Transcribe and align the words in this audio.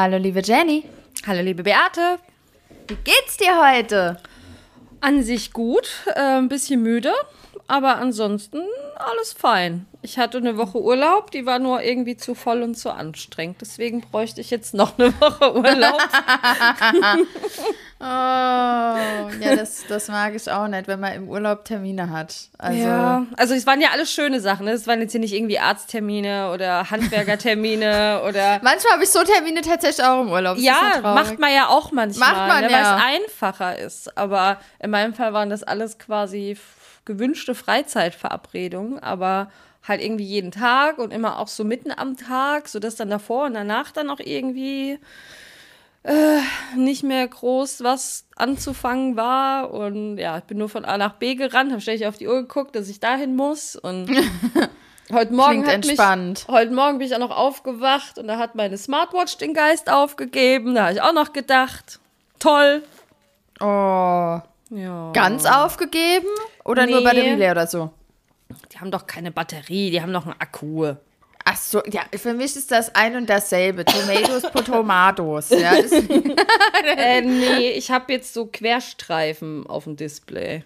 Hallo, 0.00 0.16
liebe 0.16 0.42
Jenny. 0.44 0.84
Hallo, 1.26 1.42
liebe 1.42 1.64
Beate. 1.64 2.20
Wie 2.86 2.94
geht's 3.02 3.36
dir 3.36 3.60
heute? 3.60 4.22
An 5.00 5.24
sich 5.24 5.52
gut, 5.52 5.90
äh, 6.14 6.38
ein 6.38 6.48
bisschen 6.48 6.84
müde, 6.84 7.12
aber 7.66 7.96
ansonsten 7.96 8.62
alles 8.94 9.32
fein. 9.32 9.86
Ich 10.02 10.16
hatte 10.16 10.38
eine 10.38 10.56
Woche 10.56 10.80
Urlaub, 10.80 11.32
die 11.32 11.46
war 11.46 11.58
nur 11.58 11.82
irgendwie 11.82 12.16
zu 12.16 12.36
voll 12.36 12.62
und 12.62 12.76
zu 12.76 12.92
anstrengend. 12.92 13.60
Deswegen 13.60 14.02
bräuchte 14.02 14.40
ich 14.40 14.50
jetzt 14.52 14.72
noch 14.72 14.96
eine 15.00 15.12
Woche 15.20 15.52
Urlaub. 15.56 16.00
oh, 18.00 18.04
ja, 18.04 19.56
das, 19.56 19.84
das 19.88 20.08
mag 20.08 20.34
ich 20.34 20.50
auch 20.50 20.68
nicht, 20.68 20.86
wenn 20.86 21.00
man 21.00 21.12
im 21.14 21.28
Urlaub 21.28 21.64
Termine 21.64 22.10
hat. 22.10 22.48
Also, 22.58 22.78
ja, 22.78 23.26
also 23.36 23.54
es 23.54 23.66
waren 23.66 23.80
ja 23.80 23.88
alles 23.92 24.12
schöne 24.12 24.40
Sachen. 24.40 24.66
Ne? 24.66 24.72
Es 24.72 24.86
waren 24.86 25.00
jetzt 25.00 25.12
hier 25.12 25.20
nicht 25.20 25.34
irgendwie 25.34 25.58
Arzttermine 25.58 26.50
oder 26.52 26.90
Handwerkertermine 26.90 28.22
oder. 28.28 28.60
Manchmal 28.62 28.92
habe 28.94 29.04
ich 29.04 29.10
so 29.10 29.22
Termine 29.24 29.62
tatsächlich 29.62 30.06
auch 30.06 30.22
im 30.22 30.30
Urlaub. 30.30 30.56
Das 30.56 30.64
ja, 30.64 31.00
macht 31.02 31.38
man 31.38 31.52
ja 31.52 31.68
auch 31.68 31.92
manchmal, 31.92 32.30
macht 32.30 32.48
man, 32.48 32.64
ne? 32.64 32.70
ja. 32.70 32.98
weil 33.00 33.18
es 33.18 33.22
einfacher 33.22 33.78
ist. 33.78 34.16
Aber 34.16 34.58
in 34.78 34.90
meinem 34.90 35.14
Fall 35.14 35.32
waren 35.32 35.50
das 35.50 35.62
alles 35.62 35.98
quasi 35.98 36.56
gewünschte 37.04 37.54
Freizeitverabredungen, 37.54 38.98
aber 38.98 39.50
halt 39.88 40.02
irgendwie 40.02 40.24
jeden 40.24 40.50
Tag 40.50 40.98
und 40.98 41.12
immer 41.12 41.38
auch 41.38 41.48
so 41.48 41.64
mitten 41.64 41.90
am 41.90 42.16
Tag, 42.16 42.68
sodass 42.68 42.96
dann 42.96 43.10
davor 43.10 43.46
und 43.46 43.54
danach 43.54 43.90
dann 43.90 44.10
auch 44.10 44.20
irgendwie 44.20 44.98
äh, 46.08 46.40
nicht 46.76 47.02
mehr 47.02 47.26
groß 47.28 47.82
was 47.84 48.26
anzufangen 48.36 49.16
war. 49.16 49.70
Und 49.72 50.18
ja, 50.18 50.38
ich 50.38 50.44
bin 50.44 50.58
nur 50.58 50.68
von 50.68 50.84
A 50.84 50.96
nach 50.98 51.14
B 51.14 51.34
gerannt, 51.34 51.70
habe 51.70 51.80
ständig 51.80 52.06
auf 52.06 52.16
die 52.16 52.26
Uhr 52.28 52.40
geguckt, 52.42 52.74
dass 52.74 52.88
ich 52.88 52.98
dahin 53.00 53.36
muss. 53.36 53.76
Und 53.76 54.08
heute 55.12 55.32
Morgen 55.34 55.62
Klingt 55.62 55.66
hat 55.68 55.74
entspannt. 55.74 56.44
Mich, 56.46 56.48
heute 56.48 56.72
Morgen 56.72 56.98
bin 56.98 57.06
ich 57.06 57.14
auch 57.14 57.18
noch 57.20 57.36
aufgewacht 57.36 58.18
und 58.18 58.26
da 58.28 58.38
hat 58.38 58.54
meine 58.54 58.78
Smartwatch 58.78 59.36
den 59.38 59.54
Geist 59.54 59.90
aufgegeben. 59.90 60.74
Da 60.74 60.84
habe 60.84 60.92
ich 60.94 61.02
auch 61.02 61.12
noch 61.12 61.32
gedacht, 61.32 62.00
toll. 62.38 62.82
Oh. 63.60 64.40
Ja. 64.70 65.12
Ganz 65.14 65.46
aufgegeben? 65.46 66.26
Oder 66.64 66.86
Nee. 66.86 66.92
nur 66.92 67.04
Batterie 67.04 67.34
leer 67.34 67.52
oder 67.52 67.66
so? 67.66 67.90
Die 68.72 68.78
haben 68.78 68.90
doch 68.90 69.06
keine 69.06 69.30
Batterie, 69.30 69.90
die 69.90 70.00
haben 70.00 70.12
noch 70.12 70.24
einen 70.26 70.38
Akku. 70.38 70.94
Ach 71.50 71.56
so, 71.56 71.82
ja, 71.90 72.02
für 72.14 72.34
mich 72.34 72.56
ist 72.56 72.70
das 72.70 72.94
ein 72.94 73.16
und 73.16 73.30
dasselbe. 73.30 73.82
Tomatoes 73.86 74.42
po 74.52 74.60
Tomatos. 74.60 75.48
Ja, 75.48 75.72
äh, 76.96 77.22
nee, 77.22 77.70
ich 77.70 77.90
habe 77.90 78.12
jetzt 78.12 78.34
so 78.34 78.44
Querstreifen 78.46 79.66
auf 79.66 79.84
dem 79.84 79.96
Display. 79.96 80.64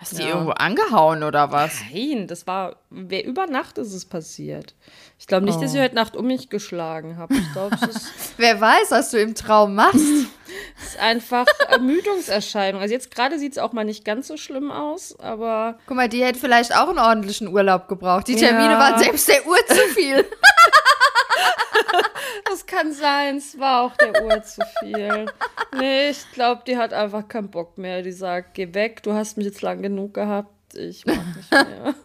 Hast 0.00 0.12
du 0.12 0.16
die 0.16 0.22
Ja. 0.22 0.28
irgendwo 0.30 0.50
angehauen 0.52 1.22
oder 1.22 1.52
was? 1.52 1.74
Nein, 1.92 2.26
das 2.26 2.46
war, 2.46 2.76
wer 2.90 3.24
über 3.24 3.46
Nacht 3.46 3.78
ist 3.78 3.92
es 3.92 4.04
passiert. 4.04 4.74
Ich 5.18 5.26
glaube 5.26 5.44
nicht, 5.44 5.60
dass 5.60 5.74
ich 5.74 5.80
heute 5.80 5.94
Nacht 5.94 6.16
um 6.16 6.26
mich 6.26 6.48
geschlagen 6.48 7.18
habe. 7.18 7.34
Ich 7.34 7.52
glaube, 7.52 7.76
Wer 8.38 8.60
weiß, 8.60 8.90
was 8.90 9.10
du 9.10 9.18
im 9.20 9.34
Traum 9.34 9.74
machst. 9.74 9.96
es 10.82 10.88
ist 10.94 10.98
einfach 10.98 11.46
Ermüdungserscheinung. 11.68 12.80
Also 12.80 12.94
jetzt 12.94 13.14
gerade 13.14 13.38
sieht 13.38 13.52
es 13.52 13.58
auch 13.58 13.72
mal 13.72 13.84
nicht 13.84 14.04
ganz 14.04 14.28
so 14.28 14.36
schlimm 14.38 14.70
aus, 14.70 15.14
aber 15.20 15.78
Guck 15.86 15.96
mal, 15.96 16.08
die 16.08 16.24
hätte 16.24 16.38
vielleicht 16.38 16.74
auch 16.74 16.88
einen 16.88 16.98
ordentlichen 16.98 17.48
Urlaub 17.48 17.86
gebraucht. 17.88 18.28
Die 18.28 18.36
Termine 18.36 18.72
Ja. 18.72 18.78
waren 18.78 18.98
selbst 18.98 19.28
der 19.28 19.46
Uhr 19.46 19.58
zu 19.68 19.76
viel. 19.94 20.24
das 22.44 22.66
kann 22.66 22.92
sein. 22.92 23.36
Es 23.36 23.58
war 23.58 23.82
auch 23.82 23.96
der 23.96 24.24
Uhr 24.24 24.42
zu 24.42 24.62
viel. 24.80 25.26
Nee, 25.76 26.10
ich 26.10 26.30
glaube, 26.32 26.62
die 26.66 26.76
hat 26.76 26.92
einfach 26.92 27.26
keinen 27.28 27.50
Bock 27.50 27.78
mehr. 27.78 28.02
Die 28.02 28.12
sagt, 28.12 28.54
geh 28.54 28.72
weg, 28.74 29.02
du 29.02 29.12
hast 29.12 29.36
mich 29.36 29.46
jetzt 29.46 29.62
lang 29.62 29.82
genug 29.82 30.14
gehabt. 30.14 30.74
Ich 30.74 31.04
mach 31.06 31.24
nicht 31.36 31.50
mehr. 31.50 31.94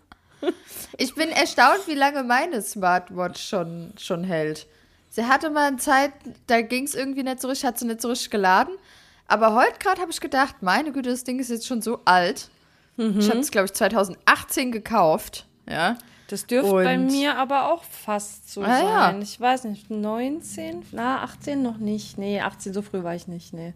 Ich 0.98 1.16
bin 1.16 1.30
erstaunt, 1.30 1.88
wie 1.88 1.96
lange 1.96 2.24
meine 2.24 2.62
Smartwatch 2.62 3.42
schon, 3.42 3.94
schon 3.98 4.24
hält. 4.24 4.68
Sie 5.10 5.26
hatte 5.26 5.50
mal 5.50 5.68
eine 5.68 5.78
Zeit, 5.78 6.12
da 6.48 6.62
ging 6.62 6.84
es 6.84 6.94
irgendwie 6.94 7.24
nicht 7.24 7.42
so 7.42 7.48
richtig, 7.48 7.66
hat 7.68 7.80
sie 7.80 7.86
nicht 7.86 8.02
so 8.02 8.10
richtig 8.10 8.30
geladen. 8.30 8.76
Aber 9.28 9.56
heute 9.56 9.80
gerade 9.80 10.02
habe 10.02 10.12
ich 10.12 10.22
gedacht, 10.22 10.58
meine 10.62 10.92
Güte, 10.92 11.10
das 11.10 11.24
Ding 11.24 11.40
ist 11.40 11.50
jetzt 11.50 11.68
schon 11.68 11.82
so 11.82 12.02
alt. 12.06 12.50
Mhm. 12.98 13.20
Ich 13.20 13.30
habe 13.30 13.40
es, 13.40 13.52
glaube 13.52 13.66
ich, 13.66 13.74
2018 13.74 14.72
gekauft. 14.72 15.48
Ja. 15.68 15.98
Das 16.28 16.48
dürfte 16.48 16.72
bei 16.74 16.98
mir 16.98 17.38
aber 17.38 17.72
auch 17.72 17.84
fast 17.84 18.52
so 18.52 18.62
Ah, 18.64 18.68
ja. 18.80 18.84
sein. 19.12 19.22
Ich 19.22 19.40
weiß 19.40 19.66
nicht, 19.66 19.92
19? 19.92 20.84
Na, 20.92 21.22
18 21.24 21.62
noch 21.62 21.78
nicht. 21.78 22.18
Nee, 22.18 22.42
18, 22.42 22.74
so 22.74 22.82
früh 22.82 23.04
war 23.04 23.14
ich 23.16 23.28
nicht. 23.28 23.54
Nee. 23.54 23.74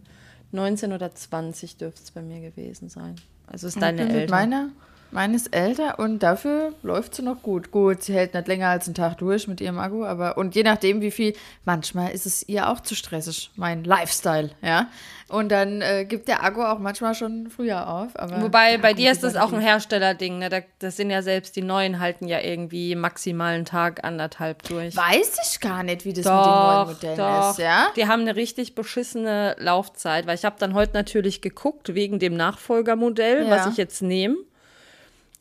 19 0.52 0.94
oder 0.94 1.14
20 1.14 1.78
dürfte 1.78 2.02
es 2.04 2.12
bei 2.12 2.22
mir 2.24 2.40
gewesen 2.42 2.90
sein. 2.90 3.16
Also 3.46 3.68
ist 3.68 3.80
deine 3.82 3.98
bin 4.00 4.08
mit 4.08 4.16
Eltern. 4.16 4.36
meiner, 4.50 4.70
meine 5.12 5.36
ist 5.36 5.56
älter 5.56 6.00
und 6.00 6.20
dafür 6.20 6.74
läuft 6.84 7.16
sie 7.16 7.22
noch 7.22 7.42
gut. 7.42 7.72
Gut, 7.72 8.04
sie 8.04 8.14
hält 8.14 8.34
nicht 8.34 8.48
länger 8.48 8.70
als 8.70 8.88
einen 8.88 8.96
Tag 8.96 9.18
durch 9.18 9.48
mit 9.48 9.62
ihrem 9.62 9.80
Akku, 9.80 10.06
aber 10.06 10.38
und 10.38 10.56
je 10.56 10.64
nachdem 10.64 11.02
wie 11.02 11.12
viel, 11.12 11.34
manchmal 11.66 12.12
ist 12.12 12.26
es 12.26 12.48
ihr 12.48 12.70
auch 12.70 12.80
zu 12.82 12.96
stressig, 12.96 13.52
mein 13.56 13.84
Lifestyle, 13.84 14.52
ja. 14.62 14.88
Und 15.28 15.50
dann 15.52 15.82
äh, 15.84 16.06
gibt 16.06 16.28
der 16.28 16.44
Akku 16.44 16.64
auch 16.64 16.80
manchmal 16.80 17.14
schon 17.14 17.52
früher 17.52 17.88
auf. 17.88 18.18
Aber 18.18 18.42
Wobei 18.42 18.80
bei 18.80 18.94
dir 18.96 19.12
ist 19.12 19.24
das 19.24 19.36
auch 19.36 19.54
ein 19.54 19.60
Herstellerding. 19.60 20.40
Ne? 20.40 20.50
Da, 20.50 20.62
das 20.80 20.98
sind 20.98 21.12
ja 21.12 21.22
selbst 21.22 21.56
die 21.56 21.62
neuen 21.62 22.00
halten 22.00 22.28
ja 22.28 22.40
irgendwie 22.42 22.96
maximal 22.96 23.54
einen 23.54 23.66
Tag, 23.66 24.04
anderthalb 24.04 24.64
durch. 24.64 24.96
Weiß 24.98 25.38
ich 25.48 25.60
gar 25.60 25.84
nicht, 25.84 26.04
wie 26.04 26.14
das 26.14 26.24
Doch, 26.26 26.88
mit 26.88 27.04
den 27.04 27.16
neuen 27.16 27.18
Modellen 27.28 27.42
doch. 27.42 27.52
ist, 27.52 27.60
ja? 27.60 27.88
Die 27.96 28.08
haben 28.08 28.22
eine 28.22 28.36
richtig 28.36 28.74
beschissene 28.74 29.56
Laufzeit, 29.60 30.26
weil 30.26 30.34
ich 30.34 30.46
habe 30.46 30.56
dann 30.58 30.74
heute 30.74 30.94
natürlich 30.94 31.42
geguckt 31.42 31.94
wegen 31.94 32.18
dem 32.18 32.36
Nachfolgermodell, 32.36 33.46
Ja. 33.46 33.52
was 33.52 33.68
ich 33.68 33.78
jetzt 33.78 34.02
nehme. 34.02 34.36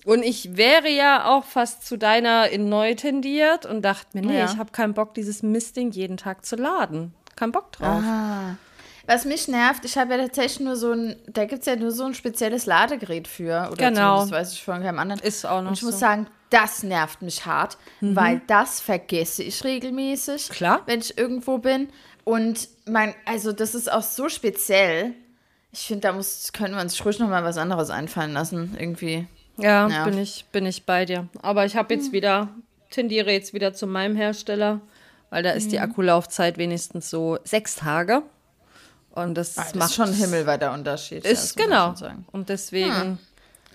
Und 0.05 0.23
ich 0.23 0.57
wäre 0.57 0.89
ja 0.89 1.27
auch 1.27 1.45
fast 1.45 1.87
zu 1.87 1.97
deiner 1.99 2.49
in 2.51 2.69
neu 2.69 2.95
tendiert 2.95 3.67
und 3.67 3.83
dachte 3.83 4.07
mir, 4.19 4.27
nee, 4.27 4.39
Ja. 4.39 4.45
ich 4.47 4.57
habe 4.57 4.71
keinen 4.73 4.95
Bock, 4.95 5.15
dieses 5.15 5.43
Mistding 5.43 5.91
jeden 5.91 6.17
Tag 6.17 6.47
zu 6.47 6.57
laden. 6.57 7.15
Kein 7.37 7.53
Bock 7.53 7.73
drauf. 7.73 8.03
Ah. 8.05 8.57
Was 9.07 9.25
mich 9.25 9.49
nervt, 9.49 9.85
ich 9.85 9.97
habe 9.97 10.15
ja 10.15 10.19
tatsächlich 10.23 10.61
nur 10.61 10.77
so 10.77 10.93
ein, 10.93 11.17
da 11.27 11.47
gibt 11.47 11.61
es 11.61 11.67
ja 11.67 11.77
nur 11.77 11.91
so 11.93 12.05
ein 12.05 12.15
spezielles 12.15 12.67
Ladegerät 12.67 13.27
für. 13.27 13.69
Oder 13.73 13.89
Genau. 13.91 14.21
Das 14.21 14.31
weiß 14.31 14.53
ich 14.53 14.63
von 14.63 14.83
keinem 14.83 14.99
anderen. 14.99 15.21
Ist 15.23 15.47
auch 15.47 15.63
noch 15.63 15.69
Und 15.71 15.79
ich 15.79 15.83
muss 15.83 15.95
so. 15.95 15.99
sagen, 16.01 16.27
das 16.51 16.83
nervt 16.83 17.21
mich 17.23 17.45
hart, 17.47 17.77
weil 18.01 18.41
das 18.47 18.81
vergesse 18.81 19.43
ich 19.43 19.65
regelmäßig, 19.65 20.49
Klar. 20.51 20.81
wenn 20.87 21.01
ich 21.01 21.17
irgendwo 21.19 21.59
bin. 21.59 21.89
Und 22.25 22.69
mein, 22.87 23.15
also 23.25 23.53
das 23.53 23.75
ist 23.75 23.91
auch 23.91 24.03
so 24.03 24.29
speziell. 24.29 25.15
Ich 25.73 25.81
finde, 25.87 26.03
da 26.03 26.13
muss, 26.13 26.53
können 26.53 26.75
wir 26.75 26.81
uns 26.83 27.03
ruhig 27.05 27.19
noch 27.19 27.29
mal 27.29 27.45
was 27.45 27.57
anderes 27.59 27.91
einfallen 27.91 28.33
lassen, 28.33 28.77
irgendwie. 28.79 29.27
Ja, 29.59 29.89
Ja. 29.89 30.05
bin 30.05 30.19
ich 30.19 30.47
bin 30.53 30.67
ich 30.67 30.85
bei 30.87 31.05
dir. 31.05 31.29
Aber 31.43 31.65
ich 31.67 31.77
habe 31.77 31.95
jetzt 31.95 32.13
wieder 32.13 32.49
tendiere 32.91 33.31
jetzt 33.33 33.53
wieder 33.53 33.75
zu 33.75 33.87
meinem 33.87 34.17
Hersteller, 34.17 34.81
weil 35.31 35.43
da 35.43 35.51
ist 35.51 35.73
die 35.73 35.81
Akkulaufzeit 35.81 36.57
wenigstens 36.57 37.11
so 37.11 37.39
sechs 37.45 37.77
Tage. 37.77 38.23
Und 39.11 39.35
das, 39.35 39.59
Ah, 39.59 39.63
das 39.65 39.75
macht 39.75 39.89
ist 39.91 39.97
schon 39.97 40.09
ein 40.09 40.15
himmelweiter 40.15 40.73
Unterschied. 40.73 41.25
Ist 41.27 41.57
genau. 41.57 41.95
Und 42.33 42.49
deswegen 42.49 43.19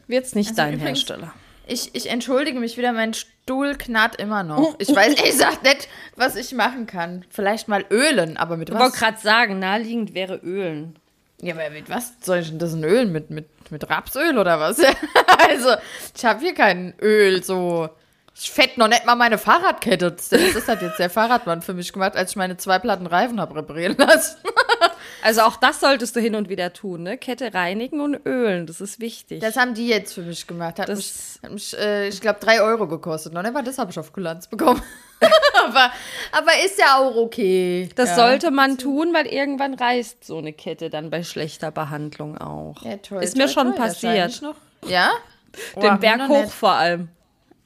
wird 0.08 0.26
es 0.26 0.36
nicht 0.36 0.50
Also 0.52 0.58
dein 0.62 0.74
übrigens- 0.76 1.00
Hersteller. 1.00 1.34
Ich, 1.66 1.94
ich 1.96 2.10
entschuldige 2.10 2.60
mich 2.60 2.76
wieder, 2.78 2.92
mein 2.92 3.14
Stuhl 3.14 3.76
knarrt 3.76 4.18
immer 4.18 4.44
noch. 4.44 4.76
Ich 4.80 4.90
weiß 4.94 5.14
ehrlich 5.16 5.24
gesagt 5.32 5.64
nicht, 5.64 5.88
was 6.16 6.36
ich 6.36 6.54
machen 6.54 6.88
kann. 6.88 7.24
Vielleicht 7.30 7.68
mal 7.70 7.86
ölen, 7.90 8.36
aber 8.36 8.58
mit 8.58 8.70
Ich 8.70 8.76
wollte 8.76 8.92
was? 8.94 9.00
gerade 9.00 9.18
sagen, 9.20 9.60
naheliegend 9.60 10.14
wäre 10.14 10.36
Ölen. 10.38 10.98
Ja, 11.44 11.56
aber 11.56 11.70
mit 11.72 11.90
was 11.90 12.14
soll 12.22 12.38
ich 12.38 12.50
denn 12.50 12.60
das 12.60 12.72
denn 12.72 12.86
ölen? 12.86 13.12
Mit, 13.12 13.30
mit, 13.30 13.50
mit 13.70 13.90
Rapsöl 13.90 14.38
oder 14.38 14.62
was? 14.62 14.80
also, 15.50 15.76
ich 16.16 16.24
habe 16.24 16.40
hier 16.40 16.54
kein 16.54 16.94
Öl, 17.02 17.44
so. 17.44 17.90
Ich 18.36 18.50
fett 18.50 18.78
noch 18.78 18.88
nicht 18.88 19.06
mal 19.06 19.16
meine 19.16 19.38
Fahrradkette. 19.38 20.12
Das 20.12 20.32
ist 20.32 20.68
halt 20.68 20.82
jetzt 20.82 20.98
der 20.98 21.10
Fahrradmann 21.10 21.62
für 21.62 21.74
mich 21.74 21.94
gemacht, 21.94 22.16
als 22.16 22.32
ich 22.32 22.36
meine 22.36 22.58
zwei 22.58 22.80
Platten 22.80 23.06
Reifen 23.06 23.40
habe 23.40 23.56
reparieren 23.56 23.96
lassen. 23.98 24.38
Also 25.24 25.42
auch 25.42 25.56
das 25.56 25.80
solltest 25.80 26.16
du 26.18 26.20
hin 26.20 26.36
und 26.36 26.50
wieder 26.50 26.74
tun, 26.74 27.04
ne? 27.04 27.18
Kette 27.18 27.54
reinigen 27.54 28.02
und 28.02 28.26
ölen, 28.26 28.68
das 28.68 28.82
ist 28.82 29.00
wichtig. 29.00 29.40
Das 29.40 29.56
haben 29.56 29.74
die 29.74 29.88
jetzt 29.88 30.14
für 30.14 30.22
mich 30.22 30.46
gemacht. 30.46 30.80
Hat 30.80 30.90
Das- 30.90 30.98
mich, 30.98 31.44
hat 31.44 31.52
mich 31.52 31.78
äh, 31.78 32.10
ich 32.10 32.20
glaube, 32.20 32.40
drei 32.42 32.62
Euro 32.62 32.88
gekostet. 32.88 33.34
Mal 33.34 33.44
das 33.64 33.78
habe 33.78 33.90
ich 33.92 33.98
auf 33.98 34.12
Kulanz 34.12 34.48
bekommen. 34.48 34.82
aber, 35.66 35.92
aber 36.34 36.52
ist 36.66 36.78
ja 36.78 36.98
auch 36.98 37.16
okay. 37.16 37.88
Das 37.96 38.10
ja. 38.10 38.16
sollte 38.16 38.52
man 38.52 38.78
tun, 38.78 39.14
weil 39.14 39.28
irgendwann 39.28 39.76
reißt 39.76 40.26
so 40.26 40.38
eine 40.38 40.52
Kette 40.52 40.90
dann 40.90 41.10
bei 41.10 41.24
schlechter 41.24 41.72
Behandlung 41.72 42.38
auch. 42.38 42.84
Ja, 42.84 42.98
toll, 42.98 43.24
ist 43.24 43.38
mir 43.38 43.46
toll, 43.46 43.54
schon 43.54 43.68
toll, 43.68 43.76
passiert. 43.76 44.42
Ja? 44.86 45.12
Den 45.82 45.94
Oh, 45.94 45.98
Berg 45.98 46.28
hoch 46.28 46.52
vor 46.52 46.72
allem. 46.74 47.10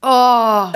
Oh. 0.01 0.67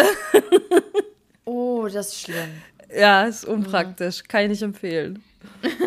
oh, 1.45 1.87
das 1.91 2.07
ist 2.07 2.21
schlimm. 2.21 2.61
Ja, 2.95 3.23
ist 3.23 3.45
unpraktisch. 3.45 4.23
Kann 4.27 4.43
ich 4.43 4.49
nicht 4.49 4.61
empfehlen. 4.61 5.23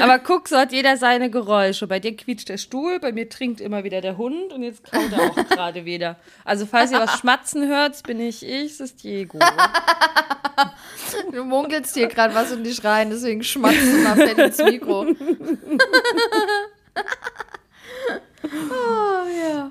Aber 0.00 0.18
guck, 0.18 0.48
so 0.48 0.56
hat 0.56 0.72
jeder 0.72 0.96
seine 0.96 1.30
Geräusche. 1.30 1.86
Bei 1.86 2.00
dir 2.00 2.16
quietscht 2.16 2.48
der 2.48 2.58
Stuhl, 2.58 2.98
bei 3.00 3.12
mir 3.12 3.28
trinkt 3.28 3.60
immer 3.60 3.84
wieder 3.84 4.00
der 4.00 4.16
Hund 4.16 4.52
und 4.52 4.62
jetzt 4.62 4.82
kaut 4.84 5.12
er 5.12 5.30
auch 5.30 5.36
gerade 5.48 5.84
wieder. 5.84 6.16
Also 6.44 6.66
falls 6.66 6.90
ihr 6.92 6.98
was 6.98 7.18
schmatzen 7.18 7.68
hört, 7.68 8.02
bin 8.04 8.20
ich 8.20 8.44
ich, 8.44 8.72
es 8.72 8.80
ist 8.80 9.02
Diego. 9.02 9.38
Du 11.32 11.44
munkelst 11.44 11.94
hier 11.94 12.08
gerade 12.08 12.34
was 12.34 12.52
in 12.52 12.64
dich 12.64 12.82
rein, 12.84 13.10
deswegen 13.10 13.42
schmatzt 13.42 13.82
du 13.82 13.98
mal 13.98 14.16
fett 14.16 14.38
ins 14.38 14.58
Mikro. 14.58 15.02
oh, 18.44 19.26
ja. 19.42 19.70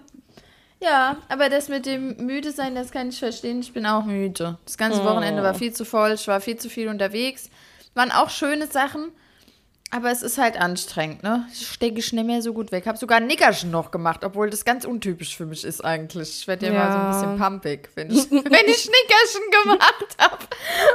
Ja, 0.83 1.15
aber 1.29 1.47
das 1.49 1.69
mit 1.69 1.85
dem 1.85 2.17
müde 2.25 2.51
sein, 2.51 2.75
das 2.75 2.91
kann 2.91 3.09
ich 3.09 3.19
verstehen. 3.19 3.61
Ich 3.61 3.71
bin 3.71 3.85
auch 3.85 4.03
müde. 4.03 4.57
Das 4.65 4.77
ganze 4.77 5.01
Oh. 5.01 5.05
Wochenende 5.05 5.41
war 5.41 5.53
viel 5.53 5.71
zu 5.71 5.85
voll, 5.85 6.11
ich 6.11 6.27
war 6.27 6.41
viel 6.41 6.57
zu 6.57 6.69
viel 6.69 6.89
unterwegs. 6.89 7.49
waren 7.95 8.11
auch 8.11 8.29
schöne 8.29 8.67
Sachen. 8.67 9.11
Aber 9.95 10.09
es 10.09 10.23
ist 10.23 10.39
halt 10.39 10.59
anstrengend, 10.59 11.21
ne? 11.21 11.45
Ich 11.53 11.67
stecke 11.67 11.99
ich 11.99 12.11
nicht 12.13 12.25
mehr 12.25 12.41
so 12.41 12.51
gut 12.51 12.71
weg. 12.71 12.87
Habe 12.87 12.97
sogar 12.97 13.19
Nickerchen 13.19 13.69
noch 13.69 13.91
gemacht, 13.91 14.25
obwohl 14.25 14.49
das 14.49 14.65
ganz 14.65 14.85
untypisch 14.85 15.37
für 15.37 15.45
mich 15.45 15.63
ist 15.63 15.85
eigentlich. 15.85 16.39
Ich 16.39 16.47
werde 16.47 16.65
ja, 16.65 16.73
Ja. 16.73 16.81
immer 16.83 16.91
so 16.91 16.97
ein 16.97 17.11
bisschen 17.37 17.37
pumpig, 17.47 17.89
wenn 17.93 18.09
ich, 18.09 18.31
wenn 18.31 18.41
ich 18.41 18.89
Nickerchen 18.89 19.51
gemacht 19.63 20.15
habe. 20.17 20.37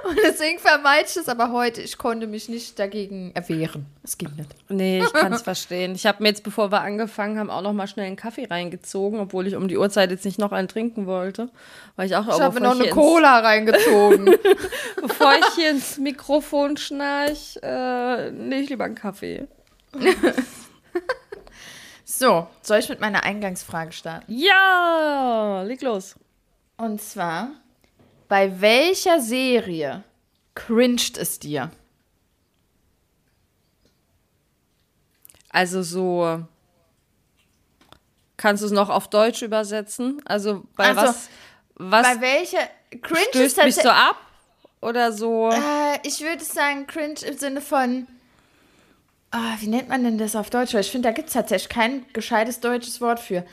Und 0.08 0.18
deswegen 0.24 0.58
vermeide 0.58 1.06
ich 1.08 1.16
es. 1.16 1.28
Aber 1.28 1.52
heute, 1.52 1.80
ich 1.80 1.96
konnte 1.96 2.26
mich 2.26 2.48
nicht 2.48 2.76
dagegen 2.80 3.30
erwehren. 3.34 3.86
Es 4.02 4.18
ging 4.18 4.30
nicht. 4.36 4.50
Nee, 4.68 5.04
ich 5.04 5.12
kann 5.12 5.32
es 5.32 5.42
verstehen. 5.42 5.94
Ich 5.94 6.04
habe 6.04 6.20
mir 6.20 6.30
jetzt, 6.30 6.42
bevor 6.42 6.72
wir 6.72 6.80
angefangen 6.80 7.38
haben, 7.38 7.50
auch 7.50 7.62
noch 7.62 7.72
mal 7.72 7.86
schnell 7.86 8.06
einen 8.06 8.16
Kaffee 8.16 8.46
reingezogen, 8.46 9.20
obwohl 9.20 9.46
ich 9.46 9.54
um 9.54 9.68
die 9.68 9.78
Uhrzeit 9.78 10.10
jetzt 10.10 10.24
nicht 10.24 10.40
noch 10.40 10.50
einen 10.50 10.66
trinken 10.66 11.06
wollte. 11.06 11.50
Weil 11.94 12.06
ich 12.06 12.16
auch, 12.16 12.26
Ich 12.26 12.40
habe 12.40 12.60
noch 12.60 12.74
eine 12.74 12.88
Cola 12.88 13.38
reingezogen. 13.38 14.34
bevor 15.00 15.34
ich 15.34 15.54
hier 15.54 15.70
ins 15.70 15.98
Mikrofon 15.98 16.76
schnarch, 16.76 17.58
äh, 17.62 18.30
nehme 18.32 18.62
ich 18.62 18.70
lieber 18.70 18.87
einen 18.88 18.94
Kaffee. 18.96 19.46
so, 22.04 22.48
soll 22.62 22.78
ich 22.78 22.88
mit 22.88 23.00
meiner 23.00 23.24
Eingangsfrage 23.24 23.92
starten? 23.92 24.32
Ja, 24.32 25.62
leg 25.62 25.80
los. 25.82 26.16
Und 26.76 27.00
zwar, 27.00 27.50
bei 28.28 28.60
welcher 28.60 29.20
Serie 29.20 30.04
cringed 30.54 31.16
es 31.16 31.38
dir? 31.38 31.70
Also 35.50 35.82
so. 35.82 36.44
Kannst 38.36 38.62
du 38.62 38.66
es 38.66 38.72
noch 38.72 38.90
auf 38.90 39.08
Deutsch 39.08 39.42
übersetzen? 39.42 40.22
Also 40.24 40.64
bei 40.76 40.88
Also, 40.88 41.00
was, 41.00 41.28
was 41.74 42.06
bei 42.06 42.20
welcher 42.20 42.68
cringe 43.02 43.26
stößt 43.30 43.64
mich 43.64 43.74
so 43.74 43.88
ab? 43.88 44.16
Oder 44.80 45.12
so. 45.12 45.50
Äh, 45.50 45.98
ich 46.04 46.20
würde 46.20 46.44
sagen, 46.44 46.86
cringe 46.86 47.20
im 47.26 47.36
Sinne 47.36 47.60
von. 47.60 48.06
Ah, 49.30 49.56
wie 49.60 49.66
nennt 49.66 49.88
man 49.88 50.04
denn 50.04 50.16
das 50.18 50.34
auf 50.36 50.48
Deutsch? 50.50 50.72
Weil 50.74 50.80
ich 50.80 50.90
finde, 50.90 51.08
da 51.08 51.12
gibt 51.12 51.28
es 51.28 51.34
tatsächlich 51.34 51.68
kein 51.68 52.04
gescheites 52.12 52.60
deutsches 52.60 53.00
Wort 53.00 53.20
für. 53.20 53.44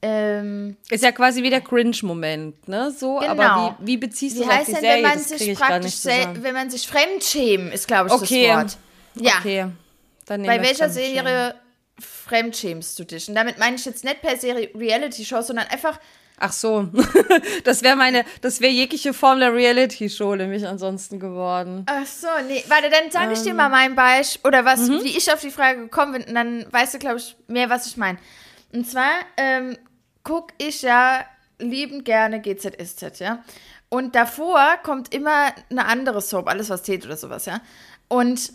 Ähm, 0.00 0.76
Ist 0.90 1.02
ja 1.02 1.12
quasi 1.12 1.42
wie 1.42 1.50
der 1.50 1.60
Cringe-Moment, 1.62 2.68
ne? 2.68 2.90
So, 2.90 3.18
Genau. 3.18 3.30
aber 3.42 3.76
wie, 3.80 3.86
wie 3.86 3.96
beziehst 3.96 4.36
du 4.36 4.40
wie 4.40 4.44
auf 4.44 4.50
heißt 4.52 4.68
die 4.68 4.72
denn, 4.72 4.80
Serie? 4.82 4.96
wenn 4.96 5.02
man 5.02 5.18
das 5.18 5.28
sich 5.30 5.58
praktisch, 5.58 6.04
wenn 6.42 6.54
man 6.54 6.70
sich 6.70 6.86
fremdschämen, 6.86 7.72
ist, 7.72 7.88
glaube 7.88 8.08
ich, 8.08 8.14
Okay. 8.14 8.46
das 8.48 8.56
Wort. 8.56 8.76
Ja. 9.14 9.32
Okay. 9.40 9.66
Dann 10.26 10.42
Bei 10.42 10.60
welcher. 10.62 10.88
Serie 10.90 11.54
fremdschämst 11.98 12.98
du 12.98 13.04
dich? 13.04 13.28
Und 13.28 13.34
damit 13.34 13.58
meine 13.58 13.76
ich 13.76 13.84
jetzt 13.84 14.04
nicht 14.04 14.20
per 14.20 14.36
Serie 14.36 14.70
Reality-Show, 14.74 15.42
sondern 15.42 15.66
einfach 15.68 15.98
Ach 16.38 16.52
so. 16.52 16.88
das 17.64 17.82
wäre 17.82 17.96
meine, 17.96 18.24
das 18.40 18.60
wäre 18.60 18.72
jegliche 18.72 19.14
Form 19.14 19.38
der 19.38 19.54
Reality-Show 19.54 20.34
nämlich 20.34 20.66
ansonsten 20.66 21.20
geworden. 21.20 21.86
Ach 21.86 22.06
so, 22.06 22.26
nee. 22.48 22.64
Warte, 22.68 22.90
dann 22.90 23.10
sage 23.10 23.32
ich 23.32 23.38
Ähm. 23.40 23.44
dir 23.44 23.54
mal 23.54 23.68
mein 23.68 23.94
Beispiel 23.94 24.48
oder 24.48 24.64
was, 24.64 24.80
Mhm. 24.88 25.04
wie 25.04 25.16
ich 25.16 25.32
auf 25.32 25.40
die 25.40 25.50
Frage 25.50 25.80
gekommen 25.82 26.12
bin. 26.12 26.24
Und 26.24 26.34
dann 26.34 26.66
weißt 26.72 26.94
du, 26.94 26.98
glaube 26.98 27.18
ich, 27.18 27.36
mehr, 27.46 27.70
was 27.70 27.86
ich 27.86 27.96
meine. 27.96 28.18
Und 28.72 28.88
zwar 28.90 29.10
ähm, 29.36 29.78
gucke 30.24 30.52
ich 30.58 30.82
ja 30.82 31.24
liebend 31.60 32.04
gerne 32.04 32.40
GZSZ, 32.40 33.20
ja. 33.20 33.44
Und 33.88 34.16
davor 34.16 34.60
kommt 34.82 35.14
immer 35.14 35.52
eine 35.70 35.86
andere 35.86 36.20
Soap, 36.20 36.48
alles 36.48 36.68
was 36.68 36.82
zählt 36.82 37.06
oder 37.06 37.16
sowas, 37.16 37.46
ja. 37.46 37.60
Und 38.08 38.52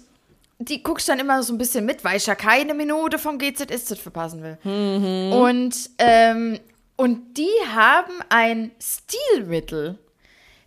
die 0.58 0.84
gucke 0.84 1.00
ich 1.00 1.06
dann 1.06 1.20
immer 1.20 1.42
so 1.44 1.54
ein 1.54 1.58
bisschen 1.58 1.86
mit, 1.86 2.04
weil 2.04 2.18
ich 2.18 2.26
ja 2.26 2.36
keine 2.36 2.74
Minute 2.74 3.18
vom 3.18 3.38
GZSZ 3.38 3.98
verpassen 4.00 4.44
will. 4.44 4.58
Mhm. 4.66 5.32
Und, 5.32 5.76
ähm, 6.00 6.60
und 7.00 7.36
die 7.38 7.48
haben 7.74 8.12
ein 8.28 8.72
Stilmittel, 8.82 9.98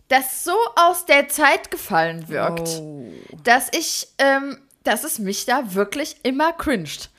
das 0.07 0.43
so 0.43 0.55
aus 0.75 1.05
der 1.05 1.27
Zeit 1.29 1.69
gefallen 1.69 2.27
wirkt 2.27 2.67
Oh. 2.81 3.11
dass 3.43 3.69
ich, 3.71 4.07
ähm, 4.17 4.57
dass 4.83 5.03
es 5.03 5.19
mich 5.19 5.45
da 5.45 5.75
wirklich 5.75 6.15
immer 6.23 6.51
cringed. 6.53 7.09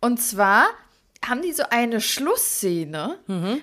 Und 0.00 0.20
zwar 0.22 0.66
haben 1.26 1.40
die 1.42 1.52
so 1.52 1.64
eine 1.70 2.00
Schlussszene, 2.00 3.18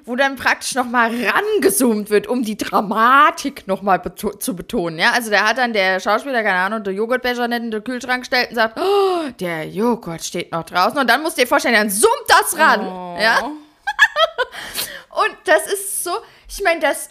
wo 0.05 0.15
dann 0.15 0.35
praktisch 0.35 0.73
noch 0.75 0.85
mal 0.87 1.09
rangezoomt 1.09 2.09
wird, 2.09 2.25
um 2.27 2.43
die 2.43 2.57
Dramatik 2.57 3.67
noch 3.67 3.81
mal 3.81 3.99
beto 3.99 4.31
zu 4.31 4.55
betonen. 4.55 4.97
Ja, 4.99 5.11
also 5.11 5.29
da 5.31 5.47
hat 5.47 5.57
dann 5.59 5.71
der 5.71 5.99
Schauspieler 5.99 6.43
keine 6.43 6.57
Ahnung, 6.59 6.83
der 6.83 6.93
Joghurtbecher 6.93 7.47
nicht 7.47 7.61
in 7.61 7.71
den 7.71 7.83
Kühlschrank 7.83 8.23
gestellt 8.23 8.49
und 8.49 8.55
sagt, 8.55 8.77
oh, 8.79 9.29
der 9.39 9.67
Joghurt 9.69 10.23
steht 10.23 10.51
noch 10.51 10.63
draußen. 10.63 10.97
Und 10.99 11.09
dann 11.09 11.21
musst 11.21 11.37
du 11.37 11.41
dir 11.43 11.47
vorstellen, 11.47 11.75
dann 11.75 11.89
zoomt 11.91 12.25
das 12.27 12.57
ran. 12.57 12.81
Ja. 13.21 13.51
Und 15.15 15.37
das 15.45 15.67
ist 15.67 16.03
so, 16.03 16.11
ich 16.47 16.61
meine, 16.63 16.81
das, 16.81 17.09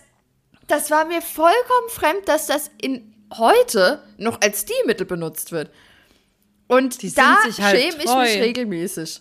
das 0.66 0.90
war 0.90 1.04
mir 1.04 1.22
vollkommen 1.22 1.88
fremd, 1.88 2.28
dass 2.28 2.46
das 2.46 2.70
in 2.80 3.14
heute 3.32 4.02
noch 4.18 4.40
als 4.40 4.62
Stilmittel 4.62 5.06
benutzt 5.06 5.52
wird. 5.52 5.70
Und 6.66 7.02
Die 7.02 7.12
da 7.12 7.36
halt 7.42 7.54
schäme 7.54 8.02
ich 8.02 8.14
mich 8.14 8.42
regelmäßig. 8.42 9.20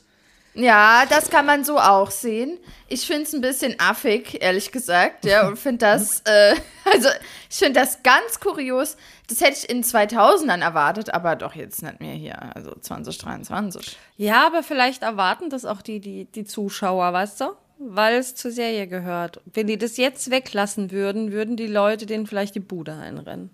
Ja, 0.56 1.06
das 1.07 1.30
kann 1.30 1.45
man 1.47 1.63
so 1.63 1.80
auch 1.80 2.12
sehen. 2.12 2.59
Ich 2.88 3.07
finde 3.07 3.24
es 3.24 3.33
ein 3.33 3.41
bisschen 3.41 3.75
affig, 3.80 4.39
ehrlich 4.41 4.71
gesagt, 4.71 5.25
ja, 5.25 5.47
und 5.47 5.57
finde 5.57 5.79
das, 5.79 6.21
äh, 6.25 6.56
also 6.86 7.09
ich 7.50 7.57
finde 7.57 7.79
das 7.79 8.03
ganz 8.03 8.39
kurios. 8.39 8.95
Das 9.27 9.41
hätte 9.41 9.57
ich 9.57 9.69
in 9.69 9.83
2000ern 9.83 10.62
erwartet, 10.62 11.12
aber 11.12 11.36
doch 11.36 11.56
jetzt 11.56 11.81
nicht 11.81 12.00
mehr 12.00 12.13
hier, 12.13 12.56
also 12.56 12.75
2023. 12.79 13.97
Ja, 14.18 14.45
aber 14.45 14.62
vielleicht 14.62 15.01
erwarten 15.01 15.50
das 15.50 15.65
auch 15.65 15.81
die, 15.81 16.00
die, 16.00 16.25
die 16.25 16.44
Zuschauer, 16.44 17.12
weißt 17.13 17.41
du? 17.41 17.45
Weil 17.89 18.15
es 18.15 18.35
zur 18.35 18.51
Serie 18.51 18.88
gehört. 18.88 19.41
Wenn 19.45 19.68
die 19.68 19.77
das 19.77 19.97
jetzt 19.97 20.31
weglassen 20.31 20.91
würden, 20.91 21.31
würden 21.31 21.57
die 21.57 21.68
Leute 21.68 22.06
denen 22.06 22.27
vielleicht 22.27 22.56
die 22.56 22.59
Bude 22.59 22.94
einrennen. 22.94 23.50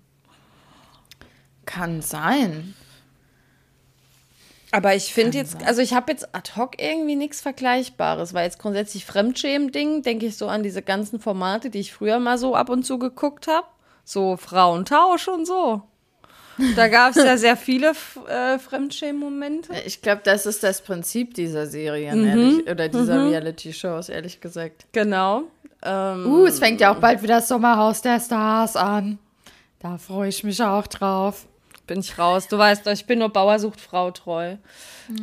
Kann 1.66 2.02
sein. 2.02 2.74
Aber 4.72 4.96
ich 4.96 5.14
finde 5.14 5.38
jetzt, 5.38 5.64
also 5.66 5.82
ich 5.82 5.94
habe 5.94 6.12
jetzt 6.12 6.36
ad 6.36 6.52
hoc 6.56 6.80
irgendwie 6.80 7.16
nichts 7.16 7.42
Vergleichbares, 7.42 8.34
weil 8.34 8.46
jetzt 8.46 8.60
grundsätzlich 8.60 9.06
Fremdschämen-Ding, 9.06 10.04
denke 10.04 10.28
ich 10.28 10.38
so 10.38 10.48
an 10.48 10.62
diese 10.62 10.84
ganzen 10.84 11.20
Formate, 11.20 11.70
die 11.70 11.80
ich 11.80 11.92
früher 11.92 12.20
mal 12.20 12.38
so 12.38 12.56
ab 12.56 12.70
und 12.70 12.84
zu 12.84 13.00
geguckt 13.00 13.48
habe. 13.48 13.68
So 14.04 14.38
Frauentausch 14.38 15.28
und 15.28 15.46
so. 15.46 15.84
Da 16.76 16.88
gab 16.88 17.16
es 17.16 17.24
ja 17.24 17.38
sehr 17.38 17.56
viele 17.58 17.94
äh, 18.28 18.60
Fremdschämen-Momente. 18.60 19.74
Ich 19.86 20.02
glaube, 20.02 20.22
das 20.24 20.46
ist 20.46 20.64
das 20.64 20.82
Prinzip 20.82 21.34
dieser 21.34 21.66
Serien, 21.68 22.26
ehrlich, 22.26 22.70
oder 22.70 22.88
dieser 22.90 23.30
Reality-Shows, 23.30 24.10
ehrlich 24.10 24.42
gesagt. 24.42 24.86
Genau. 24.92 25.44
Ähm, 25.84 26.26
Uh, 26.26 26.46
es 26.46 26.60
fängt 26.60 26.82
ja 26.82 26.94
auch 26.94 27.00
bald 27.00 27.22
wieder 27.22 27.36
das 27.36 27.48
Sommerhaus 27.48 28.02
der 28.02 28.20
Stars 28.20 28.76
an. 28.76 29.18
Da 29.80 29.98
freue 29.98 30.30
ich 30.30 30.44
mich 30.44 30.62
auch 30.62 30.88
drauf. 30.88 31.46
bin 31.88 32.02
ich 32.02 32.18
raus. 32.20 32.48
Du 32.48 32.58
weißt 32.58 32.86
doch, 32.86 32.92
ich 32.92 33.06
bin 33.06 33.20
nur 33.20 33.30
Bauer 33.30 33.58
sucht 33.60 33.80
Frau 33.82 34.12
treu. 34.12 34.56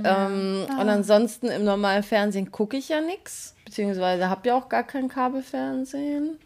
Ähm, 0.05 0.66
Und 0.81 0.88
ansonsten 0.88 1.47
im 1.47 1.64
normalen 1.64 2.02
Fernsehen 2.02 2.50
gucke 2.50 2.76
ich 2.76 2.88
ja 2.88 3.00
nichts. 3.00 3.55
Beziehungsweise 3.64 4.28
habe 4.31 4.49
ja 4.49 4.55
auch 4.57 4.69
gar 4.69 4.83
kein 4.83 5.09
Kabelfernsehen. 5.09 6.38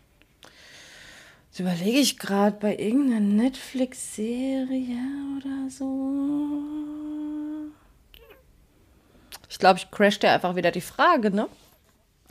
Jetzt 1.50 1.58
überlege 1.58 1.98
ich 1.98 2.16
gerade 2.16 2.56
bei 2.56 2.76
irgendeiner 2.76 3.18
Netflix-Serie 3.18 5.00
oder 5.36 5.68
so. 5.68 6.62
Ich 9.48 9.58
glaube, 9.58 9.80
ich 9.80 9.90
crash 9.90 10.20
dir 10.20 10.30
einfach 10.30 10.54
wieder 10.54 10.70
die 10.70 10.80
Frage, 10.80 11.32
ne? 11.32 11.48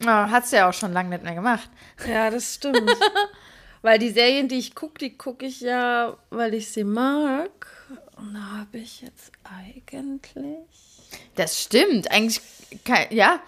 Oh, 0.03 0.07
hat's 0.07 0.51
ja 0.51 0.69
auch 0.69 0.73
schon 0.73 0.93
lange 0.93 1.09
nicht 1.09 1.23
mehr 1.23 1.35
gemacht. 1.35 1.69
Ja, 2.07 2.29
das 2.29 2.55
stimmt. 2.55 2.89
weil 3.81 3.99
die 3.99 4.11
Serien, 4.11 4.47
die 4.47 4.59
ich 4.59 4.73
gucke, 4.73 4.99
die 4.99 5.17
gucke 5.17 5.45
ich 5.45 5.59
ja, 5.59 6.15
weil 6.29 6.53
ich 6.53 6.71
sie 6.71 6.85
mag. 6.85 7.67
Und 8.15 8.33
da 8.33 8.59
habe 8.59 8.77
ich 8.77 9.01
jetzt 9.01 9.33
eigentlich. 9.43 10.59
Das 11.35 11.61
stimmt. 11.61 12.09
Eigentlich, 12.09 12.39
kein, 12.85 13.13
ja. 13.13 13.41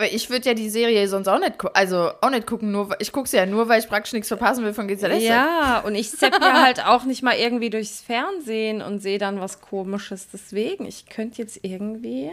Weil 0.00 0.14
ich 0.14 0.30
würde 0.30 0.48
ja 0.48 0.54
die 0.54 0.70
Serie 0.70 1.06
sonst 1.08 1.28
auch 1.28 1.38
nicht 1.38 1.58
gucken. 1.58 1.76
Also 1.76 2.10
auch 2.22 2.30
nicht 2.30 2.46
gucken, 2.46 2.72
nur, 2.72 2.98
ich 3.00 3.12
gucke 3.12 3.28
sie 3.28 3.36
ja 3.36 3.44
nur, 3.44 3.68
weil 3.68 3.80
ich 3.80 3.86
praktisch 3.86 4.14
nichts 4.14 4.28
verpassen 4.28 4.64
will 4.64 4.72
von 4.72 4.88
GZS. 4.88 5.22
Ja, 5.22 5.80
und 5.80 5.94
ich 5.94 6.10
zapp 6.10 6.40
ja 6.40 6.62
halt 6.62 6.86
auch 6.86 7.04
nicht 7.04 7.22
mal 7.22 7.36
irgendwie 7.36 7.68
durchs 7.68 8.00
Fernsehen 8.00 8.80
und 8.80 9.00
sehe 9.00 9.18
dann 9.18 9.40
was 9.40 9.60
Komisches. 9.60 10.28
Deswegen, 10.32 10.86
ich 10.86 11.04
könnte 11.04 11.42
jetzt 11.42 11.60
irgendwie. 11.62 12.30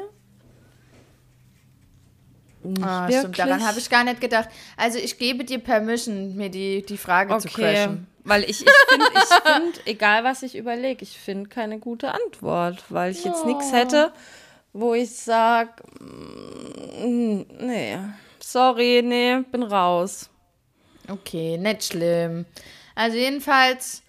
Nicht 2.63 2.83
Ah, 2.83 3.09
stimmt, 3.11 3.37
daran 3.37 3.65
habe 3.67 3.79
ich 3.79 3.89
gar 3.89 4.03
nicht 4.05 4.21
gedacht. 4.21 4.47
Also 4.77 4.97
ich 4.97 5.17
gebe 5.19 5.43
dir 5.43 5.59
Permission, 5.59 6.35
mir 6.37 6.49
die, 6.49 6.85
die 6.85 6.97
Frage 6.97 7.37
zu 7.37 7.49
Okay, 7.49 7.73
crashen. 7.73 8.07
weil 8.23 8.43
ich, 8.43 8.65
ich 8.65 8.71
finde, 8.89 9.05
ich 9.13 9.51
find, 9.51 9.81
egal 9.87 10.23
was 10.23 10.41
ich 10.41 10.55
überlege, 10.57 11.03
ich 11.03 11.17
finde 11.19 11.49
keine 11.49 11.79
gute 11.79 12.13
Antwort, 12.13 12.83
weil 12.89 13.11
ich 13.11 13.23
jetzt 13.25 13.45
nichts 13.45 13.71
hätte, 13.73 14.11
wo 14.79 14.93
ich 14.93 15.09
sage, 15.15 15.71
nee, 17.03 17.97
sorry, 18.39 19.01
nee, 19.03 19.39
bin 19.51 19.63
raus. 19.63 20.29
Okay, 21.09 21.57
nicht 21.57 21.85
schlimm. 21.85 22.45
Also 22.95 23.17
jedenfalls 23.17 24.03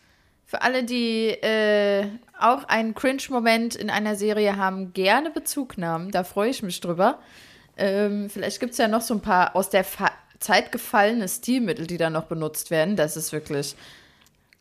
für 0.44 0.62
alle, 0.62 0.84
die 0.84 1.28
äh, 1.28 2.06
auch 2.38 2.64
einen 2.64 2.94
Cringe-Moment 2.94 3.76
in 3.76 3.90
einer 3.90 4.16
Serie 4.16 4.56
haben, 4.56 4.92
gerne 4.92 5.30
Bezug 5.30 5.78
nahmen. 5.78 6.10
Da 6.10 6.24
freue 6.24 6.50
ich 6.50 6.62
mich 6.62 6.80
drüber. 6.80 7.18
Ähm, 7.76 8.28
vielleicht 8.28 8.60
gibt 8.60 8.72
es 8.72 8.78
ja 8.78 8.88
noch 8.88 9.02
so 9.02 9.14
ein 9.14 9.20
paar 9.20 9.54
aus 9.56 9.70
der 9.70 9.84
Fa 9.84 10.10
Zeit 10.40 10.70
gefallene 10.70 11.28
Stilmittel, 11.28 11.86
die 11.86 11.96
da 11.96 12.10
noch 12.10 12.24
benutzt 12.24 12.70
werden. 12.70 12.94
Das 12.94 13.16
ist 13.16 13.32
wirklich 13.32 13.74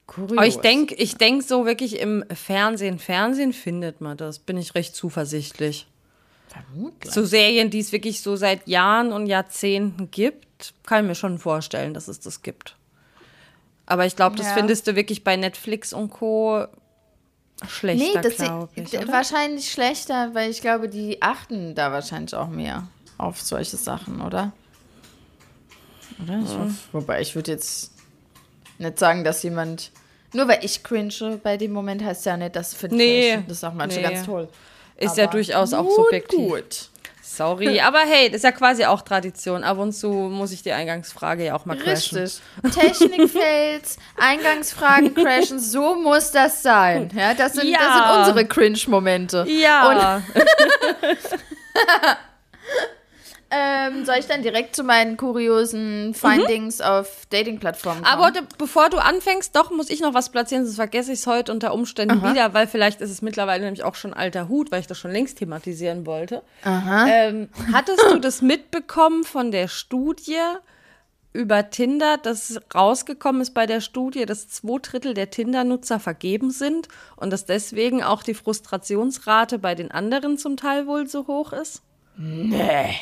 Aber 0.07 0.47
ich 0.47 0.57
denke 0.57 0.95
ich 0.95 1.17
denk 1.17 1.43
so 1.43 1.65
wirklich 1.65 1.99
im 1.99 2.25
Fernsehen, 2.33 2.97
Fernsehen 2.97 3.53
findet 3.53 4.01
man 4.01 4.17
das, 4.17 4.39
bin 4.39 4.57
ich 4.57 4.73
recht 4.73 4.95
zuversichtlich. 4.95 5.85
Vermutlich. 6.71 7.13
So 7.13 7.25
Serien, 7.25 7.69
die 7.69 7.79
es 7.79 7.91
wirklich 7.91 8.21
so 8.21 8.35
seit 8.35 8.67
Jahren 8.67 9.11
und 9.11 9.27
Jahrzehnten 9.27 10.09
gibt, 10.11 10.73
kann 10.85 11.03
ich 11.03 11.07
mir 11.09 11.15
schon 11.15 11.39
vorstellen, 11.39 11.93
dass 11.93 12.07
es 12.07 12.19
das 12.19 12.41
gibt. 12.41 12.75
Aber 13.85 14.05
ich 14.05 14.15
glaube, 14.15 14.35
das 14.35 14.47
Ja. 14.47 14.53
findest 14.53 14.87
du 14.87 14.95
wirklich 14.95 15.23
bei 15.23 15.35
Netflix 15.35 15.93
und 15.93 16.09
Co. 16.09 16.65
schlechter, 17.67 18.21
Nee, 18.21 18.21
das 18.21 18.33
ich. 18.83 18.99
oder? 18.99 19.07
wahrscheinlich 19.11 19.71
schlechter, 19.71 20.35
weil 20.35 20.51
ich 20.51 20.61
glaube, 20.61 20.89
die 20.89 21.21
achten 21.21 21.73
da 21.73 21.91
wahrscheinlich 21.91 22.35
auch 22.35 22.49
mehr 22.49 22.87
auf 23.17 23.41
solche 23.41 23.77
Sachen, 23.77 24.21
oder? 24.21 24.51
Oder? 26.21 26.39
Ich 26.43 26.49
hoffe, 26.57 26.73
wobei 26.91 27.21
ich 27.21 27.35
würde 27.35 27.51
jetzt 27.51 27.91
nicht 28.77 28.99
sagen, 28.99 29.23
dass 29.23 29.41
jemand. 29.43 29.91
Nur 30.33 30.47
weil 30.47 30.59
ich 30.63 30.83
cringe 30.83 31.39
bei 31.41 31.57
dem 31.57 31.71
Moment 31.71 32.03
heißt 32.03 32.25
ja 32.25 32.37
nicht, 32.37 32.55
dass 32.55 32.73
finde 32.73 32.97
Nee, 32.97 33.35
ich 33.37 33.45
das 33.47 33.63
auch 33.63 33.73
manche 33.73 33.97
nee. 33.97 34.03
ganz 34.03 34.25
toll. 34.25 34.49
Ist 34.97 35.17
ja 35.17 35.25
Aber 35.25 35.33
durchaus 35.33 35.73
auch 35.73 35.89
subjektiv. 35.89 36.49
Gut. 36.49 36.89
Sorry, 37.23 37.79
aber 37.81 37.99
hey, 37.99 38.29
das 38.29 38.37
ist 38.37 38.43
ja 38.43 38.51
quasi 38.51 38.85
auch 38.85 39.01
Tradition. 39.01 39.63
Ab 39.63 39.77
und 39.77 39.91
zu 39.93 40.09
muss 40.09 40.51
ich 40.51 40.63
die 40.63 40.71
Eingangsfrage 40.71 41.45
ja 41.45 41.55
auch 41.55 41.65
mal 41.65 41.77
crashen. 41.77 42.17
Richtig. 42.17 42.41
Technikfails, 42.73 43.97
Eingangsfragen 44.17 45.13
crashen, 45.13 45.59
so 45.59 45.95
muss 45.95 46.31
das 46.31 46.63
sein. 46.63 47.11
Ja, 47.15 47.33
das 47.35 47.53
sind, 47.53 47.71
das 47.71 47.81
Ja. 47.81 47.93
sind 48.07 48.19
unsere 48.19 48.45
Cringe-Momente. 48.47 49.45
Ja, 49.49 50.21
Ähm, 53.49 54.03
soll 54.05 54.15
ich 54.19 54.27
dann 54.27 54.41
direkt 54.41 54.75
zu 54.75 54.83
meinen 54.83 55.15
kuriosen 55.15 56.13
Findings 56.13 56.81
auf 56.81 57.25
Dating-Plattformen 57.29 58.03
kommen? 58.03 58.13
aber 58.13 58.41
bevor 58.57 58.89
du 58.89 58.97
anfängst, 58.97 59.55
doch 59.55 59.71
muss 59.71 59.89
ich 59.89 60.01
noch 60.01 60.13
was 60.13 60.29
platzieren, 60.29 60.65
sonst 60.65 60.75
vergesse 60.75 61.13
ich 61.13 61.19
es 61.19 61.27
heute 61.27 61.51
unter 61.51 61.73
Umständen 61.73 62.21
wieder, 62.23 62.53
weil 62.53 62.67
vielleicht 62.67 62.99
ist 62.99 63.09
es 63.09 63.21
mittlerweile 63.21 63.63
nämlich 63.63 63.83
auch 63.83 63.95
schon 63.95 64.13
alter 64.13 64.49
Hut, 64.49 64.71
weil 64.71 64.81
ich 64.81 64.87
das 64.87 64.97
schon 64.97 65.11
längst 65.11 65.37
thematisieren 65.37 66.05
wollte. 66.05 66.41
Ähm, 66.65 67.49
hattest 67.71 68.03
du 68.11 68.19
das 68.19 68.41
mitbekommen 68.41 69.23
von 69.23 69.51
der 69.51 69.69
Studie 69.69 70.35
über 71.33 71.69
Tinder, 71.69 72.17
dass 72.17 72.59
rausgekommen 72.73 73.41
ist 73.41 73.53
bei 73.53 73.65
der 73.65 73.79
Studie, 73.79 74.25
dass 74.25 74.49
zwei 74.49 74.79
Drittel 74.81 75.13
der 75.13 75.29
Tinder-Nutzer 75.29 75.99
vergeben 75.99 76.51
sind 76.51 76.87
und 77.15 77.31
dass 77.31 77.45
deswegen 77.45 78.03
auch 78.03 78.23
die 78.23 78.33
Frustrationsrate 78.33 79.59
bei 79.59 79.75
den 79.75 79.91
anderen 79.91 80.37
zum 80.37 80.57
Teil 80.57 80.87
wohl 80.87 81.07
so 81.07 81.27
hoch 81.27 81.53
ist? 81.53 81.83
Nee. 82.17 82.95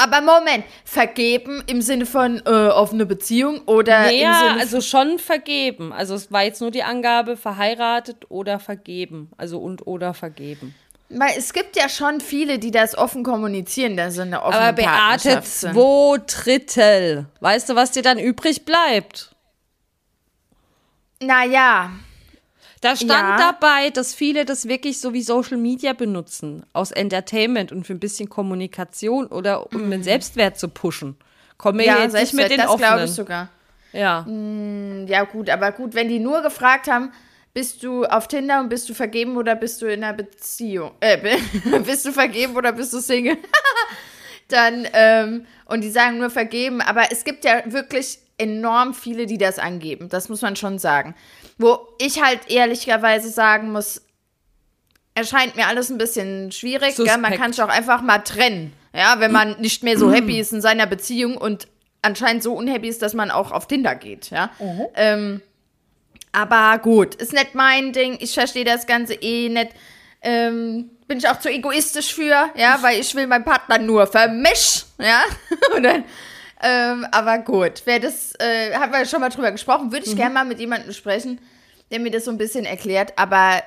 Aber 0.00 0.20
Moment, 0.20 0.64
vergeben 0.84 1.62
im 1.66 1.82
Sinne 1.82 2.06
von 2.06 2.40
äh, 2.46 2.50
offene 2.50 3.04
Beziehung 3.04 3.62
oder 3.66 4.12
im 4.12 4.20
Ja, 4.20 4.34
Sinne 4.34 4.60
also 4.60 4.80
schon 4.80 5.18
vergeben. 5.18 5.92
Also 5.92 6.14
es 6.14 6.30
war 6.30 6.44
jetzt 6.44 6.60
nur 6.60 6.70
die 6.70 6.84
Angabe 6.84 7.36
verheiratet 7.36 8.26
oder 8.30 8.60
vergeben. 8.60 9.30
Also 9.36 9.58
und 9.58 9.88
oder 9.88 10.14
vergeben. 10.14 10.74
Weil 11.08 11.32
es 11.36 11.52
gibt 11.52 11.74
ja 11.76 11.88
schon 11.88 12.20
viele, 12.20 12.60
die 12.60 12.70
das 12.70 12.96
offen 12.96 13.24
kommunizieren, 13.24 13.96
dass 13.96 14.14
sie 14.14 14.22
eine 14.22 14.42
offene 14.42 14.62
Aber 14.62 14.72
Beate, 14.74 15.42
zwei 15.42 16.18
Drittel. 16.26 17.26
Weißt 17.40 17.68
du, 17.68 17.74
was 17.74 17.90
dir 17.90 18.02
dann 18.02 18.18
übrig 18.20 18.64
bleibt? 18.64 19.34
Naja, 21.20 21.90
Da 22.80 22.94
stand 22.96 23.10
Ja. 23.10 23.36
dabei, 23.38 23.90
dass 23.90 24.14
viele 24.14 24.44
das 24.44 24.68
wirklich 24.68 25.00
so 25.00 25.12
wie 25.12 25.22
Social 25.22 25.56
Media 25.56 25.92
benutzen. 25.94 26.64
Aus 26.72 26.90
Entertainment 26.92 27.72
und 27.72 27.86
für 27.86 27.92
ein 27.94 27.98
bisschen 28.00 28.28
Kommunikation 28.28 29.26
oder 29.26 29.72
um 29.72 29.90
den 29.90 30.02
Selbstwert 30.02 30.58
zu 30.58 30.68
pushen. 30.68 31.16
Kommen 31.56 31.78
wir 31.80 31.90
Mhm. 31.90 31.96
ja, 31.98 32.02
jetzt 32.04 32.12
nicht 32.14 32.34
mit 32.34 32.50
den 32.50 32.58
das 32.58 32.76
glaube 32.76 33.04
ich 33.04 33.10
sogar. 33.10 33.48
Ja. 33.92 34.24
Ja, 35.06 35.24
gut, 35.24 35.50
aber 35.50 35.72
gut, 35.72 35.94
wenn 35.94 36.08
die 36.08 36.18
nur 36.20 36.42
gefragt 36.42 36.88
haben, 36.88 37.10
bist 37.54 37.82
du 37.82 38.04
auf 38.04 38.28
Tinder 38.28 38.60
und 38.60 38.68
bist 38.68 38.88
du 38.88 38.94
vergeben 38.94 39.36
oder 39.36 39.56
bist 39.56 39.82
du 39.82 39.86
in 39.86 40.04
einer 40.04 40.12
Beziehung? 40.16 40.92
Äh, 41.00 41.18
bist 41.84 42.04
du 42.06 42.12
vergeben 42.12 42.54
oder 42.54 42.72
bist 42.72 42.92
du 42.92 43.00
Single? 43.00 43.38
Dann, 44.48 44.86
ähm, 44.92 45.46
und 45.66 45.82
die 45.82 45.90
sagen 45.90 46.18
nur 46.18 46.30
vergeben, 46.30 46.80
aber 46.80 47.10
es 47.10 47.24
gibt 47.24 47.44
ja 47.44 47.62
wirklich 47.66 48.18
enorm 48.38 48.94
viele, 48.94 49.26
die 49.26 49.36
das 49.36 49.58
angeben. 49.58 50.08
Das 50.08 50.28
muss 50.28 50.40
man 50.42 50.54
schon 50.56 50.78
sagen. 50.78 51.14
Wo 51.58 51.78
ich 51.98 52.22
halt 52.22 52.48
ehrlicherweise 52.48 53.28
sagen 53.30 53.72
muss, 53.72 54.02
erscheint 55.14 55.56
mir 55.56 55.66
alles 55.66 55.90
ein 55.90 55.98
bisschen 55.98 56.52
schwierig. 56.52 56.96
Man 56.98 57.34
kann 57.34 57.52
sich 57.52 57.62
auch 57.62 57.68
einfach 57.68 58.00
mal 58.02 58.18
trennen. 58.18 58.72
Ja, 58.94 59.16
wenn 59.18 59.32
man 59.32 59.60
nicht 59.60 59.82
mehr 59.82 59.98
so 59.98 60.12
happy 60.12 60.40
ist 60.40 60.52
in 60.52 60.60
seiner 60.60 60.86
Beziehung 60.86 61.36
und 61.36 61.68
anscheinend 62.02 62.42
so 62.42 62.54
unhappy 62.54 62.88
ist, 62.88 63.02
dass 63.02 63.14
man 63.14 63.30
auch 63.30 63.50
auf 63.52 63.66
Tinder 63.66 63.94
geht. 63.94 64.30
Ja. 64.30 64.50
Ähm, 64.94 65.42
aber 66.32 66.78
gut, 66.78 67.14
ist 67.16 67.32
nicht 67.32 67.54
mein 67.54 67.92
Ding. 67.92 68.16
Ich 68.20 68.34
verstehe 68.34 68.64
das 68.64 68.86
Ganze 68.86 69.14
eh 69.14 69.48
nicht. 69.48 69.70
Ähm, 70.22 70.90
bin 71.06 71.18
ich 71.18 71.28
auch 71.28 71.38
zu 71.38 71.50
egoistisch 71.50 72.14
für, 72.14 72.50
ja, 72.54 72.78
weil 72.80 73.00
ich 73.00 73.14
will 73.14 73.26
meinen 73.26 73.44
Partner 73.44 73.78
nur 73.78 74.06
für 74.06 74.28
mich, 74.28 74.84
ja. 74.98 75.22
Und 75.76 75.82
dann, 75.82 76.04
ähm, 76.62 77.06
aber 77.12 77.38
gut, 77.38 77.82
wer 77.84 78.00
das, 78.00 78.34
äh, 78.38 78.74
haben 78.74 78.92
wir 78.92 79.04
schon 79.06 79.20
mal 79.20 79.28
drüber 79.30 79.52
gesprochen, 79.52 79.92
würde 79.92 80.06
ich 80.06 80.16
gerne 80.16 80.34
mal 80.34 80.44
mit 80.44 80.58
jemandem 80.58 80.92
sprechen, 80.92 81.40
der 81.90 82.00
mir 82.00 82.10
das 82.10 82.24
so 82.24 82.30
ein 82.30 82.38
bisschen 82.38 82.64
erklärt, 82.64 83.12
aber 83.16 83.62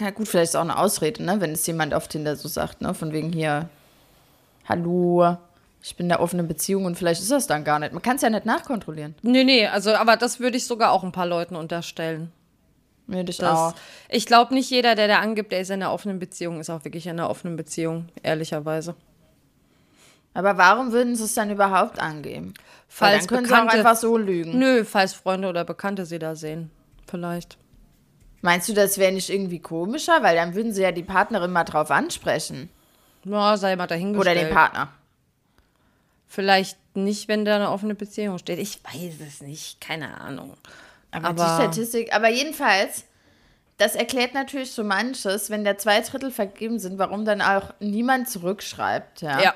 na 0.00 0.10
gut, 0.10 0.28
vielleicht 0.28 0.50
ist 0.50 0.56
auch 0.56 0.60
eine 0.60 0.78
Ausrede, 0.78 1.22
ne, 1.22 1.40
wenn 1.40 1.52
es 1.52 1.66
jemand 1.66 1.94
auf 1.94 2.08
Tinder 2.08 2.36
so 2.36 2.48
sagt, 2.48 2.80
ne, 2.80 2.94
von 2.94 3.12
wegen 3.12 3.32
hier, 3.32 3.68
hallo, 4.68 5.36
ich 5.82 5.96
bin 5.96 6.04
in 6.04 6.10
der 6.10 6.20
offenen 6.20 6.46
Beziehung 6.46 6.84
und 6.84 6.96
vielleicht 6.96 7.22
ist 7.22 7.30
das 7.30 7.46
dann 7.46 7.64
gar 7.64 7.78
nicht. 7.78 7.92
Man 7.92 8.02
kann 8.02 8.16
es 8.16 8.22
ja 8.22 8.30
nicht 8.30 8.44
nachkontrollieren. 8.44 9.14
Nee, 9.22 9.44
nee, 9.44 9.66
also, 9.66 9.94
aber 9.94 10.16
das 10.16 10.38
würde 10.38 10.56
ich 10.58 10.66
sogar 10.66 10.92
auch 10.92 11.02
ein 11.02 11.12
paar 11.12 11.26
Leuten 11.26 11.56
unterstellen. 11.56 12.30
Würde 13.06 13.30
ich 13.30 13.38
Das, 13.38 13.58
auch. 13.58 13.74
Ich 14.08 14.26
glaube 14.26 14.54
nicht 14.54 14.70
jeder, 14.70 14.94
der 14.94 15.08
da 15.08 15.18
angibt, 15.18 15.50
der 15.50 15.60
ist 15.60 15.70
in 15.70 15.82
einer 15.82 15.92
offenen 15.92 16.18
Beziehung, 16.18 16.60
ist 16.60 16.70
auch 16.70 16.84
wirklich 16.84 17.06
in 17.06 17.18
einer 17.18 17.28
offenen 17.28 17.56
Beziehung, 17.56 18.08
ehrlicherweise. 18.22 18.94
Aber 20.34 20.56
warum 20.58 20.92
würden 20.92 21.16
sie 21.16 21.24
es 21.24 21.34
dann 21.34 21.50
überhaupt 21.50 21.98
angeben? 21.98 22.54
Falls 22.88 23.12
Weil 23.12 23.18
dann 23.18 23.26
können 23.26 23.46
sie 23.46 23.52
auch 23.52 23.56
Bekannte- 23.62 23.76
einfach 23.78 23.96
so 23.96 24.16
lügen. 24.16 24.58
Nö, 24.58 24.84
falls 24.84 25.12
Freunde 25.12 25.48
oder 25.48 25.64
Bekannte 25.64 26.06
sie 26.06 26.18
da 26.18 26.36
sehen. 26.36 26.70
Vielleicht. 27.08 27.58
Meinst 28.42 28.68
du, 28.68 28.72
das 28.72 28.96
wäre 28.98 29.12
nicht 29.12 29.28
irgendwie 29.28 29.58
komischer? 29.60 30.22
Weil 30.22 30.36
dann 30.36 30.54
würden 30.54 30.72
sie 30.72 30.82
ja 30.82 30.92
die 30.92 31.02
Partnerin 31.02 31.50
mal 31.52 31.64
drauf 31.64 31.90
ansprechen. 31.90 32.70
Ja, 33.24 33.56
sei 33.56 33.76
mal 33.76 33.86
dahingestellt. 33.86 34.36
Oder 34.38 34.46
den 34.46 34.54
Partner. 34.54 34.88
Vielleicht 36.26 36.78
nicht, 36.96 37.28
wenn 37.28 37.44
da 37.44 37.56
eine 37.56 37.70
offene 37.70 37.94
Beziehung 37.94 38.38
steht. 38.38 38.58
Ich 38.58 38.80
weiß 38.84 39.14
es 39.26 39.40
nicht. 39.42 39.80
Keine 39.80 40.20
Ahnung. 40.20 40.54
Aber, 41.10 41.28
Aber- 41.28 41.44
die 41.44 41.62
Statistik, 41.62 42.14
aber 42.14 42.28
jedenfalls, 42.30 43.04
das 43.78 43.94
erklärt 43.96 44.32
natürlich 44.34 44.72
so 44.72 44.84
manches, 44.84 45.50
wenn 45.50 45.64
da 45.64 45.76
zwei 45.76 46.00
Drittel 46.00 46.30
vergeben 46.30 46.78
sind, 46.78 46.98
warum 46.98 47.24
dann 47.24 47.42
auch 47.42 47.74
niemand 47.80 48.28
zurückschreibt, 48.28 49.22
ja. 49.22 49.40
Ja. 49.40 49.54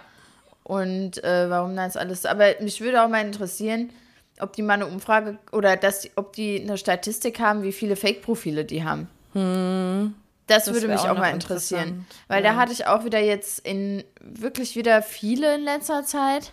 Und 0.64 1.22
äh, 1.22 1.48
warum 1.48 1.76
das 1.76 1.96
alles. 1.96 2.26
Aber 2.26 2.46
mich 2.60 2.80
würde 2.80 3.02
auch 3.04 3.08
mal 3.08 3.24
interessieren, 3.24 3.90
ob 4.40 4.52
die 4.54 4.62
mal 4.62 4.74
eine 4.74 4.86
Umfrage 4.86 5.38
oder 5.52 5.76
dass 5.76 6.00
die, 6.00 6.10
ob 6.16 6.32
die 6.32 6.60
eine 6.60 6.76
Statistik 6.76 7.38
haben, 7.38 7.62
wie 7.62 7.72
viele 7.72 7.96
Fake-Profile 7.96 8.64
die 8.64 8.82
haben. 8.82 9.08
Das, 10.46 10.66
würde 10.66 10.80
Hm. 10.82 10.88
wär 10.88 10.96
mich 10.96 11.04
auch 11.04 11.10
auch 11.10 11.18
mal 11.18 11.30
interessieren. 11.32 12.06
Weil 12.28 12.42
da 12.42 12.56
hatte 12.56 12.72
ich 12.72 12.86
auch 12.86 13.04
wieder 13.04 13.20
jetzt 13.20 13.60
in 13.60 14.04
wirklich 14.20 14.74
wieder 14.74 15.02
viele 15.02 15.54
in 15.54 15.62
letzter 15.62 16.04
Zeit. 16.04 16.52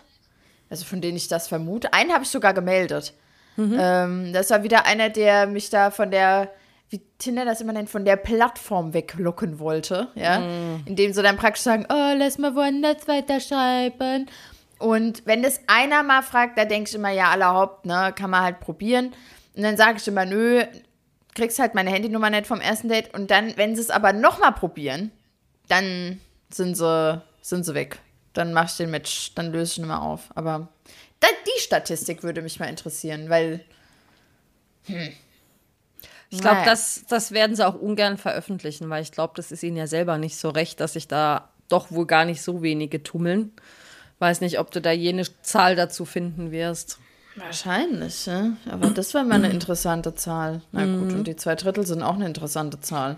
Also 0.70 0.84
von 0.84 1.00
denen 1.00 1.16
ich 1.16 1.28
das 1.28 1.48
vermute. 1.48 1.92
Einen 1.92 2.12
habe 2.12 2.24
ich 2.24 2.30
sogar 2.30 2.54
gemeldet. 2.54 3.12
Mhm. 3.56 3.76
Ähm, 3.78 4.32
das 4.32 4.50
war 4.50 4.62
wieder 4.62 4.86
einer, 4.86 5.10
der 5.10 5.46
mich 5.46 5.68
da 5.68 5.90
von 5.90 6.10
der, 6.10 6.50
wie 6.92 7.00
Tinder 7.16 7.46
das 7.46 7.62
immer 7.62 7.72
nennt, 7.72 7.88
von 7.88 8.04
der 8.04 8.16
Plattform 8.16 8.92
weglocken 8.92 9.58
wollte. 9.58 10.08
Ja. 10.14 10.40
Mhm. 10.40 10.82
Indem 10.84 11.12
sie 11.14 11.22
dann 11.22 11.38
praktisch 11.38 11.62
sagen, 11.62 11.86
oh, 11.88 12.12
lass 12.16 12.36
mal 12.36 12.54
woanders 12.54 13.08
weiterschreiben. 13.08 14.28
Und 14.78 15.26
wenn 15.26 15.42
das 15.42 15.60
einer 15.68 16.02
mal 16.02 16.22
fragt, 16.22 16.58
da 16.58 16.66
denke 16.66 16.90
ich 16.90 16.94
immer, 16.94 17.10
ja, 17.10 17.30
allerhaupt, 17.30 17.86
ne, 17.86 18.12
kann 18.14 18.30
man 18.30 18.42
halt 18.42 18.60
probieren. 18.60 19.14
Und 19.56 19.62
dann 19.62 19.78
sage 19.78 19.98
ich 19.98 20.06
immer, 20.06 20.26
nö, 20.26 20.64
kriegst 21.34 21.58
halt 21.58 21.74
meine 21.74 21.90
Handynummer 21.90 22.28
nicht 22.28 22.46
vom 22.46 22.60
ersten 22.60 22.88
Date. 22.88 23.14
Und 23.14 23.30
dann, 23.30 23.56
wenn 23.56 23.74
sie 23.74 23.80
es 23.80 23.90
aber 23.90 24.12
nochmal 24.12 24.52
probieren, 24.52 25.12
dann 25.68 26.20
sind 26.52 26.76
sie, 26.76 27.22
sind 27.40 27.64
sie 27.64 27.74
weg. 27.74 28.00
Dann 28.34 28.52
mach 28.52 28.66
ich 28.66 28.76
den 28.76 28.90
Match, 28.90 29.34
dann 29.34 29.50
löse 29.50 29.72
ich 29.72 29.78
ihn 29.78 29.86
mal 29.88 30.00
auf. 30.00 30.30
Aber 30.34 30.68
da, 31.20 31.28
die 31.46 31.60
Statistik 31.60 32.22
würde 32.22 32.42
mich 32.42 32.60
mal 32.60 32.68
interessieren, 32.68 33.30
weil. 33.30 33.64
Ich 36.32 36.40
glaube, 36.40 36.56
Naja. 36.56 36.70
das, 36.70 37.04
das 37.08 37.32
werden 37.32 37.54
sie 37.54 37.66
auch 37.66 37.74
ungern 37.74 38.16
veröffentlichen, 38.16 38.88
weil 38.88 39.02
ich 39.02 39.12
glaube, 39.12 39.34
das 39.36 39.52
ist 39.52 39.62
ihnen 39.62 39.76
ja 39.76 39.86
selber 39.86 40.16
nicht 40.16 40.38
so 40.38 40.48
recht, 40.48 40.80
dass 40.80 40.94
sich 40.94 41.06
da 41.06 41.50
doch 41.68 41.90
wohl 41.92 42.06
gar 42.06 42.24
nicht 42.24 42.40
so 42.42 42.62
wenige 42.62 43.02
tummeln. 43.02 43.52
Weiß 44.18 44.40
nicht, 44.40 44.58
ob 44.58 44.70
du 44.70 44.80
da 44.80 44.92
jene 44.92 45.24
Zahl 45.42 45.76
dazu 45.76 46.06
finden 46.06 46.50
wirst. 46.50 46.98
Wahrscheinlich, 47.36 48.24
ja. 48.26 48.52
Aber 48.70 48.88
das 48.90 49.12
wäre 49.12 49.24
mal 49.24 49.34
eine 49.36 49.50
interessante 49.50 50.14
Zahl. 50.14 50.62
Na 50.72 50.84
gut, 50.84 51.12
und 51.12 51.24
die 51.26 51.36
zwei 51.36 51.54
Drittel 51.54 51.86
sind 51.86 52.02
auch 52.02 52.14
eine 52.14 52.26
interessante 52.26 52.80
Zahl. 52.80 53.16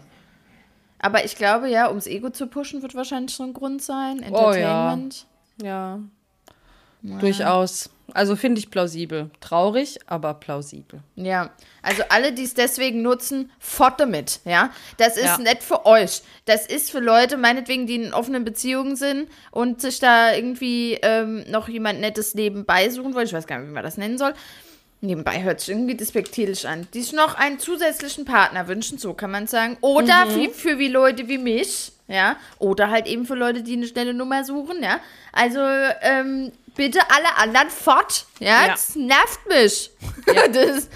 Aber 0.99 1.25
ich 1.25 1.37
glaube, 1.37 1.69
ja, 1.69 1.89
ums 1.89 2.07
Ego 2.07 2.31
zu 2.31 2.47
pushen, 2.49 2.83
wird 2.83 2.95
wahrscheinlich 2.97 3.37
so 3.37 3.45
ein 3.45 3.55
Grund 3.55 3.81
sein. 3.83 4.25
Oh 4.31 4.53
ja. 4.53 4.93
Entertainment. 4.93 5.27
Ja. 5.63 5.99
Durchaus. 7.03 7.91
Also 8.13 8.37
finde 8.37 8.59
ich 8.59 8.71
plausibel. 8.71 9.31
Traurig, 9.41 9.99
aber 10.07 10.35
plausibel. 10.35 11.01
Ja, 11.17 11.51
also 11.83 12.03
alle, 12.11 12.33
die 12.33 12.45
es 12.45 12.55
deswegen 12.55 13.03
nutzen, 13.03 13.51
fort 13.59 13.99
damit, 13.99 14.41
ja. 14.45 14.71
Das 14.99 15.17
ist 15.17 15.25
Ja. 15.25 15.39
nicht 15.39 15.63
für 15.63 15.87
euch. 15.87 16.23
Das 16.45 16.67
ist 16.67 16.91
für 16.91 17.01
Leute, 17.01 17.37
meinetwegen, 17.37 17.87
die 17.87 17.97
in 17.97 18.13
offenen 18.15 18.45
Beziehungen 18.45 18.97
sind 18.97 19.29
und 19.51 19.81
sich 19.81 20.01
da 20.01 20.35
irgendwie 20.35 20.99
ähm, 21.03 21.45
noch 21.49 21.69
jemand 21.69 22.01
nettes 22.01 22.35
nebenbei 22.35 22.91
suchen 22.91 23.15
wollen. 23.15 23.27
Ich 23.27 23.33
weiß 23.33 23.47
gar 23.47 23.59
nicht, 23.59 23.69
wie 23.69 23.73
man 23.75 23.83
das 23.85 23.97
nennen 23.97 24.19
soll. 24.19 24.35
Nebenbei 25.01 25.43
hört 25.43 25.61
sich 25.61 25.71
irgendwie 25.71 25.97
despektierlich 25.97 26.67
an. 26.67 26.87
Die 26.95 27.03
sich 27.03 27.13
noch 27.13 27.35
einen 27.35 27.59
zusätzlichen 27.59 28.25
Partner 28.25 28.69
wünschen, 28.69 28.97
so 28.99 29.13
kann 29.13 29.31
man 29.31 29.47
sagen. 29.47 29.77
Oder 29.83 30.27
für, 30.29 30.51
für 30.51 30.79
wie 30.79 30.89
Leute 30.89 31.29
wie 31.29 31.37
mich, 31.39 31.93
ja. 32.09 32.37
Oder 32.59 32.91
halt 32.91 33.07
eben 33.07 33.27
für 33.27 33.35
Leute, 33.35 33.63
die 33.63 33.75
eine 33.75 33.87
schnelle 33.87 34.15
Nummer 34.15 34.45
suchen, 34.45 34.83
ja. 34.83 35.01
Also, 35.33 35.61
ähm, 36.01 36.53
bitte 36.75 36.99
alle 37.11 37.37
anderen 37.37 37.71
fort, 37.71 38.27
ja. 38.39 38.63
Ja. 38.67 38.69
Das 38.73 38.95
nervt 38.97 39.47
mich. 39.49 39.91
das 40.27 40.89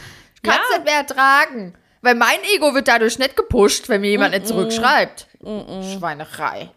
kannst 0.43 0.61
Ja. 0.71 0.77
nicht 0.77 0.85
mehr 0.85 0.97
ertragen. 0.97 1.75
Weil 2.01 2.15
mein 2.15 2.39
Ego 2.55 2.75
wird 2.75 2.87
dadurch 2.89 3.19
nicht 3.19 3.35
gepusht, 3.37 3.89
wenn 3.89 4.01
mir 4.03 4.11
jemand 4.11 4.33
nicht 4.33 4.47
zurückschreibt. 4.47 5.27
Schweinerei. 5.41 6.71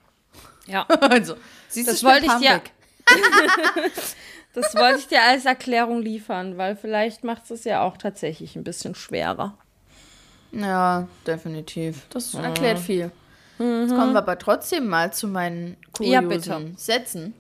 Ja. 0.65 0.85
Also, 1.01 1.35
siehst 1.67 1.87
du, 1.87 1.91
Das 1.91 2.03
wollte 2.03 2.25
ich 2.25 2.33
dir-. 2.33 2.61
Das 4.53 4.75
wollte 4.75 4.99
ich 4.99 5.07
dir 5.07 5.21
als 5.21 5.45
Erklärung 5.45 6.01
liefern, 6.01 6.57
weil 6.57 6.75
vielleicht 6.75 7.23
macht 7.23 7.49
es 7.51 7.63
ja 7.63 7.83
auch 7.83 7.95
tatsächlich 7.97 8.55
ein 8.57 8.63
bisschen 8.65 8.95
schwerer. 8.95 9.57
Ja, 10.51 11.07
definitiv. 11.25 12.01
Das 12.09 12.33
erklärt 12.33 12.79
viel. 12.79 13.11
Jetzt 13.59 13.91
kommen 13.91 14.11
wir 14.13 14.17
aber 14.17 14.37
trotzdem 14.39 14.87
mal 14.87 15.13
zu 15.13 15.27
meinen 15.27 15.77
Ja, 15.99 16.21
kuriosen 16.21 16.27
bitte. 16.27 16.71
Sätzen. 16.77 17.33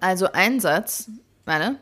Also 0.00 0.30
ein 0.32 0.60
Satz, 0.60 1.08
warte. 1.44 1.76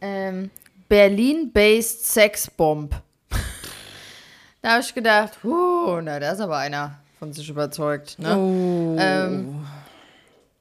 Ähm, 0.00 0.50
Berlin-based 0.88 2.06
Sexbomb. 2.06 2.94
da 4.62 4.70
habe 4.70 4.80
ich 4.82 4.94
gedacht, 4.94 5.44
uh, 5.44 6.00
na, 6.00 6.20
da 6.20 6.32
ist 6.32 6.40
aber 6.40 6.58
einer 6.58 6.98
von 7.18 7.32
sich 7.32 7.48
überzeugt. 7.48 8.18
Ne? 8.18 8.36
Oh. 8.36 8.96
Ähm, 8.98 9.66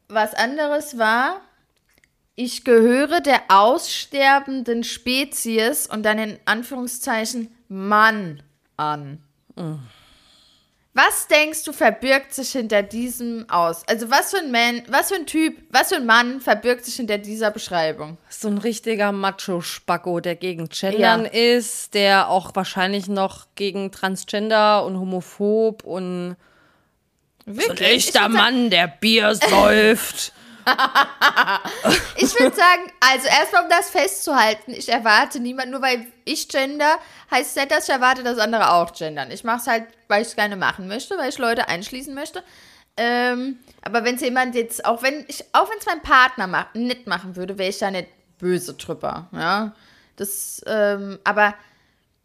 was 0.07 0.33
anderes 0.33 0.97
war, 0.97 1.41
ich 2.35 2.63
gehöre 2.63 3.21
der 3.21 3.41
aussterbenden 3.49 4.83
Spezies 4.83 5.87
und 5.87 6.03
dann 6.03 6.17
in 6.17 6.39
Anführungszeichen 6.45 7.53
Mann 7.67 8.41
an. 8.77 9.21
Was 10.95 11.27
denkst 11.27 11.63
du 11.63 11.73
verbirgt 11.73 12.35
sich 12.35 12.51
hinter 12.51 12.83
diesem 12.83 13.49
aus? 13.49 13.81
Also 13.87 14.11
was 14.11 14.29
für 14.29 14.37
ein 14.37 14.51
Mann, 14.51 14.83
was 14.89 15.09
für 15.09 15.15
ein 15.15 15.25
Typ, 15.25 15.57
was 15.71 15.89
für 15.89 15.95
ein 15.95 16.05
Mann 16.05 16.39
verbirgt 16.39 16.85
sich 16.85 16.95
hinter 16.97 17.17
dieser 17.17 17.49
Beschreibung? 17.49 18.17
So 18.29 18.47
ein 18.47 18.59
richtiger 18.59 19.11
Macho-Spacko, 19.11 20.19
der 20.19 20.35
gegen 20.35 20.69
Gendern 20.69 21.25
Ja. 21.25 21.31
ist, 21.31 21.95
der 21.95 22.29
auch 22.29 22.55
wahrscheinlich 22.55 23.07
noch 23.07 23.47
gegen 23.55 23.91
Transgender 23.91 24.85
und 24.85 24.99
homophob 24.99 25.83
und 25.83 26.35
Wirklich? 27.45 28.07
echter 28.07 28.29
Mann, 28.29 28.69
der 28.69 28.87
Bier 28.87 29.33
säuft. 29.35 30.31
Ich 32.15 32.39
würde 32.39 32.55
sagen, 32.55 32.91
also 32.99 33.27
erstmal 33.27 33.63
um 33.63 33.69
das 33.69 33.89
festzuhalten, 33.89 34.71
ich 34.71 34.87
erwarte 34.87 35.39
niemand, 35.39 35.71
nur 35.71 35.81
weil 35.81 36.05
ich 36.23 36.47
gender, 36.47 36.97
heißt 37.29 37.57
nicht, 37.57 37.71
dass 37.71 37.87
ich 37.87 37.93
erwarte, 37.93 38.23
dass 38.23 38.37
andere 38.37 38.71
auch 38.71 38.93
gendern. 38.93 39.29
Ich 39.31 39.43
mache 39.43 39.57
es 39.57 39.67
halt, 39.67 39.87
weil 40.07 40.21
ich 40.21 40.29
es 40.29 40.35
gerne 40.35 40.55
machen 40.55 40.87
möchte, 40.87 41.17
weil 41.17 41.29
ich 41.29 41.37
Leute 41.37 41.67
einschließen 41.67 42.13
möchte. 42.13 42.43
Ähm, 42.95 43.59
aber 43.81 44.05
wenn 44.05 44.15
es 44.15 44.21
jemand 44.21 44.55
jetzt, 44.55 44.85
auch 44.85 45.01
wenn 45.01 45.25
ich, 45.27 45.43
auch 45.51 45.69
wenn 45.69 45.79
es 45.79 45.85
mein 45.85 46.01
Partner 46.01 46.47
mach, 46.47 46.73
nicht 46.73 47.07
machen 47.07 47.35
würde, 47.35 47.57
wäre 47.57 47.69
ich 47.69 47.79
da 47.79 47.91
nicht 47.91 48.07
böse 48.37 48.75
drüber. 48.75 49.27
Ja. 49.31 49.73
Das, 50.15 50.61
ähm, 50.67 51.19
aber 51.23 51.55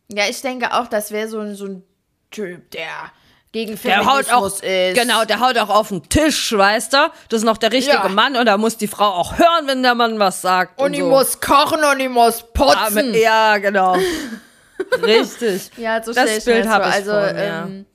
ja, 0.09 0.29
ich 0.29 0.41
denke 0.43 0.75
auch, 0.75 0.87
das 0.87 1.11
wäre 1.11 1.29
so, 1.29 1.55
so 1.55 1.67
ein 1.67 1.83
Typ, 2.31 2.71
der 2.71 3.11
gegen 3.53 3.81
Der 3.83 4.05
haut 4.05 4.31
auch, 4.33 4.51
Feminismus 4.51 4.61
ist. 4.61 5.01
genau, 5.01 5.25
der 5.25 5.41
haut 5.41 5.57
auch 5.59 5.71
auf 5.71 5.89
den 5.89 6.03
Tisch, 6.09 6.53
weißt 6.57 6.93
du? 6.93 6.97
Das 7.31 7.39
ist 7.41 7.45
noch 7.45 7.57
der 7.57 7.73
richtige 7.73 7.97
Ja. 7.97 8.09
Mann 8.09 8.37
und 8.37 8.47
da 8.47 8.59
muss 8.59 8.77
die 8.77 8.89
Frau 8.89 9.07
auch 9.07 9.39
hören, 9.39 9.67
wenn 9.67 9.83
der 9.83 9.95
Mann 9.95 10.19
was 10.19 10.43
sagt. 10.43 10.81
Und 10.81 10.93
ich 10.93 11.01
so. 11.01 11.09
muss 11.09 11.41
kochen 11.41 11.83
und 11.83 11.99
ich 12.01 12.09
muss 12.11 12.45
putzen. 12.53 13.15
Ja, 13.15 13.57
genau. 13.59 13.97
Richtig. 15.03 15.71
Ja, 15.77 16.03
so 16.03 16.13
Das 16.13 16.45
Bild 16.45 16.65
mir 16.65 16.71
hab 16.71 16.83
vor. 16.83 16.91
ich 16.91 16.95
Also, 16.97 17.11
vor 17.11 17.33
mir, 17.33 17.45
ja. 17.45 17.63
ähm, 17.65 17.87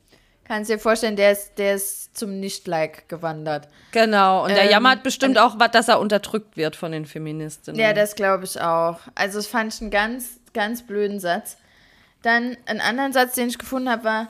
kannst 0.46 0.70
dir 0.70 0.80
vorstellen, 0.80 1.16
der 1.16 1.32
ist, 1.32 1.52
der 1.58 1.76
ist 1.76 2.18
zum 2.18 2.40
Nicht-Like 2.40 3.08
gewandert. 3.10 3.68
Genau. 3.92 4.44
Und 4.44 4.50
der 4.50 4.66
Ähm, 4.66 4.72
jammert 4.72 5.04
bestimmt 5.04 5.38
auch, 5.38 5.56
dass 5.70 5.88
er 5.88 6.00
unterdrückt 6.00 6.58
wird 6.58 6.76
von 6.76 6.92
den 6.92 7.06
Feministinnen. 7.06 7.80
Ja, 7.80 7.94
das 7.94 8.16
glaube 8.16 8.44
ich 8.46 8.60
auch. 8.60 9.00
Also, 9.16 9.40
das 9.40 9.48
fand 9.48 9.74
ich 9.74 9.82
einen 9.82 9.92
ganz, 9.92 10.40
ganz 10.54 10.82
blöden 10.86 11.20
Satz. 11.20 11.58
Dann 12.22 12.58
einen 12.66 12.82
anderen 12.82 13.14
Satz, 13.14 13.34
den 13.36 13.50
ich 13.50 13.58
gefunden 13.58 13.90
habe, 13.90 14.04
war 14.04 14.28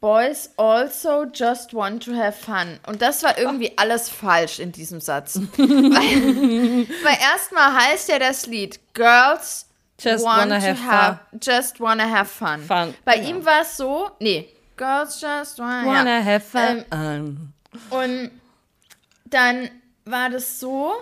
Boys 0.00 0.50
also 0.56 1.24
just 1.24 1.74
want 1.74 2.04
to 2.04 2.14
have 2.14 2.32
fun. 2.32 2.78
Und 2.86 3.02
das 3.02 3.22
war 3.22 3.36
irgendwie 3.36 3.72
alles 3.76 4.08
falsch 4.08 4.60
in 4.60 4.70
diesem 4.70 5.00
Satz. 5.00 5.36
weil 5.56 6.86
weil 7.02 7.18
erstmal 7.32 7.74
heißt 7.74 8.08
ja 8.08 8.18
das 8.18 8.46
Lied 8.46 8.78
Girls 8.94 9.66
Just 10.00 10.24
want 10.24 10.50
wanna 10.50 10.60
to 10.60 10.66
have 10.66 10.86
have, 10.86 11.18
just 11.42 11.80
wanna 11.80 12.08
have 12.08 12.26
fun. 12.30 12.62
Fun, 12.62 12.94
Bei 13.04 13.16
genau. 13.16 13.30
ihm 13.30 13.44
war 13.44 13.62
es 13.62 13.76
so, 13.76 14.10
nee, 14.20 14.48
Girls 14.76 15.20
just 15.20 15.58
wanna, 15.58 15.84
Wanna 15.86 16.18
ja. 16.18 16.24
have 16.24 16.40
fun. 16.46 16.84
Ähm, 16.92 17.52
Und 17.90 18.30
dann 19.24 19.68
war 20.04 20.30
das 20.30 20.60
so, 20.60 20.94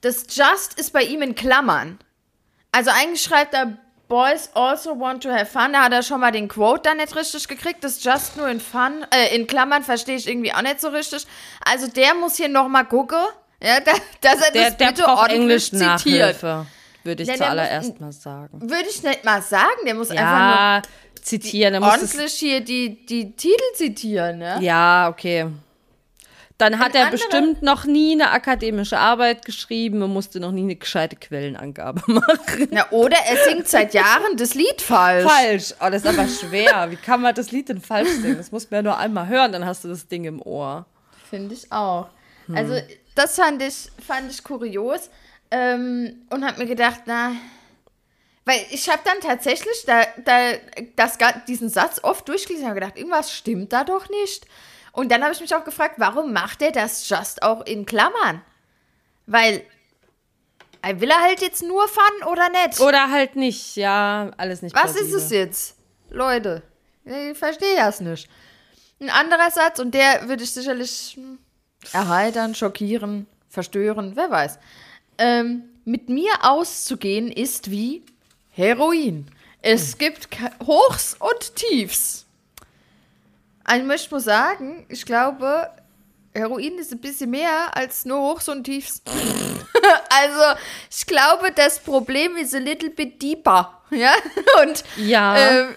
das 0.00 0.26
Just 0.28 0.78
ist 0.78 0.92
bei 0.92 1.02
ihm 1.04 1.22
in 1.22 1.34
Klammern. 1.34 1.98
Also 2.72 2.90
eigentlich 2.90 3.22
schreibt 3.22 3.54
er 3.54 3.78
Boys 4.08 4.48
also 4.54 4.98
want 4.98 5.22
to 5.22 5.30
have 5.30 5.46
fun. 5.46 5.72
Da 5.74 5.84
hat 5.84 5.92
er 5.92 6.02
schon 6.02 6.20
mal 6.20 6.30
den 6.32 6.48
Quote 6.48 6.82
dann 6.84 6.96
nicht 6.96 7.14
richtig 7.14 7.46
gekriegt. 7.46 7.84
Das 7.84 8.02
Just 8.02 8.36
nur 8.36 8.48
in 8.48 8.58
Fun, 8.60 9.04
äh, 9.14 9.34
in 9.36 9.46
Klammern 9.46 9.82
verstehe 9.82 10.16
ich 10.16 10.26
irgendwie 10.26 10.52
auch 10.52 10.62
nicht 10.62 10.80
so 10.80 10.88
richtig. 10.88 11.26
Also 11.64 11.88
der 11.88 12.14
muss 12.14 12.36
hier 12.36 12.48
noch 12.48 12.68
mal 12.68 12.84
gucken, 12.84 13.18
ja, 13.62 13.80
da, 13.80 13.92
dass 14.22 14.40
er 14.40 14.52
der 14.52 14.64
das 14.70 14.76
der 14.78 14.86
bitte 14.86 15.06
ordentlich 15.06 15.40
Englisch 15.40 15.70
zitiert. 15.70 16.42
Würde 17.04 17.22
ich 17.22 17.28
Ja, 17.28 17.36
der 17.36 17.46
zuallererst 17.46 18.00
mal 18.00 18.12
sagen. 18.12 18.60
Würde 18.62 18.88
ich 18.88 19.02
nicht 19.02 19.24
mal 19.24 19.42
sagen. 19.42 19.84
Der 19.86 19.94
muss 19.94 20.10
einfach 20.10 20.22
Ja, 20.22 20.82
zitieren. 21.22 21.74
Er 21.74 21.80
nur 21.80 21.88
muss 21.90 22.02
es, 22.02 22.14
ordentlich 22.14 22.32
hier 22.34 22.60
die, 22.60 23.04
die 23.06 23.32
Titel 23.36 23.62
zitieren, 23.74 24.38
ne? 24.38 24.58
ja, 24.60 25.08
okay. 25.08 25.46
Dann 26.58 26.80
hat 26.80 26.96
er 26.96 27.10
bestimmt 27.10 27.62
noch 27.62 27.84
nie 27.84 28.12
eine 28.12 28.30
akademische 28.30 28.98
Arbeit 28.98 29.44
geschrieben 29.44 30.02
und 30.02 30.12
musste 30.12 30.40
noch 30.40 30.50
nie 30.50 30.62
eine 30.62 30.74
gescheite 30.74 31.14
Quellenangabe 31.14 32.02
machen. 32.06 32.68
Na, 32.72 32.90
oder 32.90 33.16
er 33.16 33.44
singt 33.44 33.68
seit 33.68 33.94
Jahren 33.94 34.36
das 34.36 34.54
Lied 34.54 34.82
falsch. 34.82 35.24
Falsch. 35.24 35.74
Oh, 35.80 35.88
das 35.88 36.02
ist 36.04 36.06
aber 36.08 36.26
schwer. 36.26 36.90
Wie 36.90 36.96
kann 36.96 37.22
man 37.22 37.32
das 37.32 37.52
Lied 37.52 37.68
denn 37.68 37.80
falsch 37.80 38.10
singen? 38.10 38.36
Das 38.36 38.50
muss 38.50 38.68
man 38.70 38.78
ja 38.78 38.82
nur 38.82 38.98
einmal 38.98 39.28
hören, 39.28 39.52
dann 39.52 39.64
hast 39.64 39.84
du 39.84 39.88
das 39.88 40.08
Ding 40.08 40.24
im 40.24 40.42
Ohr. 40.42 40.84
Finde 41.30 41.54
ich 41.54 41.70
auch. 41.70 42.08
Also, 42.52 42.80
das 43.14 43.36
fand 43.36 43.62
ich, 43.62 43.90
fand 44.04 44.32
ich 44.32 44.42
kurios 44.42 45.10
ähm, 45.50 46.22
und 46.30 46.44
habe 46.44 46.58
mir 46.58 46.66
gedacht, 46.66 47.02
na, 47.06 47.32
weil 48.44 48.64
ich 48.70 48.88
habe 48.88 49.00
dann 49.04 49.20
tatsächlich 49.20 49.84
da, 49.86 50.04
da, 50.24 50.52
das, 50.96 51.18
diesen 51.46 51.68
Satz 51.68 52.02
oft 52.02 52.26
durchgelesen 52.28 52.66
und 52.66 52.74
gedacht, 52.74 52.96
irgendwas 52.96 53.32
stimmt 53.32 53.72
da 53.74 53.84
doch 53.84 54.08
nicht. 54.08 54.46
Und 54.98 55.12
dann 55.12 55.22
habe 55.22 55.32
ich 55.32 55.40
mich 55.40 55.54
auch 55.54 55.62
gefragt, 55.62 55.94
warum 55.98 56.32
macht 56.32 56.60
er 56.60 56.72
das 56.72 57.08
just 57.08 57.44
auch 57.44 57.64
in 57.64 57.86
Klammern? 57.86 58.42
Weil, 59.26 59.62
äh, 60.82 60.98
will 60.98 61.08
er 61.08 61.20
halt 61.20 61.40
jetzt 61.40 61.62
nur 61.62 61.86
Fun 61.86 62.26
oder 62.28 62.48
nicht? 62.48 62.80
Oder 62.80 63.08
halt 63.08 63.36
nicht, 63.36 63.76
ja, 63.76 64.32
alles 64.36 64.60
nicht 64.60 64.74
Was 64.74 64.94
plausibel. 64.94 65.06
ist 65.06 65.14
es 65.14 65.30
jetzt? 65.30 65.76
Leute, 66.10 66.64
ich 67.04 67.38
verstehe 67.38 67.76
das 67.76 68.00
nicht. 68.00 68.28
Ein 68.98 69.10
anderer 69.10 69.52
Satz, 69.52 69.78
und 69.78 69.94
der 69.94 70.28
würde 70.28 70.42
ich 70.42 70.50
sicherlich 70.50 71.12
hm, 71.14 71.38
erheitern, 71.92 72.56
schockieren, 72.56 73.28
verstören, 73.48 74.16
wer 74.16 74.32
weiß. 74.32 74.58
Ähm, 75.18 75.62
mit 75.84 76.08
mir 76.08 76.32
auszugehen 76.42 77.30
ist 77.30 77.70
wie 77.70 78.02
Heroin. 78.50 79.30
Es 79.62 79.96
gibt 79.96 80.26
Hochs 80.66 81.14
und 81.20 81.54
Tiefs. 81.54 82.26
Also, 83.68 83.82
ich 83.82 83.86
möchte 83.86 84.10
nur 84.12 84.20
sagen, 84.20 84.86
ich 84.88 85.04
glaube, 85.04 85.68
Heroin 86.34 86.78
ist 86.78 86.92
ein 86.92 87.00
bisschen 87.00 87.30
mehr 87.30 87.76
als 87.76 88.04
nur 88.04 88.18
Hochs 88.20 88.48
und 88.48 88.64
Tiefs. 88.64 89.02
also, 90.10 90.60
ich 90.90 91.06
glaube, 91.06 91.52
das 91.54 91.78
Problem 91.78 92.36
ist 92.36 92.54
a 92.54 92.58
little 92.58 92.90
bit 92.90 93.20
deeper. 93.22 93.74
Ja, 93.90 94.12
und 94.62 94.84
Ja. 94.96 95.36
ähm, 95.36 95.74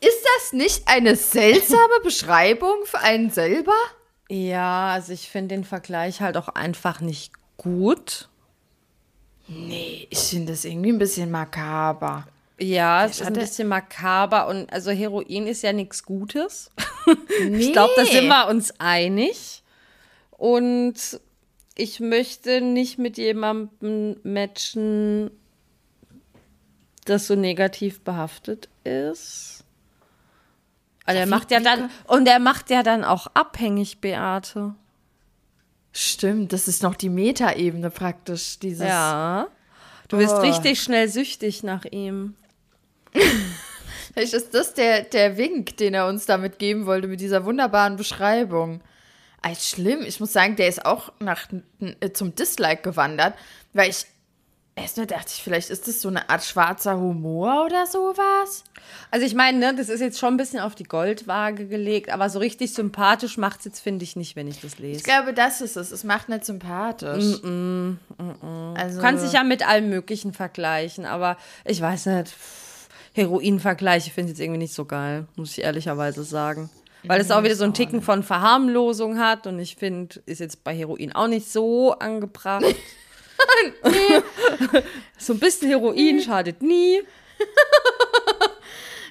ist 0.00 0.18
das 0.36 0.52
nicht 0.52 0.88
eine 0.88 1.14
seltsame 1.14 2.00
Beschreibung 2.02 2.84
für 2.84 2.98
einen 2.98 3.30
selber? 3.30 3.72
Ja, 4.28 4.88
also 4.88 5.12
ich 5.12 5.30
finde 5.30 5.54
den 5.54 5.62
Vergleich 5.64 6.20
halt 6.20 6.36
auch 6.36 6.48
einfach 6.48 7.00
nicht 7.00 7.32
gut. 7.56 8.28
Nee, 9.46 10.08
ich 10.10 10.18
finde 10.18 10.52
das 10.52 10.64
irgendwie 10.64 10.90
ein 10.90 10.98
bisschen 10.98 11.30
makaber. 11.30 12.26
Ja, 12.58 13.04
es 13.04 13.20
ist 13.20 13.26
ein 13.26 13.34
bisschen 13.34 13.68
makaber 13.68 14.46
und 14.48 14.72
also 14.72 14.90
Heroin 14.90 15.46
ist 15.46 15.62
ja 15.62 15.72
nichts 15.72 16.02
Gutes. 16.04 16.70
Nee. 17.06 17.56
Ich 17.58 17.72
glaube, 17.72 17.92
da 17.96 18.04
sind 18.06 18.26
wir 18.28 18.48
uns 18.48 18.72
einig. 18.80 19.62
Und 20.30 20.94
ich 21.76 22.00
möchte 22.00 22.60
nicht 22.62 22.98
mit 22.98 23.18
jemandem 23.18 24.16
matchen, 24.22 25.30
das 27.04 27.26
so 27.26 27.34
negativ 27.36 28.00
behaftet 28.00 28.68
ist. 28.84 29.64
Also 31.04 31.20
er 31.20 31.26
macht 31.26 31.50
ja 31.52 31.60
dann, 31.60 31.90
und 32.08 32.26
er 32.26 32.38
macht 32.40 32.70
ja 32.70 32.82
dann 32.82 33.04
auch 33.04 33.28
abhängig, 33.34 34.00
Beate. 34.00 34.74
Stimmt, 35.92 36.52
das 36.52 36.66
ist 36.68 36.82
noch 36.82 36.94
die 36.96 37.08
Metaebene 37.10 37.90
praktisch, 37.90 38.58
dieses. 38.58 38.88
Ja. 38.88 39.46
Du 40.08 40.18
wirst 40.18 40.34
Oh. 40.34 40.40
richtig 40.40 40.82
schnell 40.82 41.08
süchtig 41.08 41.62
nach 41.62 41.84
ihm. 41.84 42.34
Vielleicht 44.12 44.32
ist 44.32 44.54
das 44.54 44.72
der, 44.74 45.02
der 45.02 45.36
Wink, 45.36 45.76
den 45.76 45.92
er 45.94 46.06
uns 46.06 46.24
damit 46.26 46.58
geben 46.58 46.86
wollte, 46.86 47.06
mit 47.08 47.20
dieser 47.20 47.44
wunderbaren 47.44 47.96
Beschreibung. 47.96 48.80
Als 49.42 49.68
schlimm. 49.68 50.02
Ich 50.06 50.20
muss 50.20 50.32
sagen, 50.32 50.56
der 50.56 50.68
ist 50.68 50.86
auch 50.86 51.12
nach, 51.20 51.46
äh, 52.00 52.10
zum 52.12 52.34
Dislike 52.34 52.82
gewandert, 52.82 53.34
weil 53.74 53.90
ich 53.90 54.06
erst 54.74 54.96
nur 54.96 55.06
dachte, 55.06 55.32
ich, 55.34 55.42
vielleicht 55.42 55.70
ist 55.70 55.86
das 55.88 56.00
so 56.00 56.08
eine 56.08 56.28
Art 56.28 56.44
schwarzer 56.44 56.98
Humor 56.98 57.64
oder 57.66 57.86
sowas. 57.86 58.64
Also 59.10 59.24
ich 59.24 59.34
meine, 59.34 59.58
ne, 59.58 59.74
das 59.74 59.88
ist 59.88 60.00
jetzt 60.00 60.18
schon 60.18 60.34
ein 60.34 60.36
bisschen 60.36 60.60
auf 60.60 60.74
die 60.74 60.84
Goldwaage 60.84 61.66
gelegt, 61.66 62.10
aber 62.10 62.28
so 62.28 62.38
richtig 62.38 62.74
sympathisch 62.74 63.36
macht 63.38 63.60
es 63.60 63.64
jetzt, 63.66 63.80
finde 63.80 64.04
ich, 64.04 64.16
nicht, 64.16 64.36
wenn 64.36 64.48
ich 64.48 64.60
das 64.60 64.78
lese. 64.78 64.98
Ich 64.98 65.04
glaube, 65.04 65.32
das 65.32 65.60
ist 65.60 65.76
es. 65.76 65.92
Es 65.92 66.04
macht 66.04 66.28
nicht 66.28 66.44
sympathisch. 66.44 67.24
Also, 67.34 68.96
Du 68.96 69.00
kannst 69.00 69.24
dich 69.24 69.32
ja 69.32 69.44
mit 69.44 69.66
allem 69.66 69.88
Möglichen 69.90 70.32
vergleichen, 70.32 71.06
aber 71.06 71.36
ich 71.64 71.80
weiß 71.80 72.06
nicht. 72.06 72.28
pff, 72.28 72.65
Heroin-Vergleiche 73.16 74.10
finde 74.10 74.30
ich 74.30 74.38
jetzt 74.38 74.44
irgendwie 74.44 74.58
nicht 74.58 74.74
so 74.74 74.84
geil, 74.84 75.26
muss 75.36 75.52
ich 75.52 75.64
ehrlicherweise 75.64 76.22
sagen. 76.22 76.70
Weil 77.04 77.20
es 77.20 77.30
auch 77.30 77.42
wieder 77.42 77.54
so 77.54 77.64
einen 77.64 77.74
Ticken 77.74 78.02
von 78.02 78.22
Verharmlosung 78.22 79.18
hat 79.18 79.46
und 79.46 79.58
ich 79.58 79.76
finde, 79.76 80.20
ist 80.26 80.40
jetzt 80.40 80.64
bei 80.64 80.74
Heroin 80.74 81.12
auch 81.12 81.28
nicht 81.28 81.50
so 81.50 81.92
angebracht. 81.92 82.64
so 85.18 85.34
ein 85.34 85.38
bisschen 85.38 85.68
Heroin 85.68 86.20
schadet 86.20 86.62
nie. 86.62 87.02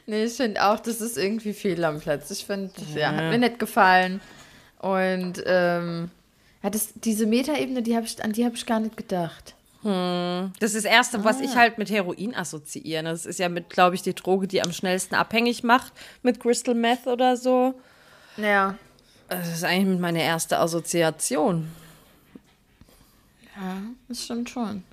Nee, 0.08 0.26
ich 0.26 0.34
finde 0.34 0.64
auch, 0.64 0.80
das 0.80 1.02
ist 1.02 1.18
irgendwie 1.18 1.54
fehl 1.54 1.84
am 1.84 2.00
Platz. 2.00 2.30
Ich 2.30 2.46
finde, 2.46 2.72
ja. 2.96 3.12
hat 3.12 3.32
mir 3.32 3.40
nicht 3.40 3.58
gefallen. 3.58 4.22
Und 4.78 5.44
ähm, 5.48 6.12
ja, 6.62 6.70
das, 6.70 6.90
diese 6.94 7.26
Metaebene, 7.26 7.82
die 7.82 7.98
ich, 7.98 8.24
an 8.24 8.32
die 8.32 8.46
habe 8.46 8.56
ich 8.56 8.68
gar 8.68 8.80
nicht 8.80 8.98
gedacht. 8.98 9.56
Das 9.86 10.74
ist 10.74 10.78
das 10.78 10.92
Erste, 10.92 11.24
was 11.24 11.40
ich 11.42 11.56
halt 11.56 11.78
mit 11.78 11.92
Heroin 11.92 12.34
assoziiere. 12.34 13.04
Das 13.04 13.28
ist 13.28 13.38
ja 13.38 13.50
mit, 13.50 13.70
glaube 13.70 13.94
ich, 13.94 14.02
die 14.02 14.16
Droge, 14.16 14.48
die 14.48 14.64
am 14.64 14.72
schnellsten 14.72 15.14
abhängig 15.14 15.64
macht 15.64 15.94
mit 16.24 16.40
Crystal 16.40 16.74
Meth 16.74 17.06
oder 17.06 17.38
so. 17.38 17.76
Ja. 18.38 18.78
Das 19.30 19.48
ist 19.48 19.64
eigentlich 19.64 20.00
meine 20.00 20.24
erste 20.24 20.58
Assoziation. 20.58 21.72
Ja, 23.56 23.82
das 24.08 24.24
stimmt 24.24 24.50
schon. 24.50 24.84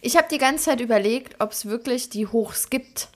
Ich 0.00 0.16
habe 0.16 0.28
die 0.30 0.38
ganze 0.38 0.64
Zeit 0.64 0.80
überlegt, 0.80 1.38
ob 1.40 1.52
es 1.52 1.66
wirklich 1.66 2.08
die 2.08 2.26
Hochs 2.26 2.70
gibt 2.70 3.08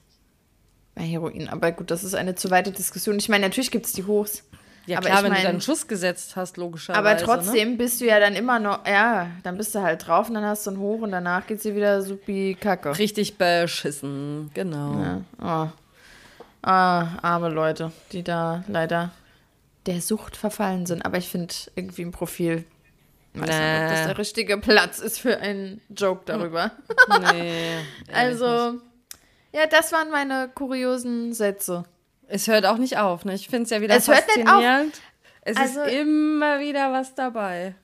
bei 0.95 1.03
Heroin. 1.03 1.49
Aber 1.49 1.73
gut, 1.73 1.91
das 1.91 2.05
ist 2.05 2.15
eine 2.15 2.35
zu 2.35 2.51
weite 2.51 2.73
Diskussion. 2.73 3.17
Ich 3.17 3.31
meine, 3.31 3.47
natürlich 3.47 3.71
gibt 3.71 3.87
es 3.87 3.95
die 3.95 4.05
Hochs. 4.05 4.43
Ja, 4.91 4.99
aber 4.99 5.09
klar, 5.09 5.19
wenn 5.23 5.31
du 5.31 5.37
mein- 5.37 5.43
dann 5.43 5.51
einen 5.53 5.61
Schuss 5.61 5.87
gesetzt 5.87 6.37
hast, 6.37 6.57
logischerweise. 6.57 6.99
Aber 6.99 7.15
Ne? 7.15 7.21
trotzdem 7.23 7.79
bist 7.79 8.01
du 8.01 8.07
ja 8.07 8.19
dann 8.21 8.35
immer 8.35 8.59
noch, 8.59 8.87
ja, 8.87 9.29
dann 9.43 9.57
bist 9.57 9.75
du 9.75 9.81
halt 9.81 10.07
drauf 10.07 10.29
und 10.29 10.35
dann 10.35 10.45
hast 10.45 10.67
du 10.67 10.71
einen 10.71 10.81
Hoch 10.81 11.01
und 11.03 11.13
danach 11.13 11.47
geht's 11.47 11.63
dir 11.63 11.75
wieder 11.77 12.03
supi 12.03 12.57
kacke. 12.61 12.99
Richtig 12.99 13.39
beschissen, 13.39 14.51
genau. 14.55 15.01
Ja. 15.41 15.69
Oh. 15.73 16.69
Ah, 16.69 17.07
arme 17.23 17.49
Leute, 17.49 17.91
die 18.13 18.23
da 18.23 18.65
leider 18.69 19.11
der 19.87 20.01
Sucht 20.03 20.37
verfallen 20.37 20.85
sind. 20.87 21.07
Aber 21.07 21.17
ich 21.17 21.29
finde 21.29 21.55
irgendwie 21.75 22.03
im 22.03 22.11
Profil, 22.13 22.65
weiß 23.35 23.43
nicht, 23.43 23.43
ob 23.43 23.47
das 23.47 24.01
Nee. 24.01 24.07
der 24.09 24.19
richtige 24.19 24.59
Platz 24.59 24.99
ist 24.99 25.21
für 25.21 25.39
einen 25.39 25.81
Joke 25.89 26.23
darüber. 26.27 26.73
Nee. 27.33 27.77
also, 28.13 28.75
ja, 29.55 29.67
das 29.71 29.91
waren 29.93 30.11
meine 30.11 30.51
kuriosen 30.55 31.33
Sätze. 31.33 31.85
Es 32.33 32.47
hört 32.49 32.65
auch 32.67 32.77
nicht 32.79 32.97
auf, 32.99 33.25
ne? 33.25 33.35
Ich 33.35 33.49
finde 33.49 33.65
es 33.65 33.71
ja 33.71 33.81
wieder 33.81 33.97
Es 33.97 34.09
hört 34.09 34.25
nicht 34.37 34.47
auf. 34.47 34.55
faszinierend. 34.55 35.01
Es 35.43 35.57
Also- 35.57 35.83
ist 35.83 35.93
immer 35.95 36.61
wieder 36.61 36.93
was 36.93 37.15
dabei. 37.15 37.75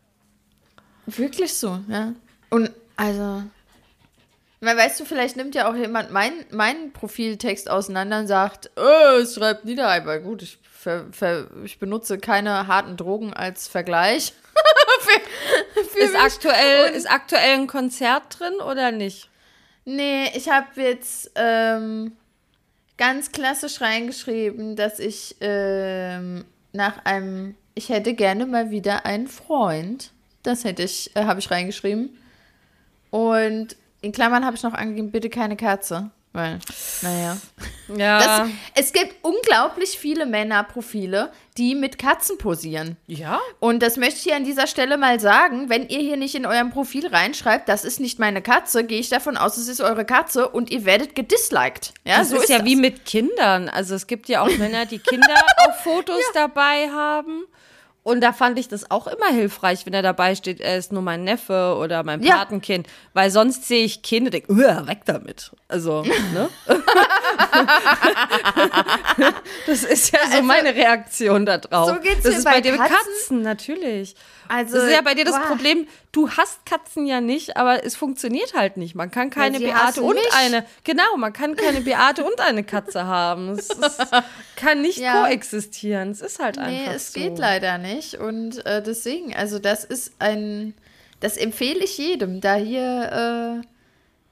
Wirklich 1.06 1.54
so, 1.54 1.80
ja. 1.88 2.12
Und 2.50 2.70
also, 2.96 3.42
weil, 4.60 4.76
weißt 4.76 4.98
du, 5.00 5.04
vielleicht 5.04 5.36
nimmt 5.36 5.54
ja 5.54 5.68
auch 5.70 5.74
jemand 5.74 6.10
meinen 6.10 6.44
mein 6.50 6.92
Profiltext 6.92 7.68
auseinander 7.70 8.20
und 8.20 8.26
sagt, 8.26 8.70
äh, 8.76 9.16
es 9.20 9.34
schreibt 9.34 9.64
nieder, 9.64 9.88
aber 9.88 10.18
gut, 10.18 10.42
ich, 10.42 10.58
ver, 10.70 11.06
ver, 11.12 11.46
ich 11.64 11.78
benutze 11.78 12.18
keine 12.18 12.66
harten 12.66 12.96
Drogen 12.96 13.34
als 13.34 13.68
Vergleich. 13.68 14.32
für, 15.00 15.84
für 15.84 15.98
Ist 16.00 16.12
mich. 16.12 16.20
aktuell, 16.22 16.92
ist 16.92 17.10
aktuell 17.10 17.54
ein 17.54 17.66
Konzert 17.66 18.38
drin 18.40 18.54
oder 18.54 18.90
nicht? 18.92 19.28
Nee, 19.84 20.30
ich 20.34 20.48
habe 20.48 20.66
jetzt 20.80 21.30
ähm, 21.36 22.16
ganz 22.96 23.32
klassisch 23.32 23.80
reingeschrieben, 23.80 24.76
dass 24.76 24.98
ich 24.98 25.36
ähm, 25.40 26.44
nach 26.72 27.04
einem, 27.04 27.54
ich 27.74 27.88
hätte 27.88 28.14
gerne 28.14 28.46
mal 28.46 28.70
wieder 28.70 29.06
einen 29.06 29.26
Freund. 29.26 30.12
Das 30.42 30.64
hätte 30.64 30.82
ich, 30.82 31.14
äh, 31.16 31.24
habe 31.24 31.40
ich 31.40 31.50
reingeschrieben. 31.50 32.16
Und 33.10 33.76
in 34.00 34.12
Klammern 34.12 34.44
habe 34.44 34.56
ich 34.56 34.62
noch 34.62 34.74
angegeben, 34.74 35.10
bitte 35.10 35.30
keine 35.30 35.56
Katze. 35.56 36.10
Weil, 36.36 36.58
naja. 37.00 37.38
Ja. 37.96 38.18
Das, 38.18 38.48
es 38.74 38.92
gibt 38.92 39.14
unglaublich 39.24 39.98
viele 39.98 40.26
Männerprofile, 40.26 41.32
die 41.56 41.74
mit 41.74 41.98
Katzen 41.98 42.36
posieren. 42.36 42.98
ja? 43.06 43.40
Und 43.58 43.82
das 43.82 43.96
möchte 43.96 44.16
ich 44.16 44.22
hier 44.24 44.36
an 44.36 44.44
dieser 44.44 44.66
Stelle 44.66 44.98
mal 44.98 45.18
sagen. 45.18 45.70
Wenn 45.70 45.88
ihr 45.88 46.00
hier 46.00 46.18
nicht 46.18 46.34
in 46.34 46.44
eurem 46.44 46.68
Profil 46.70 47.06
reinschreibt, 47.06 47.70
das 47.70 47.86
ist 47.86 48.00
nicht 48.00 48.18
meine 48.18 48.42
Katze, 48.42 48.84
gehe 48.84 49.00
ich 49.00 49.08
davon 49.08 49.38
aus, 49.38 49.56
es 49.56 49.68
ist 49.68 49.80
eure 49.80 50.04
Katze 50.04 50.46
und 50.50 50.70
ihr 50.70 50.84
werdet 50.84 51.14
gedisliked. 51.14 51.94
Ja, 52.04 52.18
Das 52.18 52.28
so 52.28 52.36
ist, 52.36 52.50
ja 52.50 52.58
das. 52.58 52.66
wie 52.66 52.76
mit 52.76 53.06
Kindern. 53.06 53.70
Also 53.70 53.94
es 53.94 54.06
gibt 54.06 54.28
ja 54.28 54.42
auch 54.42 54.58
Männer, 54.58 54.84
die 54.84 54.98
Kinder 54.98 55.34
auf 55.68 55.80
Fotos 55.84 56.20
dabei 56.34 56.90
haben. 56.90 57.44
Und 58.06 58.20
da 58.20 58.32
fand 58.32 58.56
ich 58.56 58.68
das 58.68 58.88
auch 58.88 59.08
immer 59.08 59.26
hilfreich, 59.32 59.84
wenn 59.84 59.92
er 59.92 60.00
dabei 60.00 60.36
steht, 60.36 60.60
er 60.60 60.78
ist 60.78 60.92
nur 60.92 61.02
mein 61.02 61.24
Neffe 61.24 61.76
oder 61.76 62.04
mein 62.04 62.22
Ja. 62.22 62.36
Patenkind. 62.36 62.86
Weil 63.14 63.32
sonst 63.32 63.66
sehe 63.66 63.84
ich 63.84 64.02
Kinder 64.02 64.28
und 64.28 64.34
denke, 64.34 64.52
"Uah, 64.52 64.86
weg 64.86 65.00
damit. 65.06 65.50
Also, 65.66 66.04
ne? 66.32 66.48
das 69.66 69.82
ist 69.82 70.12
ja 70.12 70.20
so 70.30 70.40
meine 70.42 70.72
Reaktion 70.72 71.46
da 71.46 71.58
drauf. 71.58 71.88
Also 71.88 71.94
so 71.94 72.00
geht's 72.00 72.22
das 72.22 72.36
ist 72.36 72.44
bei 72.44 72.60
bei 72.60 72.70
Katzen. 72.76 72.96
Katzen, 72.96 73.42
natürlich. 73.42 74.14
Also, 74.48 74.76
Das 74.76 74.84
ist 74.84 74.92
ja 74.92 75.02
bei 75.02 75.14
dir 75.14 75.24
das 75.24 75.36
boah. 75.36 75.46
Problem, 75.46 75.86
du 76.12 76.30
hast 76.30 76.64
Katzen 76.66 77.06
ja 77.06 77.20
nicht, 77.20 77.56
aber 77.56 77.84
es 77.84 77.96
funktioniert 77.96 78.54
halt 78.54 78.76
nicht. 78.76 78.94
Man 78.94 79.10
kann 79.10 79.30
keine 79.30 79.58
Beate 79.60 80.02
und 80.02 80.14
mich. 80.14 80.32
eine, 80.34 80.64
genau, 80.84 81.16
man 81.16 81.32
kann 81.32 81.56
keine 81.56 81.80
Beate 81.80 82.24
und 82.24 82.40
eine 82.40 82.64
Katze 82.64 83.04
haben. 83.04 83.50
Es 83.50 83.70
ist, 83.70 84.00
kann 84.56 84.82
nicht 84.82 84.98
Ja. 84.98 85.22
koexistieren. 85.22 86.10
Es 86.10 86.20
ist 86.20 86.38
halt 86.38 86.56
Nee, 86.56 86.62
einfach 86.80 86.92
es 86.94 87.12
so. 87.12 87.20
geht 87.20 87.38
leider 87.38 87.78
nicht. 87.78 88.14
Und 88.14 88.64
äh, 88.66 88.82
deswegen, 88.82 89.34
also 89.34 89.58
das 89.58 89.84
ist 89.84 90.12
ein, 90.18 90.74
das 91.20 91.36
empfehle 91.36 91.80
ich 91.84 91.96
jedem, 91.98 92.40
da 92.40 92.54
hier, 92.56 93.60
äh, 93.62 93.66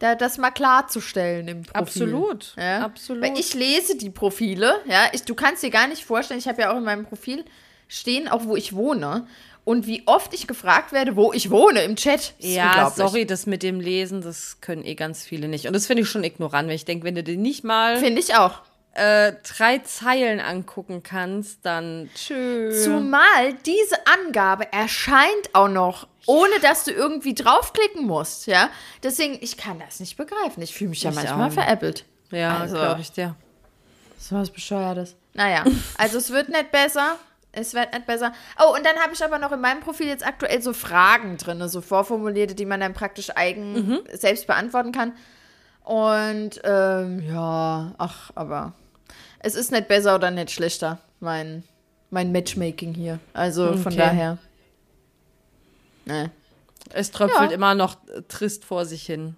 da 0.00 0.14
das 0.16 0.38
mal 0.38 0.50
klarzustellen 0.50 1.48
im 1.48 1.62
Profil. 1.62 1.80
Absolut, 1.80 2.54
Ja? 2.58 2.80
absolut. 2.84 3.22
Weil 3.22 3.38
ich 3.38 3.54
lese 3.54 3.96
die 3.96 4.10
Profile, 4.10 4.80
ja, 4.86 5.06
ich, 5.12 5.22
du 5.22 5.34
kannst 5.34 5.62
dir 5.62 5.70
gar 5.70 5.86
nicht 5.86 6.04
vorstellen, 6.04 6.40
ich 6.40 6.48
habe 6.48 6.60
ja 6.62 6.72
auch 6.72 6.76
in 6.76 6.84
meinem 6.84 7.06
Profil 7.06 7.44
stehen, 7.88 8.28
auch 8.28 8.44
wo 8.44 8.56
ich 8.56 8.74
wohne. 8.74 9.26
Und 9.64 9.86
wie 9.86 10.02
oft 10.06 10.34
ich 10.34 10.46
gefragt 10.46 10.92
werde, 10.92 11.16
wo 11.16 11.32
ich 11.32 11.50
wohne 11.50 11.82
im 11.84 11.96
Chat. 11.96 12.34
ist 12.38 12.54
Ja, 12.54 12.90
sorry, 12.94 13.24
das 13.26 13.46
mit 13.46 13.62
dem 13.62 13.80
Lesen, 13.80 14.20
das 14.20 14.60
können 14.60 14.84
eh 14.84 14.94
ganz 14.94 15.24
viele 15.24 15.48
nicht. 15.48 15.66
Und 15.66 15.72
das 15.74 15.86
finde 15.86 16.02
ich 16.02 16.08
schon 16.10 16.22
ignorant, 16.22 16.68
wenn 16.68 16.74
ich 16.76 16.84
denke, 16.84 17.04
wenn 17.06 17.14
du 17.14 17.22
dir 17.22 17.36
nicht 17.38 17.64
mal 17.64 17.96
Finde 17.96 18.20
ich 18.20 18.34
auch. 18.36 18.60
äh, 18.92 19.32
drei 19.56 19.78
Zeilen 19.78 20.38
angucken 20.38 21.02
kannst, 21.02 21.60
dann 21.64 22.10
tschüss. 22.14 22.84
Zumal 22.84 23.54
diese 23.64 23.96
Angabe 24.06 24.70
erscheint 24.72 25.48
auch 25.54 25.68
noch, 25.68 26.06
ohne 26.26 26.60
dass 26.60 26.84
du 26.84 26.90
irgendwie 26.92 27.34
draufklicken 27.34 28.04
musst, 28.06 28.46
ja. 28.46 28.68
Deswegen, 29.02 29.38
ich 29.40 29.56
kann 29.56 29.78
das 29.80 29.98
nicht 29.98 30.16
begreifen. 30.18 30.62
Ich 30.62 30.74
fühle 30.74 30.90
mich 30.90 31.02
ja 31.02 31.10
Ich 31.10 31.16
manchmal 31.16 31.48
auch. 31.48 31.52
veräppelt. 31.54 32.04
Ja, 32.30 32.58
Also- 32.58 32.76
glaube 32.76 33.00
ich 33.00 33.10
dir. 33.12 33.34
So 34.18 34.36
was 34.36 34.50
Bescheuertes. 34.50 35.16
Naja, 35.34 35.64
also 35.98 36.18
es 36.18 36.30
wird 36.30 36.48
nicht 36.50 36.70
besser. 36.70 37.18
Es 37.56 37.74
wird 37.74 37.92
nicht 37.92 38.06
besser. 38.06 38.32
Oh, 38.58 38.74
und 38.74 38.84
dann 38.84 38.96
habe 38.98 39.12
ich 39.12 39.24
aber 39.24 39.38
noch 39.38 39.52
in 39.52 39.60
meinem 39.60 39.80
Profil 39.80 40.06
jetzt 40.08 40.26
aktuell 40.26 40.60
so 40.62 40.72
Fragen 40.72 41.36
drin, 41.36 41.66
so 41.68 41.80
vorformulierte, 41.80 42.54
die 42.54 42.66
man 42.66 42.80
dann 42.80 42.94
praktisch 42.94 43.30
eigen 43.36 44.00
selbst 44.12 44.46
beantworten 44.46 44.92
kann. 44.92 45.12
Und 45.82 46.60
ähm, 46.64 47.20
ja, 47.28 47.92
ach, 47.98 48.30
aber 48.34 48.72
es 49.40 49.54
ist 49.54 49.70
nicht 49.72 49.88
besser 49.88 50.14
oder 50.14 50.30
nicht 50.30 50.50
schlechter, 50.50 50.98
mein, 51.20 51.62
mein 52.10 52.32
Matchmaking 52.32 52.94
hier. 52.94 53.18
Also 53.34 53.74
von 53.74 53.92
Okay. 53.92 53.96
daher. 53.96 54.38
Ne, 56.06 56.30
Es 56.92 57.10
tröpfelt 57.10 57.50
Ja. 57.50 57.54
immer 57.54 57.74
noch 57.74 57.96
trist 58.28 58.64
vor 58.64 58.84
sich 58.86 59.04
hin. 59.06 59.36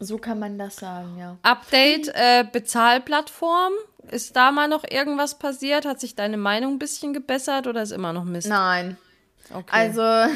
so 0.00 0.18
kann 0.18 0.38
man 0.38 0.58
das 0.58 0.76
sagen, 0.76 1.16
ja. 1.18 1.36
Update 1.42 2.08
äh, 2.14 2.44
Bezahlplattform. 2.50 3.72
Ist 4.10 4.36
da 4.36 4.52
mal 4.52 4.68
noch 4.68 4.84
irgendwas 4.88 5.38
passiert? 5.38 5.84
Hat 5.86 6.00
sich 6.00 6.14
deine 6.14 6.36
Meinung 6.36 6.74
ein 6.74 6.78
bisschen 6.78 7.12
gebessert 7.12 7.66
oder 7.66 7.82
ist 7.82 7.92
immer 7.92 8.12
noch 8.12 8.24
Mist? 8.24 8.48
Nein. 8.48 8.96
okay. 9.52 9.64
Also, 9.70 10.32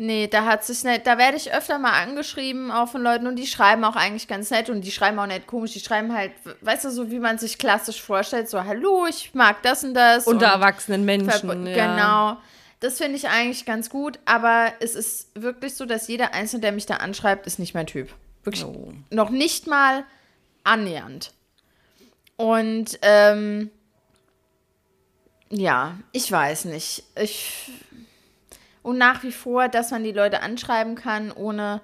Nee, 0.00 0.28
da 0.28 0.44
hat 0.44 0.64
sich 0.64 0.84
nicht, 0.84 1.08
da 1.08 1.18
werde 1.18 1.36
ich 1.36 1.52
öfter 1.52 1.76
mal 1.80 2.00
angeschrieben, 2.00 2.70
auch 2.70 2.88
von 2.88 3.02
Leuten, 3.02 3.26
und 3.26 3.34
die 3.34 3.48
schreiben 3.48 3.82
auch 3.82 3.96
eigentlich 3.96 4.28
ganz 4.28 4.48
nett 4.50 4.70
und 4.70 4.82
die 4.82 4.92
schreiben 4.92 5.18
auch 5.18 5.26
nicht 5.26 5.48
komisch, 5.48 5.72
die 5.72 5.80
schreiben 5.80 6.14
halt, 6.14 6.30
weißt 6.60 6.84
du, 6.84 6.90
so 6.90 7.10
wie 7.10 7.18
man 7.18 7.38
sich 7.38 7.58
klassisch 7.58 8.00
vorstellt, 8.00 8.48
so, 8.48 8.62
hallo, 8.62 9.06
ich 9.10 9.34
mag 9.34 9.60
das 9.64 9.82
und 9.82 9.94
das. 9.94 10.28
Unter 10.28 10.46
und 10.46 10.52
erwachsenen 10.52 11.04
Menschen. 11.04 11.66
Ja. 11.66 11.96
Genau. 11.96 12.36
Das 12.78 12.98
finde 12.98 13.16
ich 13.16 13.28
eigentlich 13.28 13.64
ganz 13.66 13.90
gut, 13.90 14.20
aber 14.24 14.72
es 14.78 14.94
ist 14.94 15.30
wirklich 15.34 15.74
so, 15.74 15.84
dass 15.84 16.06
jeder 16.06 16.32
Einzelne, 16.32 16.60
der 16.60 16.70
mich 16.72 16.86
da 16.86 16.98
anschreibt, 16.98 17.48
ist 17.48 17.58
nicht 17.58 17.74
mein 17.74 17.88
Typ. 17.88 18.08
Wirklich 18.44 18.64
Oh. 18.64 18.92
noch 19.10 19.30
nicht 19.30 19.66
mal 19.66 20.04
annähernd. 20.62 21.32
Und 22.38 23.00
ähm, 23.02 23.70
ja, 25.50 25.98
ich 26.12 26.30
weiß 26.30 26.66
nicht. 26.66 27.02
Ich, 27.20 27.70
und 28.82 28.96
nach 28.96 29.24
wie 29.24 29.32
vor, 29.32 29.68
dass 29.68 29.90
man 29.90 30.04
die 30.04 30.12
Leute 30.12 30.40
anschreiben 30.40 30.94
kann, 30.94 31.32
ohne 31.32 31.80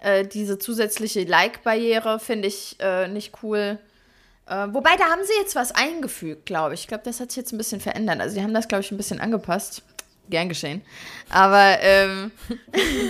äh, 0.00 0.26
diese 0.26 0.58
zusätzliche 0.58 1.24
Like-Barriere, 1.24 2.18
finde 2.18 2.48
ich 2.48 2.76
äh, 2.80 3.08
nicht 3.08 3.42
cool. 3.42 3.78
Äh, 4.46 4.68
wobei, 4.72 4.96
da 4.96 5.04
haben 5.04 5.22
sie 5.22 5.34
jetzt 5.38 5.54
was 5.54 5.72
eingefügt, 5.72 6.46
glaube 6.46 6.74
ich. 6.74 6.80
Ich 6.80 6.88
glaube, 6.88 7.04
das 7.04 7.20
hat 7.20 7.30
sich 7.30 7.36
jetzt 7.36 7.52
ein 7.52 7.58
bisschen 7.58 7.80
verändert. 7.80 8.20
Also, 8.20 8.34
sie 8.34 8.42
haben 8.42 8.54
das, 8.54 8.68
glaube 8.68 8.82
ich, 8.82 8.90
ein 8.90 8.96
bisschen 8.96 9.20
angepasst. 9.20 9.82
Gern 10.30 10.48
geschehen. 10.48 10.80
Aber, 11.28 11.76
ähm, 11.82 12.32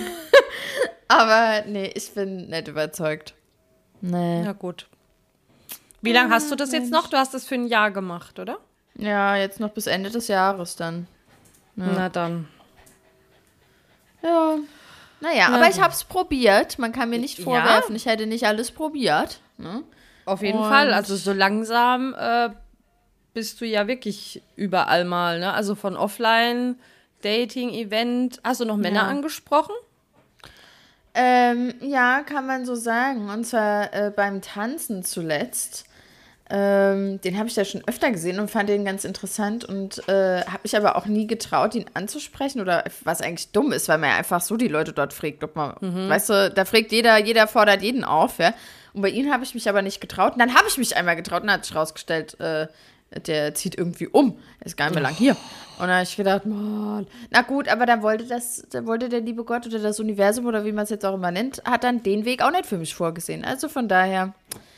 aber 1.08 1.62
nee, 1.68 1.92
ich 1.94 2.10
bin 2.12 2.48
nicht 2.48 2.66
überzeugt. 2.66 3.34
Nee. 4.00 4.42
Na 4.42 4.52
gut. 4.52 4.89
Wie 6.02 6.12
lange 6.12 6.32
hast 6.32 6.50
du 6.50 6.56
das 6.56 6.72
jetzt 6.72 6.90
noch? 6.90 7.08
Du 7.08 7.16
hast 7.16 7.34
das 7.34 7.44
für 7.46 7.54
ein 7.56 7.66
Jahr 7.66 7.90
gemacht, 7.90 8.38
oder? 8.38 8.58
Ja, 8.94 9.36
jetzt 9.36 9.60
noch 9.60 9.70
bis 9.70 9.86
Ende 9.86 10.10
des 10.10 10.28
Jahres 10.28 10.76
dann. 10.76 11.06
Na 11.76 12.08
dann. 12.08 12.48
Ja. 14.22 14.56
Naja, 15.20 15.48
Na 15.50 15.56
aber 15.56 15.68
ich 15.68 15.80
habe 15.80 15.92
es 15.92 16.04
probiert. 16.04 16.78
Man 16.78 16.92
kann 16.92 17.10
mir 17.10 17.18
nicht 17.18 17.38
Ja. 17.38 17.44
vorwerfen, 17.44 17.94
ich 17.96 18.06
hätte 18.06 18.26
nicht 18.26 18.46
alles 18.46 18.70
probiert. 18.70 19.40
Ne? 19.58 19.82
Auf 20.24 20.42
jeden 20.42 20.58
Und- 20.58 20.68
Fall. 20.68 20.92
Also 20.92 21.16
so 21.16 21.32
langsam 21.32 22.14
äh, 22.18 22.50
bist 23.34 23.60
du 23.60 23.66
ja 23.66 23.86
wirklich 23.86 24.42
überall 24.56 25.04
mal, 25.04 25.38
ne? 25.40 25.52
Also 25.52 25.74
von 25.74 25.96
Offline, 25.96 26.78
Dating, 27.22 27.70
Event. 27.70 28.40
Hast 28.44 28.60
du 28.60 28.64
noch 28.64 28.76
Männer 28.76 29.02
Ja. 29.02 29.06
angesprochen? 29.08 29.74
Ähm, 31.14 31.74
ja, 31.80 32.22
kann 32.22 32.46
man 32.46 32.64
so 32.64 32.74
sagen. 32.74 33.28
Und 33.28 33.44
zwar 33.44 33.92
äh, 33.92 34.10
beim 34.14 34.40
Tanzen 34.42 35.02
zuletzt. 35.04 35.84
Ähm, 36.52 37.20
den 37.20 37.38
habe 37.38 37.48
ich 37.48 37.54
da 37.54 37.64
schon 37.64 37.82
öfter 37.86 38.10
gesehen 38.10 38.40
und 38.40 38.50
fand 38.50 38.68
den 38.68 38.84
ganz 38.84 39.04
interessant 39.04 39.64
und 39.64 40.06
äh, 40.08 40.40
habe 40.44 40.60
mich 40.64 40.76
aber 40.76 40.96
auch 40.96 41.06
nie 41.06 41.28
getraut, 41.28 41.76
ihn 41.76 41.84
anzusprechen 41.94 42.60
oder 42.60 42.82
was 43.04 43.22
eigentlich 43.22 43.52
dumm 43.52 43.70
ist, 43.70 43.88
weil 43.88 43.98
man 43.98 44.10
ja 44.10 44.16
einfach 44.16 44.40
so 44.40 44.56
die 44.56 44.66
Leute 44.66 44.92
dort 44.92 45.12
fragt, 45.12 45.44
ob 45.44 45.54
man, 45.54 45.74
weißt 45.80 46.28
du, 46.30 46.50
da 46.50 46.64
fragt 46.64 46.90
jeder, 46.90 47.18
jeder 47.18 47.46
fordert 47.46 47.82
jeden 47.82 48.02
auf, 48.02 48.38
ja. 48.38 48.52
Und 48.92 49.02
bei 49.02 49.10
ihnen 49.10 49.32
habe 49.32 49.44
ich 49.44 49.54
mich 49.54 49.68
aber 49.68 49.82
nicht 49.82 50.00
getraut. 50.00 50.32
Und 50.32 50.40
dann 50.40 50.54
habe 50.56 50.64
ich 50.66 50.76
mich 50.76 50.96
einmal 50.96 51.14
getraut 51.14 51.44
und 51.44 51.52
hat 51.52 51.64
sich 51.64 51.76
rausgestellt, 51.76 52.38
äh, 52.40 52.66
der 53.26 53.54
zieht 53.54 53.76
irgendwie 53.76 54.08
um. 54.08 54.36
Er 54.60 54.66
ist 54.66 54.76
gar 54.76 54.86
nicht 54.86 54.94
mehr 54.94 55.02
lang 55.02 55.14
hier. 55.14 55.32
Und 55.78 55.86
dann 55.86 55.90
habe 55.92 56.02
ich 56.02 56.16
gedacht, 56.16 56.46
Mann, 56.46 57.06
na 57.30 57.42
gut, 57.42 57.68
aber 57.68 57.86
dann 57.86 58.02
wollte 58.02 58.24
das, 58.24 58.66
dann 58.70 58.86
wollte 58.86 59.08
der 59.08 59.20
liebe 59.20 59.44
Gott 59.44 59.66
oder 59.66 59.78
das 59.78 59.98
Universum 60.00 60.46
oder 60.46 60.64
wie 60.64 60.72
man 60.72 60.84
es 60.84 60.90
jetzt 60.90 61.04
auch 61.04 61.14
immer 61.14 61.30
nennt, 61.30 61.62
hat 61.64 61.84
dann 61.84 62.02
den 62.02 62.24
Weg 62.24 62.42
auch 62.42 62.50
nicht 62.50 62.66
für 62.66 62.76
mich 62.78 62.94
vorgesehen. 62.94 63.44
Also 63.44 63.68
von 63.68 63.88
daher 63.88 64.34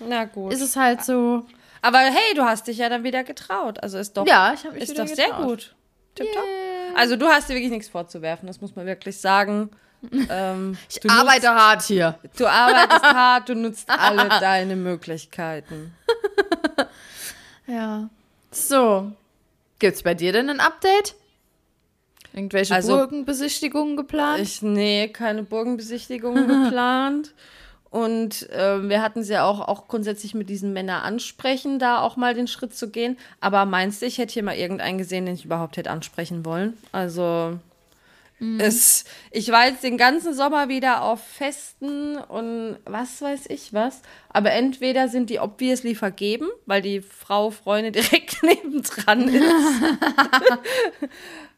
Na 0.06 0.24
gut. 0.24 0.52
ist 0.52 0.60
es 0.62 0.76
halt 0.76 1.02
so. 1.02 1.44
Aber 1.82 1.98
hey, 1.98 2.34
du 2.34 2.44
hast 2.44 2.66
dich 2.68 2.78
ja 2.78 2.88
dann 2.88 3.04
wieder 3.04 3.24
getraut. 3.24 3.82
Also 3.82 3.98
ist 3.98 4.16
doch, 4.16 4.26
Ja, 4.26 4.54
ich 4.54 4.64
mich 4.72 4.82
ist 4.84 4.98
doch 4.98 5.06
sehr 5.06 5.26
getraut. 5.26 5.44
gut. 5.46 5.74
Tipptopp. 6.14 6.44
Also 6.96 7.16
du 7.16 7.26
hast 7.26 7.48
dir 7.48 7.54
wirklich 7.54 7.70
nichts 7.70 7.88
vorzuwerfen, 7.88 8.46
das 8.46 8.60
muss 8.60 8.74
man 8.76 8.86
wirklich 8.86 9.18
sagen. 9.20 9.70
Ähm, 10.28 10.76
Ich 10.88 11.08
arbeite 11.08 11.48
hart 11.54 11.82
hier. 11.82 12.18
Nutzt, 12.24 12.40
du 12.40 12.46
arbeitest 12.48 13.02
hart, 13.04 13.48
du 13.48 13.54
nutzt 13.54 13.88
alle 13.88 14.28
deine 14.40 14.74
Möglichkeiten. 14.74 15.94
Ja. 17.66 18.08
So. 18.50 19.12
Gibt's 19.78 20.02
bei 20.02 20.14
dir 20.14 20.32
denn 20.32 20.50
ein 20.50 20.58
Update? 20.60 21.14
Irgendwelche 22.32 22.74
Also- 22.74 22.96
Burgenbesichtigungen 22.96 23.96
geplant? 23.96 24.40
Ich, 24.40 24.62
nee, 24.62 25.08
keine 25.08 25.42
Burgenbesichtigung 25.44 26.34
geplant. 26.48 27.32
Und 27.92 28.48
ähm, 28.52 28.88
wir 28.88 29.02
hatten 29.02 29.20
es 29.20 29.28
ja 29.28 29.44
auch, 29.44 29.60
auch 29.60 29.86
grundsätzlich 29.86 30.32
mit 30.32 30.48
diesen 30.48 30.72
Männern 30.72 31.02
ansprechen, 31.02 31.78
da 31.78 32.00
auch 32.00 32.16
mal 32.16 32.32
den 32.32 32.48
Schritt 32.48 32.74
zu 32.74 32.88
gehen. 32.88 33.18
Aber 33.40 33.66
meinst 33.66 34.00
du, 34.00 34.06
ich 34.06 34.16
hätte 34.16 34.32
hier 34.32 34.42
mal 34.42 34.56
irgendeinen 34.56 34.96
gesehen, 34.96 35.26
den 35.26 35.34
ich 35.34 35.44
überhaupt 35.44 35.76
hätte 35.76 35.90
ansprechen 35.90 36.46
wollen? 36.46 36.78
Also, 36.90 37.58
es, 38.58 39.04
ich 39.30 39.52
war 39.52 39.68
jetzt 39.68 39.84
den 39.84 39.98
ganzen 39.98 40.34
Sommer 40.34 40.68
wieder 40.68 41.02
auf 41.02 41.22
Festen 41.22 42.16
und 42.16 42.78
was 42.86 43.20
weiß 43.20 43.42
ich 43.50 43.72
was. 43.74 44.00
Aber 44.30 44.52
entweder 44.52 45.08
sind 45.08 45.30
die 45.30 45.38
obviously 45.38 45.94
vergeben, 45.94 46.48
weil 46.66 46.80
die 46.80 47.02
Frau, 47.02 47.50
Freundin 47.50 47.92
direkt 48.02 48.42
nebendran 48.42 49.28
ist. 49.28 49.44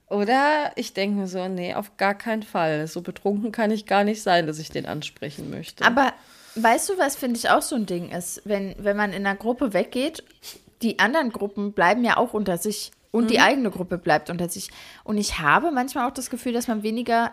Oder 0.09 0.73
ich 0.77 0.93
denke 0.93 1.17
mir 1.17 1.27
so, 1.27 1.49
nee, 1.49 1.75
auf 1.75 1.97
gar 1.97 2.15
keinen 2.15 2.43
Fall. 2.43 2.87
So 2.87 3.01
betrunken 3.01 3.53
kann 3.53 3.71
ich 3.71 3.87
gar 3.87 4.05
nicht 4.05 4.23
sein, 4.23 4.47
dass 4.47 4.59
ich 4.59 4.71
den 4.71 4.87
ansprechen 4.87 5.51
möchte. 5.51 5.85
Aber 5.85 6.13
weißt 6.57 6.91
du, 6.91 6.99
was 6.99 7.17
finde 7.17 7.39
ich 7.39 7.49
auch 7.51 7.63
so 7.63 7.77
ein 7.77 7.87
Ding 7.87 8.11
ist? 8.11 8.43
Wenn, 8.45 8.75
wenn 8.79 8.97
man 8.97 9.13
in 9.13 9.27
einer 9.27 9.37
Gruppe 9.37 9.73
weggeht, 9.73 10.23
die 10.83 10.99
anderen 10.99 11.31
Gruppen 11.31 11.73
bleiben 11.73 12.05
ja 12.05 12.17
auch 12.17 12.35
unter 12.35 12.59
sich 12.59 12.93
und 13.15 13.31
die 13.31 13.39
eigene 13.39 13.71
Gruppe 13.71 13.97
bleibt 13.97 14.29
unter 14.29 14.49
sich. 14.49 14.71
Und 15.05 15.19
ich 15.19 15.39
habe 15.39 15.71
manchmal 15.71 16.09
auch 16.09 16.13
das 16.13 16.31
Gefühl, 16.31 16.53
dass 16.53 16.67
man 16.67 16.83
weniger, 16.83 17.31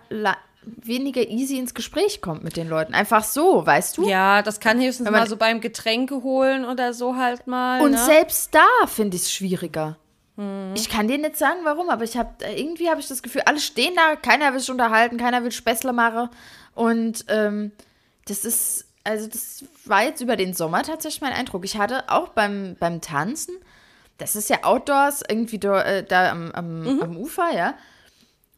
weniger 0.63 1.27
easy 1.27 1.57
ins 1.57 1.73
Gespräch 1.73 2.21
kommt 2.21 2.43
mit 2.43 2.55
den 2.55 2.69
Leuten. 2.69 2.93
Einfach 2.93 3.23
so, 3.23 3.65
weißt 3.65 3.97
du? 3.97 4.07
ja, 4.07 4.43
das 4.43 4.59
kann 4.59 4.79
höchstens 4.79 5.09
mal 5.09 5.27
so 5.27 5.37
beim 5.37 5.59
Getränke 5.59 6.21
holen 6.21 6.65
oder 6.65 6.93
so 6.93 7.15
halt 7.15 7.47
mal. 7.47 7.81
Und 7.81 7.91
ne? 7.91 7.97
selbst 7.97 8.53
da 8.53 8.67
finde 8.85 9.17
ich 9.17 9.23
es 9.23 9.33
schwieriger. 9.33 9.97
Ich 10.75 10.89
kann 10.89 11.07
dir 11.07 11.17
nicht 11.17 11.37
sagen, 11.37 11.59
warum, 11.63 11.89
aber 11.89 12.03
ich 12.03 12.17
habe 12.17 12.29
irgendwie 12.55 12.89
habe 12.89 12.99
ich 12.99 13.07
das 13.07 13.21
Gefühl, 13.21 13.41
alle 13.45 13.59
stehen 13.59 13.93
da, 13.95 14.15
keiner 14.15 14.53
will 14.53 14.59
sich 14.59 14.71
unterhalten, 14.71 15.17
keiner 15.17 15.43
will 15.43 15.51
Späßle 15.51 15.93
machen. 15.93 16.29
Und 16.73 17.25
ähm, 17.27 17.71
das 18.25 18.45
ist, 18.45 18.85
also 19.03 19.27
das 19.27 19.65
war 19.85 20.03
jetzt 20.03 20.21
über 20.21 20.37
den 20.37 20.53
Sommer 20.53 20.83
tatsächlich 20.83 21.21
mein 21.21 21.33
Eindruck. 21.33 21.65
Ich 21.65 21.77
hatte 21.77 22.09
auch 22.09 22.29
beim, 22.29 22.75
beim 22.79 23.01
Tanzen, 23.01 23.55
das 24.17 24.35
ist 24.35 24.49
ja 24.49 24.63
Outdoors, 24.63 25.21
irgendwie 25.27 25.59
da, 25.59 25.83
äh, 25.83 26.03
da 26.03 26.31
am, 26.31 26.51
am, 26.51 27.01
am 27.01 27.17
Ufer, 27.17 27.51
ja. 27.53 27.75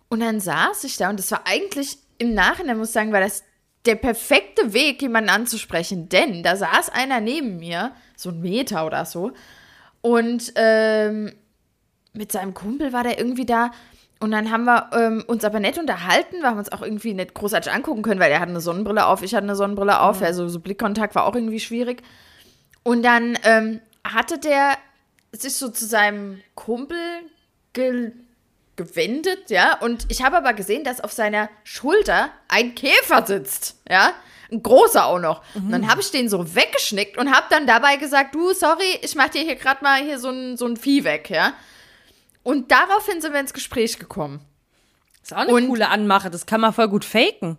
Und 0.09 0.19
dann 0.19 0.39
saß 0.39 0.83
ich 0.83 0.97
da 0.97 1.09
und 1.09 1.17
das 1.17 1.31
war 1.31 1.41
eigentlich 1.45 1.97
im 2.17 2.33
Nachhinein, 2.33 2.77
muss 2.77 2.89
ich 2.89 2.93
sagen, 2.93 3.11
war 3.11 3.19
das 3.19 3.43
der 3.85 3.95
perfekte 3.95 4.73
Weg, 4.73 5.01
jemanden 5.01 5.29
anzusprechen, 5.29 6.07
denn 6.07 6.43
da 6.43 6.55
saß 6.55 6.89
einer 6.89 7.19
neben 7.19 7.57
mir, 7.57 7.91
so 8.15 8.29
ein 8.29 8.41
Meter 8.41 8.85
oder 8.85 9.05
so, 9.05 9.31
und 10.01 10.53
ähm, 10.55 11.33
mit 12.13 12.31
seinem 12.31 12.53
Kumpel 12.53 12.93
war 12.93 13.03
der 13.03 13.17
irgendwie 13.17 13.45
da. 13.45 13.71
Und 14.19 14.31
dann 14.31 14.51
haben 14.51 14.63
wir 14.63 14.89
ähm, 14.93 15.23
uns 15.27 15.43
aber 15.43 15.59
nett 15.59 15.77
unterhalten. 15.77 16.37
Wir 16.39 16.49
haben 16.49 16.57
uns 16.57 16.71
auch 16.71 16.81
irgendwie 16.81 17.13
nicht 17.13 17.33
großartig 17.33 17.71
angucken 17.71 18.03
können, 18.03 18.21
weil 18.21 18.31
er 18.31 18.39
hatte 18.39 18.51
eine 18.51 18.61
Sonnenbrille 18.61 19.05
auf, 19.05 19.21
ich 19.21 19.35
hatte 19.35 19.43
eine 19.43 19.55
Sonnenbrille 19.55 19.99
auf. 19.99 20.21
Also 20.21 20.47
so 20.47 20.59
Blickkontakt 20.59 21.15
war 21.15 21.25
auch 21.25 21.35
irgendwie 21.35 21.59
schwierig. 21.59 22.01
Und 22.83 23.03
dann 23.03 23.37
ähm, 23.43 23.81
hatte 24.05 24.37
der 24.37 24.77
sich 25.33 25.55
so 25.55 25.69
zu 25.69 25.85
seinem 25.85 26.41
Kumpel 26.55 26.97
ge 27.73 28.13
gewendet, 28.75 29.51
ja. 29.51 29.77
Und 29.81 30.05
ich 30.09 30.23
habe 30.23 30.37
aber 30.37 30.53
gesehen, 30.53 30.83
dass 30.83 30.99
auf 30.99 31.11
seiner 31.11 31.47
Schulter 31.63 32.29
ein 32.47 32.73
Käfer 32.73 33.25
sitzt, 33.25 33.75
ja. 33.89 34.13
Ein 34.51 34.63
großer 34.63 35.05
auch 35.05 35.19
noch. 35.19 35.43
Und 35.55 35.71
dann 35.71 35.89
habe 35.89 36.01
ich 36.01 36.11
den 36.11 36.29
so 36.29 36.55
weggeschnickt 36.55 37.17
und 37.17 37.31
habe 37.31 37.45
dann 37.49 37.67
dabei 37.67 37.97
gesagt, 37.97 38.33
du, 38.35 38.53
sorry, 38.53 38.99
ich 39.01 39.15
mache 39.15 39.31
dir 39.31 39.41
hier 39.41 39.55
gerade 39.55 39.83
mal 39.83 40.01
hier 40.01 40.17
so 40.17 40.29
ein, 40.29 40.57
so 40.57 40.65
ein 40.65 40.77
Vieh 40.77 41.03
weg, 41.03 41.29
ja. 41.29 41.53
Und 42.43 42.71
daraufhin 42.71 43.21
sind 43.21 43.33
wir 43.33 43.39
ins 43.39 43.53
Gespräch 43.53 43.99
gekommen. 43.99 44.41
ist 45.21 45.33
auch 45.33 45.37
eine 45.37 45.53
und- 45.53 45.67
coole 45.67 45.87
Anmache, 45.89 46.29
das 46.29 46.45
kann 46.45 46.61
man 46.61 46.73
voll 46.73 46.89
gut 46.89 47.05
faken. 47.05 47.57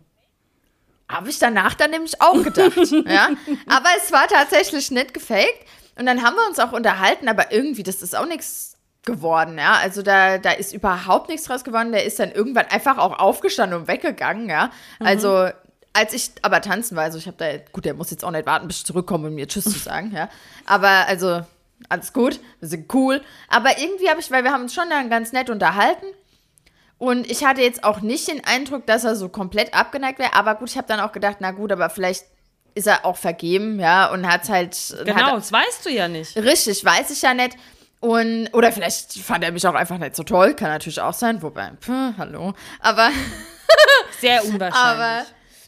Habe 1.09 1.29
ich 1.31 1.39
danach 1.39 1.75
dann 1.75 1.91
nämlich 1.91 2.21
auch 2.21 2.43
gedacht, 2.43 2.77
ja. 3.07 3.29
Aber 3.67 3.89
es 4.03 4.11
war 4.13 4.27
tatsächlich 4.27 4.91
nicht 4.91 5.13
gefaked. 5.15 5.67
Und 5.99 6.07
dann 6.07 6.23
haben 6.23 6.35
wir 6.35 6.47
uns 6.49 6.59
auch 6.59 6.73
unterhalten, 6.73 7.29
aber 7.29 7.53
irgendwie, 7.53 7.83
das 7.83 8.03
ist 8.03 8.17
auch 8.17 8.27
nichts 8.27 8.77
geworden, 9.05 9.59
ja. 9.59 9.75
Also 9.75 10.03
da, 10.03 10.39
da 10.39 10.51
ist 10.53 10.73
überhaupt 10.73 11.29
nichts 11.29 11.47
draus 11.47 11.63
geworden. 11.63 11.93
Der 11.93 12.05
ist 12.05 12.19
dann 12.19 12.33
irgendwann 12.33 12.67
einfach 12.67 12.99
auch 12.99 13.19
aufgestanden 13.19 13.79
und 13.81 13.89
weggegangen, 13.89 14.49
ja. 14.49 14.71
Also 14.99 15.49
als 15.93 16.13
ich 16.13 16.33
aber 16.43 16.61
tanzen 16.61 16.97
war, 16.97 17.05
also 17.05 17.19
ich 17.19 17.27
habe 17.29 17.37
da, 17.37 17.59
gut, 17.71 17.85
der 17.85 17.95
muss 17.95 18.11
jetzt 18.11 18.25
auch 18.25 18.31
nicht 18.33 18.47
warten, 18.47 18.67
bis 18.67 18.79
ich 18.79 18.87
zurückkomme, 18.87 19.29
um 19.29 19.35
mir 19.35 19.47
Tschüss 19.47 19.65
zu 19.65 19.79
sagen, 19.79 20.11
ja. 20.13 20.29
Aber 20.67 20.89
also, 21.07 21.43
alles 21.89 22.13
gut, 22.13 22.41
wir 22.61 22.69
sind 22.69 22.93
cool. 22.95 23.23
Aber 23.49 23.79
irgendwie 23.79 24.09
habe 24.09 24.21
ich, 24.21 24.31
weil 24.31 24.45
wir 24.45 24.53
haben 24.53 24.63
uns 24.63 24.75
schon 24.75 24.89
dann 24.91 25.11
ganz 25.11 25.33
nett 25.33 25.51
unterhalten. 25.51 26.07
Und 26.99 27.31
ich 27.31 27.45
hatte 27.45 27.61
jetzt 27.61 27.85
auch 27.85 28.01
nicht 28.01 28.29
den 28.29 28.45
Eindruck, 28.45 28.87
dass 28.87 29.05
er 29.05 29.17
so 29.17 29.29
komplett 29.29 29.75
abgeneigt 29.75 30.19
wäre. 30.19 30.35
Aber 30.35 30.55
gut, 30.55 30.71
ich 30.71 30.77
habe 30.77 30.87
dann 30.89 31.01
auch 31.01 31.13
gedacht, 31.13 31.39
na 31.41 31.51
gut, 31.51 31.73
aber 31.73 31.91
vielleicht 31.91 32.25
ist 32.75 32.87
er 32.87 33.05
auch 33.05 33.17
vergeben, 33.17 33.79
ja, 33.79 34.11
und 34.11 34.27
hat 34.27 34.49
halt. 34.49 34.77
Genau, 35.05 35.17
Hat, 35.17 35.37
das 35.37 35.53
weißt 35.53 35.87
du 35.87 35.91
ja 35.91 36.09
nicht. 36.09 36.37
richtig, 36.37 36.85
weiß 36.85 37.11
ich 37.11 37.23
ja 37.23 37.35
nicht. 37.35 37.57
Und, 38.01 38.49
oder 38.53 38.71
vielleicht 38.71 39.15
fand 39.15 39.45
er 39.45 39.53
mich 39.53 39.67
auch 39.67 39.75
einfach 39.75 39.97
nicht 39.99 40.15
so 40.15 40.25
toll, 40.25 40.55
kann 40.55 40.69
natürlich 40.69 41.01
auch 41.01 41.15
sein, 41.15 41.41
wobei, 41.41 41.71
pff, 41.81 42.19
hallo. 42.19 42.53
Aber, 42.81 43.11
Sehr 44.21 44.45
unwahrscheinlich. 44.45 44.75
Aber 44.77 45.27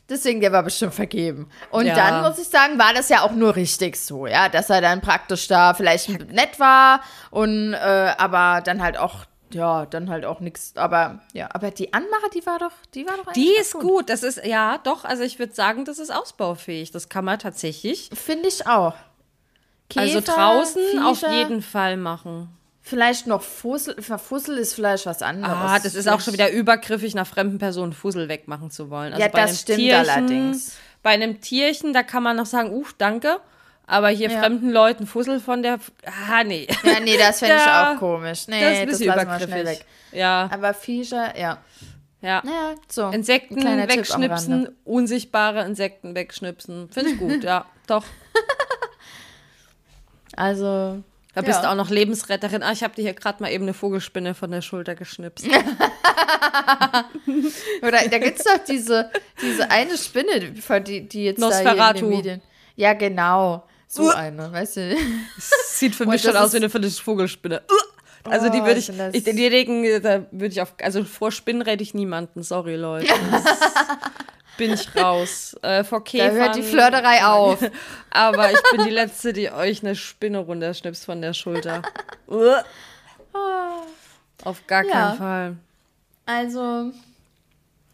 deswegen, 0.08 0.40
der 0.40 0.52
war 0.52 0.62
bestimmt 0.62 0.94
vergeben. 0.94 1.48
Und 1.70 1.86
Ja. 1.86 1.94
dann 1.94 2.22
muss 2.22 2.38
ich 2.38 2.48
sagen, 2.48 2.78
war 2.78 2.94
das 2.94 3.08
ja 3.08 3.22
auch 3.22 3.32
nur 3.32 3.56
richtig 3.56 3.96
so, 3.96 4.26
ja, 4.26 4.48
dass 4.48 4.70
er 4.70 4.80
dann 4.80 5.00
praktisch 5.00 5.48
da 5.48 5.74
vielleicht 5.74 6.08
nett 6.32 6.58
war 6.60 7.00
und 7.30 7.72
äh, 7.74 8.12
aber 8.18 8.60
dann 8.62 8.82
halt 8.82 8.96
auch, 8.98 9.24
ja, 9.52 9.86
dann 9.86 10.10
halt 10.10 10.24
auch 10.24 10.40
nichts. 10.40 10.72
Aber 10.76 11.20
ja, 11.32 11.48
aber 11.52 11.70
die 11.70 11.92
Anmache, 11.92 12.30
die 12.34 12.44
war 12.46 12.58
doch, 12.58 12.72
die 12.94 13.06
war 13.06 13.16
doch 13.16 13.32
die 13.32 13.48
ist 13.60 13.72
ganz 13.74 13.84
gut. 13.84 14.10
Das 14.10 14.22
ist, 14.22 14.44
ja, 14.44 14.78
doch, 14.78 15.04
also 15.04 15.22
ich 15.22 15.38
würde 15.38 15.54
sagen, 15.54 15.84
das 15.84 15.98
ist 15.98 16.10
ausbaufähig. 16.10 16.90
Das 16.90 17.08
kann 17.08 17.24
man 17.24 17.38
tatsächlich. 17.38 18.10
Finde 18.12 18.48
ich 18.48 18.66
auch. 18.66 18.94
also 19.94 20.20
Käfer, 20.20 20.32
draußen 20.34 21.02
auf 21.04 21.18
Viecher, 21.20 21.32
jeden 21.32 21.62
Fall 21.62 21.96
machen. 21.96 22.48
Vielleicht 22.88 23.27
noch 23.27 23.42
Fussel, 23.42 24.01
Verfussel 24.01 24.59
ist 24.59 24.75
vielleicht 24.75 25.07
was 25.07 25.20
anderes. 25.20 25.57
Ah, 25.61 25.79
das 25.81 25.96
ist 25.96 26.07
auch 26.09 26.20
schon 26.20 26.33
wieder 26.35 26.53
übergriffig, 26.53 27.16
nach 27.16 27.27
fremden 27.27 27.59
Personen 27.59 27.92
Fussel 27.92 28.29
wegmachen 28.29 28.70
zu 28.70 28.90
wollen. 28.90 29.12
Also 29.12 29.20
Ja, 29.25 29.29
bei 29.29 29.40
das 29.40 29.49
einem 29.51 29.57
stimmt 29.59 29.79
Tierchen, 29.81 30.09
allerdings. 30.09 30.77
Bei 31.03 31.11
einem 31.11 31.40
Tierchen, 31.40 31.92
da 31.92 32.05
kann 32.05 32.22
man 32.22 32.37
noch 32.37 32.46
sagen, 32.46 32.70
uff, 32.70 32.94
danke. 32.96 33.40
Aber 33.88 34.09
hier 34.11 34.31
Ja. 34.31 34.38
fremden 34.38 34.70
Leuten 34.70 35.09
Fussel 35.09 35.40
von 35.40 35.64
der. 35.64 35.81
Ah, 36.31 36.44
nee. 36.44 36.68
Ja, 36.85 37.01
nee, 37.01 37.16
das 37.18 37.40
fände 37.40 37.57
ich 37.59 37.66
Ja, 37.66 37.94
auch 37.94 37.99
komisch. 37.99 38.46
Nee, 38.46 38.61
das 38.61 38.72
ist 38.72 38.79
ein 38.79 38.87
das, 38.88 39.01
lassen 39.01 39.01
wir 39.01 39.12
übergriffig. 39.25 39.49
schnell 39.49 39.66
weg. 39.66 39.85
Ja, 40.12 40.49
Aber 40.53 40.72
Viecher, 40.72 41.37
ja. 41.37 41.59
ja. 42.20 42.40
Naja, 42.44 42.75
so. 42.88 43.09
Insekten 43.11 43.64
wegschnipsen, 43.64 44.68
unsichtbare 44.85 45.64
Insekten 45.64 46.14
wegschnipsen. 46.14 46.88
Finde 46.90 47.11
ich 47.11 47.18
gut, 47.18 47.42
ja, 47.42 47.64
doch. 47.88 48.05
Also. 50.37 51.03
Da 51.37 51.42
bist 51.42 51.59
ja. 51.59 51.62
du 51.66 51.70
auch 51.70 51.75
noch 51.77 51.90
Lebensretterin. 51.90 52.62
Ah, 52.62 52.72
ich 52.72 52.83
habe 52.83 52.94
dir 52.94 53.03
hier 53.03 53.12
gerade 53.12 53.42
mal 53.42 53.53
eben 53.53 53.64
eine 53.64 53.75
Vogelspinne 53.75 54.35
von 54.35 54.51
der 54.51 54.62
Schulter 54.62 54.94
geschnipst. 54.94 55.46
Oder 57.83 58.09
da 58.09 58.18
gibt 58.18 58.38
es 58.38 58.44
doch 58.44 58.57
diese, 58.66 59.11
diese 59.42 59.70
eine 59.70 59.99
Spinne, 59.99 60.40
die, 60.81 61.07
die, 61.07 61.25
jetzt 61.25 61.42
da 61.42 61.49
hier 61.51 61.59
in 61.61 61.64
Nosferatu. 61.66 62.01
den 62.01 62.09
Medien. 62.09 62.42
Ja, 62.77 62.94
genau. 62.94 63.64
So 63.87 64.05
Uh. 64.05 64.09
eine, 64.12 64.51
weißt 64.51 64.77
du? 64.79 64.96
Sieht 65.38 65.94
für 65.94 66.07
mich 66.07 66.22
schon 66.22 66.35
aus 66.37 66.55
wie 66.55 66.57
eine 66.57 66.70
Vogelspinne. 66.70 67.61
Also 68.25 68.49
die 68.49 68.61
Oh, 68.61 68.64
würde 68.64 68.81
ich 68.81 68.88
ich, 68.88 68.96
find 68.96 68.99
das- 68.99 69.14
ich 69.14 69.25
die 69.25 69.33
legen, 69.49 69.85
da 70.03 70.25
würde 70.31 70.46
ich 70.53 70.62
auf, 70.62 70.72
also 70.83 71.05
vor 71.05 71.31
Spinnen 71.31 71.61
rede 71.61 71.83
ich 71.83 71.92
niemanden, 71.92 72.42
sorry 72.42 72.77
Leute. 72.77 73.09
Bin 74.56 74.72
ich 74.72 74.94
raus. 74.96 75.54
Äh, 75.62 75.84
vor 75.84 76.00
Da 76.00 76.04
Käfern. 76.04 76.34
hört 76.36 76.56
die 76.56 76.62
Flirterei 76.62 77.24
auf. 77.24 77.58
Aber 78.10 78.50
ich 78.50 78.58
bin 78.72 78.84
die 78.84 78.90
Letzte, 78.90 79.32
die 79.32 79.50
euch 79.50 79.82
eine 79.82 79.94
Spinne 79.96 80.38
runterschnipst 80.38 81.04
von 81.04 81.20
der 81.20 81.34
Schulter. 81.34 81.82
Uah. 82.26 82.64
auf 84.44 84.66
gar 84.66 84.84
Ja. 84.84 84.90
keinen 84.92 85.18
Fall. 85.18 85.56
Also, 86.24 86.92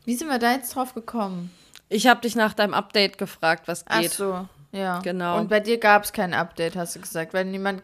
wie 0.04 0.14
sind 0.14 0.28
wir 0.28 0.38
da 0.38 0.52
jetzt 0.52 0.74
drauf 0.74 0.94
gekommen? 0.94 1.50
Ich 1.88 2.06
habe 2.06 2.20
dich 2.22 2.34
nach 2.36 2.54
deinem 2.54 2.74
Update 2.74 3.18
gefragt, 3.18 3.68
was 3.68 3.84
Ach 3.88 4.00
geht. 4.00 4.12
so, 4.12 4.48
ja. 4.72 4.98
Genau. 5.00 5.38
Und 5.38 5.48
bei 5.48 5.60
dir 5.60 5.78
gab 5.78 6.04
es 6.04 6.12
kein 6.12 6.34
Update, 6.34 6.76
hast 6.76 6.96
du 6.96 7.00
gesagt, 7.00 7.34
weil 7.34 7.44
niemand, 7.44 7.82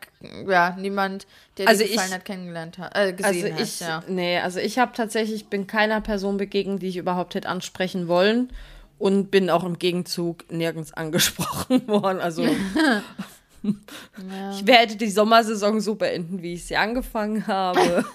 ja, 0.49 0.75
niemand, 0.79 1.27
der 1.59 1.69
Also 1.69 1.83
dir 1.85 1.91
gefallen 1.91 2.09
ich- 2.09 2.15
hat, 2.15 2.25
kennengelernt 2.25 2.79
hat, 2.79 2.95
äh, 2.97 2.99
Also 2.99 3.17
gesehen 3.17 3.57
ich, 3.59 3.81
hat, 3.83 3.89
ja. 3.89 4.03
nee, 4.09 4.39
also 4.39 4.59
ich 4.59 4.79
habe 4.79 4.93
tatsächlich, 4.95 5.47
bin 5.49 5.67
keiner 5.67 6.01
Person 6.01 6.37
begegnet, 6.39 6.83
die 6.83 6.89
ich 6.89 6.97
überhaupt 6.97 7.35
hätte 7.35 7.49
ansprechen 7.49 8.09
wollen 8.09 8.53
und 8.99 9.31
bin 9.31 9.51
auch 9.51 9.65
im 9.65 9.79
Gegenzug 9.79 10.51
nirgends 10.51 10.93
angesprochen 10.95 11.87
worden. 11.87 12.21
Also 12.21 12.45
ich 13.63 14.67
werde 14.67 14.97
die 14.97 15.11
Sommersaison 15.11 15.81
so 15.81 15.95
beenden, 15.97 16.43
wie 16.43 16.55
ich 16.55 16.65
sie 16.67 16.77
angefangen 16.77 17.47
habe. 17.47 18.05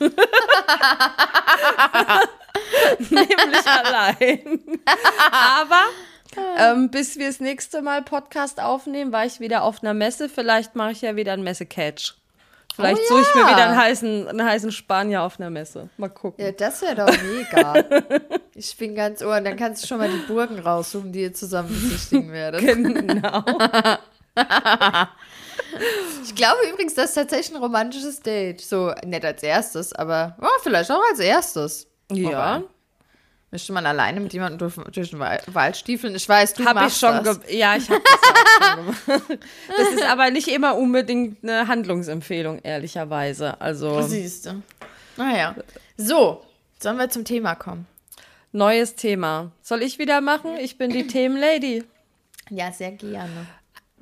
Nämlich 3.10 3.68
allein. 3.68 4.60
Aber 5.60 5.82
ähm, 6.58 6.90
bis 6.90 7.18
wir 7.18 7.28
das 7.28 7.40
nächste 7.40 7.82
Mal 7.82 8.02
Podcast 8.02 8.62
aufnehmen, 8.62 9.12
war 9.12 9.26
ich 9.26 9.40
wieder 9.40 9.64
auf 9.64 9.82
einer 9.82 9.94
Messe. 9.94 10.30
Vielleicht 10.30 10.76
mache 10.76 10.92
ich 10.92 11.02
ja 11.02 11.16
wieder 11.16 11.34
einen 11.34 11.44
Messe-Catch. 11.44 12.16
Vielleicht 12.76 13.02
Oh 13.04 13.08
suche 13.08 13.22
ich 13.22 13.36
mir 13.36 13.48
wieder 13.48 13.68
einen 13.68 13.78
heißen, 13.78 14.28
einen 14.30 14.44
heißen 14.44 14.72
Spanier 14.72 15.22
auf 15.22 15.40
einer 15.40 15.52
Messe. 15.52 15.90
Mal 15.98 16.10
gucken. 16.10 16.44
Ja, 16.44 16.52
das 16.52 16.82
wäre 16.82 16.96
doch 16.96 17.22
mega. 17.22 17.76
ich 18.56 18.76
bin 18.78 18.96
ganz 18.96 19.22
ohr, 19.22 19.40
dann 19.42 19.56
kannst 19.58 19.84
du 19.84 19.88
schon 19.88 20.00
mal 20.00 20.10
die 20.10 20.26
Burgen 20.28 20.58
raussuchen, 20.58 21.12
die 21.12 21.22
ihr 21.22 21.34
zusammen 21.34 21.70
besichtigen 21.70 22.32
werdet. 22.32 22.62
Genau. 23.04 23.44
Ich 26.24 26.34
glaube 26.36 26.60
übrigens, 26.72 26.96
das 26.96 27.10
ist 27.10 27.16
tatsächlich 27.16 27.56
ein 27.56 27.62
romantisches 27.62 28.20
Date. 28.22 28.62
So, 28.62 28.94
nicht 29.06 29.24
als 29.24 29.44
erstes, 29.44 29.94
aber 29.94 30.36
ja, 30.42 30.48
vielleicht 30.62 30.90
auch 30.92 31.02
als 31.10 31.20
erstes. 31.20 31.88
Ja. 32.12 32.62
Wobei, 32.62 32.68
Möchte 33.54 33.72
man 33.72 33.86
alleine 33.86 34.20
mit 34.20 34.34
jemandem 34.34 34.58
durch, 34.58 34.74
durch 34.92 35.12
den 35.12 35.20
Wal- 35.20 35.40
Wald 35.46 35.78
stiefeln? 35.78 36.16
Ich 36.16 36.28
weiß, 36.28 36.56
du 36.56 36.64
ich 36.64 36.74
machst 36.74 37.00
schon 37.00 37.24
das. 37.24 37.40
Ja, 37.50 37.76
ich 37.76 37.88
habe 37.88 38.02
das 38.04 38.20
auch 38.24 38.76
schon 38.76 38.86
gemacht. 39.28 39.40
Das 39.78 39.90
ist 39.94 40.04
aber 40.04 40.32
nicht 40.32 40.48
immer 40.48 40.76
unbedingt 40.76 41.44
eine 41.44 41.68
Handlungsempfehlung, 41.68 42.62
ehrlicherweise. 42.64 43.62
Also 43.62 44.02
Siehst 44.02 44.48
du. 44.48 44.64
Naja. 45.18 45.56
So, 45.98 46.44
sollen 46.80 46.98
wir 46.98 47.12
zum 47.12 47.26
Thema 47.26 47.54
kommen? 47.54 47.86
neues 48.56 48.96
Thema. 48.96 49.52
Soll 49.62 49.84
ich 49.84 50.00
wieder 50.00 50.20
machen? 50.22 50.58
Ich 50.58 50.80
bin 50.80 50.90
die 50.92 51.06
Themenlady. 51.08 51.84
Ja, 52.50 52.72
sehr 52.72 52.92
gerne. 52.94 53.46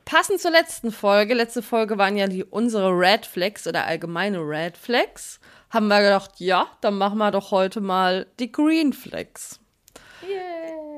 Passend 0.06 0.40
zur 0.40 0.52
letzten 0.52 0.94
Folge, 0.94 1.34
letzte 1.34 1.62
Folge 1.62 1.98
waren 1.98 2.16
ja 2.16 2.28
die 2.28 2.46
unsere 2.46 2.90
Red 2.92 3.26
Flags 3.26 3.68
oder 3.68 3.86
allgemeine 3.86 4.40
Red 4.40 4.78
Flags, 4.78 5.40
haben 5.72 5.88
wir 5.88 6.02
gedacht, 6.02 6.32
ja, 6.38 6.68
dann 6.82 6.98
machen 6.98 7.18
wir 7.18 7.32
doch 7.32 7.52
heute 7.52 7.82
mal 7.82 8.28
die 8.40 8.52
Green 8.52 8.94
Flags. 8.94 9.60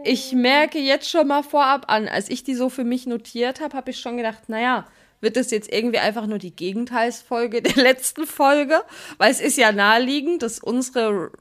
Ich 0.03 0.33
merke 0.33 0.79
jetzt 0.79 1.09
schon 1.09 1.27
mal 1.27 1.43
vorab 1.43 1.85
an, 1.89 2.09
als 2.09 2.29
ich 2.29 2.43
die 2.43 2.55
so 2.55 2.69
für 2.69 2.83
mich 2.83 3.05
notiert 3.05 3.61
habe, 3.61 3.77
habe 3.77 3.91
ich 3.91 3.99
schon 3.99 4.17
gedacht, 4.17 4.49
naja, 4.49 4.85
wird 5.21 5.37
das 5.37 5.51
jetzt 5.51 5.71
irgendwie 5.71 5.99
einfach 5.99 6.27
nur 6.27 6.39
die 6.39 6.53
Gegenteilsfolge 6.53 7.61
der 7.61 7.81
letzten 7.81 8.27
Folge? 8.27 8.83
Weil 9.17 9.31
es 9.31 9.39
ist 9.39 9.57
ja 9.57 9.71
naheliegend, 9.71 10.43
dass 10.43 10.59
unsere 10.59 11.31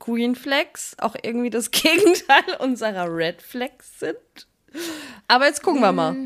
Green 0.00 0.34
Flags 0.34 0.96
auch 0.98 1.14
irgendwie 1.22 1.50
das 1.50 1.70
Gegenteil 1.70 2.56
unserer 2.58 3.06
Red 3.14 3.40
Flags 3.40 4.00
sind. 4.00 4.16
Aber 5.28 5.46
jetzt 5.46 5.62
gucken 5.62 5.82
wir 5.82 5.92
mal. 5.92 6.16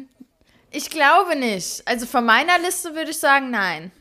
Ich 0.71 0.89
glaube 0.89 1.37
nicht. 1.37 1.83
Also 1.87 2.07
von 2.07 2.25
meiner 2.25 2.59
Liste 2.59 2.95
würde 2.95 3.11
ich 3.11 3.19
sagen, 3.19 3.51
nein. 3.51 3.93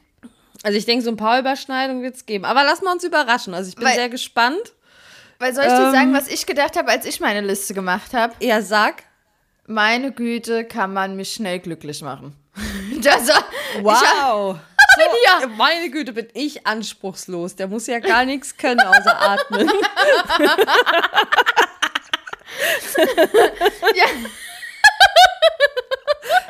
Also 0.66 0.80
ich 0.80 0.86
denke, 0.86 1.04
so 1.06 1.12
ein 1.12 1.16
paar 1.18 1.38
Überschneidungen 1.40 2.02
wird 2.02 2.16
es 2.16 2.26
geben. 2.26 2.44
Aber 2.44 2.64
lassen 2.64 2.86
wir 2.86 2.92
uns 2.92 3.04
überraschen. 3.04 3.54
Also 3.54 3.70
ich 3.70 3.76
bin 3.76 3.86
Weil- 3.86 3.94
sehr 3.94 4.10
gespannt. 4.10 4.74
Weil 5.38 5.54
soll 5.54 5.66
ich 5.66 5.70
dir 5.70 5.86
Ähm. 5.86 5.92
sagen, 5.92 6.14
was 6.14 6.28
ich 6.28 6.46
gedacht 6.48 6.76
habe, 6.76 6.90
als 6.90 7.06
ich 7.06 7.20
meine 7.20 7.42
Liste 7.42 7.74
gemacht 7.76 8.14
habe? 8.16 8.34
Ja, 8.40 8.62
sag. 8.64 9.04
Meine 9.68 10.12
Güte, 10.12 10.66
kann 10.66 10.92
man 10.94 11.16
mich 11.16 11.34
schnell 11.34 11.60
glücklich 11.60 12.02
machen. 12.02 12.36
Das, 13.02 13.28
Wow. 13.82 14.58
So, 14.98 15.02
Ja. 15.26 15.48
Meine 15.58 15.90
Güte, 15.92 16.14
bin 16.14 16.30
ich 16.34 16.66
anspruchslos. 16.66 17.56
Der 17.58 17.68
muss 17.68 17.86
ja 17.86 18.00
gar 18.00 18.24
nichts 18.26 18.56
können 18.58 18.80
außer 18.80 19.22
atmen. 19.30 19.70
ja, 23.96 24.06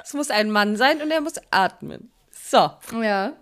Es 0.04 0.13
muss 0.13 0.30
ein 0.30 0.51
Mann 0.51 0.75
sein 0.78 1.01
und 1.01 1.12
er 1.12 1.21
muss 1.21 1.34
atmen. 1.51 2.12
So. 2.32 2.69
ja. 3.01 3.34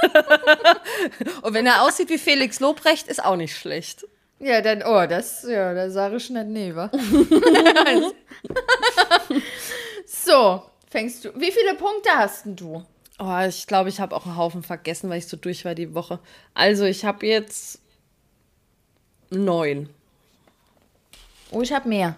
Und 1.42 1.54
wenn 1.54 1.66
er 1.66 1.82
aussieht 1.82 2.08
wie 2.08 2.18
Felix 2.18 2.60
Lobrecht, 2.60 3.08
ist 3.08 3.24
auch 3.24 3.36
nicht 3.36 3.56
schlecht. 3.56 4.06
Ja, 4.38 4.62
dann, 4.62 4.82
oh, 4.82 5.06
das, 5.06 5.42
ja, 5.42 5.74
da 5.74 5.90
sage 5.90 6.16
ich 6.16 6.30
nicht 6.30 6.46
nee, 6.46 6.74
wa? 6.74 6.90
so, 10.06 10.62
fängst 10.90 11.24
du. 11.24 11.30
Wie 11.38 11.52
viele 11.52 11.74
Punkte 11.74 12.10
hast 12.14 12.46
denn 12.46 12.56
du? 12.56 12.82
Oh, 13.18 13.38
ich 13.46 13.66
glaube, 13.66 13.90
ich 13.90 14.00
habe 14.00 14.16
auch 14.16 14.24
einen 14.24 14.38
Haufen 14.38 14.62
vergessen, 14.62 15.10
weil 15.10 15.18
ich 15.18 15.26
so 15.26 15.36
durch 15.36 15.66
war 15.66 15.74
die 15.74 15.94
Woche. 15.94 16.20
Also, 16.54 16.84
ich 16.84 17.04
habe 17.04 17.26
jetzt 17.26 17.80
neun. 19.28 19.90
Oh, 21.50 21.60
ich 21.60 21.72
habe 21.72 21.86
mehr. 21.86 22.16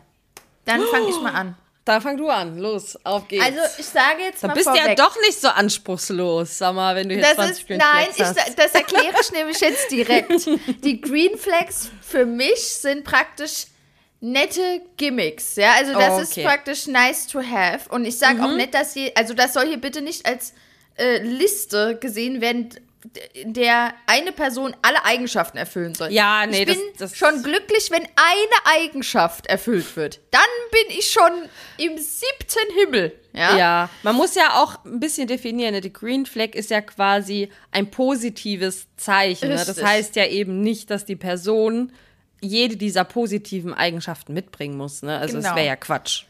Dann 0.64 0.80
fange 0.92 1.08
ich 1.08 1.20
mal 1.20 1.32
an. 1.34 1.56
Da 1.84 2.00
fang 2.00 2.16
du 2.16 2.28
an. 2.28 2.58
Los, 2.58 2.96
auf 3.04 3.26
geht's. 3.26 3.44
Also, 3.44 3.58
ich 3.78 3.86
sage 3.86 4.22
jetzt 4.22 4.42
Da 4.44 4.48
mal 4.48 4.54
bist 4.54 4.66
du 4.66 4.74
ja 4.74 4.82
vorweg. 4.82 4.98
doch 4.98 5.16
nicht 5.20 5.40
so 5.40 5.48
anspruchslos, 5.48 6.58
sag 6.58 6.74
mal, 6.74 6.94
wenn 6.94 7.08
du 7.08 7.16
jetzt 7.16 7.26
Das 7.30 7.34
20 7.34 7.58
ist, 7.58 7.66
Green 7.66 7.78
nein, 7.78 8.06
Flags 8.12 8.18
ich, 8.38 8.44
hast. 8.46 8.58
das 8.58 8.72
erkläre 8.72 9.14
ich 9.20 9.32
nämlich 9.32 9.60
jetzt 9.60 9.90
direkt. 9.90 10.46
Die 10.84 11.00
Green 11.00 11.36
Flags 11.36 11.90
für 12.00 12.24
mich 12.24 12.60
sind 12.60 13.02
praktisch 13.04 13.66
nette 14.20 14.82
Gimmicks, 14.96 15.56
ja, 15.56 15.72
also 15.72 15.94
das 15.94 16.22
ist 16.22 16.30
okay. 16.32 16.42
Mhm. 16.44 16.46
praktisch 16.46 16.86
nice 16.86 17.26
to 17.26 17.40
have 17.42 17.88
und 17.90 18.04
ich 18.04 18.16
sage 18.16 18.40
auch 18.44 18.52
nicht, 18.54 18.72
dass 18.72 18.94
je, 18.94 19.12
also 19.16 19.34
das 19.34 19.52
soll 19.52 19.66
hier 19.66 19.80
bitte 19.80 20.00
nicht 20.00 20.24
als 20.24 20.52
äh, 20.96 21.18
Liste 21.18 21.96
gesehen 22.00 22.40
werden, 22.40 22.68
in 23.34 23.52
der 23.52 23.94
eine 24.06 24.32
Person 24.32 24.76
alle 24.82 25.04
Eigenschaften 25.04 25.58
erfüllen 25.58 25.94
soll. 25.94 26.12
Ja, 26.12 26.46
nee, 26.46 26.60
ich 26.60 26.66
bin 26.66 26.78
das- 26.98 27.10
das- 27.10 27.16
schon 27.18 27.42
glücklich, 27.42 27.90
wenn 27.90 28.02
eine 28.02 28.76
Eigenschaft 28.82 29.46
erfüllt 29.46 29.96
wird. 29.96 30.20
Dann 30.30 30.42
bin 30.70 30.96
ich 30.98 31.10
schon 31.10 31.32
im 31.78 31.98
siebten 31.98 32.74
Himmel, 32.78 33.18
ja. 33.32 33.56
Ja, 33.56 33.90
man 34.02 34.14
muss 34.16 34.34
ja 34.34 34.62
auch 34.62 34.84
ein 34.84 35.00
bisschen 35.00 35.26
definieren. 35.26 35.72
Ne? 35.74 35.80
Die 35.80 35.92
Green 35.92 36.26
Flag 36.26 36.54
ist 36.54 36.70
ja 36.70 36.80
quasi 36.80 37.50
ein 37.70 37.90
positives 37.90 38.86
Zeichen. 38.96 39.48
Ne? 39.48 39.56
Das 39.56 39.82
heißt 39.82 40.16
ja 40.16 40.26
eben 40.26 40.60
nicht, 40.60 40.90
dass 40.90 41.04
die 41.04 41.16
Person 41.16 41.92
jede 42.40 42.76
dieser 42.76 43.04
positiven 43.04 43.72
Eigenschaften 43.72 44.32
mitbringen 44.34 44.76
muss. 44.76 45.02
Ne? 45.02 45.16
Also 45.18 45.38
es 45.38 45.44
Genau. 45.44 45.56
wäre 45.56 45.66
ja 45.66 45.76
Quatsch. 45.76 46.24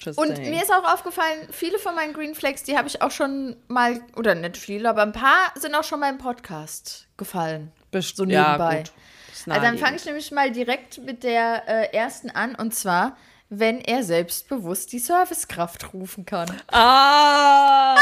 Just 0.00 0.18
Und 0.18 0.36
saying. 0.36 0.50
mir 0.50 0.62
ist 0.62 0.72
auch 0.72 0.92
aufgefallen, 0.92 1.48
viele 1.50 1.78
von 1.78 1.94
meinen 1.94 2.12
Green 2.12 2.34
Flags, 2.34 2.62
die 2.62 2.76
habe 2.76 2.86
ich 2.88 3.02
auch 3.02 3.10
schon 3.10 3.56
mal, 3.68 4.00
oder 4.16 4.34
nicht 4.34 4.56
viele, 4.56 4.88
aber 4.88 5.02
ein 5.02 5.12
paar 5.12 5.52
sind 5.56 5.74
auch 5.74 5.84
schon 5.84 6.00
mal 6.00 6.08
im 6.10 6.18
Podcast 6.18 7.06
gefallen. 7.16 7.72
Best- 7.90 8.16
so 8.16 8.24
ja, 8.24 8.52
nebenbei. 8.52 8.76
gut. 8.78 8.92
Ist 9.32 9.48
Also 9.48 9.60
dann 9.62 9.78
fange 9.78 9.96
ich 9.96 10.04
nämlich 10.04 10.30
mal 10.30 10.50
direkt 10.50 10.98
mit 10.98 11.22
der 11.24 11.62
äh, 11.68 11.96
ersten 11.96 12.30
an, 12.30 12.54
und 12.54 12.74
zwar, 12.74 13.16
wenn 13.50 13.80
er 13.80 14.02
selbstbewusst 14.04 14.92
die 14.92 14.98
Servicekraft 14.98 15.92
rufen 15.94 16.26
kann. 16.26 16.48
Ah, 16.68 17.96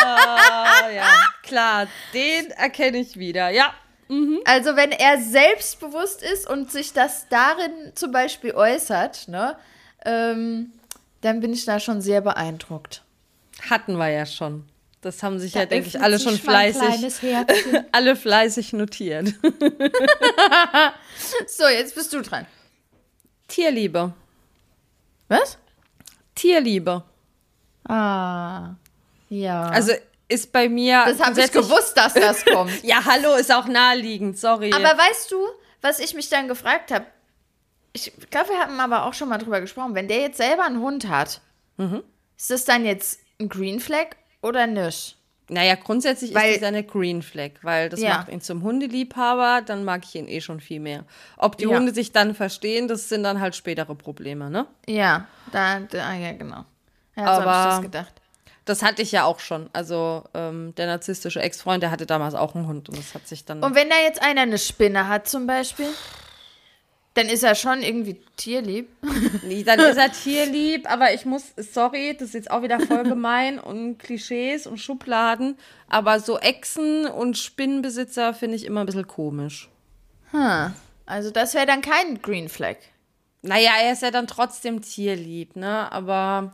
ja, 0.95 1.09
klar, 1.43 1.87
den 2.13 2.51
erkenne 2.51 2.99
ich 2.99 3.17
wieder. 3.17 3.51
Ja, 3.51 3.73
Also 4.45 4.77
wenn 4.77 4.93
er 4.93 5.21
selbstbewusst 5.21 6.23
ist 6.23 6.49
und 6.49 6.71
sich 6.71 6.93
das 6.93 7.29
darin 7.29 7.93
zum 7.95 8.13
Beispiel 8.13 8.53
äußert, 8.55 9.29
ne, 9.29 9.57
ähm, 10.05 10.73
dann 11.27 11.41
bin 11.41 11.53
ich 11.53 11.65
da 11.65 11.81
schon 11.81 12.01
sehr 12.01 12.21
beeindruckt. 12.21 13.03
hatten 13.69 13.97
wir 13.97 14.09
ja 14.09 14.27
schon. 14.27 14.69
Das 15.01 15.23
haben 15.23 15.39
sich 15.39 15.53
Da 15.53 15.61
ja, 15.61 15.67
denke 15.67 15.89
ich, 15.89 16.01
alle 16.01 16.19
schon 16.19 16.39
fleißig, 16.39 16.83
alle 17.93 18.17
fleißig 18.17 18.73
notiert. 18.73 19.35
so, 21.47 21.69
jetzt 21.69 21.95
bist 21.95 22.13
du 22.13 22.23
dran. 22.23 22.47
Tierliebe. 23.47 24.13
Was? 25.29 25.59
Tierliebe. 26.35 27.05
Ah, 27.89 28.75
ja. 29.29 29.69
Also 29.69 29.93
ist 30.29 30.53
bei 30.53 30.69
mir. 30.69 31.05
das 31.07 31.21
habe 31.21 31.41
ich 31.41 31.53
gewusst, 31.53 31.97
dass 31.97 32.15
das 32.15 32.45
kommt. 32.45 32.73
Ja, 32.83 33.05
hallo, 33.05 33.35
ist 33.35 33.53
auch 33.53 33.67
naheliegend, 33.67 34.39
sorry. 34.39 34.73
Aber 34.73 34.99
weißt 34.99 35.31
du, 35.31 35.37
was 35.83 36.01
ich 36.01 36.15
mich 36.15 36.29
dann 36.29 36.49
gefragt 36.49 36.91
habe? 36.91 37.07
Ich 37.97 38.13
glaube, 38.31 38.51
wir 38.51 38.59
haben 38.59 38.79
aber 38.79 39.05
auch 39.07 39.15
schon 39.15 39.29
mal 39.31 39.39
drüber 39.39 39.61
gesprochen. 39.61 39.95
Wenn 39.95 40.07
der 40.09 40.21
jetzt 40.21 40.37
selber 40.37 40.65
einen 40.67 40.81
Hund 40.81 41.09
hat, 41.09 41.41
Mhm. 41.79 42.03
ist 42.37 42.51
das 42.51 42.65
dann 42.67 42.85
jetzt 42.85 43.21
ein 43.41 43.49
Green 43.49 43.81
Flag 43.81 44.09
oder 44.43 44.67
nicht? 44.67 45.15
naja, 45.49 45.77
grundsätzlich 45.77 46.35
Weil- 46.35 46.49
ist 46.51 46.57
dieser 46.57 46.67
eine 46.67 46.83
Green 46.83 47.23
Flag, 47.23 47.51
weil 47.63 47.89
das 47.89 48.01
Ja. 48.01 48.17
macht 48.19 48.29
ihn 48.31 48.41
zum 48.41 48.63
Hundeliebhaber, 48.65 49.63
dann 49.65 49.85
mag 49.85 50.03
ich 50.05 50.15
ihn 50.17 50.27
eh 50.27 50.41
schon 50.41 50.59
viel 50.59 50.81
mehr. 50.81 51.05
Ob 51.37 51.57
die 51.57 51.65
Ja. 51.65 51.77
Hunde 51.77 51.95
sich 51.95 52.11
dann 52.11 52.35
verstehen, 52.35 52.89
das 52.89 53.09
sind 53.09 53.23
dann 53.23 53.41
halt 53.41 53.55
spätere 53.55 53.95
Probleme, 53.95 54.51
ne? 54.51 54.67
Ja, 54.89 55.27
da, 55.53 55.79
da 55.81 56.13
ja, 56.15 56.33
genau. 56.33 56.65
Ja, 57.17 57.25
so 57.37 57.43
habe 57.43 57.43
ich 57.43 57.47
Aber- 57.49 57.71
das 57.71 57.83
gedacht. 57.83 58.13
Das 58.65 58.83
hatte 58.83 59.03
ich 59.03 59.13
ja 59.13 59.23
auch 59.25 59.39
schon. 59.39 59.71
Also 59.73 60.25
ähm, 60.35 60.75
der 60.75 60.87
narzisstische 60.89 61.41
Ex-Freund, 61.41 61.81
der 61.81 61.93
hatte 61.93 62.07
damals 62.07 62.35
auch 62.35 62.57
einen 62.57 62.67
Hund 62.67 62.89
und 62.89 62.99
das 62.99 63.15
hat 63.15 63.29
sich 63.29 63.45
dann. 63.45 63.63
Und 63.63 63.77
wenn 63.77 63.89
da 63.89 63.95
jetzt 64.05 64.21
einer 64.21 64.41
eine 64.41 64.59
Spinne 64.59 65.07
hat 65.07 65.29
zum 65.29 65.47
Beispiel, 65.47 65.87
dann 67.17 67.29
ist 67.29 67.43
er 67.43 67.55
schon 67.55 67.83
irgendwie 67.83 68.21
tierlieb. 68.37 68.89
Nee, 69.43 69.65
dann 69.65 69.81
ist 69.81 69.97
er 69.97 70.13
tierlieb, 70.13 70.91
aber 70.91 71.15
ich 71.15 71.25
muss, 71.25 71.53
sorry, 71.57 72.15
das 72.19 72.29
ist 72.29 72.35
jetzt 72.35 72.51
auch 72.51 72.63
wieder 72.63 72.81
voll 72.81 73.05
gemein 73.05 73.59
und 73.61 73.99
Klischees 73.99 74.67
und 74.67 74.79
Schubladen, 74.79 75.57
aber 75.89 76.21
so 76.21 76.39
Echsen 76.39 77.07
und 77.07 77.39
Spinnenbesitzer 77.39 78.35
finde 78.35 78.57
ich 78.57 78.65
immer 78.65 78.81
ein 78.81 78.87
bisschen 78.87 79.07
komisch. 79.07 79.71
Hm. 80.33 80.75
Also 81.07 81.31
das 81.31 81.55
wäre 81.55 81.67
dann 81.67 81.81
kein 81.81 82.21
Green 82.21 82.49
Flag. 82.49 82.77
Naja, 83.43 83.71
er 83.83 83.93
ist 83.93 84.03
ja 84.03 84.11
dann 84.11 84.27
trotzdem 84.27 84.83
tierlieb, 84.83 85.57
ne? 85.57 85.91
Aber 85.93 86.53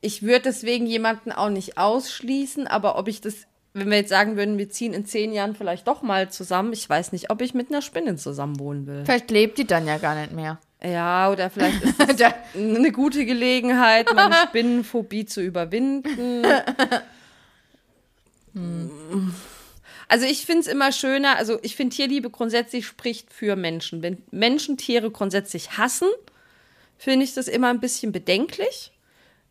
ich 0.00 0.22
würde 0.22 0.42
deswegen 0.44 0.86
jemanden 0.86 1.32
auch 1.32 1.48
nicht 1.48 1.78
ausschließen, 1.78 2.66
aber 2.66 2.98
ob 2.98 3.08
ich 3.08 3.20
das, 3.20 3.46
wenn 3.76 3.90
wir 3.90 3.96
jetzt 3.98 4.08
sagen 4.10 4.36
würden, 4.36 4.56
wir 4.56 4.70
ziehen 4.70 4.94
in 4.94 5.04
zehn 5.04 5.32
Jahren 5.32 5.56
vielleicht 5.56 5.88
doch 5.88 6.00
mal 6.02 6.30
zusammen, 6.30 6.72
ich 6.72 6.88
weiß 6.88 7.10
nicht, 7.10 7.30
ob 7.30 7.42
ich 7.42 7.54
mit 7.54 7.70
einer 7.70 7.82
Spinne 7.82 8.14
zusammenwohnen 8.14 8.86
will. 8.86 9.02
Vielleicht 9.04 9.30
lebt 9.32 9.58
die 9.58 9.66
dann 9.66 9.86
ja 9.88 9.98
gar 9.98 10.14
nicht 10.14 10.32
mehr. 10.32 10.60
Ja, 10.82 11.30
oder 11.30 11.50
vielleicht 11.50 11.82
ist 11.82 11.98
das 12.00 12.16
Da- 12.16 12.34
eine 12.54 12.92
gute 12.92 13.26
Gelegenheit, 13.26 14.14
meine 14.14 14.34
Spinnenphobie 14.48 15.26
zu 15.26 15.42
überwinden. 15.42 16.44
Also 20.06 20.26
ich 20.26 20.46
finde 20.46 20.60
es 20.60 20.66
immer 20.68 20.92
schöner, 20.92 21.36
also 21.36 21.58
ich 21.62 21.74
finde 21.74 21.96
Tierliebe 21.96 22.30
grundsätzlich 22.30 22.86
spricht 22.86 23.32
für 23.32 23.56
Menschen. 23.56 24.00
Wenn 24.02 24.22
Menschen 24.30 24.76
Tiere 24.76 25.10
grundsätzlich 25.10 25.76
hassen, 25.78 26.06
finde 26.98 27.24
ich 27.24 27.34
das 27.34 27.48
immer 27.48 27.68
ein 27.70 27.80
bisschen 27.80 28.12
bedenklich. 28.12 28.92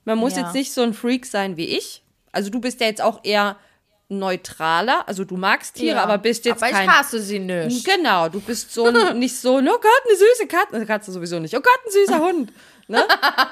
Man 0.06 0.18
muss 0.20 0.38
Ja. 0.38 0.44
jetzt 0.44 0.54
nicht 0.54 0.72
so 0.72 0.82
ein 0.82 0.94
Freak 0.94 1.26
sein 1.26 1.58
wie 1.58 1.66
ich. 1.66 2.02
Also 2.32 2.50
du 2.50 2.62
bist 2.62 2.80
ja 2.80 2.88
jetzt 2.88 3.02
auch 3.02 3.22
eher 3.26 3.58
neutraler, 4.10 5.08
also 5.08 5.24
du 5.26 5.38
magst 5.38 5.76
Tiere, 5.76 5.96
Ja. 5.98 6.04
aber 6.04 6.18
bist 6.20 6.46
jetzt 6.46 6.62
Aber 6.62 6.72
kein... 6.72 6.84
ich 6.88 6.96
hasse 6.96 7.20
sie 7.22 7.40
nicht. 7.40 7.86
Genau, 7.86 8.30
du 8.30 8.40
bist 8.42 8.74
so 8.74 8.90
nicht 9.14 9.36
so, 9.38 9.58
oh 9.58 9.62
Gott, 9.62 10.02
eine 10.08 10.18
süße 10.18 10.48
Katze. 10.48 10.76
Eine 10.76 10.86
Katze 10.86 11.12
sowieso 11.12 11.40
nicht. 11.40 11.56
Oh 11.56 11.62
Gott, 11.62 11.80
ein 11.86 11.92
süßer 11.92 12.20
Hund. 12.26 12.54
Ne? 12.88 13.04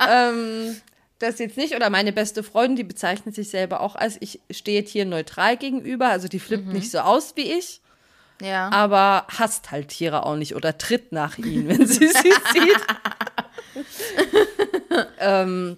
ähm, 0.10 0.76
das 1.20 1.40
jetzt 1.40 1.58
nicht. 1.58 1.76
Oder 1.76 1.90
meine 1.90 2.12
beste 2.12 2.44
Freundin, 2.44 2.76
die 2.76 2.84
bezeichnet 2.84 3.34
sich 3.36 3.50
selber 3.50 3.80
auch 3.82 3.96
als, 3.96 4.18
ich 4.20 4.40
stehe 4.52 4.84
Tieren 4.84 5.10
neutral 5.10 5.58
gegenüber. 5.58 6.08
Also 6.10 6.28
die 6.28 6.40
flippt 6.40 6.68
nicht 6.68 6.92
so 6.92 7.00
aus 7.00 7.34
wie 7.36 7.52
ich, 7.54 7.82
Ja. 8.42 8.70
aber 8.72 9.26
hasst 9.30 9.72
halt 9.72 9.88
Tiere 9.90 10.26
auch 10.26 10.36
nicht 10.36 10.56
oder 10.56 10.78
tritt 10.78 11.12
nach 11.12 11.38
ihnen, 11.38 11.70
wenn 11.70 11.86
sie 11.88 12.08
sie 12.08 12.34
sieht. 12.54 12.82
ähm, 15.20 15.78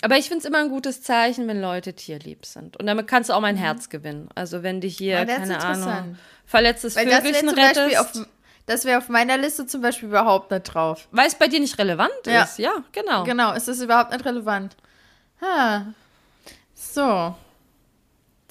aber 0.00 0.16
ich 0.16 0.26
finde 0.28 0.38
es 0.38 0.44
immer 0.46 0.58
ein 0.58 0.68
gutes 0.70 1.02
Zeichen, 1.02 1.46
wenn 1.48 1.60
Leute 1.60 1.92
tierlieb 1.94 2.46
sind. 2.46 2.76
Und 2.78 2.86
damit 2.86 3.06
kannst 3.08 3.30
du 3.30 3.34
auch 3.34 3.40
mein 3.40 3.56
Herz 3.56 3.88
gewinnen. 3.90 4.28
Also 4.34 4.62
wenn 4.62 4.80
dich 4.80 4.96
hier, 4.96 5.24
das 5.24 5.38
ist 5.48 5.58
keine 5.58 5.64
Ahnung, 5.64 6.16
verletztes 6.46 6.96
Weil 6.96 7.06
das 7.06 7.16
Vögelchen 7.20 7.46
Beispiel 7.54 7.82
rettest. 7.82 7.98
auf, 8.18 8.26
das 8.66 8.84
wäre 8.84 8.98
auf 8.98 9.08
meiner 9.08 9.36
Liste 9.38 9.66
zum 9.66 9.82
Beispiel 9.82 10.08
überhaupt 10.08 10.50
nicht 10.50 10.62
drauf. 10.62 11.08
Weil 11.10 11.26
es 11.26 11.34
bei 11.34 11.48
dir 11.48 11.60
nicht 11.60 11.78
relevant 11.78 12.10
Ja. 12.26 12.42
ist. 12.42 12.58
Ja, 12.58 12.72
genau. 12.92 13.24
Genau, 13.24 13.52
ist 13.52 13.68
das 13.68 13.80
überhaupt 13.80 14.12
nicht 14.12 14.24
relevant. 14.24 14.76
Ha. 15.40 15.86
So. 16.74 17.34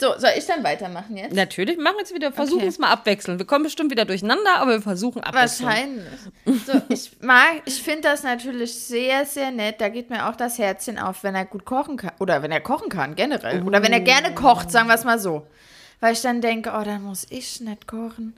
So, 0.02 0.18
soll 0.18 0.32
ich 0.36 0.48
dann 0.48 0.64
weitermachen 0.64 1.16
jetzt? 1.16 1.32
Natürlich, 1.36 1.78
wir 1.78 1.84
machen 1.84 1.98
jetzt 2.00 2.12
wieder, 2.12 2.32
versuchen 2.32 2.62
Okay. 2.62 2.68
es 2.70 2.80
mal 2.80 2.90
abwechseln. 2.90 3.38
Wir 3.38 3.46
kommen 3.46 3.66
bestimmt 3.66 3.92
wieder 3.92 4.04
durcheinander, 4.04 4.56
aber 4.56 4.72
wir 4.72 4.82
versuchen 4.82 5.24
abwechseln. 5.24 5.70
Wahrscheinlich. 5.70 6.66
So, 6.66 6.82
ich 6.90 7.12
mag, 7.22 7.62
ich 7.66 7.84
finde 7.84 8.02
das 8.10 8.24
natürlich 8.24 8.74
sehr, 8.74 9.28
sehr 9.28 9.52
nett. 9.52 9.80
Da 9.80 9.90
geht 9.90 10.10
mir 10.10 10.28
auch 10.28 10.36
das 10.36 10.58
Herzchen 10.58 10.98
auf, 10.98 11.22
wenn 11.22 11.36
er 11.36 11.46
gut 11.46 11.66
kochen 11.66 11.98
kann. 11.98 12.14
Oder 12.18 12.42
wenn 12.42 12.52
er 12.52 12.62
kochen 12.62 12.90
kann, 12.90 13.14
generell. 13.14 13.62
Oder 13.62 13.84
wenn 13.84 13.94
er 13.94 14.00
gerne 14.00 14.34
kocht, 14.34 14.72
sagen 14.72 14.88
wir 14.88 14.96
es 14.96 15.04
mal 15.04 15.20
so. 15.20 15.46
Weil 16.00 16.14
ich 16.14 16.22
dann 16.22 16.42
denke, 16.42 16.74
oh, 16.76 16.84
dann 16.84 17.04
muss 17.04 17.28
ich 17.30 17.62
nicht 17.62 17.88
kochen. 17.88 18.36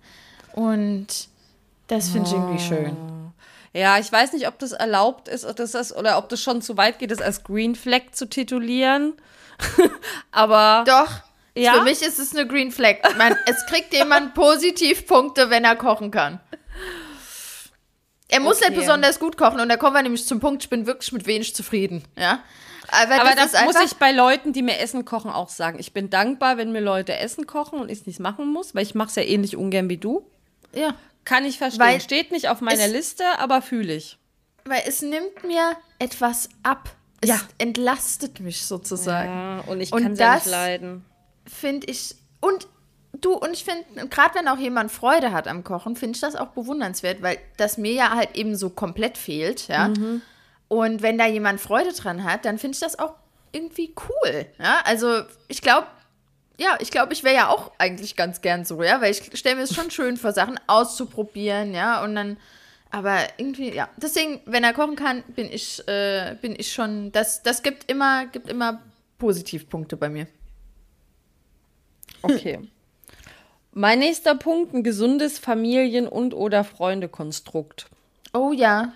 Und 0.51 1.29
das 1.87 2.09
finde 2.09 2.27
ich 2.27 2.33
irgendwie 2.33 2.59
schön. 2.59 2.97
Ja, 3.71 3.99
ich 3.99 4.11
weiß 4.11 4.33
nicht, 4.33 4.49
ob 4.49 4.59
das 4.59 4.73
erlaubt 4.73 5.29
ist 5.29 5.45
ob 5.45 5.55
das 5.55 5.95
oder 5.95 6.17
ob 6.17 6.27
das 6.27 6.41
schon 6.41 6.61
zu 6.61 6.75
weit 6.75 6.99
geht, 6.99 7.09
das 7.09 7.21
als 7.21 7.45
Green 7.45 7.73
Flag 7.73 8.11
zu 8.11 8.25
titulieren. 8.25 9.13
aber 10.31 10.83
Doch. 10.85 11.23
Ja? 11.55 11.73
Für 11.75 11.81
mich 11.83 12.01
ist 12.01 12.17
es 12.19 12.35
eine 12.35 12.47
Green 12.47 12.71
Flag. 12.71 12.97
Man, 13.17 13.35
es 13.45 13.65
kriegt 13.67 13.93
jemand 13.93 14.33
Positivpunkte, 14.35 15.49
wenn 15.49 15.63
er 15.65 15.75
kochen 15.75 16.09
kann. 16.11 16.39
Er 18.29 18.39
muss 18.39 18.57
Okay. 18.57 18.71
nicht 18.71 18.79
besonders 18.79 19.19
gut 19.19 19.37
kochen 19.37 19.59
und 19.59 19.69
da 19.69 19.77
kommen 19.77 19.95
wir 19.95 20.01
nämlich 20.01 20.25
zum 20.25 20.39
Punkt, 20.39 20.63
ich 20.63 20.69
bin 20.69 20.87
wirklich 20.87 21.11
mit 21.11 21.27
wenig 21.27 21.53
zufrieden. 21.55 22.03
Ja? 22.17 22.39
Aber, 22.89 23.21
aber 23.21 23.35
das, 23.35 23.51
das, 23.51 23.63
muss 23.65 23.75
ich 23.85 23.95
bei 23.97 24.11
Leuten, 24.11 24.53
die 24.53 24.61
mir 24.63 24.79
Essen 24.79 25.05
kochen, 25.05 25.29
auch 25.31 25.49
sagen. 25.49 25.77
Ich 25.79 25.93
bin 25.93 26.09
dankbar, 26.09 26.57
wenn 26.57 26.71
mir 26.71 26.81
Leute 26.81 27.15
Essen 27.15 27.45
kochen 27.47 27.79
und 27.79 27.89
ich 27.89 27.99
es 28.01 28.05
nicht 28.07 28.19
machen 28.19 28.51
muss, 28.51 28.73
weil 28.75 28.83
ich 28.83 28.95
mache 28.95 29.09
es 29.09 29.15
ja 29.15 29.23
ähnlich 29.23 29.55
ungern 29.55 29.89
wie 29.89 29.97
du. 29.97 30.27
ja, 30.73 30.95
Kann 31.25 31.45
ich 31.45 31.57
verstehen. 31.59 31.79
Weil 31.85 32.01
Steht 32.01 32.31
nicht 32.31 32.49
auf 32.49 32.61
meiner 32.61 32.85
es- 32.85 32.91
Liste, 32.91 33.23
aber 33.37 33.61
fühle 33.61 33.93
ich. 33.93 34.17
weil 34.65 34.81
es 34.87 35.01
nimmt 35.01 35.43
mir 35.43 35.77
etwas 35.99 36.49
ab. 36.63 36.89
Es 37.21 37.29
Ja. 37.29 37.39
entlastet 37.59 38.39
mich 38.41 38.65
sozusagen. 38.65 39.29
Ja, 39.29 39.59
und 39.67 39.79
ich 39.79 39.91
kann 39.91 40.13
es 40.13 40.19
ja 40.19 40.35
nicht 40.35 40.45
leiden. 40.47 41.05
Finde 41.45 41.87
ich. 41.87 42.15
Und 42.39 42.67
du, 43.13 43.33
und 43.33 43.53
ich 43.53 43.63
finde, 43.63 44.07
gerade 44.07 44.35
wenn 44.35 44.47
auch 44.47 44.57
jemand 44.57 44.91
Freude 44.91 45.31
hat 45.31 45.47
am 45.47 45.63
Kochen, 45.63 45.95
finde 45.95 46.15
ich 46.15 46.21
das 46.21 46.35
auch 46.35 46.49
bewundernswert, 46.49 47.21
weil 47.21 47.37
das 47.57 47.77
mir 47.77 47.93
ja 47.93 48.15
halt 48.15 48.35
eben 48.35 48.55
so 48.55 48.69
komplett 48.69 49.17
fehlt, 49.17 49.67
ja. 49.67 49.89
Mhm. 49.89 50.21
Und 50.67 51.01
wenn 51.01 51.17
da 51.17 51.27
jemand 51.27 51.61
Freude 51.61 51.93
dran 51.93 52.23
hat, 52.23 52.45
dann 52.45 52.57
finde 52.57 52.75
ich 52.75 52.79
das 52.79 52.97
auch 52.97 53.13
irgendwie 53.51 53.93
cool. 54.09 54.45
Ja, 54.59 54.81
also 54.85 55.21
ich 55.47 55.61
glaube, 55.61 55.87
ja, 56.57 56.77
ich 56.79 56.91
glaube, 56.91 57.13
ich 57.13 57.23
wäre 57.23 57.35
ja 57.35 57.49
auch 57.49 57.71
eigentlich 57.77 58.15
ganz 58.15 58.41
gern 58.41 58.65
so, 58.65 58.81
ja, 58.83 59.01
weil 59.01 59.11
ich 59.11 59.37
stelle 59.37 59.57
mir 59.57 59.63
es 59.63 59.73
schon 59.73 59.91
schön 59.91 60.17
vor, 60.17 60.33
Sachen 60.33 60.59
auszuprobieren, 60.67 61.73
ja, 61.73 62.03
und 62.03 62.15
dann, 62.15 62.37
aber 62.89 63.17
irgendwie, 63.37 63.73
ja, 63.73 63.89
deswegen, 63.97 64.41
wenn 64.45 64.63
er 64.63 64.73
kochen 64.73 64.95
kann, 64.95 65.23
bin 65.35 65.51
ich, 65.51 65.87
äh, 65.87 66.35
bin 66.41 66.55
ich 66.57 66.71
schon, 66.73 67.11
das, 67.11 67.43
das 67.43 67.63
gibt 67.63 67.89
immer, 67.89 68.27
gibt 68.27 68.49
immer 68.49 68.81
Positivpunkte 69.17 69.97
bei 69.97 70.09
mir. 70.09 70.27
Okay. 72.23 72.59
Mein 73.71 73.99
nächster 73.99 74.35
Punkt, 74.35 74.73
ein 74.73 74.83
gesundes 74.83 75.39
Familien- 75.39 76.07
und 76.07 76.33
oder 76.33 76.63
Freundekonstrukt. 76.63 77.87
Oh 78.33 78.51
ja, 78.51 78.93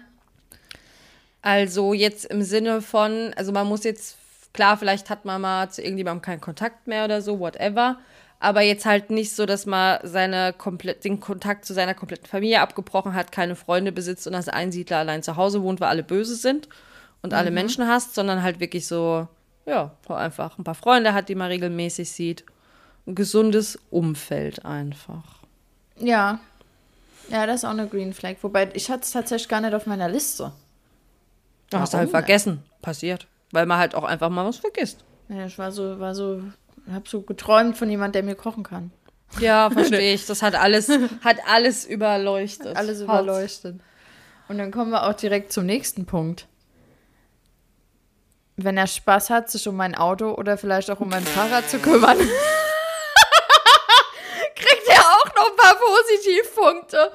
Also 1.42 1.94
jetzt 1.94 2.26
im 2.26 2.42
Sinne 2.42 2.82
von, 2.82 3.34
also 3.36 3.52
man 3.52 3.68
muss 3.68 3.84
jetzt, 3.84 4.18
klar, 4.54 4.78
vielleicht 4.78 5.10
hat 5.10 5.26
man 5.26 5.42
mal 5.42 5.70
zu 5.70 5.82
irgendjemandem 5.82 6.22
keinen 6.22 6.42
Kontakt 6.42 6.88
mehr 6.88 7.06
oder 7.06 7.22
so, 7.22 7.40
whatever. 7.40 7.98
aber 8.40 8.62
jetzt 8.62 8.86
halt 8.86 9.10
nicht 9.10 9.36
so, 9.36 9.46
dass 9.46 9.66
man 9.66 10.00
seine 10.04 10.54
komplett, 10.54 11.04
den 11.04 11.20
Kontakt 11.20 11.66
zu 11.66 11.74
seiner 11.74 11.94
kompletten 11.96 12.28
Familie 12.28 12.62
abgebrochen 12.62 13.14
hat, 13.16 13.32
keine 13.32 13.56
Freunde 13.56 13.92
besitzt 13.92 14.28
und 14.28 14.36
als 14.36 14.50
Einsiedler 14.50 14.98
allein 14.98 15.24
zu 15.24 15.38
Hause 15.38 15.64
wohnt, 15.64 15.80
weil 15.82 15.90
alle 15.90 16.04
böse 16.04 16.36
sind 16.36 16.70
und 17.24 17.34
alle 17.34 17.50
Menschen 17.52 17.88
hasst, 17.88 18.14
sondern 18.14 18.44
halt 18.44 18.60
wirklich 18.60 18.86
so, 18.86 19.28
ja, 19.66 19.92
einfach 20.08 20.58
ein 20.60 20.64
paar 20.64 20.76
Freunde 20.76 21.14
hat, 21.14 21.30
die 21.30 21.36
man 21.36 21.48
regelmäßig 21.48 22.12
sieht. 22.12 22.44
Gesundes 23.08 23.80
Umfeld 23.90 24.66
einfach. 24.66 25.24
Ja. 25.98 26.40
Ja, 27.30 27.46
das 27.46 27.58
ist 27.58 27.66
auch 27.66 27.72
eine 27.72 27.88
Green 27.88 28.14
Flag. 28.14 28.36
Wobei, 28.42 28.70
ich 28.74 28.90
hatte 28.90 29.04
es 29.04 29.12
tatsächlich 29.12 29.50
gar 29.50 29.62
nicht 29.62 29.74
auf 29.74 29.86
meiner 29.86 30.08
Liste. 30.08 30.54
Hast 31.74 31.94
du 31.94 31.98
Warum 31.98 32.00
halt 32.00 32.10
vergessen. 32.12 32.64
Passiert. 32.82 33.28
Weil 33.52 33.66
man 33.66 33.80
halt 33.80 33.96
auch 33.96 34.04
einfach 34.04 34.30
mal 34.30 34.46
was 34.46 34.58
vergisst. 34.58 35.04
Ja, 35.30 35.46
ich 35.46 35.58
war 35.58 35.72
so, 35.72 36.00
war 36.00 36.16
so, 36.16 36.42
hab 36.92 37.08
so 37.08 37.22
geträumt 37.22 37.78
von 37.78 37.90
jemandem, 37.90 38.14
der 38.14 38.24
mir 38.24 38.36
kochen 38.36 38.64
kann. 38.64 38.92
Ja, 39.40 39.70
verstehe 39.72 40.14
ich. 40.14 40.26
Das 40.26 40.42
hat 40.42 40.56
alles, 40.56 40.90
hat 41.24 41.38
alles 41.46 41.86
überleuchtet. 41.86 42.78
Alles 42.78 43.02
überleuchtet. 43.02 43.80
Und 44.48 44.58
dann 44.58 44.72
kommen 44.72 44.92
wir 44.92 45.08
auch 45.08 45.14
direkt 45.14 45.52
zum 45.52 45.66
nächsten 45.66 46.06
Punkt. 46.06 46.48
Wenn 48.56 48.78
er 48.78 48.88
Spaß 48.88 49.30
hat, 49.30 49.52
sich 49.52 49.68
um 49.68 49.76
mein 49.76 49.96
Auto 49.96 50.32
oder 50.32 50.58
vielleicht 50.58 50.90
auch 50.90 51.02
um 51.02 51.10
mein 51.10 51.24
Fahrrad 51.24 51.70
zu 51.70 51.80
kümmern, 51.80 52.18
kriegt 54.56 54.88
er 54.88 55.00
auch 55.00 55.36
noch 55.36 55.52
ein 55.52 55.58
paar 55.58 55.77
Positivpunkte. 55.88 57.12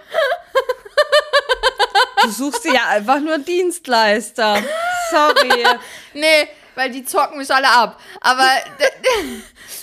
Du 2.23 2.31
suchst 2.31 2.65
ja 2.65 2.87
einfach 2.89 3.21
nur 3.21 3.39
Dienstleister. 3.39 4.63
Sorry. 5.11 5.65
Nee, 6.15 6.47
weil 6.75 6.91
die 6.91 7.07
zocken 7.07 7.39
mich 7.39 7.51
alle 7.51 7.71
ab. 7.71 7.99
Aber 8.21 8.47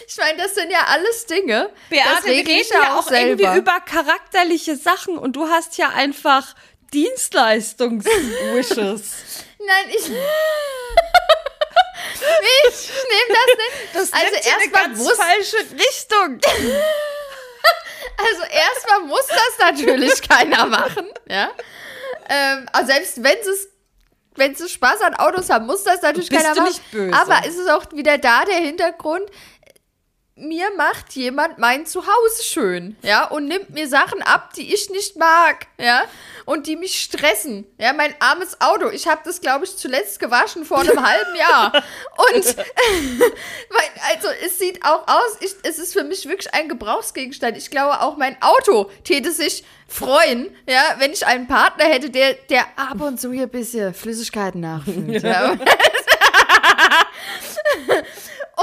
ich 0.07 0.15
meine, 0.17 0.37
das 0.37 0.53
sind 0.53 0.69
ja 0.69 0.83
alles 0.85 1.25
Dinge. 1.25 1.71
Beate, 1.89 2.25
wir 2.25 2.33
reden 2.33 2.49
ich 2.49 2.69
ja 2.69 2.99
auch 2.99 3.09
irgendwie 3.09 3.57
über 3.57 3.79
charakterliche 3.79 4.75
Sachen 4.75 5.17
und 5.17 5.35
du 5.35 5.49
hast 5.49 5.79
ja 5.79 5.89
einfach 5.89 6.53
Dienstleistungs-Wishes. 6.93 9.01
Nein, 9.57 9.89
ich. 9.89 10.05
ich 10.05 10.11
nehme 13.09 13.29
das 13.29 13.47
nicht. 13.57 13.73
Das 13.93 14.13
Also 14.13 14.25
ja 14.25 14.27
eine 14.27 14.45
erstmal 14.45 14.83
ganz 14.87 15.11
falsche 15.17 15.57
Richtung. 15.73 16.39
Also 18.19 18.43
erstmal 18.43 19.01
muss 19.07 19.27
das 19.27 19.57
natürlich 19.59 20.21
keiner 20.29 20.65
machen, 20.65 21.07
ja. 21.27 21.49
Ähm, 22.29 22.67
also 22.73 22.91
selbst 22.91 23.23
wenn 23.23 23.37
es 23.39 23.69
wenn 24.35 24.55
sie 24.55 24.69
Spaß 24.69 25.01
an 25.01 25.15
Autos 25.15 25.49
haben, 25.49 25.65
muss 25.65 25.83
das 25.83 26.01
natürlich 26.01 26.29
Bist 26.29 26.41
keiner 26.41 26.55
du 26.55 26.61
machen. 26.61 26.69
nicht 26.69 26.91
böse? 26.91 27.13
Aber 27.13 27.45
ist 27.45 27.57
es 27.57 27.67
auch 27.67 27.91
wieder 27.91 28.17
da 28.17 28.45
der 28.45 28.55
Hintergrund? 28.55 29.29
Mir 30.35 30.69
macht 30.77 31.11
jemand 31.13 31.57
mein 31.57 31.85
Zuhause 31.85 32.43
schön, 32.43 32.95
ja, 33.01 33.25
und 33.25 33.47
nimmt 33.47 33.71
mir 33.71 33.89
Sachen 33.89 34.21
ab, 34.21 34.53
die 34.53 34.73
ich 34.73 34.89
nicht 34.89 35.17
mag, 35.17 35.67
ja, 35.77 36.03
und 36.49 36.65
die 36.65 36.75
mich 36.75 36.99
stressen, 36.99 37.67
ja, 37.77 37.93
mein 37.93 38.15
armes 38.17 38.59
Auto. 38.59 38.89
Ich 38.89 39.07
habe 39.07 39.21
das, 39.23 39.39
glaube 39.39 39.65
ich, 39.65 39.77
zuletzt 39.77 40.19
gewaschen 40.19 40.65
vor 40.65 40.79
einem 40.79 40.99
halben 40.99 41.35
Jahr. 41.35 41.71
Und 42.17 42.43
also 44.09 44.27
es 44.43 44.57
sieht 44.57 44.83
auch 44.83 45.07
aus, 45.07 45.37
ich, 45.41 45.51
es 45.61 45.77
ist 45.77 45.93
für 45.93 46.03
mich 46.03 46.27
wirklich 46.27 46.51
ein 46.55 46.67
Gebrauchsgegenstand. 46.67 47.55
Ich 47.55 47.69
glaube, 47.69 48.01
auch 48.01 48.17
mein 48.17 48.35
Auto 48.41 48.89
täte 49.03 49.31
sich 49.31 49.63
freuen, 49.87 50.49
ja, 50.67 50.95
wenn 50.97 51.11
ich 51.11 51.23
einen 51.23 51.45
Partner 51.45 51.85
hätte, 51.85 52.09
der, 52.09 52.33
der 52.49 52.65
ab 52.77 52.99
und 52.99 53.21
zu 53.21 53.31
hier 53.31 53.43
ein 53.43 53.49
bisschen 53.49 53.93
Flüssigkeiten 53.93 54.61
nachfüllt. 54.61 55.21
Ja. 55.29 55.55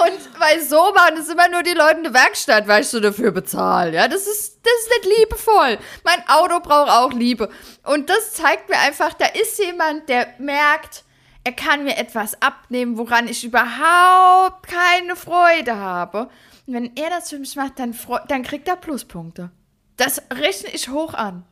Und 0.04 0.40
weil 0.40 0.62
so 0.62 0.92
machen 0.92 1.16
es 1.18 1.28
immer 1.28 1.48
nur 1.48 1.62
die 1.62 1.72
Leute 1.72 1.98
in 1.98 2.04
der 2.04 2.14
Werkstatt, 2.14 2.68
weil 2.68 2.82
ich 2.82 2.88
so 2.88 3.00
dafür 3.00 3.30
bezahle. 3.30 3.92
Ja, 3.92 4.08
das 4.08 4.26
ist, 4.26 4.60
das 4.62 4.72
ist 4.82 4.90
nicht 4.90 5.18
liebevoll. 5.18 5.78
Mein 6.04 6.28
Auto 6.28 6.60
braucht 6.60 6.90
auch 6.90 7.12
Liebe. 7.12 7.48
Und 7.84 8.10
das 8.10 8.34
zeigt 8.34 8.68
mir 8.68 8.78
einfach, 8.78 9.14
da 9.14 9.26
ist 9.26 9.58
jemand, 9.58 10.08
der 10.08 10.28
merkt, 10.38 11.04
er 11.44 11.52
kann 11.52 11.84
mir 11.84 11.96
etwas 11.96 12.40
abnehmen, 12.42 12.98
woran 12.98 13.28
ich 13.28 13.44
überhaupt 13.44 14.66
keine 14.66 15.16
Freude 15.16 15.76
habe. 15.76 16.28
Und 16.66 16.74
wenn 16.74 16.96
er 16.96 17.10
das 17.10 17.30
für 17.30 17.38
mich 17.38 17.54
macht, 17.54 17.78
dann, 17.78 17.96
dann 18.28 18.42
kriegt 18.42 18.66
er 18.66 18.76
Pluspunkte. 18.76 19.50
Das 19.96 20.20
rechne 20.32 20.70
ich 20.70 20.88
hoch 20.88 21.14
an. 21.14 21.44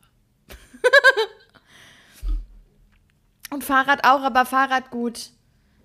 Und 3.49 3.63
Fahrrad 3.63 4.05
auch, 4.05 4.21
aber 4.21 4.45
Fahrrad 4.45 4.91
gut. 4.91 5.31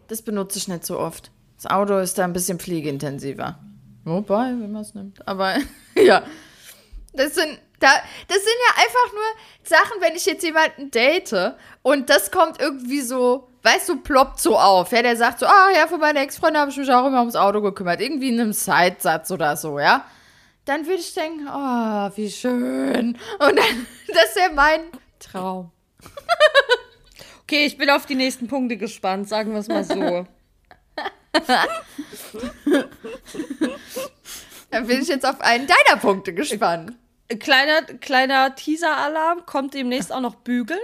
Das 0.09 0.23
benutze 0.23 0.59
ich 0.59 0.67
nicht 0.67 0.85
so 0.85 0.99
oft. 0.99 1.31
Das 1.61 1.71
Auto 1.71 1.99
ist 1.99 2.17
da 2.17 2.25
ein 2.25 2.33
bisschen 2.33 2.59
pflegeintensiver. 2.59 3.59
Wobei, 4.05 4.47
wenn 4.47 4.73
man 4.73 4.81
es 4.81 4.95
nimmt. 4.95 5.27
Aber 5.29 5.57
ja. 5.95 6.23
Das 7.13 7.35
sind, 7.35 7.59
da, 7.81 7.89
das 8.29 8.39
sind 8.39 8.55
ja 8.69 8.83
einfach 8.83 9.13
nur 9.13 9.23
Sachen, 9.65 10.01
wenn 10.01 10.17
ich 10.17 10.25
jetzt 10.25 10.43
jemanden 10.43 10.91
date 10.91 11.57
und 11.83 12.09
das 12.09 12.31
kommt 12.31 12.61
irgendwie 12.61 13.03
so, 13.03 13.51
weißt 13.63 13.91
du, 13.91 13.97
ploppt 13.97 14.41
so 14.41 14.57
auf. 14.57 14.93
Ja, 14.93 15.03
der 15.03 15.19
sagt 15.19 15.41
so, 15.41 15.47
ah 15.47 15.69
ja, 15.75 15.87
für 15.87 15.99
meine 15.99 16.21
Ex-Freunde 16.21 16.61
habe 16.61 16.71
ich 16.71 16.79
mich 16.79 16.91
auch 16.91 17.07
immer 17.07 17.21
ums 17.21 17.37
Auto 17.37 17.61
gekümmert. 17.61 18.01
Irgendwie 18.01 18.31
in 18.31 18.41
einem 18.41 18.53
Sidesatz 18.55 19.31
oder 19.31 19.55
so, 19.57 19.79
ja. 19.79 20.07
Dann 20.65 20.87
würde 20.87 21.01
ich 21.01 21.13
denken, 21.13 21.47
oh, 21.47 22.11
wie 22.17 22.31
schön. 22.31 23.19
Und 23.39 23.57
dann, 23.59 23.87
das 24.09 24.35
wäre 24.35 24.55
mein 24.55 24.81
Traum. 25.19 25.73
Okay, 27.43 27.67
ich 27.67 27.77
bin 27.77 27.91
auf 27.91 28.07
die 28.07 28.15
nächsten 28.15 28.47
Punkte 28.47 28.79
gespannt, 28.79 29.29
sagen 29.29 29.53
wir 29.53 29.59
es 29.59 29.69
mal 29.69 29.85
so. 29.85 30.27
Dann 34.70 34.87
bin 34.87 35.03
ich 35.03 35.09
jetzt 35.09 35.26
auf 35.26 35.41
einen 35.41 35.66
deiner 35.66 36.01
Punkte 36.01 36.33
gespannt. 36.33 36.93
Kleiner, 37.39 37.83
kleiner 37.83 38.55
Teaser-Alarm, 38.55 39.47
kommt 39.47 39.74
demnächst 39.74 40.12
auch 40.12 40.20
noch 40.20 40.37
Bügeln? 40.37 40.81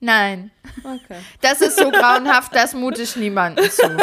Nein. 0.00 0.50
Okay. 0.78 1.18
Das 1.42 1.60
ist 1.60 1.78
so 1.78 1.90
grauenhaft, 1.90 2.54
das 2.54 2.72
mute 2.74 3.02
ich 3.02 3.16
niemandem 3.16 3.70
zu. 3.70 3.82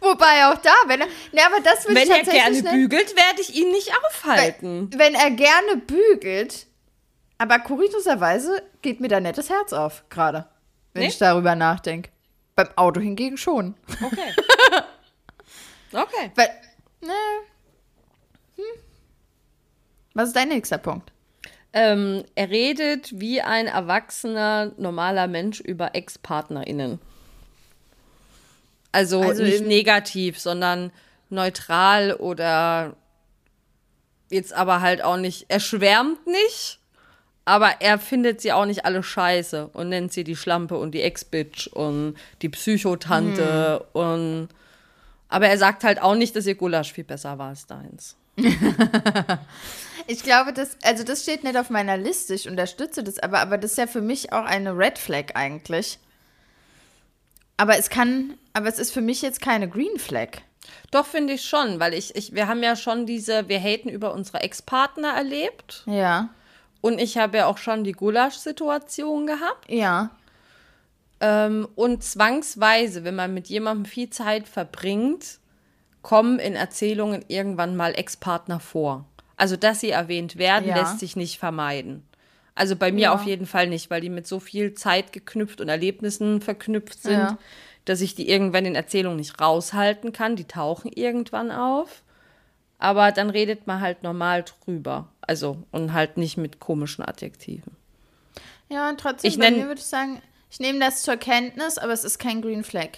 Wobei 0.00 0.46
auch 0.46 0.56
da, 0.58 0.72
wenn 0.86 1.02
er. 1.02 1.06
Ne, 1.06 1.40
aber 1.46 1.60
das 1.62 1.86
will 1.86 1.94
Wenn 1.94 2.10
ich 2.10 2.10
er 2.10 2.22
gerne 2.24 2.62
nicht. 2.62 2.70
bügelt, 2.70 3.14
werde 3.16 3.40
ich 3.40 3.54
ihn 3.54 3.70
nicht 3.70 3.92
aufhalten. 4.04 4.90
Wenn 4.96 5.14
er 5.14 5.30
gerne 5.30 5.76
bügelt, 5.76 6.66
aber 7.38 7.58
kurioserweise 7.60 8.62
geht 8.82 9.00
mir 9.00 9.08
da 9.08 9.20
das 9.20 9.50
Herz 9.50 9.72
auf, 9.72 10.04
gerade. 10.08 10.48
Wenn 11.00 11.06
Nee? 11.06 11.12
ich 11.12 11.18
darüber 11.18 11.54
nachdenke. 11.54 12.10
Beim 12.56 12.68
Auto 12.76 13.00
hingegen 13.00 13.36
schon. 13.38 13.74
Okay. 14.02 14.34
Okay. 15.92 16.30
Weil. 16.36 16.48
Ne. 17.00 17.12
Hm. 18.56 18.64
Was 20.14 20.28
ist 20.28 20.36
dein 20.36 20.48
nächster 20.48 20.78
Punkt? 20.78 21.12
Ähm, 21.72 22.24
er 22.34 22.50
redet 22.50 23.18
wie 23.20 23.40
ein 23.42 23.66
erwachsener, 23.66 24.72
normaler 24.76 25.26
Mensch 25.28 25.60
über 25.60 25.94
Ex-PartnerInnen. 25.94 27.00
Also, 28.92 29.20
Also 29.22 29.44
nicht 29.44 29.64
negativ, 29.66 30.38
sondern 30.38 30.92
neutral 31.28 32.12
oder 32.14 32.96
jetzt 34.30 34.52
aber 34.52 34.80
halt 34.80 35.02
auch 35.02 35.16
nicht, 35.16 35.46
er 35.48 35.60
schwärmt 35.60 36.26
nicht, 36.26 36.79
aber 37.44 37.80
er 37.80 37.98
findet 37.98 38.40
sie 38.40 38.52
auch 38.52 38.66
nicht 38.66 38.84
alle 38.84 39.02
scheiße 39.02 39.70
und 39.72 39.88
nennt 39.88 40.12
sie 40.12 40.24
die 40.24 40.36
Schlampe 40.36 40.76
und 40.76 40.92
die 40.92 41.02
Ex-Bitch 41.02 41.68
und 41.68 42.14
die 42.42 42.48
Psychotante 42.48 43.86
und 43.92 44.48
aber 45.28 45.46
er 45.46 45.58
sagt 45.58 45.84
halt 45.84 46.02
auch 46.02 46.16
nicht, 46.16 46.34
dass 46.34 46.46
ihr 46.46 46.56
Gulasch 46.56 46.92
viel 46.92 47.04
besser 47.04 47.38
war 47.38 47.50
als 47.50 47.66
deins. 47.66 48.16
Ich 50.10 50.24
glaube, 50.24 50.52
das, 50.52 50.76
also 50.82 51.04
das 51.04 51.22
steht 51.22 51.44
nicht 51.44 51.56
auf 51.56 51.70
meiner 51.70 51.96
Liste, 51.96 52.34
ich 52.34 52.48
unterstütze 52.48 53.04
das, 53.04 53.20
aber, 53.20 53.38
aber 53.38 53.58
das 53.58 53.72
ist 53.72 53.78
ja 53.78 53.86
für 53.86 54.00
mich 54.00 54.32
auch 54.32 54.44
eine 54.44 54.76
Red 54.76 54.98
Flag 54.98 55.36
eigentlich. 55.36 56.00
Aber 57.56 57.78
es 57.78 57.90
kann, 57.90 58.34
aber 58.52 58.66
es 58.66 58.80
ist 58.80 58.92
für 58.92 59.02
mich 59.02 59.22
jetzt 59.22 59.40
keine 59.40 59.68
Green 59.68 60.00
Flag. 60.00 60.38
Doch, 60.90 61.06
finde 61.06 61.34
ich 61.34 61.44
schon, 61.44 61.78
weil 61.78 61.94
ich, 61.94 62.16
ich, 62.16 62.34
wir 62.34 62.48
haben 62.48 62.60
ja 62.62 62.74
schon 62.74 63.06
diese, 63.06 63.48
wir 63.48 63.60
haten 63.60 63.88
über 63.88 64.12
unsere 64.12 64.40
Ex-Partner 64.40 65.12
erlebt. 65.14 65.84
Ja. 65.86 66.30
Und 66.80 66.98
ich 67.00 67.18
habe 67.18 67.38
ja 67.38 67.46
auch 67.46 67.58
schon 67.58 67.84
die 67.84 67.92
Gulasch-Situation 67.92 69.26
gehabt. 69.26 69.68
Ja. 69.70 70.10
Ähm, 71.20 71.68
und 71.74 72.02
zwangsweise, 72.02 73.04
wenn 73.04 73.14
man 73.14 73.34
mit 73.34 73.48
jemandem 73.48 73.84
viel 73.84 74.08
Zeit 74.10 74.48
verbringt, 74.48 75.38
kommen 76.02 76.38
in 76.38 76.54
Erzählungen 76.54 77.24
irgendwann 77.28 77.76
mal 77.76 77.92
Ex-Partner 77.94 78.58
vor. 78.60 79.04
Also, 79.36 79.56
dass 79.56 79.80
sie 79.80 79.90
erwähnt 79.90 80.36
werden, 80.38 80.68
Ja. 80.68 80.76
lässt 80.76 80.98
sich 80.98 81.16
nicht 81.16 81.38
vermeiden. 81.38 82.04
Also 82.54 82.76
bei 82.76 82.90
mir 82.92 83.00
Ja. 83.04 83.14
auf 83.14 83.24
jeden 83.24 83.46
Fall 83.46 83.68
nicht, 83.68 83.90
weil 83.90 84.00
die 84.00 84.08
mit 84.10 84.26
so 84.26 84.40
viel 84.40 84.74
Zeit 84.74 85.12
geknüpft 85.12 85.60
und 85.60 85.68
Erlebnissen 85.68 86.40
verknüpft 86.40 87.02
sind, 87.02 87.12
Ja. 87.18 87.38
dass 87.84 88.00
ich 88.00 88.14
die 88.14 88.28
irgendwann 88.28 88.64
in 88.66 88.74
Erzählungen 88.74 89.16
nicht 89.18 89.40
raushalten 89.40 90.12
kann. 90.12 90.36
Die 90.36 90.44
tauchen 90.44 90.90
irgendwann 90.92 91.50
auf. 91.50 92.02
Aber 92.80 93.12
dann 93.12 93.28
redet 93.30 93.66
man 93.66 93.80
halt 93.80 94.02
normal 94.02 94.42
drüber. 94.64 95.06
Also, 95.20 95.62
und 95.70 95.92
halt 95.92 96.16
nicht 96.16 96.36
mit 96.38 96.58
komischen 96.60 97.04
Adjektiven. 97.04 97.76
Ja, 98.68 98.88
und 98.88 98.98
trotzdem, 98.98 99.30
Ich 99.30 99.38
bei 99.38 99.50
mir 99.50 99.66
würde 99.66 99.80
ich 99.80 99.86
sagen, 99.86 100.22
ich 100.50 100.60
nehme 100.60 100.80
das 100.80 101.02
zur 101.02 101.16
Kenntnis, 101.16 101.76
aber 101.78 101.92
es 101.92 102.04
ist 102.04 102.18
kein 102.18 102.40
Green 102.40 102.64
Flag. 102.64 102.88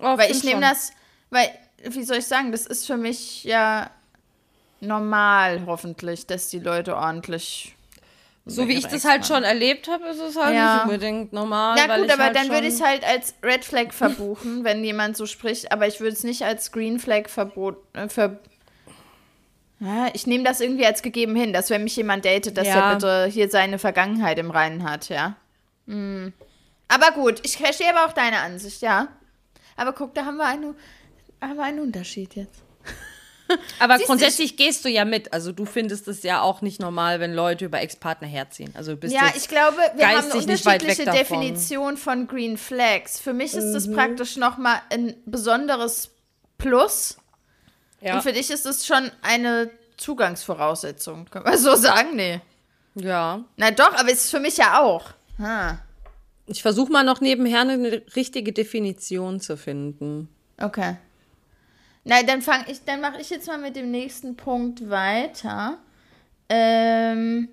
Oh, 0.00 0.16
Weil 0.16 0.30
ich 0.30 0.42
nehme 0.42 0.60
das, 0.62 0.92
weil 1.28 1.48
wie 1.84 2.02
soll 2.02 2.16
ich 2.18 2.26
sagen, 2.26 2.50
das 2.50 2.64
ist 2.66 2.86
für 2.86 2.96
mich 2.96 3.44
ja 3.44 3.90
normal, 4.80 5.62
hoffentlich, 5.66 6.26
dass 6.26 6.48
die 6.48 6.58
Leute 6.58 6.96
ordentlich. 6.96 7.74
So 8.46 8.66
wie 8.66 8.72
ich 8.72 8.86
das 8.86 9.04
halt 9.04 9.26
schon 9.26 9.44
erlebt 9.44 9.86
habe, 9.88 10.06
ist 10.06 10.18
es 10.18 10.34
halt 10.36 10.54
Ja. 10.54 10.76
nicht 10.76 10.84
unbedingt 10.84 11.32
normal. 11.32 11.76
Na 11.76 11.98
gut, 11.98 12.10
aber 12.10 12.24
halt 12.24 12.36
dann 12.36 12.48
würde 12.48 12.66
ich 12.68 12.74
es 12.74 12.82
halt 12.82 13.04
als 13.04 13.34
Red 13.42 13.64
Flag 13.64 13.92
verbuchen, 13.92 14.64
wenn 14.64 14.82
jemand 14.82 15.16
so 15.16 15.26
spricht, 15.26 15.70
aber 15.70 15.86
ich 15.86 16.00
würde 16.00 16.14
es 16.14 16.24
nicht 16.24 16.42
als 16.42 16.72
Green 16.72 16.98
Flag 16.98 17.28
verbot, 17.28 17.76
äh, 17.92 18.08
ver 18.08 18.38
ja, 19.80 20.08
ich 20.12 20.26
nehme 20.26 20.44
das 20.44 20.60
irgendwie 20.60 20.86
als 20.86 21.02
gegeben 21.02 21.34
hin, 21.34 21.52
dass 21.52 21.70
wenn 21.70 21.84
mich 21.84 21.96
jemand 21.96 22.24
datet, 22.24 22.56
dass 22.56 22.66
Ja. 22.68 22.90
er 22.90 22.94
bitte 22.94 23.26
hier 23.26 23.48
seine 23.50 23.78
Vergangenheit 23.78 24.38
im 24.38 24.50
Reinen 24.50 24.84
hat, 24.84 25.08
ja. 25.08 25.36
Hm. 25.86 26.32
Aber 26.88 27.12
gut, 27.12 27.40
ich 27.44 27.56
verstehe 27.56 27.88
aber 27.94 28.08
auch 28.08 28.12
deine 28.12 28.38
Ansicht, 28.40 28.82
ja. 28.82 29.08
Aber 29.76 29.92
guck, 29.92 30.14
da 30.14 30.24
haben 30.26 30.36
wir 30.36 30.46
einen, 30.46 30.74
haben 31.40 31.56
wir 31.56 31.64
einen 31.64 31.80
Unterschied 31.80 32.34
jetzt. 32.36 32.62
Aber 33.80 33.96
Siehst 33.96 34.06
grundsätzlich 34.06 34.56
gehst 34.56 34.84
du 34.84 34.88
ja 34.88 35.04
mit. 35.04 35.32
Also 35.32 35.50
du 35.50 35.64
findest 35.64 36.06
es 36.06 36.22
ja 36.22 36.40
auch 36.40 36.62
nicht 36.62 36.80
normal, 36.80 37.18
wenn 37.18 37.32
Leute 37.34 37.64
über 37.64 37.80
Ex-Partner 37.80 38.28
herziehen. 38.28 38.72
Also 38.74 38.96
bist 38.96 39.12
Ja, 39.12 39.32
ich 39.34 39.48
glaube, 39.48 39.78
wir 39.96 40.08
haben 40.08 40.30
eine 40.30 40.34
unterschiedliche 40.34 41.04
davon. 41.04 41.14
Mhm. 41.14 41.18
Definition 41.18 41.96
von 41.96 42.28
Green 42.28 42.56
Flags. 42.56 43.18
Für 43.18 43.32
mich 43.32 43.54
ist 43.54 43.72
das 43.72 43.90
praktisch 43.90 44.36
nochmal 44.36 44.80
ein 44.90 45.14
besonderes 45.26 46.10
Plus. 46.58 47.16
Ja. 48.00 48.16
Und 48.16 48.22
für 48.22 48.32
dich 48.32 48.50
ist 48.50 48.66
es 48.66 48.86
schon 48.86 49.10
eine 49.22 49.70
Zugangsvoraussetzung. 49.96 51.26
Können 51.26 51.44
wir 51.44 51.58
so 51.58 51.74
sagen? 51.76 52.16
Nee. 52.16 52.40
ja. 52.94 53.44
Na 53.56 53.70
doch, 53.70 53.94
aber 53.94 54.10
es 54.10 54.24
ist 54.24 54.30
für 54.30 54.40
mich 54.40 54.56
ja 54.56 54.80
auch. 54.80 55.10
Ha. 55.38 55.78
Ich 56.46 56.62
versuche 56.62 56.90
mal 56.90 57.04
noch 57.04 57.20
nebenher 57.20 57.60
eine 57.60 58.02
richtige 58.16 58.52
Definition 58.52 59.40
zu 59.40 59.56
finden. 59.56 60.28
Okay. 60.58 60.96
Na, 62.04 62.22
dann 62.22 62.42
fang 62.42 62.64
ich, 62.66 62.84
dann 62.84 63.00
mache 63.00 63.20
ich 63.20 63.30
jetzt 63.30 63.46
mal 63.46 63.58
mit 63.58 63.76
dem 63.76 63.90
nächsten 63.90 64.36
Punkt 64.36 64.88
weiter. 64.88 65.78
Ähm, 66.48 67.48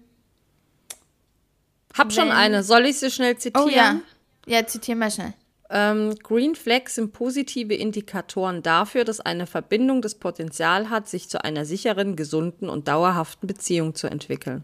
Hab 1.95 2.11
schon 2.11 2.31
eine. 2.31 2.63
Soll 2.63 2.85
ich 2.85 2.97
sie 2.97 3.11
schnell 3.11 3.37
zitieren? 3.37 3.67
oh 3.67 3.69
ja. 3.69 3.99
Ja, 4.47 4.65
zitier 4.65 4.95
mal 4.95 5.11
schnell. 5.11 5.33
Ähm, 5.69 6.15
Green 6.23 6.55
Flags 6.55 6.95
sind 6.95 7.11
positive 7.11 7.73
Indikatoren 7.73 8.63
dafür, 8.63 9.03
dass 9.03 9.19
eine 9.19 9.47
Verbindung 9.47 10.01
das 10.01 10.15
Potenzial 10.15 10.89
hat, 10.89 11.09
sich 11.09 11.29
zu 11.29 11.43
einer 11.43 11.65
sicheren, 11.65 12.15
gesunden 12.15 12.69
und 12.69 12.87
dauerhaften 12.87 13.47
Beziehung 13.47 13.93
zu 13.93 14.07
entwickeln. 14.07 14.63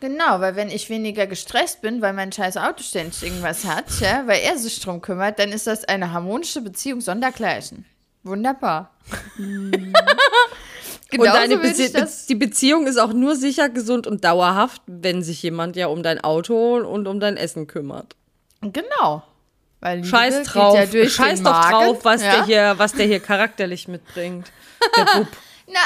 Genau, 0.00 0.40
weil 0.40 0.56
wenn 0.56 0.70
ich 0.70 0.88
weniger 0.88 1.26
gestresst 1.26 1.82
bin, 1.82 2.00
weil 2.00 2.14
mein 2.14 2.32
scheiß 2.32 2.56
Auto 2.56 2.82
ständig 2.82 3.22
irgendwas 3.22 3.66
hat, 3.66 3.84
ja, 4.00 4.22
weil 4.26 4.40
er 4.40 4.56
sich 4.56 4.80
drum 4.80 5.02
kümmert, 5.02 5.38
dann 5.38 5.52
ist 5.52 5.66
das 5.66 5.84
eine 5.84 6.10
harmonische 6.12 6.62
Beziehung 6.62 7.02
sondergleichen. 7.02 7.84
Wunderbar. 8.22 8.94
und 9.38 9.72
Genauso 11.10 11.32
deine 11.32 11.54
würde 11.56 11.68
Bezie 11.68 11.92
das- 11.92 12.26
die 12.26 12.34
Beziehung 12.34 12.86
ist 12.86 12.98
auch 12.98 13.12
nur 13.12 13.36
sicher, 13.36 13.68
gesund 13.68 14.06
und 14.06 14.24
dauerhaft, 14.24 14.80
wenn 14.86 15.22
sich 15.22 15.42
jemand 15.42 15.76
ja 15.76 15.88
um 15.88 16.02
dein 16.02 16.20
Auto 16.22 16.76
und 16.78 17.06
um 17.06 17.20
dein 17.20 17.36
Essen 17.36 17.66
kümmert. 17.66 18.16
Genau. 18.62 19.22
Weil 19.80 20.04
Scheiß 20.04 20.42
drauf, 20.44 20.74
ja 20.74 20.86
durch 20.86 21.14
scheiß 21.14 21.42
doch 21.42 21.52
Magen, 21.52 21.70
drauf, 21.70 22.04
was 22.04 22.22
ja. 22.22 22.34
der 22.34 22.44
hier, 22.44 22.74
was 22.76 22.92
der 22.92 23.06
hier 23.06 23.20
charakterlich 23.20 23.88
mitbringt. 23.88 24.50
Der 24.96 25.04
Bub. 25.16 25.28
Na, 25.66 25.80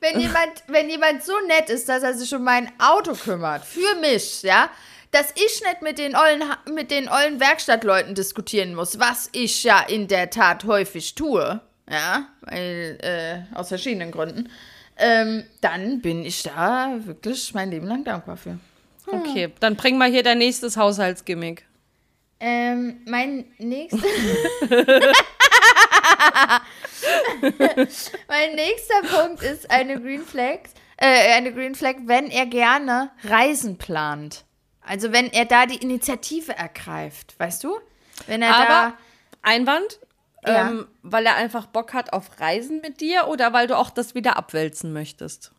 wenn 0.00 0.20
jemand, 0.20 0.64
wenn 0.66 0.88
jemand 0.88 1.24
so 1.24 1.32
nett 1.46 1.70
ist, 1.70 1.88
dass 1.88 2.02
er 2.02 2.14
sich 2.14 2.34
um 2.34 2.44
mein 2.44 2.70
Auto 2.78 3.12
kümmert, 3.14 3.64
für 3.64 3.94
mich, 4.00 4.42
ja, 4.42 4.70
dass 5.10 5.30
ich 5.32 5.62
nicht 5.62 5.82
mit 5.82 5.98
den 5.98 6.16
ollen, 6.16 6.42
mit 6.74 6.90
den 6.90 7.08
ollen 7.08 7.38
Werkstattleuten 7.38 8.14
diskutieren 8.14 8.74
muss, 8.74 8.98
was 8.98 9.28
ich 9.32 9.62
ja 9.62 9.80
in 9.80 10.08
der 10.08 10.30
Tat 10.30 10.64
häufig 10.64 11.14
tue, 11.14 11.60
ja, 11.88 12.26
weil, 12.40 12.98
äh, 13.02 13.56
aus 13.56 13.68
verschiedenen 13.68 14.10
Gründen, 14.10 14.50
ähm, 14.96 15.44
dann 15.60 16.00
bin 16.00 16.24
ich 16.24 16.42
da 16.42 16.96
wirklich 16.98 17.52
mein 17.54 17.70
Leben 17.70 17.86
lang 17.86 18.04
dankbar 18.04 18.36
für. 18.36 18.58
Okay, 19.06 19.52
dann 19.60 19.76
bring 19.76 19.98
mal 19.98 20.10
hier 20.10 20.22
dein 20.22 20.38
nächstes 20.38 20.76
Haushaltsgimmick. 20.76 21.64
Ähm, 22.40 23.00
mein 23.06 23.46
nächster. 23.58 23.98
mein 28.28 28.54
nächster 28.54 29.02
Punkt 29.10 29.42
ist 29.42 29.70
eine 29.70 30.00
Green 30.00 30.24
Flag, 30.24 30.58
äh, 30.96 31.32
eine 31.34 31.52
Green 31.52 31.74
Flag, 31.74 31.94
wenn 32.04 32.30
er 32.30 32.46
gerne 32.46 33.10
Reisen 33.24 33.78
plant. 33.78 34.44
Also 34.82 35.12
wenn 35.12 35.32
er 35.32 35.44
da 35.46 35.66
die 35.66 35.76
Initiative 35.82 36.54
ergreift, 36.56 37.34
weißt 37.38 37.64
du? 37.64 37.78
Wenn 38.26 38.42
er 38.42 38.54
Aber 38.54 38.94
Einwand, 39.42 39.98
Ja. 40.46 40.68
ähm, 40.68 40.86
weil 41.02 41.24
er 41.26 41.36
einfach 41.36 41.66
Bock 41.66 41.94
hat 41.94 42.12
auf 42.12 42.38
Reisen 42.40 42.80
mit 42.82 43.00
dir 43.00 43.28
oder 43.28 43.52
weil 43.52 43.66
du 43.66 43.76
auch 43.78 43.90
das 43.90 44.14
wieder 44.14 44.36
abwälzen 44.36 44.92
möchtest? 44.92 45.52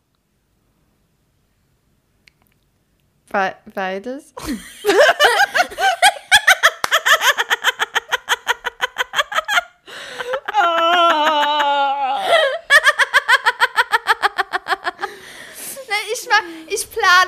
da 3.30 3.50
Be- 3.50 3.56
beides. 3.74 4.32
Ne, 15.88 15.94
ich, 16.12 16.28
mach, 16.28 16.42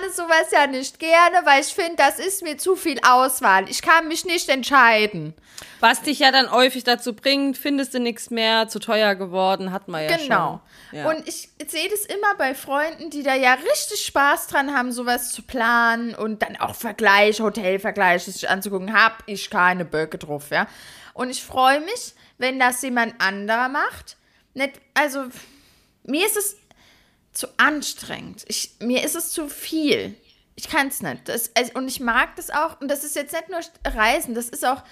plane 0.09 0.13
sowas 0.13 0.51
ja 0.53 0.67
nicht 0.67 0.99
gerne, 0.99 1.45
weil 1.45 1.61
ich 1.61 1.69
finde, 1.75 1.97
das 1.97 2.19
ist 2.19 2.43
mir 2.43 2.59
zu 2.59 2.77
viel 2.77 2.99
Auswahl. 3.03 3.69
Ich 3.69 3.83
kann 3.83 4.09
mich 4.09 4.25
nicht 4.25 4.49
entscheiden. 4.49 5.35
Was 5.81 6.03
dich 6.03 6.19
ja 6.21 6.33
dann 6.33 6.51
häufig 6.51 6.85
dazu 6.85 7.15
bringt, 7.15 7.57
findest 7.57 7.95
du 7.95 8.01
nichts 8.01 8.31
mehr, 8.31 8.69
zu 8.69 8.79
teuer 8.79 9.15
geworden, 9.15 9.73
hat 9.73 9.89
man 9.89 10.05
ja 10.05 10.17
Genau. 10.17 10.61
schon. 10.91 10.99
Ja. 10.99 11.11
Und 11.11 11.29
ich 11.29 11.51
sehe 11.67 11.89
das 11.89 12.07
immer 12.07 12.35
bei 12.37 12.55
Freunden, 12.55 13.11
die 13.11 13.23
da 13.23 13.35
ja 13.35 13.55
richtig 13.55 14.05
Spaß 14.07 14.49
dran 14.49 14.75
haben, 14.75 14.93
sowas 14.93 15.33
zu 15.33 15.43
planen 15.43 16.15
und 16.15 16.43
dann 16.43 16.57
auch 16.57 16.75
Vergleich, 16.75 17.41
Hotelvergleiche 17.41 18.31
sich 18.31 18.49
anzugucken. 18.49 18.93
Hab 18.93 19.23
ich 19.27 19.51
keine 19.51 19.85
Böcke 19.85 20.19
drauf, 20.19 20.51
ja. 20.51 20.67
Und 21.15 21.31
ich 21.31 21.43
freue 21.43 21.81
mich, 21.81 22.15
wenn 22.39 22.59
das 22.59 22.83
jemand 22.83 23.21
anderer 23.21 23.69
macht. 23.69 24.17
Nicht, 24.55 24.81
also, 24.95 25.25
mir 26.05 26.25
ist 26.27 26.37
es 26.37 26.57
zu 27.39 27.47
anstrengend. 27.57 28.45
Ich, 28.49 28.72
mir 28.80 29.05
ist 29.05 29.14
es 29.14 29.30
zu 29.30 29.49
viel. 29.49 30.16
Ich 30.57 30.68
kann 30.68 30.89
es 30.89 31.03
nicht. 31.03 31.28
Das, 31.28 31.53
also, 31.57 31.72
und 31.74 31.86
ich 31.86 32.01
mag 32.01 32.34
das 32.34 32.51
auch. 32.51 32.80
Und 32.80 32.91
das 32.91 33.05
ist 33.05 33.14
jetzt 33.14 33.32
nicht 33.32 33.49
nur 33.49 33.61
Reisen, 33.84 34.34
das 34.34 34.49
ist 34.49 34.66
auch, 34.66 34.82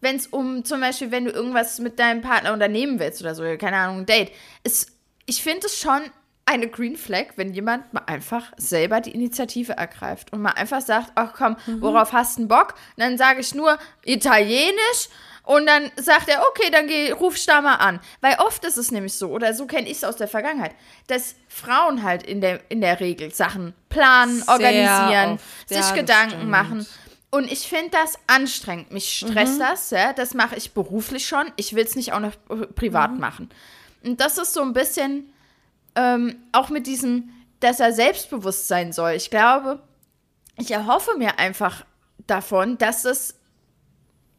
wenn 0.00 0.16
es 0.16 0.26
um 0.26 0.64
zum 0.64 0.80
Beispiel, 0.80 1.12
wenn 1.12 1.26
du 1.26 1.30
irgendwas 1.30 1.78
mit 1.78 2.00
deinem 2.00 2.20
Partner 2.20 2.52
unternehmen 2.52 2.98
willst 2.98 3.22
oder 3.22 3.36
so, 3.36 3.44
keine 3.56 3.76
Ahnung, 3.76 3.98
ein 3.98 4.06
Date. 4.06 4.32
Es, 4.64 4.88
ich 5.26 5.44
finde 5.44 5.68
es 5.68 5.78
schon 5.78 6.02
eine 6.44 6.66
Green 6.66 6.96
Flag, 6.96 7.26
wenn 7.36 7.54
jemand 7.54 7.94
mal 7.94 8.02
einfach 8.06 8.52
selber 8.56 9.00
die 9.00 9.12
Initiative 9.12 9.74
ergreift 9.74 10.32
und 10.32 10.42
mal 10.42 10.50
einfach 10.50 10.80
sagt, 10.80 11.12
ach 11.14 11.34
komm, 11.34 11.56
worauf 11.78 12.12
hast 12.12 12.40
du 12.40 12.48
Bock? 12.48 12.74
Und 12.96 13.04
dann 13.04 13.16
sage 13.16 13.40
ich 13.40 13.54
nur 13.54 13.78
Italienisch 14.04 15.08
und 15.44 15.66
dann 15.66 15.90
sagt 15.96 16.28
er, 16.28 16.42
okay, 16.48 16.70
dann 16.70 16.86
geh, 16.86 17.10
ruf 17.12 17.36
ich 17.36 17.46
da 17.46 17.60
mal 17.60 17.74
an. 17.76 18.00
Weil 18.20 18.36
oft 18.38 18.64
ist 18.64 18.76
es 18.76 18.90
nämlich 18.92 19.14
so, 19.14 19.28
oder 19.30 19.54
so 19.54 19.66
kenne 19.66 19.88
ich 19.88 19.96
es 19.98 20.04
aus 20.04 20.16
der 20.16 20.28
Vergangenheit, 20.28 20.74
dass 21.08 21.34
Frauen 21.48 22.02
halt 22.02 22.22
in 22.22 22.40
der, 22.40 22.60
in 22.70 22.80
der 22.80 23.00
Regel 23.00 23.32
Sachen 23.34 23.74
planen, 23.88 24.38
Sehr 24.42 24.48
organisieren, 24.48 25.32
oft. 25.34 25.68
sich 25.68 25.78
Ja, 25.78 25.94
Gedanken 25.94 26.30
stimmt. 26.36 26.50
machen. 26.50 26.86
Und 27.30 27.50
ich 27.50 27.66
finde 27.66 27.90
das 27.90 28.18
anstrengend. 28.26 28.92
Mich 28.92 29.10
stresst 29.18 29.58
das, 29.58 29.90
ja. 29.90 30.12
Das 30.12 30.34
mache 30.34 30.54
ich 30.56 30.72
beruflich 30.72 31.26
schon. 31.26 31.50
Ich 31.56 31.74
will 31.74 31.84
es 31.84 31.96
nicht 31.96 32.12
auch 32.12 32.20
noch 32.20 32.32
privat 32.74 33.18
machen. 33.18 33.48
Und 34.04 34.20
das 34.20 34.36
ist 34.36 34.52
so 34.52 34.60
ein 34.62 34.74
bisschen 34.74 35.32
ähm, 35.96 36.36
auch 36.52 36.68
mit 36.68 36.86
diesem, 36.86 37.30
dass 37.60 37.80
er 37.80 37.92
selbstbewusst 37.92 38.68
sein 38.68 38.92
soll. 38.92 39.12
Ich 39.12 39.30
glaube, 39.30 39.80
ich 40.58 40.70
erhoffe 40.70 41.16
mir 41.16 41.38
einfach 41.38 41.84
davon, 42.26 42.76
dass 42.78 43.02
das 43.02 43.34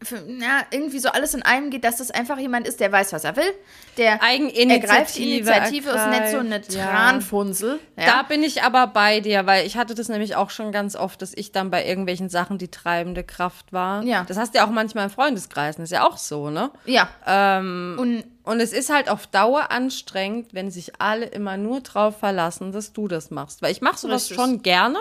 für, 0.04 0.24
na, 0.28 0.62
irgendwie 0.72 1.00
so 1.00 1.10
alles 1.10 1.34
in 1.34 1.44
einem 1.44 1.70
geht, 1.70 1.84
dass 1.84 1.98
das 1.98 2.12
einfach 2.12 2.38
jemand 2.38 2.68
ist, 2.68 2.80
der 2.80 2.92
weiß, 2.92 3.14
was 3.14 3.24
er 3.24 3.36
will, 3.36 3.52
der 3.98 4.22
Eigeninitiative 4.22 4.74
ergreift 4.74 5.18
die 5.18 5.38
Initiative, 5.38 5.90
ist 5.90 6.08
nicht 6.08 6.28
so 6.30 6.38
eine 6.38 6.56
ergreift. 6.56 6.80
Tranfunzel. 6.80 7.80
Ja. 7.98 8.06
Da 8.06 8.24
bin 8.24 8.44
ich 8.44 8.64
aber 8.64 8.88
bei 8.88 9.20
dir, 9.20 9.46
weil 9.46 9.66
ich 9.66 9.78
hatte 9.78 9.96
das 9.96 10.10
nämlich 10.10 10.36
auch 10.36 10.50
schon 10.50 10.72
ganz 10.72 10.96
oft, 10.96 11.22
dass 11.22 11.34
ich 11.36 11.52
dann 11.52 11.70
bei 11.70 11.86
irgendwelchen 11.86 12.30
Sachen 12.30 12.58
die 12.58 12.70
treibende 12.70 13.24
Kraft 13.24 13.74
war. 13.74 14.04
Ja. 14.04 14.24
Das 14.28 14.38
hast 14.38 14.54
du 14.54 14.60
ja 14.60 14.66
auch 14.66 14.72
manchmal 14.72 15.06
in 15.06 15.10
Freundeskreisen, 15.10 15.84
ist 15.84 15.92
ja 15.92 16.06
auch 16.06 16.18
so, 16.18 16.50
ne? 16.50 16.72
ja. 16.86 17.10
Ähm, 17.26 17.98
Und 18.00 18.24
und 18.44 18.60
es 18.60 18.74
ist 18.74 18.92
halt 18.92 19.10
auf 19.10 19.26
Dauer 19.28 19.72
anstrengend, 19.72 20.54
wenn 20.54 20.70
sich 20.70 21.00
alle 21.00 21.26
immer 21.26 21.56
nur 21.56 21.80
drauf 21.80 22.18
verlassen, 22.20 22.74
dass 22.74 22.92
du 22.92 23.08
das 23.08 23.32
machst. 23.32 23.62
Weil 23.62 23.72
ich 23.72 23.82
mache 23.82 23.98
sowas 23.98 24.24
Richtig. 24.24 24.36
schon 24.36 24.62
gerne, 24.62 25.00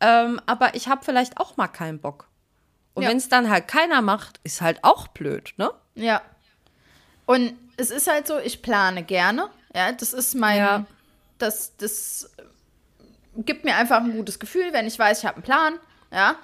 ähm, 0.00 0.40
aber 0.46 0.74
ich 0.74 0.86
habe 0.88 1.04
vielleicht 1.04 1.38
auch 1.38 1.56
mal 1.56 1.68
keinen 1.68 1.98
Bock. 1.98 2.28
Und 2.94 3.04
Ja. 3.04 3.08
wenn 3.08 3.16
es 3.16 3.28
dann 3.28 3.48
halt 3.48 3.68
keiner 3.68 4.02
macht, 4.02 4.40
ist 4.44 4.60
halt 4.60 4.78
auch 4.82 5.08
blöd, 5.08 5.54
ne? 5.56 5.70
Ja. 5.94 6.20
Und 7.26 7.54
es 7.76 7.90
ist 7.90 8.10
halt 8.10 8.26
so, 8.26 8.38
ich 8.38 8.60
plane 8.62 9.02
gerne. 9.02 9.48
Ja, 9.74 9.92
das 9.92 10.12
ist 10.12 10.34
mein. 10.34 10.58
Ja. 10.58 10.86
Das, 11.38 11.76
das 11.78 12.30
gibt 13.36 13.64
mir 13.64 13.74
einfach 13.76 13.98
ein 14.00 14.12
gutes 14.12 14.38
Gefühl, 14.38 14.72
wenn 14.72 14.86
ich 14.86 14.98
weiß, 14.98 15.20
ich 15.20 15.24
habe 15.24 15.36
einen 15.36 15.44
Plan. 15.44 15.78
Ja. 16.12 16.36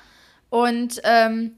Und 0.51 1.01
ähm, 1.05 1.55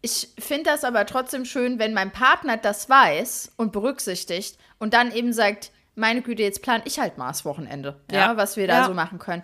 ich 0.00 0.28
finde 0.38 0.70
das 0.70 0.84
aber 0.84 1.04
trotzdem 1.06 1.44
schön, 1.44 1.78
wenn 1.78 1.92
mein 1.94 2.12
Partner 2.12 2.56
das 2.56 2.88
weiß 2.88 3.52
und 3.56 3.72
berücksichtigt 3.72 4.58
und 4.78 4.94
dann 4.94 5.10
eben 5.12 5.32
sagt, 5.32 5.72
meine 5.96 6.22
Güte, 6.22 6.42
jetzt 6.42 6.62
plan 6.62 6.82
ich 6.84 6.98
halt 7.00 7.18
mal 7.18 7.28
das 7.28 7.44
Wochenende, 7.44 8.00
ja, 8.10 8.18
Ja. 8.32 8.36
was 8.36 8.56
wir 8.56 8.66
da 8.66 8.78
Ja. 8.80 8.86
so 8.86 8.94
machen 8.94 9.18
können. 9.18 9.42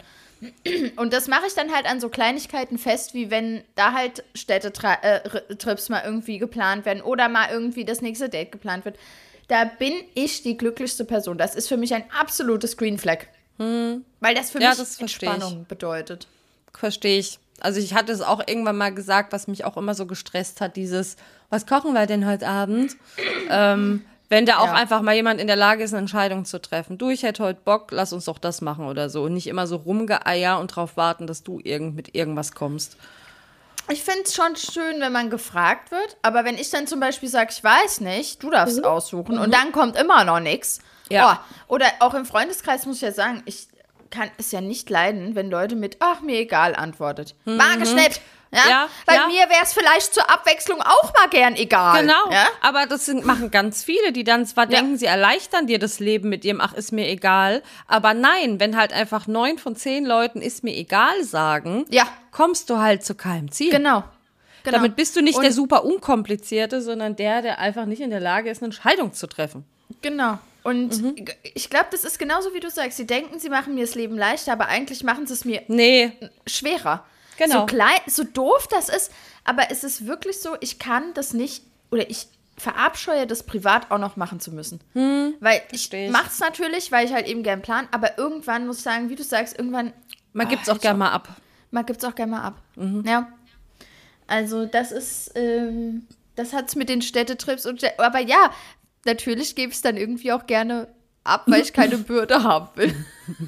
Und 0.96 1.12
das 1.12 1.28
mache 1.28 1.46
ich 1.46 1.54
dann 1.54 1.74
halt 1.74 1.86
an 1.86 2.00
so 2.00 2.08
Kleinigkeiten 2.08 2.78
fest, 2.78 3.14
wie 3.14 3.30
wenn 3.30 3.62
da 3.74 3.92
halt 3.92 4.24
Städtetrips 4.34 5.88
mal 5.88 6.02
irgendwie 6.04 6.38
geplant 6.38 6.84
werden 6.84 7.02
oder 7.02 7.28
mal 7.28 7.48
irgendwie 7.50 7.84
das 7.84 8.00
nächste 8.00 8.28
Date 8.28 8.52
geplant 8.52 8.84
wird. 8.84 8.96
Da 9.48 9.64
bin 9.64 9.94
ich 10.14 10.42
die 10.42 10.56
glücklichste 10.56 11.04
Person. 11.04 11.38
Das 11.38 11.54
ist 11.54 11.68
für 11.68 11.76
mich 11.76 11.94
ein 11.94 12.04
absolutes 12.18 12.76
Green 12.76 12.98
Flag. 12.98 13.26
Weil 13.58 14.34
das 14.34 14.50
für 14.50 14.58
Hm. 14.58 14.62
Ja, 14.62 14.68
mich 14.70 14.78
das 14.78 14.96
verstehe 14.96 15.28
ich. 15.28 15.34
Entspannung 15.34 15.66
bedeutet. 15.66 16.28
Verstehe 16.72 17.18
ich. 17.18 17.38
Also 17.60 17.80
ich 17.80 17.94
hatte 17.94 18.12
es 18.12 18.20
auch 18.20 18.40
irgendwann 18.46 18.76
mal 18.76 18.94
gesagt, 18.94 19.32
was 19.32 19.48
mich 19.48 19.64
auch 19.64 19.76
immer 19.76 19.94
so 19.94 20.06
gestresst 20.06 20.60
hat, 20.60 20.76
dieses, 20.76 21.16
was 21.50 21.66
kochen 21.66 21.92
wir 21.92 22.06
denn 22.06 22.24
heute 22.24 22.46
Abend? 22.46 22.96
ähm, 23.50 24.04
wenn 24.28 24.46
da 24.46 24.58
auch 24.58 24.66
Ja. 24.66 24.74
einfach 24.74 25.00
mal 25.02 25.14
jemand 25.14 25.40
in 25.40 25.46
der 25.46 25.56
Lage 25.56 25.82
ist, 25.82 25.92
eine 25.92 26.00
Entscheidung 26.00 26.44
zu 26.44 26.60
treffen. 26.60 26.98
Du, 26.98 27.10
ich 27.10 27.22
hätte 27.22 27.42
heute 27.42 27.60
Bock, 27.64 27.88
lass 27.90 28.12
uns 28.12 28.26
doch 28.26 28.38
das 28.38 28.60
machen 28.60 28.86
oder 28.86 29.08
so. 29.08 29.22
Und 29.24 29.34
nicht 29.34 29.46
immer 29.46 29.66
so 29.66 29.76
rumgeeier 29.76 30.58
und 30.58 30.68
drauf 30.68 30.96
warten, 30.96 31.26
dass 31.26 31.42
du 31.42 31.60
irgend 31.62 31.96
mit 31.96 32.14
irgendwas 32.14 32.52
kommst. 32.52 32.96
Ich 33.90 34.02
finde 34.02 34.24
es 34.24 34.34
schon 34.34 34.54
schön, 34.56 35.00
wenn 35.00 35.12
man 35.12 35.30
gefragt 35.30 35.90
wird, 35.90 36.18
aber 36.20 36.44
wenn 36.44 36.56
ich 36.58 36.68
dann 36.68 36.86
zum 36.86 37.00
Beispiel 37.00 37.28
sage, 37.28 37.50
ich 37.52 37.64
weiß 37.64 38.00
nicht, 38.00 38.42
du 38.42 38.50
darfst 38.50 38.84
aussuchen 38.84 39.38
und 39.38 39.52
dann 39.54 39.72
kommt 39.72 39.96
immer 39.96 40.24
noch 40.24 40.40
nichts. 40.40 40.80
Mhm. 41.08 41.16
Ja. 41.16 41.42
Oh, 41.68 41.74
oder 41.74 41.86
auch 42.00 42.12
im 42.12 42.26
Freundeskreis 42.26 42.84
muss 42.84 42.96
ich 42.96 43.02
ja 43.02 43.12
sagen, 43.12 43.42
ich 43.46 43.68
kann 44.10 44.30
es 44.36 44.52
ja 44.52 44.60
nicht 44.60 44.90
leiden, 44.90 45.34
wenn 45.34 45.50
Leute 45.50 45.74
mit, 45.74 45.96
ach, 46.00 46.20
mir 46.20 46.38
egal 46.38 46.74
antwortet. 46.74 47.34
Ich 47.46 47.94
nicht. 47.94 48.20
Ja? 48.50 48.60
Ja, 48.68 48.88
Weil 49.04 49.16
ja. 49.16 49.26
mir 49.26 49.40
wäre 49.50 49.62
es 49.62 49.74
vielleicht 49.74 50.14
zur 50.14 50.30
Abwechslung 50.30 50.80
auch 50.80 51.12
mal 51.18 51.28
gern 51.28 51.54
egal. 51.54 52.00
Genau, 52.00 52.30
Ja? 52.30 52.46
aber 52.62 52.86
das 52.86 53.04
sind, 53.04 53.26
machen 53.26 53.50
ganz 53.50 53.84
viele, 53.84 54.12
die 54.12 54.24
dann 54.24 54.46
zwar 54.46 54.66
denken, 54.66 54.96
sie 54.96 55.04
erleichtern 55.06 55.66
dir 55.66 55.78
das 55.78 55.98
Leben 56.00 56.28
mit 56.30 56.44
ihrem 56.46 56.60
Ach, 56.62 56.72
ist 56.72 56.90
mir 56.92 57.06
egal, 57.08 57.62
aber 57.86 58.14
nein, 58.14 58.58
wenn 58.58 58.76
halt 58.76 58.92
einfach 58.94 59.26
neun 59.26 59.58
von 59.58 59.76
zehn 59.76 60.06
Leuten 60.06 60.40
ist 60.40 60.64
mir 60.64 60.74
egal 60.74 61.22
sagen, 61.24 61.84
Ja. 61.90 62.06
kommst 62.30 62.70
du 62.70 62.78
halt 62.78 63.04
zu 63.04 63.14
keinem 63.14 63.50
Ziel. 63.52 63.70
Genau. 63.70 64.02
genau. 64.64 64.76
Damit 64.78 64.96
bist 64.96 65.14
du 65.16 65.20
nicht 65.20 65.36
Und- 65.36 65.42
der 65.42 65.52
super 65.52 65.84
unkomplizierte, 65.84 66.80
sondern 66.80 67.16
der, 67.16 67.42
der 67.42 67.58
einfach 67.58 67.84
nicht 67.84 68.00
in 68.00 68.08
der 68.10 68.20
Lage 68.20 68.48
ist, 68.50 68.62
eine 68.62 68.66
Entscheidung 68.66 69.12
zu 69.12 69.26
treffen. 69.26 69.64
Genau. 70.00 70.38
Und 70.64 71.02
Mhm. 71.02 71.24
ich 71.42 71.70
glaube, 71.70 71.86
das 71.90 72.04
ist 72.04 72.18
genauso 72.18 72.52
wie 72.52 72.60
du 72.60 72.68
sagst. 72.70 72.96
Sie 72.96 73.06
denken, 73.06 73.38
sie 73.38 73.48
machen 73.48 73.74
mir 73.74 73.82
das 73.84 73.94
Leben 73.94 74.16
leichter, 74.18 74.52
aber 74.52 74.66
eigentlich 74.66 75.02
machen 75.04 75.26
sie 75.26 75.32
es 75.34 75.44
mir 75.44 75.62
Nee, 75.68 76.12
schwerer. 76.46 77.04
Genau. 77.38 77.60
So 77.60 77.66
klein, 77.66 77.98
so 78.06 78.24
doof 78.24 78.66
das 78.70 78.88
ist, 78.90 79.10
aber 79.44 79.70
es 79.70 79.82
ist 79.84 80.06
wirklich 80.06 80.40
so, 80.40 80.56
ich 80.60 80.78
kann 80.78 81.14
das 81.14 81.32
nicht 81.32 81.62
oder 81.90 82.10
ich 82.10 82.26
verabscheue 82.56 83.26
das 83.26 83.44
privat 83.44 83.90
auch 83.92 83.98
noch 83.98 84.16
machen 84.16 84.40
zu 84.40 84.50
müssen. 84.52 84.80
weil 85.40 85.62
ich 85.70 85.90
ich. 85.92 86.10
mache 86.10 86.26
es 86.28 86.40
natürlich, 86.40 86.90
weil 86.92 87.06
ich 87.06 87.12
halt 87.12 87.26
eben 87.28 87.42
gern 87.44 87.62
plan, 87.62 87.88
aber 87.92 88.18
irgendwann 88.18 88.66
muss 88.66 88.78
ich 88.78 88.82
sagen, 88.82 89.08
wie 89.08 89.14
du 89.16 89.22
sagst, 89.22 89.56
irgendwann 89.58 89.92
man 90.32 90.46
Ah, 90.48 90.50
gibt's 90.50 90.68
auch 90.68 90.74
ich 90.76 90.82
gerne 90.82 90.98
mal 90.98 91.12
ab. 91.12 91.28
man 91.70 91.86
gibt 91.86 92.02
es 92.02 92.08
auch 92.08 92.14
gerne 92.14 92.32
mal 92.32 92.42
ab. 92.42 92.60
Mhm. 92.76 93.04
Ja. 93.06 93.32
Also 94.26 94.66
das 94.66 94.90
ist, 94.92 95.30
ähm, 95.36 96.06
das 96.34 96.52
hat 96.52 96.68
es 96.68 96.76
mit 96.76 96.88
den 96.88 97.00
Städtetrips 97.02 97.64
und 97.64 97.82
aber 97.98 98.18
ja, 98.18 98.52
natürlich 99.06 99.54
gebe 99.54 99.70
ich 99.70 99.76
es 99.76 99.82
dann 99.82 99.96
irgendwie 99.96 100.32
auch 100.32 100.46
gerne 100.46 100.88
ab, 101.24 101.44
weil 101.46 101.62
ich 101.62 101.72
keine 101.72 101.96
Bürde 101.98 102.42
haben 102.42 102.68
will. 102.74 102.94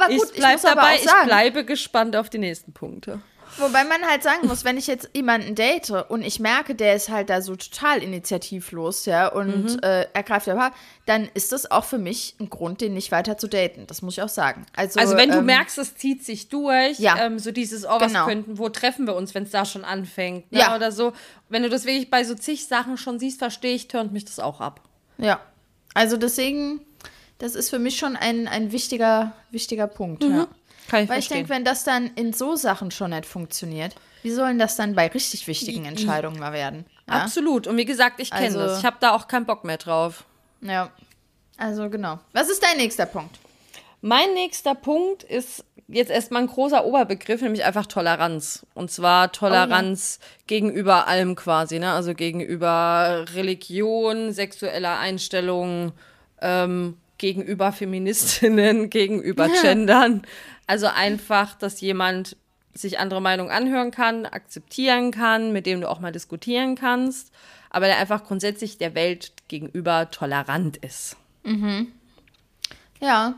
aber 0.00 0.14
gut, 0.14 0.24
Ich 0.26 0.30
ich, 0.32 0.38
bleib 0.38 0.64
aber 0.64 0.74
dabei, 0.74 0.96
ich 0.96 1.24
bleibe 1.26 1.64
gespannt 1.64 2.16
auf 2.16 2.30
die 2.30 2.38
nächsten 2.38 2.72
Punkte. 2.72 3.20
wobei 3.58 3.82
man 3.84 4.02
halt 4.08 4.22
sagen 4.22 4.46
muss, 4.46 4.64
wenn 4.64 4.76
ich 4.76 4.86
jetzt 4.86 5.10
jemanden 5.14 5.54
date 5.56 5.90
und 5.90 6.22
ich 6.22 6.38
merke, 6.38 6.74
der 6.76 6.94
ist 6.94 7.08
halt 7.08 7.28
da 7.30 7.40
so 7.42 7.56
total 7.56 8.02
initiativlos, 8.02 9.04
ja, 9.06 9.26
und 9.28 9.64
Mhm. 9.74 9.78
äh, 9.82 10.02
ergreift 10.12 10.46
der 10.46 10.54
Paar, 10.54 10.72
dann 11.06 11.28
ist 11.34 11.50
das 11.52 11.70
auch 11.70 11.84
für 11.84 11.98
mich 11.98 12.36
ein 12.40 12.50
Grund, 12.50 12.80
den 12.80 12.94
nicht 12.94 13.10
weiter 13.10 13.36
zu 13.36 13.48
daten. 13.48 13.86
Das 13.86 14.00
muss 14.02 14.14
ich 14.14 14.22
auch 14.22 14.28
sagen. 14.28 14.64
Also, 14.76 15.00
Also 15.00 15.16
wenn 15.16 15.30
du 15.30 15.38
ähm, 15.38 15.46
merkst, 15.46 15.76
es 15.78 15.96
zieht 15.96 16.24
sich 16.24 16.48
durch, 16.50 16.98
Ja. 17.00 17.16
ähm, 17.24 17.38
so 17.38 17.50
dieses, 17.50 17.84
oh, 17.84 17.98
was 18.00 18.12
Genau. 18.12 18.26
könnten, 18.26 18.58
wo 18.58 18.68
treffen 18.68 19.06
wir 19.06 19.16
uns, 19.16 19.34
wenn 19.34 19.42
es 19.44 19.50
da 19.50 19.64
schon 19.64 19.84
anfängt, 19.84 20.52
ne, 20.52 20.58
Ja. 20.60 20.76
oder 20.76 20.92
so. 20.92 21.12
Wenn 21.48 21.62
du 21.62 21.68
das 21.70 21.84
wirklich 21.84 22.10
bei 22.10 22.22
so 22.24 22.34
zig 22.34 22.66
Sachen 22.68 22.96
schon 22.96 23.18
siehst, 23.18 23.38
verstehe 23.40 23.74
ich, 23.74 23.88
turnt 23.88 24.12
mich 24.12 24.24
das 24.24 24.38
auch 24.38 24.60
ab. 24.60 24.82
Ja, 25.16 25.40
also 25.94 26.16
deswegen, 26.16 26.80
das 27.38 27.54
ist 27.54 27.70
für 27.70 27.78
mich 27.78 27.96
schon 27.96 28.16
ein, 28.16 28.48
ein 28.48 28.72
wichtiger, 28.72 29.32
wichtiger 29.50 29.86
Punkt. 29.86 30.22
Ja. 30.24 30.48
Kann 30.88 31.04
ich 31.04 31.08
Weil 31.10 31.18
ich 31.18 31.26
verstehen. 31.26 31.36
denke, 31.38 31.50
wenn 31.50 31.64
das 31.64 31.84
dann 31.84 32.10
in 32.14 32.32
so 32.32 32.56
Sachen 32.56 32.90
schon 32.90 33.10
nicht 33.10 33.26
funktioniert, 33.26 33.94
wie 34.22 34.30
sollen 34.30 34.58
das 34.58 34.76
dann 34.76 34.94
bei 34.94 35.06
richtig 35.08 35.46
wichtigen 35.46 35.84
Entscheidungen 35.84 36.40
mal 36.40 36.52
werden? 36.52 36.86
Ja, 37.06 37.22
Absolut. 37.22 37.66
Und 37.66 37.76
wie 37.76 37.84
gesagt, 37.84 38.20
ich 38.20 38.30
kenne 38.30 38.46
Also- 38.46 38.58
das. 38.58 38.78
Ich 38.80 38.84
habe 38.84 38.96
da 39.00 39.12
auch 39.14 39.28
keinen 39.28 39.46
Bock 39.46 39.64
mehr 39.64 39.78
drauf. 39.78 40.24
ja. 40.60 40.90
Also 41.60 41.90
genau. 41.90 42.20
Was 42.34 42.48
ist 42.48 42.62
dein 42.62 42.76
nächster 42.76 43.04
Punkt? 43.04 43.36
Mein 44.00 44.32
nächster 44.34 44.76
Punkt 44.76 45.24
ist 45.24 45.64
jetzt 45.88 46.08
erstmal 46.08 46.42
ein 46.42 46.46
großer 46.48 46.84
Oberbegriff, 46.84 47.42
nämlich 47.42 47.64
einfach 47.64 47.86
Toleranz. 47.86 48.64
Und 48.74 48.92
zwar 48.92 49.32
Toleranz 49.32 50.20
gegenüber 50.46 51.08
allem 51.08 51.34
quasi, 51.34 51.80
ne? 51.80 51.90
Also 51.92 52.14
gegenüber 52.14 53.24
Religion, 53.34 54.32
sexueller 54.32 55.00
Einstellung, 55.00 55.90
ähm, 56.40 56.96
gegenüber 57.18 57.72
Feministinnen, 57.72 58.90
gegenüber 58.90 59.48
Gendern. 59.48 60.22
Also 60.66 60.86
einfach, 60.86 61.54
dass 61.54 61.80
jemand 61.80 62.36
sich 62.74 62.98
andere 62.98 63.20
Meinungen 63.20 63.50
anhören 63.50 63.90
kann, 63.90 64.24
akzeptieren 64.26 65.10
kann, 65.10 65.52
mit 65.52 65.66
dem 65.66 65.80
du 65.80 65.88
auch 65.88 66.00
mal 66.00 66.12
diskutieren 66.12 66.76
kannst, 66.76 67.32
aber 67.70 67.86
der 67.86 67.98
einfach 67.98 68.24
grundsätzlich 68.24 68.78
der 68.78 68.94
Welt 68.94 69.32
gegenüber 69.48 70.10
tolerant 70.10 70.76
ist. 70.76 71.16
Ja. 73.00 73.34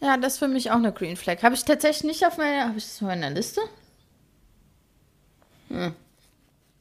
Ja, 0.00 0.16
das 0.16 0.34
ist 0.34 0.38
für 0.40 0.48
mich 0.48 0.70
auch 0.70 0.76
eine 0.76 0.92
Green 0.92 1.16
Flag. 1.16 1.42
Habe 1.42 1.54
ich 1.54 1.64
tatsächlich 1.64 2.04
nicht 2.04 2.26
auf 2.26 2.36
meiner, 2.36 2.68
habe 2.68 2.78
ich 2.78 2.84
das 2.84 2.96
auf 2.96 3.08
meiner 3.08 3.30
Liste? 3.30 3.60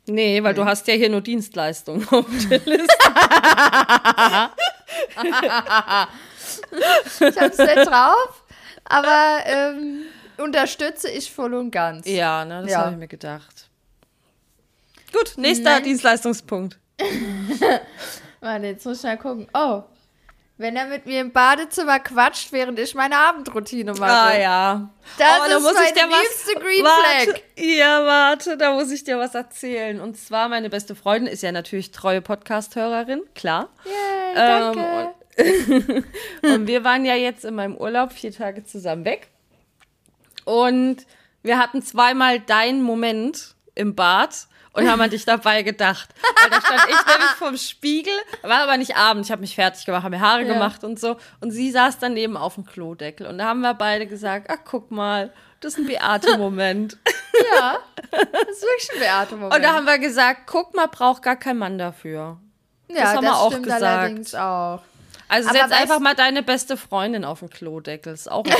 Nee, 0.07 0.43
weil 0.43 0.53
du 0.53 0.65
hast 0.65 0.87
ja 0.87 0.93
hier 0.93 1.09
nur 1.09 1.21
Dienstleistungen 1.21 2.07
auf 2.09 2.25
der 2.49 2.59
Liste. 2.59 2.87
Ich 7.19 7.21
habe 7.37 7.45
es 7.51 7.57
nicht 7.57 7.87
drauf, 7.87 8.43
aber 8.83 9.39
ähm, 9.45 10.03
unterstütze 10.37 11.09
ich 11.09 11.31
voll 11.31 11.53
und 11.55 11.71
ganz. 11.71 12.05
Ja, 12.07 12.45
ne, 12.45 12.61
das 12.61 12.71
Ja. 12.71 12.79
habe 12.79 12.91
ich 12.91 12.97
mir 12.97 13.07
gedacht. 13.07 13.67
Gut, 15.11 15.33
nächster 15.37 15.71
Nein. 15.71 15.83
Dienstleistungspunkt. 15.83 16.77
Warte, 18.41 18.65
jetzt 18.67 18.85
muss 18.85 18.99
ich 18.99 19.03
mal 19.03 19.17
gucken. 19.17 19.47
Oh, 19.53 19.83
wenn 20.57 20.75
er 20.77 20.85
mit 20.85 21.05
mir 21.05 21.19
im 21.21 21.31
Badezimmer 21.33 21.99
quatscht, 21.99 22.51
während 22.53 22.79
ich 22.79 22.95
meine 22.95 23.17
Abendroutine 23.17 23.93
mache. 23.93 24.11
Ah 24.11 24.37
ja. 24.39 24.89
Das 25.17 25.27
Oh, 25.39 25.49
da 25.49 25.57
ist 25.57 25.63
muss 25.63 25.73
ich 25.85 25.93
dir 25.93 26.03
was- 26.09 26.21
liebste 26.21 26.59
Green 26.61 26.83
warte, 26.83 27.31
Flag. 27.31 27.41
Ja, 27.57 28.05
warte, 28.05 28.57
da 28.57 28.71
muss 28.73 28.91
ich 28.91 29.03
dir 29.03 29.17
was 29.19 29.35
erzählen. 29.35 29.99
Und 29.99 30.15
zwar, 30.17 30.47
meine 30.47 30.69
beste 30.69 30.95
Freundin 30.95 31.31
ist 31.33 31.43
ja 31.43 31.51
natürlich 31.51 31.91
treue 31.91 32.21
Podcast-Hörerin, 32.21 33.21
klar. 33.35 33.69
Yay, 33.83 33.93
Ähm, 34.35 34.73
danke. 34.73 35.13
Und 36.43 36.67
wir 36.67 36.83
waren 36.85 37.03
ja 37.03 37.15
jetzt 37.15 37.43
in 37.43 37.55
meinem 37.55 37.75
Urlaub 37.75 38.13
vier 38.13 38.31
Tage 38.31 38.63
zusammen 38.63 39.03
weg. 39.03 39.27
Und 40.45 41.05
wir 41.43 41.57
hatten 41.59 41.81
zweimal 41.81 42.39
deinen 42.39 42.81
Moment 42.81 43.55
im 43.75 43.95
Bad 43.95 44.47
und 44.75 44.89
haben 44.89 45.01
an 45.01 45.09
dich 45.09 45.25
dabei 45.25 45.63
gedacht. 45.63 46.09
Weil 46.41 46.49
da 46.49 46.61
stand 46.61 46.81
ich 46.89 47.05
nämlich 47.07 47.31
vorm 47.37 47.57
Spiegel, 47.57 48.13
war 48.43 48.59
aber 48.63 48.77
nicht 48.77 48.95
Abend, 48.95 49.25
ich 49.25 49.31
habe 49.31 49.41
mich 49.41 49.55
fertig 49.55 49.85
gemacht, 49.85 50.03
habe 50.03 50.15
mir 50.17 50.21
Haare 50.21 50.43
Ja. 50.43 50.53
gemacht 50.53 50.83
und 50.83 50.99
so. 50.99 51.17
Und 51.41 51.51
sie 51.51 51.71
saß 51.71 51.97
daneben 51.99 52.37
auf 52.37 52.55
dem 52.55 52.65
Klodeckel. 52.65 53.27
Und 53.27 53.37
da 53.39 53.45
haben 53.45 53.61
wir 53.61 53.73
beide 53.73 54.05
gesagt, 54.07 54.47
ach 54.49 54.59
guck 54.65 54.91
mal, 54.91 55.33
das 55.61 55.73
ist 55.73 55.79
ein 55.79 55.87
Beate-Moment. 55.87 56.97
ja, 57.53 57.77
das 58.11 58.21
ist 58.21 58.61
wirklich 58.63 58.89
ein 58.93 58.99
Beate-Moment. 58.99 59.55
Und 59.55 59.61
da 59.63 59.73
haben 59.73 59.85
wir 59.85 59.97
gesagt, 59.97 60.41
guck 60.45 60.75
mal, 60.75 60.87
braucht 60.87 61.23
gar 61.23 61.37
kein 61.37 61.57
Mann 61.57 61.77
dafür. 61.77 62.37
ja, 62.89 62.95
das 63.01 63.15
haben 63.15 63.23
wir 63.23 63.35
auch 63.35 63.51
stimmt 63.51 63.63
gesagt. 63.65 63.83
allerdings 63.83 64.35
auch. 64.35 64.81
Also 65.27 65.49
Aber 65.49 65.57
setz 65.57 65.71
einfach 65.71 65.99
mal 65.99 66.13
deine 66.13 66.43
beste 66.43 66.77
Freundin 66.77 67.25
auf 67.25 67.39
den 67.39 67.49
Klodeckel, 67.49 68.13
ist 68.13 68.29
auch 68.29 68.39
okay. 68.45 68.53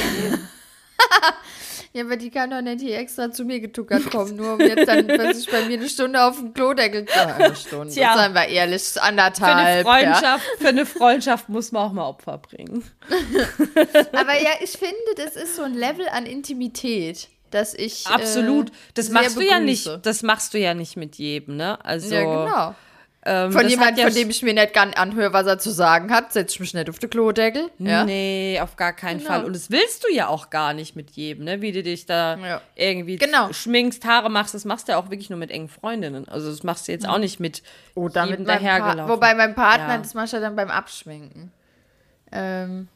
Ja, 1.96 2.04
aber 2.04 2.18
die 2.18 2.30
kann 2.30 2.50
doch 2.50 2.62
nicht 2.62 2.82
hier 2.82 2.98
extra 3.00 3.32
zu 3.32 3.46
mir 3.46 3.62
getuckert 3.62 4.12
kommen, 4.12 4.36
nur 4.36 4.56
um 4.56 4.60
jetzt 4.60 4.86
dann, 4.86 5.08
was 5.08 5.39
ich 5.39 5.50
bei 5.50 5.62
mir 5.64 5.78
eine 5.78 5.88
Stunde 5.88 6.22
auf 6.22 6.38
dem 6.38 6.54
Klodeckel. 6.54 7.06
Ja, 7.16 7.36
eine 7.36 7.56
Stunde. 7.56 7.93
Tja. 7.93 8.14
Seien 8.18 8.34
wir 8.34 8.46
ehrlich, 8.48 8.84
Für 8.84 9.02
eine 9.04 9.22
anderthalb. 9.24 9.86
Ja. 9.86 9.91
Freundschaft, 9.93 10.46
für 10.60 10.68
eine 10.68 10.86
Freundschaft 10.86 11.48
muss 11.48 11.72
man 11.72 11.84
auch 11.84 11.93
mal 11.93 12.06
Opfer 12.06 12.38
bringen. 12.38 12.84
Aber 14.12 14.34
ja, 14.41 14.52
ich 14.62 14.72
finde, 14.72 14.96
das 15.16 15.36
ist 15.38 15.56
so 15.56 15.64
ein 15.64 15.74
Level 15.74 16.08
an 16.10 16.26
Intimität, 16.26 17.30
dass 17.52 17.74
ich. 17.74 18.06
Absolut. 18.08 18.70
Äh, 18.70 18.74
Das 18.96 19.06
sehr 19.06 19.14
machst 19.14 19.38
du 19.38 19.41
ja 19.41 19.60
begrüße. 19.60 19.93
nicht. 19.93 20.06
Das 20.06 20.22
machst 20.24 20.54
du 20.54 20.60
ja 20.60 20.74
nicht 20.74 20.98
mit 20.98 21.16
jedem, 21.16 21.56
ne? 21.56 21.84
Also 21.86 22.14
Ja, 22.14 22.22
genau. 22.22 22.76
Ähm, 23.28 23.51
Von 23.51 23.67
jemandem, 23.67 23.97
ja 23.97 24.05
von 24.05 24.13
dem 24.13 24.30
ich 24.30 24.43
mir 24.43 24.53
nicht 24.53 24.73
gern 24.73 24.93
anhöre, 24.93 25.34
was 25.34 25.47
er 25.47 25.57
zu 25.57 25.71
sagen 25.71 26.11
hat, 26.13 26.32
setze 26.32 26.53
ich 26.53 26.59
mich 26.59 26.73
nicht 26.76 26.89
auf 26.91 26.99
den 26.99 27.09
Klodeckel. 27.09 27.71
Ja? 27.80 28.03
Nee, 28.05 28.59
auf 28.61 28.76
gar 28.76 28.93
keinen 28.93 29.17
Genau. 29.17 29.30
Fall. 29.32 29.45
Und 29.45 29.55
das 29.55 29.71
willst 29.71 30.03
du 30.03 30.13
ja 30.13 30.28
auch 30.28 30.51
gar 30.51 30.73
nicht 30.73 30.95
mit 30.95 31.09
jedem, 31.11 31.43
ne? 31.45 31.59
Wie 31.59 31.71
du 31.71 31.82
dich 31.82 32.05
da 32.05 32.38
Ja. 32.38 32.61
irgendwie 32.76 33.15
Genau. 33.17 33.51
schminkst, 33.51 34.05
Haare 34.05 34.30
machst. 34.30 34.53
Das 34.53 34.63
machst 34.63 34.88
du 34.88 34.91
ja 34.91 34.99
auch 34.99 35.09
wirklich 35.09 35.32
nur 35.32 35.39
mit 35.39 35.49
engen 35.49 35.69
Freundinnen. 35.69 36.28
Also 36.30 36.51
das 36.51 36.61
machst 36.61 36.88
du 36.88 36.91
jetzt 36.91 37.09
auch 37.09 37.17
nicht 37.17 37.39
mit 37.39 37.63
Oder 37.95 38.26
jedem 38.26 38.39
mit 38.41 38.47
meinem 38.47 38.59
pa 38.59 38.63
dahergelaufen. 38.63 39.09
Wobei 39.15 39.34
mein 39.34 39.55
Partner, 39.55 39.97
das 39.97 40.13
mache 40.13 40.26
ich 40.26 40.32
ja 40.32 40.39
dann 40.39 40.55
beim 40.55 40.69
Abschminken. 40.69 41.51
Ähm, 42.32 42.89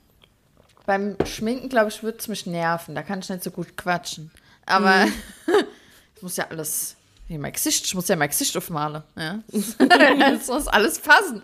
beim 0.86 1.15
Schminken, 1.25 1.69
glaube 1.69 1.89
ich, 1.89 2.03
würde 2.03 2.19
es 2.19 2.27
mich 2.27 2.45
nerven. 2.45 2.93
Da 2.93 3.01
kann 3.01 3.19
ich 3.19 3.30
nicht 3.30 3.43
so 3.43 3.49
gut 3.49 3.75
quatschen. 3.77 4.30
Aber 4.67 5.05
Mhm. 5.05 5.13
ich 6.15 6.21
muss 6.21 6.38
ja 6.38 6.45
alles. 6.51 6.95
Hier, 7.30 7.38
mein 7.38 7.53
Gesicht, 7.53 7.86
ich 7.86 7.93
muss 7.93 8.07
ja 8.07 8.15
mein 8.15 8.30
Gesicht 8.30 8.57
aufmalen. 8.57 9.03
Ja? 9.15 9.43
das 9.77 10.47
muss 10.47 10.67
alles 10.67 10.97
passen. 10.97 11.43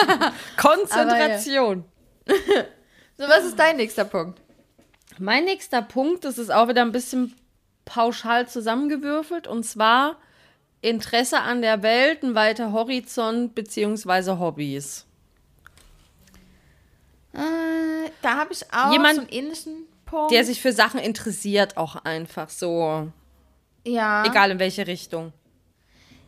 Konzentration. 0.56 1.84
So, 3.18 3.26
was 3.26 3.46
ist 3.46 3.58
dein 3.58 3.78
nächster 3.78 4.04
Punkt? 4.04 4.42
Mein 5.18 5.46
nächster 5.46 5.80
Punkt, 5.80 6.26
das 6.26 6.36
ist 6.36 6.50
auch 6.50 6.68
wieder 6.68 6.82
ein 6.82 6.92
bisschen 6.92 7.34
pauschal 7.86 8.46
zusammengewürfelt, 8.46 9.46
und 9.46 9.64
zwar 9.64 10.18
Interesse 10.82 11.40
an 11.40 11.62
der 11.62 11.82
Welt, 11.82 12.22
ein 12.22 12.34
weiter 12.34 12.72
Horizont 12.72 13.54
beziehungsweise 13.54 14.38
Hobbys. 14.38 15.06
Äh, 17.32 18.10
da 18.20 18.36
habe 18.36 18.52
ich 18.52 18.70
auch 18.70 18.92
Jemand, 18.92 19.14
so 19.14 19.20
einen 19.22 19.30
ähnlichen 19.30 19.86
Punkt. 20.04 20.30
Der 20.30 20.44
sich 20.44 20.60
für 20.60 20.74
Sachen 20.74 21.00
interessiert, 21.00 21.78
auch 21.78 21.96
einfach 21.96 22.50
so, 22.50 23.10
ja. 23.86 24.24
egal 24.26 24.50
in 24.50 24.58
welche 24.58 24.86
Richtung. 24.86 25.32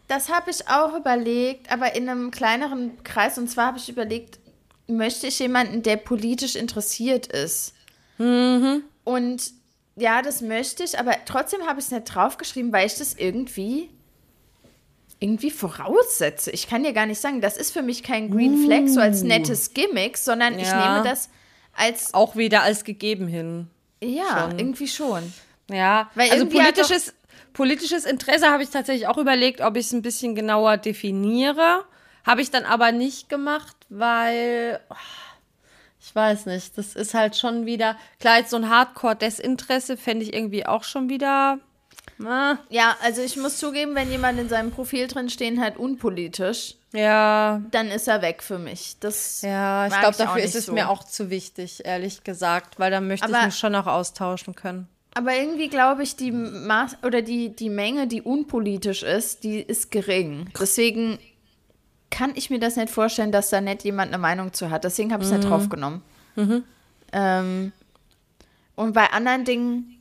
Das 0.06 0.30
habe 0.30 0.50
ich 0.50 0.66
auch 0.68 0.94
überlegt, 0.96 1.70
aber 1.70 1.94
in 1.94 2.08
einem 2.08 2.30
kleineren 2.30 3.02
Kreis. 3.04 3.36
Und 3.36 3.48
zwar 3.50 3.66
habe 3.66 3.78
ich 3.78 3.88
überlegt, 3.90 4.38
möchte 4.86 5.26
ich 5.26 5.38
jemanden, 5.38 5.82
der 5.82 5.96
politisch 5.98 6.56
interessiert 6.56 7.26
ist? 7.26 7.74
Und 8.18 9.52
ja, 9.96 10.22
das 10.22 10.40
möchte 10.40 10.82
ich, 10.82 10.98
aber 10.98 11.12
trotzdem 11.26 11.66
habe 11.66 11.78
ich 11.78 11.86
es 11.86 11.90
nicht 11.92 12.04
draufgeschrieben, 12.04 12.72
weil 12.72 12.86
ich 12.86 12.94
das 12.96 13.14
irgendwie 13.14 13.90
irgendwie 15.20 15.50
voraussetze. 15.50 16.50
Ich 16.52 16.68
kann 16.68 16.84
dir 16.84 16.92
gar 16.92 17.06
nicht 17.06 17.20
sagen, 17.20 17.40
das 17.40 17.56
ist 17.56 17.72
für 17.72 17.82
mich 17.82 18.02
kein 18.02 18.30
Green 18.30 18.64
Flag, 18.64 18.86
so 18.88 19.00
als 19.00 19.22
nettes 19.22 19.74
Gimmick, 19.74 20.16
sondern 20.16 20.58
ich 20.58 20.68
Ja. 20.68 20.94
nehme 20.94 21.08
das 21.08 21.28
als, 21.74 22.14
Auch 22.14 22.36
wieder 22.36 22.62
als 22.62 22.84
gegeben 22.84 23.26
hin. 23.26 23.68
ja, 24.02 24.48
schon. 24.48 24.58
irgendwie 24.58 24.88
schon. 24.88 25.32
Ja, 25.70 26.10
Weil 26.14 26.30
also 26.30 26.44
irgendwie 26.44 26.62
hat 26.62 26.78
politisches, 27.58 28.04
Interesse 28.04 28.46
habe 28.50 28.62
ich 28.62 28.70
tatsächlich 28.70 29.08
auch 29.08 29.18
überlegt, 29.18 29.60
ob 29.60 29.76
ich 29.76 29.86
es 29.86 29.92
ein 29.92 30.00
bisschen 30.00 30.36
genauer 30.36 30.76
definiere. 30.76 31.84
Habe 32.24 32.40
ich 32.40 32.52
dann 32.52 32.64
aber 32.64 32.92
nicht 32.92 33.28
gemacht, 33.28 33.76
weil 33.88 34.78
oh, 34.88 34.94
ich 36.00 36.14
weiß 36.14 36.46
nicht, 36.46 36.78
das 36.78 36.94
ist 36.94 37.14
halt 37.14 37.36
schon 37.36 37.66
wieder, 37.66 37.96
klar, 38.20 38.38
jetzt 38.38 38.50
so 38.50 38.56
ein 38.56 38.68
Hardcore-Desinteresse 38.70 39.96
fände 39.96 40.24
ich 40.24 40.34
irgendwie 40.34 40.66
auch 40.66 40.84
schon 40.84 41.08
wieder. 41.08 41.58
Na, 42.16 42.60
Ja, 42.68 42.96
also 43.02 43.22
ich 43.22 43.36
muss 43.36 43.58
zugeben, 43.58 43.96
wenn 43.96 44.08
jemand 44.08 44.38
in 44.38 44.48
seinem 44.48 44.70
Profil 44.70 45.08
drin 45.08 45.28
stehen 45.28 45.60
hat, 45.60 45.78
unpolitisch, 45.78 46.76
ja, 46.92 47.60
dann 47.72 47.88
ist 47.88 48.06
er 48.06 48.22
weg 48.22 48.44
für 48.44 48.60
mich. 48.60 48.98
Das 49.00 49.42
ja, 49.42 49.88
ich 49.88 49.98
glaube, 49.98 50.16
dafür 50.16 50.42
ist 50.42 50.54
es 50.54 50.66
so. 50.66 50.72
mir 50.72 50.88
auch 50.88 51.02
zu 51.02 51.28
wichtig, 51.28 51.84
ehrlich 51.84 52.22
gesagt, 52.22 52.78
weil 52.78 52.92
da 52.92 53.00
möchte 53.00 53.26
Aber- 53.26 53.40
ich 53.40 53.46
mich 53.46 53.58
schon 53.58 53.74
auch 53.74 53.86
austauschen 53.88 54.54
können. 54.54 54.88
Aber 55.18 55.34
irgendwie 55.34 55.68
glaube 55.68 56.04
ich, 56.04 56.14
die 56.14 56.30
Maß 56.30 56.98
oder 57.02 57.22
die, 57.22 57.48
die 57.56 57.70
Menge, 57.70 58.06
die 58.06 58.22
unpolitisch 58.22 59.02
ist, 59.02 59.42
die 59.42 59.60
ist 59.60 59.90
gering. 59.90 60.48
Deswegen 60.60 61.18
kann 62.10 62.32
ich 62.36 62.50
mir 62.50 62.60
das 62.60 62.76
nicht 62.76 62.88
vorstellen, 62.90 63.32
dass 63.32 63.50
da 63.50 63.60
nicht 63.60 63.82
jemand 63.82 64.12
eine 64.12 64.18
Meinung 64.22 64.52
zu 64.52 64.70
hat. 64.70 64.84
Deswegen 64.84 65.12
habe 65.12 65.24
ich 65.24 65.28
es 65.28 65.32
Mhm. 65.32 65.38
nicht 65.40 65.50
draufgenommen. 65.50 66.02
Ähm, 67.12 67.72
und 68.76 68.92
bei 68.92 69.10
anderen 69.10 69.44
Dingen, 69.44 69.94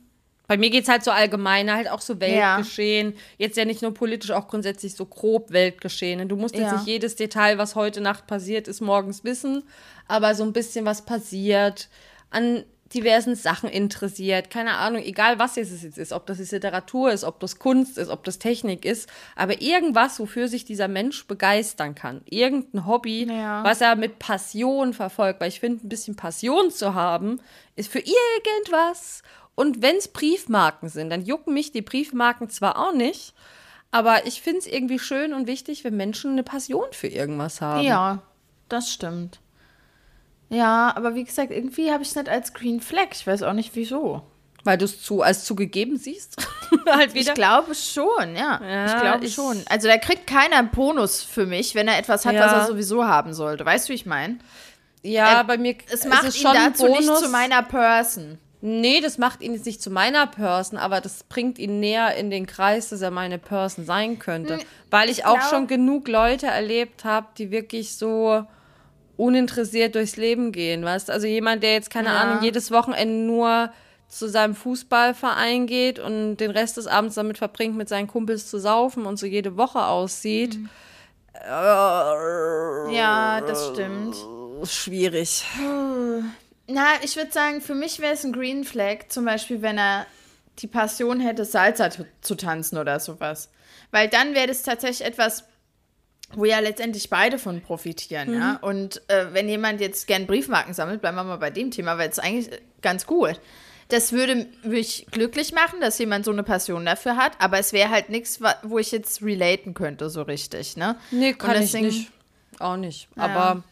Bei 0.46 0.56
mir 0.56 0.70
geht 0.70 0.84
es 0.84 0.88
halt 0.88 1.04
so 1.04 1.10
allgemein, 1.10 1.70
halt 1.70 1.90
auch 1.90 2.00
so 2.00 2.20
Weltgeschehen. 2.20 3.12
Jetzt 3.36 3.58
ja 3.58 3.66
nicht 3.66 3.82
nur 3.82 3.92
politisch, 3.92 4.30
auch 4.30 4.48
grundsätzlich 4.48 4.94
so 4.94 5.04
grob 5.04 5.50
Weltgeschehen. 5.50 6.26
Du 6.26 6.36
musst 6.36 6.54
jetzt 6.54 6.70
Ja. 6.70 6.72
nicht 6.72 6.86
jedes 6.86 7.16
Detail, 7.16 7.58
was 7.58 7.74
heute 7.74 8.00
Nacht 8.00 8.26
passiert 8.26 8.66
ist, 8.66 8.80
morgens 8.80 9.24
wissen, 9.24 9.62
aber 10.06 10.34
so 10.34 10.44
ein 10.44 10.54
bisschen 10.54 10.86
was 10.86 11.04
passiert, 11.04 11.90
an 12.30 12.64
diversen 12.94 13.34
Sachen 13.34 13.68
interessiert. 13.68 14.50
Keine 14.50 14.76
Ahnung, 14.76 15.02
egal 15.02 15.38
was 15.38 15.56
es 15.56 15.82
jetzt 15.82 15.98
ist, 15.98 16.12
ob 16.12 16.26
das 16.26 16.38
jetzt 16.38 16.52
Literatur 16.52 17.10
ist, 17.12 17.24
ob 17.24 17.38
das 17.40 17.58
Kunst 17.58 17.98
ist, 17.98 18.08
ob 18.08 18.24
das 18.24 18.38
Technik 18.38 18.84
ist, 18.84 19.08
aber 19.36 19.60
irgendwas, 19.60 20.18
wofür 20.18 20.48
sich 20.48 20.64
dieser 20.64 20.88
Mensch 20.88 21.26
begeistern 21.26 21.94
kann. 21.94 22.22
Irgendein 22.24 22.86
Hobby, 22.86 23.26
Ja. 23.30 23.62
was 23.64 23.80
er 23.80 23.94
mit 23.96 24.18
Passion 24.18 24.94
verfolgt. 24.94 25.40
Weil 25.40 25.48
ich 25.48 25.60
finde, 25.60 25.86
ein 25.86 25.88
bisschen 25.88 26.16
Passion 26.16 26.70
zu 26.70 26.94
haben, 26.94 27.40
ist 27.76 27.90
für 27.92 28.00
irgendwas. 28.00 29.22
Und 29.54 29.82
wenn 29.82 29.96
es 29.96 30.08
Briefmarken 30.08 30.88
sind, 30.88 31.10
dann 31.10 31.24
jucken 31.24 31.52
mich 31.54 31.72
die 31.72 31.82
Briefmarken 31.82 32.48
zwar 32.48 32.78
auch 32.78 32.94
nicht, 32.94 33.34
aber 33.90 34.26
ich 34.26 34.40
finde 34.42 34.60
es 34.60 34.66
irgendwie 34.66 34.98
schön 34.98 35.32
und 35.34 35.46
wichtig, 35.46 35.82
wenn 35.84 35.96
Menschen 35.96 36.32
eine 36.32 36.42
Passion 36.42 36.86
für 36.92 37.08
irgendwas 37.08 37.60
haben. 37.60 37.82
ja, 37.84 38.22
das 38.68 38.92
stimmt. 38.92 39.40
Ja, 40.50 40.92
aber 40.96 41.14
wie 41.14 41.24
gesagt, 41.24 41.50
irgendwie 41.50 41.90
habe 41.92 42.02
ich 42.02 42.08
es 42.10 42.14
nicht 42.16 42.28
als 42.28 42.54
Green 42.54 42.80
Flag. 42.80 43.08
Ich 43.12 43.26
weiß 43.26 43.42
auch 43.42 43.52
nicht 43.52 43.72
wieso. 43.74 44.22
Weil 44.64 44.76
du 44.78 44.86
es 44.86 45.02
zu, 45.02 45.22
als 45.22 45.44
zugegeben 45.44 45.96
siehst. 45.96 46.36
halt 46.86 47.14
wieder. 47.14 47.28
Ich 47.30 47.34
glaube 47.34 47.74
schon, 47.74 48.34
ja. 48.34 48.60
Ja, 48.66 48.86
ich 48.86 49.00
glaube 49.00 49.24
ich- 49.26 49.34
schon. 49.34 49.62
Also 49.68 49.88
da 49.88 49.96
kriegt 49.98 50.26
keiner 50.26 50.56
einen 50.56 50.70
Bonus 50.70 51.22
für 51.22 51.46
mich, 51.46 51.74
wenn 51.74 51.86
er 51.88 51.98
etwas 51.98 52.24
hat, 52.26 52.34
Ja. 52.34 52.46
was 52.46 52.52
er 52.52 52.66
sowieso 52.66 53.04
haben 53.06 53.34
sollte. 53.34 53.64
Weißt 53.64 53.88
du, 53.88 53.90
wie 53.90 53.96
ich 53.96 54.06
meine? 54.06 54.38
ja, 55.02 55.40
äh, 55.40 55.44
bei 55.44 55.58
mir 55.58 55.76
Es 55.90 56.04
macht 56.06 56.24
es 56.24 56.36
ihn 56.36 56.42
schon 56.42 56.54
dazu 56.54 56.86
nicht 56.86 57.06
Bonus. 57.06 57.20
zu 57.22 57.28
meiner 57.28 57.62
Person. 57.62 58.38
Nee, 58.60 59.00
das 59.00 59.16
macht 59.18 59.40
ihn 59.42 59.54
jetzt 59.54 59.66
nicht 59.66 59.80
zu 59.80 59.88
meiner 59.90 60.26
Person, 60.26 60.78
aber 60.80 61.00
das 61.00 61.22
bringt 61.22 61.60
ihn 61.60 61.78
näher 61.78 62.16
in 62.16 62.28
den 62.30 62.46
Kreis, 62.46 62.88
dass 62.88 63.00
er 63.00 63.12
meine 63.12 63.38
Person 63.38 63.84
sein 63.86 64.18
könnte. 64.18 64.58
Weil 64.90 65.08
ich, 65.08 65.18
ich 65.18 65.24
auch 65.26 65.40
schon 65.48 65.68
genug 65.68 66.08
Leute 66.08 66.46
erlebt 66.48 67.04
habe, 67.04 67.28
die 67.38 67.52
wirklich 67.52 67.94
so 67.96 68.44
uninteressiert 69.18 69.94
durchs 69.94 70.16
Leben 70.16 70.52
gehen, 70.52 70.82
weißt 70.84 71.10
Also 71.10 71.26
jemand, 71.26 71.62
der 71.62 71.74
jetzt, 71.74 71.90
keine 71.90 72.08
Ja. 72.08 72.22
Ahnung, 72.22 72.42
jedes 72.42 72.70
Wochenende 72.70 73.14
nur 73.26 73.70
zu 74.08 74.26
seinem 74.28 74.54
Fußballverein 74.54 75.66
geht 75.66 75.98
und 75.98 76.38
den 76.38 76.50
Rest 76.50 76.78
des 76.78 76.86
Abends 76.86 77.16
damit 77.16 77.36
verbringt, 77.36 77.76
mit 77.76 77.90
seinen 77.90 78.06
Kumpels 78.06 78.48
zu 78.48 78.58
saufen 78.58 79.04
und 79.04 79.18
so 79.18 79.26
jede 79.26 79.58
Woche 79.58 79.84
aussieht. 79.84 80.58
Ja, 82.90 83.40
das 83.42 83.68
stimmt. 83.68 84.16
Schwierig. 84.64 85.44
Na, 86.66 86.86
ich 87.02 87.16
würde 87.16 87.30
sagen, 87.32 87.60
für 87.60 87.74
mich 87.74 88.00
wäre 88.00 88.14
es 88.14 88.24
ein 88.24 88.32
Green 88.32 88.64
Flag, 88.64 89.08
zum 89.08 89.24
Beispiel, 89.24 89.62
wenn 89.62 89.78
er 89.78 90.06
die 90.58 90.66
Passion 90.66 91.20
hätte, 91.20 91.44
Salsa 91.44 91.90
zu, 91.90 92.06
zu 92.20 92.34
tanzen 92.34 92.78
oder 92.78 92.98
sowas. 93.00 93.50
Weil 93.90 94.08
dann 94.08 94.34
wäre 94.34 94.48
das 94.48 94.62
tatsächlich 94.62 95.06
etwas, 95.06 95.44
wo 96.34 96.44
ja 96.44 96.58
letztendlich 96.58 97.08
beide 97.10 97.38
von 97.38 97.60
profitieren, 97.62 98.34
ja. 98.34 98.58
Und 98.60 99.02
äh, 99.08 99.26
wenn 99.32 99.48
jemand 99.48 99.80
jetzt 99.80 100.06
gern 100.06 100.26
Briefmarken 100.26 100.74
sammelt, 100.74 101.00
bleiben 101.00 101.16
wir 101.16 101.24
mal 101.24 101.36
bei 101.36 101.50
dem 101.50 101.70
Thema, 101.70 101.96
weil 101.98 102.10
es 102.10 102.18
eigentlich 102.18 102.50
ganz 102.82 103.06
gut. 103.06 103.40
Das 103.88 104.12
würde 104.12 104.46
mich 104.64 105.06
glücklich 105.10 105.52
machen, 105.52 105.80
dass 105.80 105.98
jemand 105.98 106.26
so 106.26 106.30
eine 106.30 106.42
Passion 106.42 106.84
dafür 106.84 107.16
hat, 107.16 107.32
aber 107.38 107.58
es 107.58 107.72
wäre 107.72 107.88
halt 107.88 108.10
nichts, 108.10 108.40
wo 108.62 108.78
ich 108.78 108.92
jetzt 108.92 109.22
relaten 109.22 109.72
könnte, 109.72 110.10
so 110.10 110.20
richtig, 110.22 110.76
ne? 110.76 110.96
Nee, 111.10 111.32
kann 111.32 111.54
deswegen- 111.58 111.86
ich 111.86 111.94
nicht. 111.94 112.12
Auch 112.60 112.76
nicht. 112.76 113.08
Ja. 113.16 113.22
Aber 113.24 113.62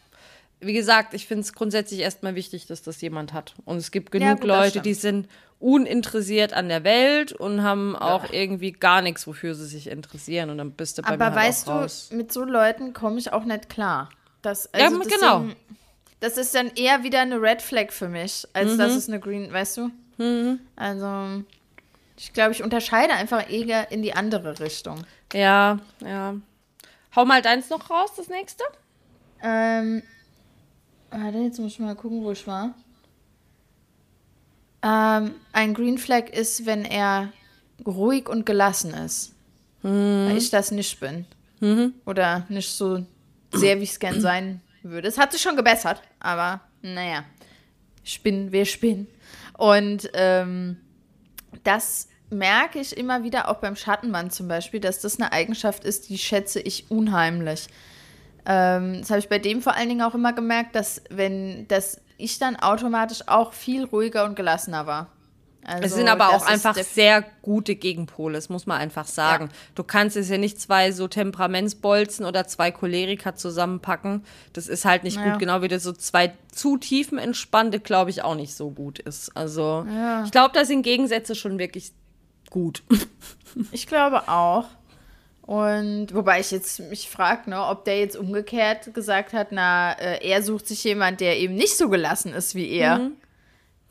wie 0.59 0.73
gesagt, 0.73 1.13
ich 1.13 1.27
finde 1.27 1.41
es 1.41 1.53
grundsätzlich 1.53 1.99
erstmal 1.99 2.35
wichtig, 2.35 2.65
dass 2.65 2.81
das 2.81 2.99
jemand 3.01 3.33
hat. 3.33 3.53
Und 3.65 3.77
es 3.77 3.91
gibt 3.91 4.11
genug 4.11 4.41
gut, 4.41 4.49
das 4.49 4.57
Leute, 4.65 4.81
die 4.81 4.93
sind 4.93 5.27
uninteressiert 5.59 6.53
an 6.53 6.69
der 6.69 6.83
Welt 6.83 7.31
und 7.31 7.63
haben 7.63 7.95
auch 7.95 8.31
irgendwie 8.31 8.71
gar 8.71 9.01
nichts, 9.01 9.25
wofür 9.27 9.55
sie 9.55 9.65
sich 9.65 9.87
interessieren. 9.87 10.49
Und 10.49 10.57
dann 10.59 10.71
bist 10.71 10.97
du 10.97 11.01
bei 11.01 11.09
Aber 11.09 11.17
mir 11.17 11.35
halt 11.35 11.35
weißt 11.67 11.67
du, 12.11 12.15
mit 12.15 12.31
so 12.31 12.43
Leuten 12.43 12.93
komme 12.93 13.17
ich 13.19 13.33
auch 13.33 13.43
nicht 13.43 13.69
klar. 13.69 14.09
Das, 14.41 14.69
Ja, 14.75 14.85
also 14.85 14.99
genau. 14.99 15.39
deswegen- 15.41 15.55
Das 16.19 16.37
ist 16.37 16.55
dann 16.55 16.71
eher 16.75 17.03
wieder 17.03 17.21
eine 17.21 17.39
Red 17.39 17.61
Flag 17.61 17.91
für 17.91 18.07
mich, 18.07 18.47
als 18.53 18.73
Mhm. 18.73 18.77
dass 18.79 18.93
es 18.95 19.07
eine 19.07 19.19
Green, 19.19 19.51
weißt 19.53 19.77
du? 19.77 19.91
Also, 20.75 21.43
ich 22.17 22.33
glaube, 22.33 22.53
ich 22.53 22.63
unterscheide 22.63 23.13
einfach 23.13 23.51
eher 23.51 23.91
in 23.91 24.01
die 24.01 24.13
andere 24.13 24.59
Richtung. 24.59 25.03
Ja, 25.33 25.77
ja. 26.03 26.35
Hau 27.15 27.25
mal 27.25 27.43
deins 27.43 27.69
noch 27.69 27.89
raus, 27.91 28.11
das 28.17 28.29
nächste. 28.29 28.63
Ähm, 29.43 30.01
warte, 31.09 31.37
jetzt 31.39 31.59
muss 31.59 31.73
ich 31.73 31.79
mal 31.79 31.95
gucken, 31.95 32.23
wo 32.23 32.31
ich 32.31 32.45
war. 32.47 32.73
Ähm, 34.81 35.31
ein 35.53 35.73
Green 35.73 35.97
Flag 35.97 36.29
ist, 36.29 36.65
wenn 36.65 36.85
er 36.85 37.31
ruhig 37.85 38.29
und 38.29 38.45
gelassen 38.45 38.93
ist. 38.93 39.33
Mhm. 39.83 40.27
Weil 40.27 40.37
ich 40.37 40.49
das 40.49 40.71
nicht 40.71 40.99
bin. 40.99 41.25
Oder 42.05 42.45
nicht 42.49 42.69
so 42.69 43.05
sehr, 43.53 43.79
wie 43.79 43.83
ich 43.83 43.91
es 43.91 43.99
gern 43.99 44.21
sein 44.21 44.61
würde. 44.83 45.07
Es 45.07 45.17
hat 45.17 45.31
sich 45.31 45.41
schon 45.41 45.55
gebessert, 45.55 46.01
aber 46.19 46.61
naja. 46.81 47.23
Spinnen, 48.03 48.51
wir 48.51 48.65
spinnen. 48.65 49.07
Und 49.57 50.09
ähm, 50.13 50.77
das 51.63 52.07
merke 52.29 52.79
ich 52.79 52.95
immer 52.95 53.23
wieder 53.23 53.49
auch 53.49 53.57
beim 53.57 53.75
Schattenmann 53.75 54.31
zum 54.31 54.47
Beispiel, 54.47 54.79
dass 54.79 55.01
das 55.01 55.19
eine 55.19 55.31
Eigenschaft 55.31 55.83
ist, 55.83 56.09
die 56.09 56.17
schätze 56.17 56.59
ich 56.59 56.89
unheimlich. 56.89 57.67
Ähm, 58.49 59.01
das 59.01 59.09
habe 59.09 59.19
ich 59.19 59.27
bei 59.27 59.39
dem 59.39 59.61
vor 59.61 59.75
allen 59.75 59.89
Dingen 59.89 60.01
auch 60.01 60.15
immer 60.15 60.31
gemerkt, 60.31 60.73
dass 60.75 61.01
wenn, 61.09 61.67
dass 61.67 61.99
ich 62.17 62.39
dann 62.39 62.55
automatisch 62.55 63.27
auch 63.27 63.53
viel 63.53 63.83
ruhiger 63.83 64.23
und 64.23 64.35
gelassener 64.35 64.87
war. 64.87 65.07
Also, 65.63 65.83
es 65.83 65.95
sind 65.95 66.07
aber 66.07 66.29
auch 66.29 66.45
einfach 66.45 66.77
sehr 66.77 67.25
gute 67.41 67.75
Gegenpole, 67.75 68.35
das 68.35 68.47
muss 68.47 68.67
man 68.67 68.79
einfach 68.79 69.05
sagen. 69.05 69.47
Ja. 69.47 69.53
Du 69.75 69.83
kannst 69.83 70.15
es 70.15 70.29
ja 70.29 70.37
nicht 70.37 70.61
zwei 70.61 70.93
so 70.93 71.09
Temperamentsbolzen 71.09 72.25
oder 72.25 72.47
zwei 72.47 72.71
Choleriker 72.71 73.35
zusammenpacken. 73.35 74.23
Das 74.53 74.69
ist 74.69 74.85
halt 74.85 75.03
nicht 75.03 75.17
ja. 75.17 75.29
gut, 75.29 75.39
genau 75.39 75.61
wie 75.61 75.67
das 75.67 75.83
so 75.83 75.91
zwei 75.91 76.33
zu 76.53 76.77
tiefen 76.77 77.17
entspannte, 77.17 77.81
glaube 77.81 78.11
ich, 78.11 78.23
auch 78.23 78.35
nicht 78.35 78.55
so 78.55 78.69
gut 78.69 78.99
ist. 78.99 79.35
Also 79.35 79.85
ja. 79.93 80.23
ich 80.23 80.31
glaube, 80.31 80.51
da 80.53 80.63
sind 80.63 80.83
Gegensätze 80.83 81.35
schon 81.35 81.59
wirklich 81.59 81.91
gut. 82.49 82.83
ich 83.73 83.87
glaube 83.87 84.29
auch. 84.29 84.67
Und 85.47 86.13
wobei 86.13 86.41
ich 86.41 86.51
jetzt 86.51 86.81
mich 86.81 87.09
frage, 87.09 87.49
ne, 87.49 87.65
ob 87.67 87.85
der 87.85 87.99
jetzt 87.99 88.17
umgekehrt 88.17 88.93
gesagt 88.93 89.31
hat, 89.31 89.47
na, 89.51 89.93
äh, 89.93 90.19
er 90.27 90.43
sucht 90.43 90.67
sich 90.67 90.83
jemand, 90.83 91.21
der 91.21 91.37
eben 91.37 91.55
nicht 91.55 91.77
so 91.77 91.87
gelassen 91.87 92.33
ist 92.33 92.53
wie 92.53 92.69
er. 92.69 92.99
Mhm. 92.99 93.11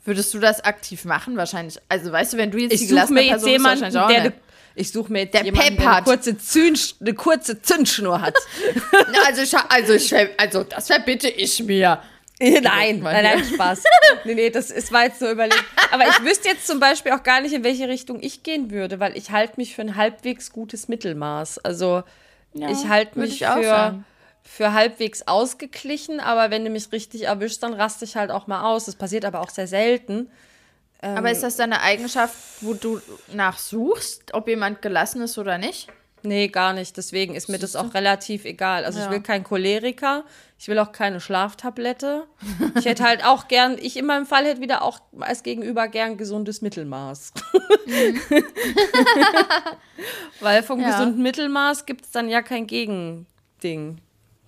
Würdest 0.05 0.35
du 0.35 0.39
das 0.39 0.63
aktiv 0.63 1.03
machen? 1.03 1.35
Wahrscheinlich. 1.35 1.79
Also, 1.89 2.11
weißt 2.11 2.33
du, 2.33 2.37
wenn 2.37 2.51
du 2.51 2.59
jetzt 2.59 2.73
ich 2.73 2.81
die 2.81 2.87
gelassene 2.87 3.21
mir 3.21 3.29
Person 3.29 3.49
jemanden, 3.49 3.85
bist, 3.85 3.95
der 3.95 4.23
ne, 4.25 4.33
Ich 4.75 4.91
suche 4.91 5.11
mir 5.11 5.21
jetzt 5.21 5.33
der 5.33 5.45
jemanden, 5.45 5.77
der 5.77 5.95
eine 5.95 6.03
kurze, 6.03 6.37
Zünd, 6.37 6.95
eine 7.01 7.13
kurze 7.15 7.59
Zündschnur 7.59 8.21
hat. 8.21 8.35
also, 9.25 9.41
ich, 9.41 9.57
also, 9.57 10.27
also, 10.37 10.63
das 10.63 10.85
verbitte 10.85 11.27
ich 11.27 11.63
mir. 11.63 11.99
Nein, 12.39 12.99
nein, 12.99 13.23
nein, 13.23 13.43
Spaß. 13.43 13.83
nee, 14.25 14.35
nee, 14.35 14.49
das 14.49 14.69
ist, 14.69 14.91
war 14.91 15.05
jetzt 15.05 15.21
nur 15.21 15.31
überlegt. 15.31 15.63
Aber 15.91 16.03
ich 16.03 16.23
wüsste 16.23 16.49
jetzt 16.49 16.67
zum 16.67 16.79
Beispiel 16.79 17.11
auch 17.13 17.23
gar 17.23 17.41
nicht, 17.41 17.53
in 17.53 17.63
welche 17.63 17.87
Richtung 17.87 18.21
ich 18.21 18.43
gehen 18.43 18.69
würde, 18.69 18.99
weil 18.99 19.17
ich 19.17 19.31
halte 19.31 19.53
mich 19.57 19.75
für 19.75 19.81
ein 19.81 19.95
halbwegs 19.95 20.51
gutes 20.51 20.87
Mittelmaß. 20.87 21.59
Also, 21.59 22.03
ja, 22.53 22.69
ich 22.69 22.87
halte 22.87 23.19
mich 23.19 23.41
ich 23.41 23.47
für 23.47 24.03
für 24.47 24.71
halbwegs 24.73 25.27
ausgeglichen, 25.27 26.19
aber 26.19 26.49
wenn 26.49 26.63
du 26.63 26.69
mich 26.71 26.91
richtig 26.91 27.23
erwischst, 27.23 27.61
dann 27.63 27.73
raste 27.73 28.05
ich 28.05 28.15
halt 28.15 28.31
auch 28.31 28.47
mal 28.47 28.63
aus. 28.63 28.85
Das 28.85 28.95
passiert 28.95 29.25
aber 29.25 29.41
auch 29.41 29.49
sehr 29.49 29.67
selten. 29.67 30.31
aber 31.01 31.29
ist 31.29 31.43
das 31.43 31.57
deine 31.57 31.81
Eigenschaft, 31.81 32.35
wo 32.61 32.73
du 32.73 33.01
nachsuchst, 33.33 34.33
ob 34.33 34.47
jemand 34.47 34.81
gelassen 34.81 35.21
ist 35.21 35.37
oder 35.37 35.57
nicht? 35.57 35.89
Nee, 36.23 36.47
gar 36.47 36.73
nicht. 36.73 36.97
Deswegen 36.97 37.35
ist 37.35 37.49
mir 37.49 37.59
das 37.59 37.75
auch 37.75 37.93
relativ 37.93 38.45
egal. 38.45 38.85
Also 38.85 38.99
ja. 38.99 39.05
ich 39.05 39.11
will 39.11 39.21
keinen 39.21 39.43
Choleriker, 39.43 40.23
ich 40.59 40.67
will 40.67 40.79
auch 40.79 40.91
keine 40.91 41.19
Schlaftablette. 41.19 42.25
Ich 42.75 42.85
hätte 42.85 43.03
halt 43.03 43.23
auch 43.23 43.47
gern, 43.47 43.77
ich 43.79 43.95
in 43.95 44.05
meinem 44.05 44.25
Fall 44.25 44.45
hätte 44.45 44.59
wieder 44.59 44.81
auch 44.81 44.99
als 45.19 45.43
Gegenüber 45.43 45.87
gern 45.87 46.17
gesundes 46.17 46.61
Mittelmaß. 46.61 47.33
Mhm. 47.85 48.19
Weil 50.39 50.63
vom 50.63 50.79
ja. 50.79 50.91
gesunden 50.91 51.21
Mittelmaß 51.21 51.85
gibt 51.85 52.05
es 52.05 52.11
dann 52.11 52.27
ja 52.27 52.41
kein 52.41 52.65
Gegending 52.65 53.99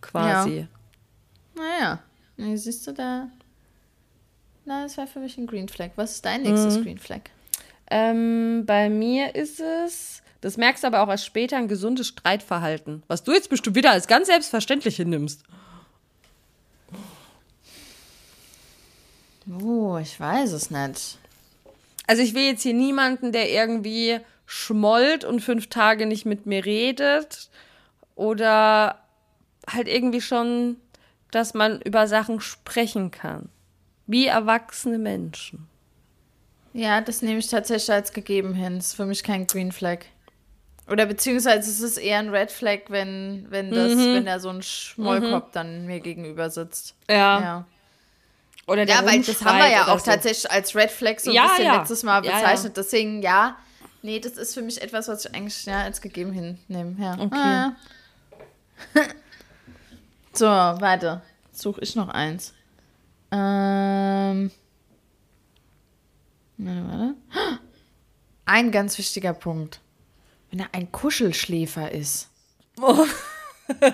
quasi. 0.02 0.60
Ja. 0.60 0.68
Naja, 1.56 2.00
nee, 2.38 2.56
siehst 2.56 2.88
du 2.88 2.94
da. 2.94 3.30
Na, 4.66 4.84
das 4.84 4.98
wäre 4.98 5.08
für 5.08 5.20
mich 5.20 5.38
ein 5.38 5.46
Green 5.46 5.70
Flag. 5.70 5.92
Was 5.96 6.16
ist 6.16 6.26
dein 6.26 6.42
nächstes 6.42 6.78
mhm. 6.78 6.84
Green 6.84 6.98
Flag? 6.98 7.22
Ähm, 7.92 8.64
bei 8.66 8.90
mir 8.90 9.36
ist 9.36 9.60
es, 9.60 10.22
das 10.42 10.58
merkst 10.58 10.84
du 10.84 10.88
aber 10.88 11.02
auch 11.02 11.10
erst 11.10 11.26
später, 11.26 11.58
ein 11.58 11.68
gesundes 11.68 12.08
Streitverhalten. 12.08 13.04
Was 13.08 13.24
du 13.24 13.32
jetzt 13.32 13.50
bestimmt 13.50 13.76
wieder 13.76 13.92
als 13.92 14.08
ganz 14.08 14.28
selbstverständlich 14.28 14.96
hinnimmst. 14.96 15.44
Oh, 19.50 19.98
ich 19.98 20.20
weiß 20.20 20.52
es 20.52 20.70
nicht. 20.70 21.18
Also 22.08 22.22
ich 22.22 22.34
will 22.34 22.44
jetzt 22.44 22.64
hier 22.64 22.74
niemanden, 22.74 23.32
der 23.32 23.50
irgendwie 23.50 24.20
schmollt 24.46 25.24
und 25.24 25.42
fünf 25.42 25.68
Tage 25.68 26.06
nicht 26.06 26.26
mit 26.26 26.46
mir 26.46 26.66
redet 26.66 27.50
oder 28.16 29.00
halt 29.68 29.88
irgendwie 29.88 30.22
schon, 30.22 30.78
dass 31.32 31.54
man 31.54 31.82
über 31.82 32.08
Sachen 32.08 32.42
sprechen 32.42 33.12
kann. 33.12 33.50
Wie 34.08 34.26
erwachsene 34.26 34.98
Menschen. 34.98 35.68
Ja, 36.74 37.02
das 37.02 37.22
nehme 37.22 37.40
ich 37.40 37.48
tatsächlich 37.48 37.92
als 37.92 38.14
gegeben 38.14 38.54
hin. 38.54 38.78
Das 38.78 38.88
ist 38.88 38.94
für 38.96 39.06
mich 39.06 39.24
kein 39.24 39.48
Green 39.48 39.72
Flag. 39.72 40.00
Oder 40.88 41.06
beziehungsweise 41.06 41.70
es 41.70 41.80
ist 41.80 41.98
eher 41.98 42.18
ein 42.18 42.30
Red 42.30 42.52
Flag, 42.52 42.80
wenn, 42.90 43.46
wenn 43.50 43.70
das, 43.70 43.94
mhm. 43.94 44.16
wenn 44.16 44.26
da 44.26 44.40
so 44.40 44.50
ein 44.50 44.64
Schmollkopf 44.64 45.48
mhm. 45.48 45.54
dann 45.54 45.86
mir 45.86 46.00
gegenüber 46.00 46.50
sitzt. 46.50 46.96
Ja. 47.08 47.42
ja. 47.42 47.68
Oder 48.70 48.86
der 48.86 48.96
ja, 48.96 49.06
weil 49.06 49.22
das 49.22 49.44
haben 49.44 49.58
wir 49.58 49.70
ja 49.70 49.88
auch 49.88 50.00
so. 50.00 50.06
tatsächlich 50.06 50.50
als 50.50 50.76
Red 50.76 50.92
Flag 50.92 51.20
so 51.20 51.32
ein 51.32 51.36
ja, 51.36 51.48
bisschen 51.48 51.66
ja. 51.66 51.78
letztes 51.78 52.04
Mal 52.04 52.22
bezeichnet. 52.22 52.78
Deswegen, 52.78 53.22
ja, 53.22 53.58
nee, 54.02 54.20
das 54.20 54.34
ist 54.34 54.54
für 54.54 54.62
mich 54.62 54.82
etwas, 54.82 55.08
was 55.08 55.26
ich 55.26 55.34
eigentlich 55.34 55.66
ja, 55.66 55.82
als 55.82 56.02
gegeben 56.02 56.32
hinnehme. 56.32 56.96
Ja. 57.04 57.14
Okay. 57.14 57.36
Ah, 57.36 57.76
So, 60.34 60.46
warte. 60.46 61.22
Suche 61.52 61.82
ich 61.82 61.96
noch 61.96 62.08
eins. 62.10 62.54
Ähm. 63.32 64.52
Warte, 66.58 66.88
warte. 66.88 67.16
Ein 68.46 68.72
ganz 68.72 68.98
wichtiger 68.98 69.34
Punkt. 69.34 69.82
Wenn 70.50 70.62
er 70.62 70.70
ein 70.72 70.92
Kuschelschläfer 70.92 71.92
ist. 71.92 72.30
Oh. 72.82 73.06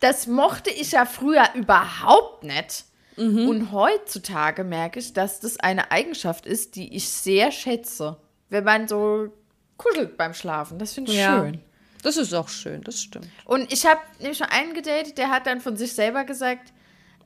das 0.00 0.26
mochte 0.26 0.70
ich 0.70 0.92
ja 0.92 1.06
früher 1.06 1.48
überhaupt 1.54 2.44
nicht. 2.44 2.84
Mhm. 3.16 3.48
Und 3.48 3.72
heutzutage 3.72 4.62
merke 4.62 4.98
ich, 4.98 5.12
dass 5.12 5.40
das 5.40 5.58
eine 5.58 5.90
Eigenschaft 5.90 6.46
ist, 6.46 6.76
die 6.76 6.94
ich 6.94 7.08
sehr 7.08 7.50
schätze. 7.50 8.18
Wenn 8.50 8.64
man 8.64 8.88
so 8.88 9.32
kuschelt 9.76 10.16
beim 10.16 10.34
Schlafen. 10.34 10.78
Das 10.78 10.92
finde 10.92 11.12
ich 11.12 11.18
ja. 11.18 11.38
schön. 11.38 11.60
Das 12.02 12.16
ist 12.16 12.32
auch 12.34 12.48
schön, 12.48 12.82
das 12.82 13.00
stimmt. 13.00 13.28
Und 13.44 13.72
ich 13.72 13.84
habe 13.86 14.00
nämlich 14.20 14.38
schon 14.38 14.48
einen 14.48 14.74
gedatet, 14.74 15.18
der 15.18 15.30
hat 15.30 15.46
dann 15.46 15.60
von 15.60 15.76
sich 15.76 15.92
selber 15.92 16.24
gesagt, 16.24 16.72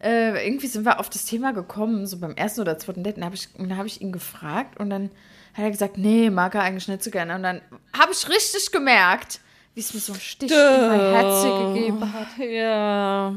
äh, 0.03 0.47
irgendwie 0.47 0.69
sind 0.69 0.85
wir 0.85 0.99
auf 0.99 1.11
das 1.11 1.27
Thema 1.27 1.53
gekommen, 1.53 2.07
so 2.07 2.19
beim 2.19 2.35
ersten 2.35 2.63
oder 2.63 2.79
zweiten 2.79 3.05
Date, 3.05 3.19
und 3.19 3.25
habe 3.25 3.35
ich, 3.35 3.49
hab 3.77 3.87
ich 3.87 4.01
ihn 4.01 4.13
gefragt 4.13 4.81
und 4.81 4.89
dann 4.89 5.11
hat 5.53 5.65
er 5.65 5.71
gesagt, 5.71 5.99
nee, 5.99 6.31
mag 6.31 6.55
er 6.55 6.63
eigentlich 6.63 6.89
nicht 6.89 7.03
so 7.03 7.11
gerne. 7.11 7.35
Und 7.35 7.43
dann 7.43 7.61
habe 7.99 8.13
ich 8.13 8.29
richtig 8.29 8.73
gemerkt, 8.73 9.41
wie 9.75 9.81
es 9.81 9.95
mir 9.95 10.01
so 10.01 10.13
ein 10.13 10.21
Stich 10.21 10.51
Duh. 10.51 10.57
in 10.57 10.87
mein 10.89 11.01
Herz 11.01 11.43
gegeben 11.43 12.13
hat. 12.13 12.39
Ja. 12.39 13.35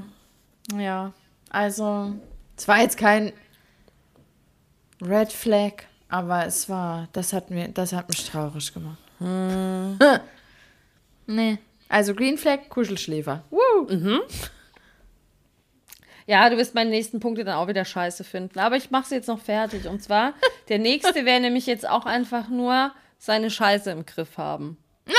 Ja, 0.77 1.13
also, 1.49 2.13
es 2.57 2.67
war 2.67 2.81
jetzt 2.81 2.97
kein 2.97 3.33
Red 5.01 5.31
Flag, 5.31 5.83
aber 6.09 6.45
es 6.45 6.69
war, 6.69 7.09
das 7.13 7.33
hat 7.33 7.49
mir, 7.49 7.67
das 7.67 7.93
hat 7.93 8.09
mich 8.09 8.29
traurig 8.29 8.73
gemacht. 8.73 8.97
Hm. 9.19 9.99
Nee. 11.25 11.57
Also 11.87 12.13
Green 12.13 12.37
Flag, 12.37 12.67
Kuschelschläfer. 12.69 13.43
Woo. 13.49 13.87
Mhm. 13.87 14.19
Ja, 16.25 16.49
du 16.49 16.57
wirst 16.57 16.73
meine 16.73 16.89
nächsten 16.89 17.19
Punkte 17.19 17.43
dann 17.43 17.55
auch 17.55 17.67
wieder 17.67 17.85
scheiße 17.85 18.23
finden. 18.23 18.59
Aber 18.59 18.75
ich 18.75 18.91
mache 18.91 19.07
sie 19.09 19.15
jetzt 19.15 19.27
noch 19.27 19.39
fertig. 19.39 19.87
Und 19.87 20.01
zwar, 20.01 20.33
der 20.69 20.79
nächste 20.79 21.25
wäre 21.25 21.39
nämlich 21.39 21.65
jetzt 21.65 21.87
auch 21.87 22.05
einfach 22.05 22.49
nur 22.49 22.91
seine 23.17 23.49
Scheiße 23.49 23.91
im 23.91 24.05
Griff 24.05 24.37
haben. 24.37 24.77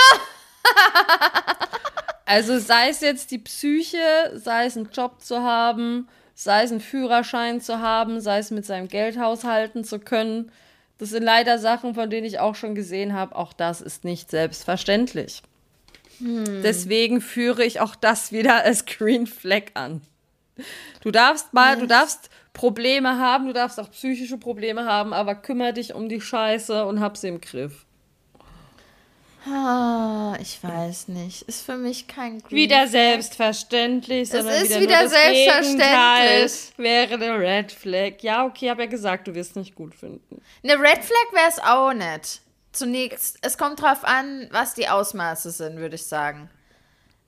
also 2.26 2.58
sei 2.58 2.88
es 2.88 3.00
jetzt 3.00 3.30
die 3.30 3.38
Psyche, 3.38 4.32
sei 4.34 4.66
es 4.66 4.76
einen 4.76 4.90
Job 4.92 5.20
zu 5.20 5.42
haben, 5.42 6.08
sei 6.34 6.64
es 6.64 6.70
einen 6.70 6.80
Führerschein 6.80 7.60
zu 7.60 7.80
haben, 7.80 8.20
sei 8.20 8.38
es 8.38 8.50
mit 8.50 8.66
seinem 8.66 8.88
Geld 8.88 9.18
haushalten 9.18 9.84
zu 9.84 9.98
können. 9.98 10.50
Das 10.98 11.10
sind 11.10 11.22
leider 11.22 11.58
Sachen, 11.58 11.94
von 11.94 12.10
denen 12.10 12.26
ich 12.26 12.38
auch 12.38 12.54
schon 12.54 12.74
gesehen 12.74 13.12
habe. 13.12 13.34
Auch 13.34 13.52
das 13.52 13.80
ist 13.80 14.04
nicht 14.04 14.30
selbstverständlich. 14.30 15.42
Hm. 16.18 16.62
Deswegen 16.62 17.20
führe 17.20 17.64
ich 17.64 17.80
auch 17.80 17.96
das 17.96 18.32
wieder 18.32 18.62
als 18.64 18.86
Green 18.86 19.26
Flag 19.26 19.64
an. 19.74 20.02
Du 21.02 21.10
darfst 21.10 21.52
mal, 21.52 21.76
du 21.76 21.86
darfst 21.86 22.30
Probleme 22.52 23.18
haben, 23.18 23.46
du 23.46 23.52
darfst 23.52 23.80
auch 23.80 23.90
psychische 23.90 24.38
Probleme 24.38 24.84
haben, 24.84 25.12
aber 25.12 25.34
kümmere 25.34 25.72
dich 25.72 25.94
um 25.94 26.08
die 26.08 26.20
Scheiße 26.20 26.86
und 26.86 27.00
hab 27.00 27.16
sie 27.16 27.28
im 27.28 27.40
Griff. 27.40 27.84
Ah, 29.46 30.36
ich 30.40 30.62
weiß 30.62 31.08
nicht. 31.08 31.42
Ist 31.42 31.66
für 31.66 31.76
mich 31.76 32.06
kein 32.06 32.40
Green 32.40 32.56
Wieder 32.56 32.86
selbstverständlich. 32.86 34.32
Es 34.32 34.44
ist 34.44 34.80
wieder, 34.80 34.80
wieder 34.80 35.08
selbstverständlich. 35.08 36.72
Wäre 36.76 37.14
eine 37.14 37.38
Red 37.38 37.72
Flag. 37.72 38.22
Ja, 38.22 38.46
okay, 38.46 38.70
hab 38.70 38.78
ja 38.78 38.86
gesagt, 38.86 39.28
du 39.28 39.34
wirst 39.34 39.50
es 39.50 39.56
nicht 39.56 39.74
gut 39.74 39.94
finden. 39.94 40.40
Eine 40.62 40.74
Red 40.74 41.04
Flag 41.04 41.32
wäre 41.32 41.48
es 41.48 41.58
auch 41.58 41.92
nicht 41.92 42.40
zunächst, 42.74 43.38
es 43.42 43.56
kommt 43.56 43.80
drauf 43.80 44.04
an, 44.04 44.48
was 44.50 44.74
die 44.74 44.88
Ausmaße 44.88 45.50
sind, 45.50 45.76
würde 45.76 45.94
ich 45.94 46.04
sagen. 46.04 46.50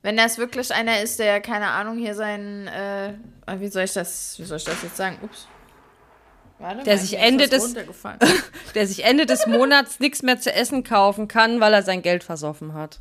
Wenn 0.02 0.16
das 0.16 0.38
wirklich 0.38 0.72
einer 0.72 1.00
ist, 1.00 1.18
der, 1.18 1.40
keine 1.40 1.68
Ahnung, 1.68 1.98
hier 1.98 2.14
sein, 2.14 2.68
äh, 2.68 3.14
wie 3.58 3.68
soll 3.68 3.84
ich 3.84 3.92
das, 3.92 4.38
wie 4.38 4.44
soll 4.44 4.58
ich 4.58 4.64
das 4.64 4.82
jetzt 4.82 4.96
sagen? 4.96 5.18
Ups. 5.22 5.48
Warte, 6.58 6.84
der 6.84 6.98
sich, 6.98 7.18
Ende 7.18 7.48
des, 7.48 7.74
der 8.74 8.86
sich 8.86 9.04
Ende 9.04 9.26
des 9.26 9.46
Monats 9.46 10.00
nichts 10.00 10.22
mehr 10.22 10.40
zu 10.40 10.52
essen 10.52 10.84
kaufen 10.84 11.28
kann, 11.28 11.60
weil 11.60 11.74
er 11.74 11.82
sein 11.82 12.02
Geld 12.02 12.24
versoffen 12.24 12.72
hat. 12.72 13.00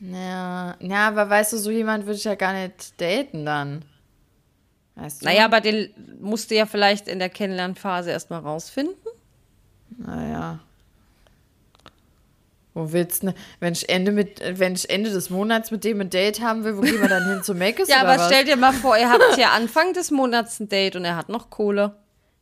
Ja, 0.00 0.76
ja, 0.80 1.08
aber 1.08 1.28
weißt 1.28 1.52
du, 1.52 1.58
so 1.58 1.70
jemand 1.70 2.06
würde 2.06 2.16
ich 2.16 2.24
ja 2.24 2.34
gar 2.34 2.54
nicht 2.54 3.00
daten 3.00 3.44
dann. 3.44 3.84
Weißt 4.94 5.20
du? 5.20 5.26
Naja, 5.26 5.44
aber 5.44 5.60
den 5.60 5.90
musst 6.20 6.50
du 6.50 6.54
ja 6.54 6.66
vielleicht 6.66 7.08
in 7.08 7.18
der 7.18 7.28
Kennenlernphase 7.28 8.10
erstmal 8.10 8.40
rausfinden. 8.40 8.96
Naja. 9.98 10.60
Wo 12.72 12.92
willst 12.92 13.24
du, 13.24 13.34
wenn 13.58 13.72
ich 13.72 13.88
Ende 13.88 14.12
mit, 14.12 14.40
wenn 14.58 14.74
ich 14.74 14.88
Ende 14.88 15.10
des 15.10 15.30
Monats 15.30 15.70
mit 15.70 15.84
dem 15.84 16.00
ein 16.00 16.10
Date 16.10 16.40
haben 16.40 16.64
will, 16.64 16.76
wo 16.76 16.82
gehen 16.82 17.00
wir 17.00 17.08
dann 17.08 17.28
hin 17.28 17.42
zu 17.42 17.54
Meckes 17.54 17.88
Ja, 17.88 18.00
aber 18.00 18.16
was? 18.16 18.26
stell 18.26 18.44
dir 18.44 18.56
mal 18.56 18.72
vor, 18.72 18.96
ihr 18.96 19.10
habt 19.10 19.36
ja 19.36 19.50
Anfang 19.50 19.92
des 19.92 20.10
Monats 20.10 20.60
ein 20.60 20.68
Date 20.68 20.96
und 20.96 21.04
er 21.04 21.16
hat 21.16 21.28
noch 21.28 21.50
Kohle. 21.50 21.96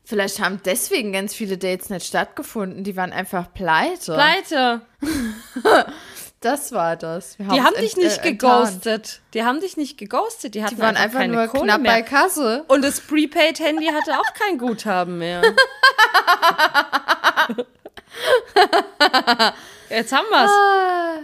Vielleicht 0.04 0.40
haben 0.40 0.60
deswegen 0.64 1.12
ganz 1.12 1.34
viele 1.34 1.58
Dates 1.58 1.90
nicht 1.90 2.06
stattgefunden. 2.06 2.84
Die 2.84 2.96
waren 2.96 3.12
einfach 3.12 3.52
pleite. 3.52 4.14
Pleite. 4.14 4.80
Das 6.40 6.70
war 6.70 6.94
das. 6.94 7.36
Die 7.36 7.62
haben 7.62 7.74
dich 7.80 7.96
nicht 7.96 8.24
äh, 8.24 8.30
geghostet. 8.30 9.22
Die 9.34 9.42
haben 9.42 9.60
dich 9.60 9.76
nicht 9.76 9.98
geghostet. 9.98 10.54
Die, 10.54 10.62
hatten 10.62 10.76
Die 10.76 10.80
waren 10.80 10.96
einfach 10.96 11.18
keine 11.18 11.32
nur 11.32 11.48
Kohle 11.48 11.64
knapp 11.64 11.80
mehr. 11.80 11.92
bei 11.94 12.02
Kasse. 12.02 12.64
Und 12.68 12.84
das 12.84 13.00
Prepaid-Handy 13.00 13.86
hatte 13.86 14.16
auch 14.16 14.34
kein 14.34 14.56
Guthaben 14.56 15.18
mehr. 15.18 15.42
Jetzt 19.90 20.12
haben 20.12 20.26
wir's. 20.30 20.50
Ah. 20.50 21.20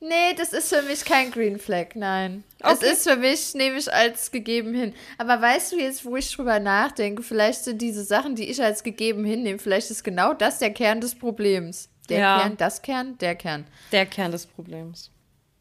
Nee, 0.00 0.34
das 0.36 0.52
ist 0.52 0.74
für 0.74 0.82
mich 0.82 1.04
kein 1.04 1.30
Green 1.30 1.60
Flag, 1.60 1.94
nein. 1.94 2.42
Es 2.58 2.78
Okay. 2.78 2.90
ist 2.92 3.08
für 3.08 3.14
mich, 3.16 3.54
nehme 3.54 3.78
ich 3.78 3.92
als 3.92 4.32
gegeben 4.32 4.74
hin. 4.74 4.94
Aber 5.16 5.40
weißt 5.40 5.72
du 5.72 5.76
jetzt, 5.76 6.04
wo 6.04 6.16
ich 6.16 6.34
drüber 6.34 6.58
nachdenke, 6.58 7.22
vielleicht 7.22 7.62
sind 7.62 7.80
diese 7.80 8.02
Sachen, 8.02 8.34
die 8.34 8.50
ich 8.50 8.60
als 8.60 8.82
gegeben 8.82 9.24
hinnehme, 9.24 9.60
vielleicht 9.60 9.92
ist 9.92 10.02
genau 10.02 10.34
das 10.34 10.58
der 10.58 10.72
Kern 10.72 11.00
des 11.00 11.14
Problems. 11.14 11.88
Der 12.08 12.18
Ja. 12.18 12.40
Kern, 12.40 12.56
das 12.56 12.82
Kern, 12.82 13.16
der 13.18 13.36
Kern. 13.36 13.64
Der 13.92 14.06
Kern 14.06 14.32
des 14.32 14.44
Problems. 14.46 15.12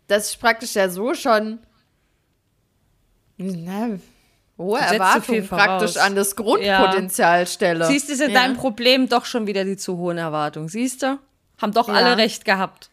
Dass 0.07 0.31
ich 0.31 0.39
praktisch 0.39 0.73
ja 0.73 0.89
so 0.89 1.13
schon 1.13 1.59
na, 3.37 3.89
hohe 4.57 4.79
Erwartungen 4.79 5.47
praktisch 5.47 5.97
an 5.97 6.15
das 6.15 6.35
Grundpotenzial 6.35 7.45
stelle. 7.47 7.85
Siehst 7.85 8.09
du, 8.09 8.13
ist 8.13 8.21
in 8.21 8.31
ja. 8.31 8.41
deinem 8.41 8.57
Problem 8.57 9.07
doch 9.07 9.25
schon 9.25 9.45
wieder 9.47 9.65
die 9.65 9.77
zu 9.77 9.97
hohen 9.97 10.17
Erwartungen. 10.17 10.67
Siehst 10.67 11.03
du? 11.03 11.19
Haben 11.61 11.73
doch 11.73 11.87
Ja. 11.87 11.93
alle 11.95 12.17
recht 12.17 12.45
gehabt. 12.45 12.89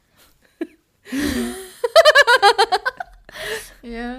Ja. 3.82 4.18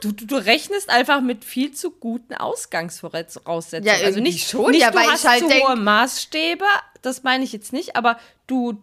Du, 0.00 0.12
du, 0.12 0.26
du 0.26 0.36
rechnest 0.36 0.88
einfach 0.88 1.20
mit 1.20 1.44
viel 1.44 1.72
zu 1.72 1.90
guten 1.90 2.34
Ausgangsvoraussetzungen. 2.34 3.84
Ja, 3.84 4.04
also 4.04 4.20
nicht, 4.20 4.48
schon, 4.48 4.70
nicht 4.70 4.80
ja, 4.80 4.90
du 4.90 4.98
hast 4.98 5.28
halt 5.28 5.42
zu 5.42 5.48
denk- 5.48 5.62
hohe 5.66 5.76
Maßstäbe, 5.76 6.64
das 7.02 7.22
meine 7.22 7.44
ich 7.44 7.52
jetzt 7.52 7.72
nicht, 7.72 7.96
aber 7.96 8.18
du, 8.46 8.82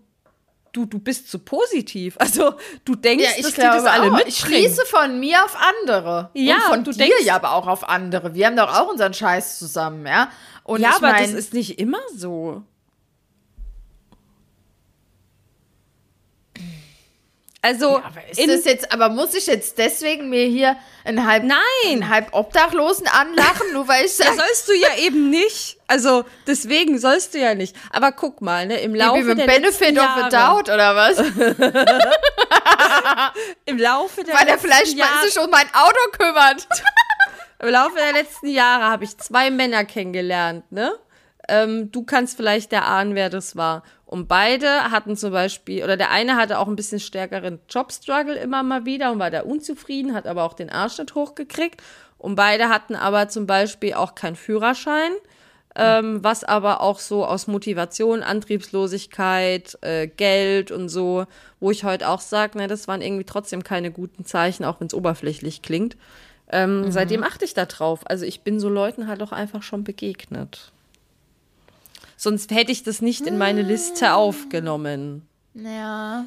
du, 0.74 0.86
du 0.86 1.00
bist 1.00 1.30
zu 1.30 1.40
positiv. 1.40 2.16
Also 2.20 2.54
du 2.86 2.96
denkst, 2.96 3.24
Ja, 3.26 3.32
ich 3.36 3.44
dass 3.44 3.54
glaube 3.56 3.78
die 3.78 3.84
das 3.84 3.92
alle 3.92 4.04
auch. 4.12 4.16
mitbringen. 4.16 4.28
Ich 4.30 4.38
schließe 4.40 4.86
von 4.86 5.20
mir 5.20 5.44
auf 5.44 5.58
andere. 5.82 6.30
Ja, 6.34 6.56
und 6.56 6.62
von 6.70 6.84
du 6.84 6.92
dir 6.92 6.98
denkst- 7.00 7.24
ja 7.24 7.36
aber 7.36 7.54
auch 7.54 7.68
auf 7.68 7.90
andere. 7.90 8.34
Wir 8.36 8.46
haben 8.46 8.56
doch 8.56 8.74
auch 8.80 8.88
unseren 8.88 9.14
Scheiß 9.14 9.58
zusammen, 9.60 10.06
ja? 10.06 10.32
Und 10.64 10.82
ja, 10.82 10.92
aber 10.96 11.12
mein, 11.12 11.24
das 11.24 11.34
ist 11.34 11.54
nicht 11.54 11.80
immer 11.80 12.00
so. 12.16 12.62
Also, 17.68 17.98
aber 17.98 18.22
ist 18.30 18.48
das 18.48 18.64
jetzt, 18.64 18.94
aber 18.94 19.10
muss 19.10 19.34
ich 19.34 19.46
jetzt 19.46 19.78
deswegen 19.78 20.30
mir 20.30 20.46
hier 20.46 20.78
einen 21.04 21.28
halb, 21.28 21.44
Nein. 21.44 21.58
einen 21.86 22.08
halb 22.08 22.30
Obdachlosen 22.32 23.08
anlachen, 23.08 23.74
nur 23.74 23.90
weil 23.90 24.06
ich 24.06 24.16
das 24.16 24.28
sage, 24.28 24.38
sollst 24.38 24.70
du 24.70 24.74
ja 24.74 24.96
eben 25.00 25.30
nicht. 25.30 25.78
Also, 25.86 26.24
deswegen 26.48 26.98
sollst 26.98 27.34
du 27.34 27.40
ja 27.40 27.56
nicht. 27.56 27.76
Aber 27.92 28.14
guck 28.14 28.40
mal, 28.40 28.68
ne, 28.68 28.80
im 28.80 28.96
Laufe 28.96 29.36
der 29.36 29.46
Benefit 29.46 29.96
letzten 29.96 30.00
of 30.00 30.06
Jahre, 30.06 30.24
a 30.24 30.30
Doubt 30.30 30.70
oder 30.70 30.96
was? 30.96 31.18
im 33.66 33.78
Laufe 33.78 34.24
der 34.24 34.34
Weil 34.34 34.48
er 34.48 34.60
vielleicht 34.60 34.98
Jahre, 34.98 35.28
sich 35.28 35.38
um 35.38 35.50
mein 35.50 35.68
Auto 35.74 36.00
kümmert. 36.18 36.66
Im 37.60 37.70
Laufe 37.70 37.96
der 37.96 38.14
letzten 38.14 38.50
Jahre 38.50 38.84
habe 38.84 39.04
ich 39.04 39.18
zwei 39.18 39.50
Männer 39.50 39.84
kennengelernt, 39.84 40.72
ne? 40.72 40.94
Ähm, 41.50 41.92
du 41.92 42.04
kannst 42.04 42.38
vielleicht 42.38 42.72
erahnen, 42.72 43.16
wer 43.16 43.32
das 43.32 43.56
war. 43.56 43.82
Und 44.08 44.30
beide 44.30 44.90
hatten 44.90 45.18
zum 45.18 45.34
Beispiel, 45.34 45.84
oder 45.84 45.98
der 45.98 46.12
eine 46.12 46.38
hatte 46.38 46.60
auch 46.60 46.68
ein 46.70 46.78
bisschen 46.78 47.02
stärkeren 47.02 47.60
Jobstruggle 47.70 48.36
immer 48.36 48.64
mal 48.64 48.86
wieder 48.86 49.12
und 49.12 49.20
war 49.20 49.30
da 49.30 49.42
unzufrieden, 49.42 50.14
hat 50.14 50.28
aber 50.28 50.44
auch 50.44 50.54
den 50.54 50.70
Arsch 50.70 50.98
nicht 50.98 51.14
hochgekriegt. 51.14 51.84
Und 52.18 52.36
beide 52.36 52.70
hatten 52.70 52.96
aber 52.96 53.28
zum 53.28 53.48
Beispiel 53.48 53.96
auch 53.96 54.16
keinen 54.16 54.38
Führerschein, 54.38 55.12
ähm, 55.76 56.24
was 56.24 56.46
aber 56.46 56.80
auch 56.80 57.00
so 57.00 57.26
aus 57.26 57.48
Motivation, 57.48 58.24
Antriebslosigkeit, 58.24 59.78
äh, 59.82 60.08
Geld 60.08 60.72
und 60.72 60.88
so, 60.88 61.26
wo 61.60 61.70
ich 61.70 61.84
heute 61.84 62.08
auch 62.08 62.22
sage, 62.22 62.58
ne, 62.58 62.68
das 62.68 62.88
waren 62.88 63.02
irgendwie 63.02 63.26
trotzdem 63.26 63.62
keine 63.62 63.92
guten 63.92 64.24
Zeichen, 64.24 64.64
auch 64.64 64.80
wenn 64.80 64.88
es 64.88 64.94
oberflächlich 64.94 65.62
klingt. 65.62 65.98
Ähm, 66.50 66.94
Seitdem 66.94 67.24
achte 67.24 67.44
ich 67.44 67.54
da 67.54 67.66
drauf. 67.66 68.00
Also 68.06 68.24
ich 68.24 68.40
bin 68.40 68.62
so 68.62 68.70
Leuten 68.70 69.10
halt 69.10 69.22
auch 69.22 69.34
einfach 69.34 69.64
schon 69.64 69.84
begegnet. 69.84 70.72
Sonst 72.18 72.52
hätte 72.52 72.72
ich 72.72 72.84
das 72.84 73.02
nicht 73.02 73.28
in 73.28 73.38
meine 73.38 73.62
Liste 73.62 74.14
aufgenommen. 74.14 75.28
Ja. 75.54 76.26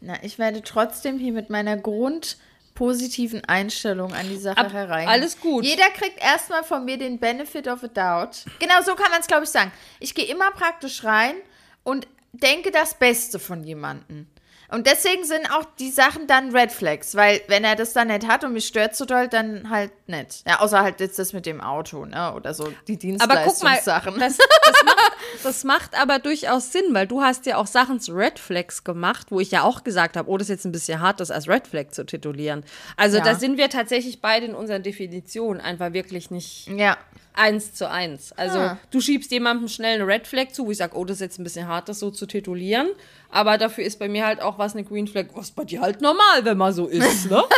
Na, 0.00 0.14
ich 0.22 0.38
werde 0.38 0.62
trotzdem 0.62 1.18
hier 1.18 1.32
mit 1.34 1.50
meiner 1.50 1.76
grundpositiven 1.76 3.44
Einstellung 3.44 4.14
an 4.14 4.28
die 4.28 4.38
Sache 4.38 4.56
Ab- 4.56 4.72
herein. 4.72 5.06
alles 5.08 5.38
gut. 5.38 5.64
Jeder 5.64 5.90
kriegt 5.90 6.18
erstmal 6.22 6.64
von 6.64 6.84
mir 6.86 6.96
den 6.96 7.18
Benefit 7.18 7.68
of 7.68 7.84
a 7.84 7.88
doubt. 7.88 8.46
Genau 8.58 8.80
so 8.82 8.94
kann 8.94 9.10
man 9.10 9.20
es, 9.20 9.26
glaube 9.26 9.44
ich, 9.44 9.50
sagen. 9.50 9.70
Ich 9.98 10.14
gehe 10.14 10.24
immer 10.26 10.50
praktisch 10.52 11.04
rein 11.04 11.34
und 11.82 12.08
denke 12.32 12.70
das 12.70 12.94
Beste 12.94 13.38
von 13.38 13.62
jemandem. 13.62 14.26
Und 14.70 14.86
deswegen 14.86 15.24
sind 15.24 15.50
auch 15.52 15.64
die 15.78 15.90
Sachen 15.90 16.26
dann 16.26 16.54
Red 16.54 16.70
Flags, 16.72 17.14
weil 17.14 17.40
wenn 17.48 17.64
er 17.64 17.76
das 17.76 17.92
dann 17.92 18.08
nicht 18.08 18.26
hat 18.28 18.44
und 18.44 18.52
mich 18.52 18.66
stört 18.66 18.94
so 18.94 19.04
doll, 19.04 19.28
dann 19.28 19.68
halt 19.70 19.90
nicht. 20.06 20.46
Ja, 20.46 20.60
außer 20.60 20.80
halt 20.80 21.00
jetzt 21.00 21.18
das 21.18 21.32
mit 21.32 21.46
dem 21.46 21.60
Auto, 21.60 22.04
ne, 22.04 22.32
oder 22.34 22.54
so 22.54 22.72
die 22.86 22.94
Aber 23.20 23.42
guck 23.44 23.62
mal, 23.62 23.74
Dienstleistungssachen. 23.74 24.18
das, 24.20 24.36
das, 24.38 24.84
macht, 24.84 25.12
das 25.44 25.64
macht 25.64 26.00
aber 26.00 26.18
durchaus 26.18 26.72
Sinn, 26.72 26.84
weil 26.92 27.06
du 27.06 27.20
hast 27.22 27.46
ja 27.46 27.56
auch 27.56 27.66
Sachen 27.66 28.00
zu 28.00 28.12
Red 28.12 28.38
Flags 28.38 28.84
gemacht, 28.84 29.28
wo 29.30 29.40
ich 29.40 29.50
ja 29.50 29.62
auch 29.62 29.82
gesagt 29.82 30.16
habe, 30.16 30.28
oh, 30.30 30.36
das 30.36 30.46
ist 30.46 30.50
jetzt 30.50 30.64
ein 30.66 30.72
bisschen 30.72 31.00
hart, 31.00 31.20
das 31.20 31.30
als 31.30 31.48
Red 31.48 31.66
Flag 31.66 31.90
zu 31.90 32.04
titulieren. 32.04 32.64
Also 32.96 33.18
Ja. 33.18 33.24
da 33.24 33.34
sind 33.34 33.58
wir 33.58 33.70
tatsächlich 33.70 34.20
beide 34.20 34.46
in 34.46 34.54
unseren 34.54 34.82
Definitionen 34.82 35.60
einfach 35.60 35.92
wirklich 35.92 36.30
nicht 36.30 36.68
ja. 36.68 36.96
Eins 37.34 37.72
zu 37.74 37.88
eins. 37.88 38.32
Also 38.32 38.58
Ah. 38.58 38.78
du 38.90 39.00
schiebst 39.00 39.30
jemandem 39.30 39.68
schnell 39.68 39.94
eine 39.96 40.06
Red 40.06 40.26
Flag 40.26 40.48
zu, 40.52 40.66
wo 40.66 40.70
ich 40.70 40.78
sage, 40.78 40.96
oh, 40.96 41.04
das 41.04 41.16
ist 41.16 41.20
jetzt 41.20 41.38
ein 41.38 41.44
bisschen 41.44 41.68
hart, 41.68 41.88
das 41.88 41.98
so 42.00 42.10
zu 42.10 42.26
titulieren. 42.26 42.88
Aber 43.30 43.56
dafür 43.58 43.84
ist 43.84 43.98
bei 43.98 44.08
mir 44.08 44.26
halt 44.26 44.40
auch 44.42 44.58
was 44.58 44.74
eine 44.74 44.84
Green 44.84 45.06
Flag, 45.08 45.26
was 45.34 45.50
bei 45.52 45.64
dir 45.64 45.80
halt 45.80 46.00
normal, 46.00 46.44
wenn 46.44 46.56
man 46.58 46.72
so 46.72 46.86
ist, 46.86 47.30
ne? 47.30 47.42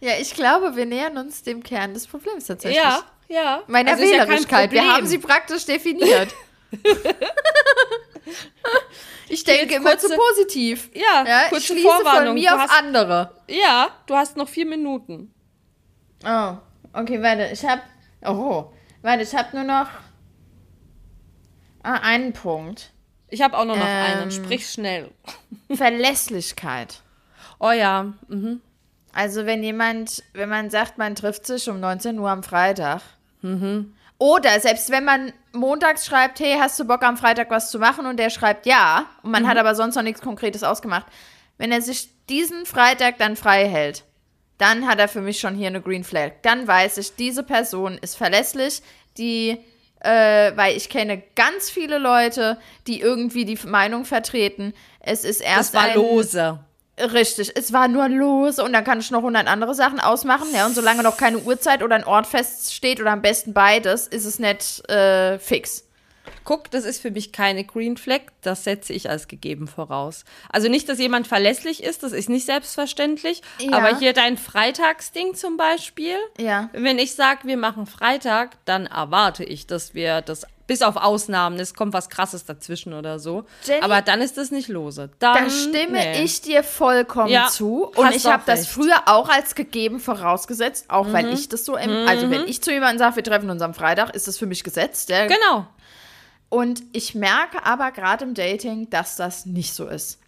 Ja, 0.00 0.14
ich 0.20 0.34
glaube, 0.34 0.74
wir 0.74 0.84
nähern 0.84 1.16
uns 1.16 1.44
dem 1.44 1.62
Kern 1.62 1.94
des 1.94 2.08
Problems 2.08 2.46
tatsächlich. 2.46 2.82
ja, 2.82 3.04
ja. 3.28 3.62
Meiner 3.68 3.92
Also 3.92 4.02
ist 4.02 4.10
ja 4.12 4.24
Wählerigkeit. 4.26 4.72
wir 4.72 4.82
haben 4.92 5.06
sie 5.06 5.18
praktisch 5.18 5.64
definiert. 5.64 6.34
ich 9.28 9.44
denke 9.44 9.76
immer 9.76 9.90
kurze- 9.90 10.08
zu 10.08 10.16
positiv. 10.16 10.90
Ja, 10.94 11.24
ja 11.26 11.42
ich 11.44 11.50
kurze 11.50 11.66
schließe 11.68 11.88
Vorwarnung. 11.88 12.24
von 12.26 12.34
mir 12.34 12.50
Du 12.50 12.54
auf 12.56 12.60
hast- 12.62 12.78
andere. 12.78 13.30
Ja, 13.48 13.90
du 14.06 14.14
hast 14.16 14.36
noch 14.36 14.48
vier 14.48 14.66
Minuten. 14.66 15.32
Oh, 16.24 16.54
okay, 16.92 17.22
warte. 17.22 17.50
Ich 17.52 17.64
habe. 17.64 17.82
Oh, 18.24 18.66
warte, 19.02 19.22
ich 19.22 19.34
habe 19.34 19.56
nur 19.56 19.64
noch 19.64 19.88
ah, 21.82 21.94
einen 22.02 22.32
Punkt. 22.32 22.92
Ich 23.28 23.40
habe 23.42 23.56
auch 23.56 23.64
nur 23.64 23.76
noch 23.76 23.86
Ähm. 23.86 24.20
einen. 24.20 24.30
Sprich 24.30 24.68
schnell. 24.68 25.10
Verlässlichkeit. 25.74 27.02
Oh 27.58 27.70
ja. 27.70 28.12
Mhm. 28.28 28.60
Also 29.14 29.46
wenn 29.46 29.62
jemand, 29.62 30.22
wenn 30.32 30.48
man 30.48 30.70
sagt, 30.70 30.98
man 30.98 31.14
trifft 31.14 31.46
sich 31.46 31.68
um 31.68 31.80
19 31.80 32.18
Uhr 32.18 32.30
am 32.30 32.42
Freitag. 32.42 33.02
Mhm. 33.42 33.94
Oder 34.18 34.60
selbst 34.60 34.90
wenn 34.90 35.04
man 35.04 35.32
montags 35.52 36.06
schreibt, 36.06 36.38
hey, 36.40 36.56
hast 36.58 36.78
du 36.78 36.84
Bock 36.84 37.02
am 37.02 37.16
Freitag 37.16 37.50
was 37.50 37.70
zu 37.70 37.78
machen? 37.78 38.06
Und 38.06 38.18
der 38.18 38.30
schreibt 38.30 38.66
ja. 38.66 39.06
Und 39.22 39.30
man 39.32 39.42
Mhm. 39.42 39.48
hat 39.48 39.58
aber 39.58 39.74
sonst 39.74 39.96
noch 39.96 40.02
nichts 40.02 40.20
Konkretes 40.22 40.62
ausgemacht. 40.62 41.06
Wenn 41.58 41.72
er 41.72 41.82
sich 41.82 42.08
diesen 42.28 42.64
Freitag 42.66 43.18
dann 43.18 43.36
frei 43.36 43.68
hält, 43.68 44.04
dann 44.62 44.86
hat 44.86 45.00
er 45.00 45.08
für 45.08 45.20
mich 45.20 45.40
schon 45.40 45.56
hier 45.56 45.66
eine 45.66 45.80
Green 45.80 46.04
Flag. 46.04 46.34
Dann 46.42 46.68
weiß 46.68 46.98
ich, 46.98 47.16
diese 47.16 47.42
Person 47.42 47.98
ist 48.00 48.16
verlässlich, 48.16 48.80
die, 49.18 49.58
äh, 50.00 50.52
weil 50.54 50.76
ich 50.76 50.88
kenne 50.88 51.20
ganz 51.34 51.68
viele 51.68 51.98
Leute, 51.98 52.58
die 52.86 53.00
irgendwie 53.00 53.44
die 53.44 53.58
Meinung 53.66 54.04
vertreten. 54.04 54.72
Es 55.00 55.24
ist 55.24 55.40
erst 55.40 55.74
Das 55.74 55.82
war 55.82 55.90
ein, 55.90 55.96
lose. 55.96 56.60
Richtig, 56.96 57.50
es 57.56 57.72
war 57.72 57.88
nur 57.88 58.08
los 58.08 58.60
und 58.60 58.72
dann 58.72 58.84
kann 58.84 59.00
ich 59.00 59.10
noch 59.10 59.18
100 59.18 59.48
andere 59.48 59.74
Sachen 59.74 59.98
ausmachen. 59.98 60.46
Ja, 60.54 60.64
und 60.66 60.76
solange 60.76 61.02
noch 61.02 61.16
keine 61.16 61.38
Uhrzeit 61.38 61.82
oder 61.82 61.96
ein 61.96 62.04
Ort 62.04 62.28
feststeht 62.28 63.00
oder 63.00 63.10
am 63.10 63.22
besten 63.22 63.52
beides, 63.52 64.06
ist 64.06 64.26
es 64.26 64.38
nicht 64.38 64.88
äh, 64.88 65.40
fix. 65.40 65.84
Guck, 66.44 66.70
das 66.70 66.84
ist 66.84 67.00
für 67.00 67.10
mich 67.10 67.32
keine 67.32 67.64
Green 67.64 67.96
Flag, 67.96 68.20
das 68.42 68.64
setze 68.64 68.92
ich 68.92 69.08
als 69.10 69.28
gegeben 69.28 69.66
voraus. 69.68 70.24
Also 70.50 70.68
nicht, 70.68 70.88
dass 70.88 70.98
jemand 70.98 71.26
verlässlich 71.28 71.82
ist, 71.82 72.02
das 72.02 72.12
ist 72.12 72.28
nicht 72.28 72.46
selbstverständlich, 72.46 73.42
Ja. 73.60 73.72
aber 73.78 73.98
hier 73.98 74.12
dein 74.12 74.36
Freitagsding 74.38 75.34
zum 75.34 75.56
Beispiel, 75.56 76.16
Ja. 76.38 76.68
wenn 76.72 76.98
ich 76.98 77.14
sage, 77.14 77.40
wir 77.44 77.56
machen 77.56 77.86
Freitag, 77.86 78.50
dann 78.64 78.86
erwarte 78.86 79.44
ich, 79.44 79.66
dass 79.66 79.94
wir 79.94 80.20
das, 80.20 80.46
bis 80.66 80.82
auf 80.82 80.96
Ausnahmen, 80.96 81.58
es 81.60 81.74
kommt 81.74 81.92
was 81.92 82.08
Krasses 82.08 82.44
dazwischen 82.44 82.92
oder 82.94 83.18
so, 83.18 83.44
Jenny, 83.64 83.82
aber 83.82 84.00
dann 84.00 84.20
ist 84.20 84.38
das 84.38 84.50
nicht 84.50 84.68
lose. 84.68 85.10
Dann, 85.18 85.44
Da 85.44 85.50
stimme 85.50 85.92
nee. 85.98 86.22
ich 86.22 86.40
dir 86.40 86.62
vollkommen 86.64 87.30
Ja, 87.30 87.48
zu. 87.48 87.84
Und 87.94 88.14
ich 88.14 88.26
habe 88.26 88.42
das 88.46 88.66
früher 88.66 89.02
auch 89.06 89.28
als 89.28 89.54
gegeben 89.54 90.00
vorausgesetzt, 90.00 90.86
auch 90.88 91.06
Mhm. 91.08 91.12
weil 91.12 91.32
ich 91.34 91.48
das 91.48 91.64
so, 91.64 91.76
im, 91.76 91.90
also 92.08 92.30
wenn 92.30 92.46
ich 92.48 92.62
zu 92.62 92.72
jemandem 92.72 92.98
sage, 92.98 93.16
wir 93.16 93.24
treffen 93.24 93.50
uns 93.50 93.60
am 93.62 93.74
Freitag, 93.74 94.14
ist 94.14 94.28
das 94.28 94.38
für 94.38 94.46
mich 94.46 94.64
gesetzt. 94.64 95.08
Ja? 95.10 95.26
Genau. 95.26 95.66
Und 96.52 96.82
ich 96.92 97.14
merke 97.14 97.64
aber 97.64 97.92
gerade 97.92 98.26
im 98.26 98.34
Dating, 98.34 98.90
dass 98.90 99.16
das 99.16 99.46
nicht 99.46 99.72
so 99.72 99.86
ist. 99.86 100.18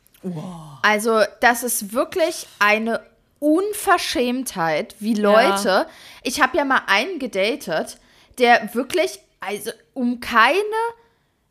Also, 0.81 1.21
das 1.41 1.63
ist 1.63 1.93
wirklich 1.93 2.47
eine 2.59 3.03
Unverschämtheit, 3.41 4.95
wie 5.01 5.13
Leute. 5.13 5.87
Ich 6.23 6.41
habe 6.41 6.57
ja 6.57 6.65
mal 6.65 6.81
einen 6.87 7.19
gedatet, 7.19 7.99
der 8.39 8.75
wirklich, 8.75 9.21
also 9.39 9.71
um 9.93 10.21
keine, 10.21 10.57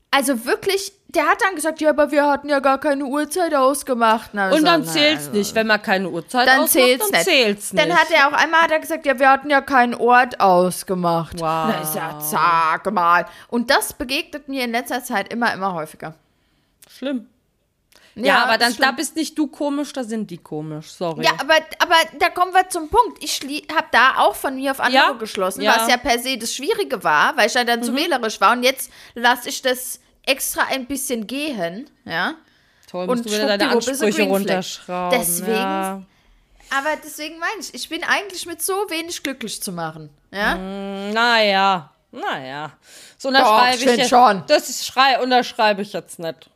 also 0.10 0.44
wirklich, 0.44 0.92
der 1.16 1.28
hat 1.28 1.42
dann 1.42 1.56
gesagt, 1.56 1.80
ja, 1.82 1.90
aber 1.90 2.12
wir 2.12 2.26
hatten 2.26 2.50
ja 2.50 2.60
gar 2.60 2.80
keine 2.80 3.06
Uhrzeit 3.06 3.54
ausgemacht. 3.54 4.32
Na, 4.34 4.50
Und 4.52 4.60
so, 4.60 4.66
dann 4.66 4.84
zählt's 4.86 5.26
also, 5.28 5.38
nicht. 5.38 5.54
Wenn 5.56 5.68
man 5.68 5.82
keine 5.82 6.10
Uhrzeit 6.10 6.48
Dann 6.48 6.56
ausmacht, 6.62 6.72
zählt's 6.72 7.06
dann 7.12 7.20
nicht. 7.20 7.24
zählt's 7.30 7.74
nicht. 7.74 7.84
Dann 7.86 7.96
hat 7.98 8.12
er 8.12 8.28
auch 8.28 8.34
einmal 8.34 8.62
hat 8.62 8.72
er 8.72 8.80
gesagt, 8.80 9.06
ja, 9.06 9.18
wir 9.20 9.30
hatten 9.30 9.50
ja 9.50 9.62
keinen 9.62 9.94
Ort 9.96 10.40
ausgemacht. 10.40 11.36
Wow. 11.40 11.42
Na, 11.70 11.82
ist 11.82 11.96
ja, 11.96 12.20
sag 12.20 12.92
mal. 12.92 13.26
Und 13.50 13.70
das 13.70 13.94
begegnet 13.94 14.48
mir 14.48 14.64
in 14.64 14.72
letzter 14.72 15.04
Zeit 15.04 15.32
immer, 15.32 15.54
immer 15.54 15.74
häufiger. 15.74 16.16
Schlimm. 16.90 17.28
Ja, 18.16 18.44
aber 18.44 18.60
dann, 18.60 18.74
schlimm. 18.74 18.86
da 18.90 18.92
bist 18.92 19.16
nicht 19.16 19.36
du 19.38 19.48
komisch, 19.48 19.92
da 19.92 20.04
sind 20.04 20.30
die 20.30 20.38
komisch. 20.38 20.92
Sorry. 20.92 21.26
Ja, 21.26 21.32
aber, 21.40 21.56
aber 21.80 21.96
da 22.20 22.30
kommen 22.30 22.54
wir 22.54 22.70
zum 22.70 22.88
Punkt. 22.90 23.24
Ich 23.24 23.40
habe 23.76 23.88
da 23.92 24.18
auch 24.18 24.36
von 24.36 24.56
mir 24.56 24.70
auf 24.72 24.80
andere 24.80 24.96
Ja, 25.04 25.12
geschlossen, 25.14 25.62
ja. 25.62 25.76
was 25.76 25.88
ja 25.88 25.98
per 25.98 26.20
se 26.20 26.38
das 26.38 26.54
Schwierige 26.54 27.04
war, 27.04 27.36
weil 27.38 27.48
ich 27.48 27.56
ja 27.56 27.64
dann 27.64 27.80
Mhm. 27.80 27.84
zu 27.86 27.96
wählerisch 27.96 28.40
war. 28.40 28.52
Und 28.54 28.62
jetzt 28.64 28.92
lasse 29.16 29.50
ich 29.50 29.64
das 29.64 30.00
extra 30.26 30.64
ein 30.70 30.86
bisschen 30.86 31.28
gehen, 31.28 31.90
ja. 32.06 32.36
Toll, 32.90 33.10
und 33.10 33.18
musst 33.18 33.30
du 33.30 33.34
wieder 33.34 33.48
deine 33.58 33.70
Ansprüche 33.72 34.24
runterschrauben. 34.24 35.20
Deswegen- 35.20 35.52
Ja. 35.52 36.02
Aber 36.70 36.90
deswegen 37.04 37.38
meine 37.38 37.60
ich, 37.60 37.74
ich 37.74 37.90
bin 37.90 38.04
eigentlich 38.04 38.46
mit 38.46 38.62
so 38.62 38.74
wenig 38.90 39.22
glücklich 39.22 39.62
zu 39.62 39.72
machen, 39.72 40.10
ja. 40.32 40.56
Naja, 40.56 41.92
naja. 42.12 42.72
So 43.18 43.28
unterschreibe 43.30 43.78
ich 43.78 43.86
ich, 43.86 43.98
jetzt. 43.98 44.10
schon. 44.10 44.44
Das 44.48 44.70
ist 44.70 44.86
schrei, 44.86 45.22
unterschreibe 45.22 45.82
ich 45.82 45.94
jetzt 45.94 46.20
nicht. 46.20 46.50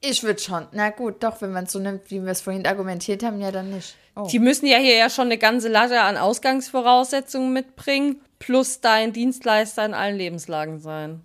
Ich 0.00 0.22
würde 0.22 0.40
schon. 0.40 0.66
Na 0.72 0.90
gut, 0.90 1.22
doch, 1.22 1.40
wenn 1.42 1.52
man 1.52 1.64
es 1.64 1.72
so 1.72 1.78
nimmt, 1.78 2.10
wie 2.10 2.22
wir 2.22 2.32
es 2.32 2.40
vorhin 2.40 2.66
argumentiert 2.66 3.22
haben, 3.22 3.40
ja 3.40 3.50
dann 3.52 3.70
nicht. 3.70 3.94
Oh. 4.16 4.26
Die 4.30 4.38
müssen 4.38 4.66
ja 4.66 4.78
hier 4.78 4.96
ja 4.96 5.10
schon 5.10 5.26
eine 5.26 5.38
ganze 5.38 5.68
Latte 5.68 6.00
an 6.00 6.16
Ausgangsvoraussetzungen 6.16 7.52
mitbringen, 7.52 8.20
plus 8.38 8.80
dein 8.80 9.12
Dienstleister 9.12 9.84
in 9.84 9.94
allen 9.94 10.16
Lebenslagen 10.16 10.78
sein. 10.80 11.22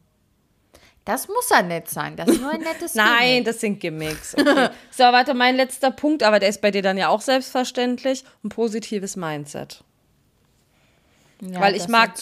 Das 1.05 1.27
muss 1.27 1.49
ja 1.51 1.61
nett 1.61 1.87
sein. 1.87 2.15
Das 2.15 2.27
ist 2.27 2.41
nur 2.41 2.51
ein 2.51 2.61
nettes 2.61 2.95
Nein, 2.95 3.27
Gimmick. 3.27 3.45
das 3.45 3.59
sind 3.61 3.79
Gimmicks. 3.79 4.35
Okay. 4.35 4.69
so, 4.89 5.03
warte, 5.03 5.35
mein 5.35 5.55
letzter 5.55 5.91
Punkt, 5.91 6.23
aber 6.23 6.39
der 6.39 6.49
ist 6.49 6.61
bei 6.61 6.71
dir 6.71 6.81
dann 6.81 6.97
ja 6.97 7.09
auch 7.09 7.21
selbstverständlich. 7.21 8.23
Ein 8.43 8.49
positives 8.49 9.15
Mindset. 9.15 9.83
Ja, 11.41 11.59
Weil 11.59 11.75
ich 11.75 11.87
mag, 11.87 12.13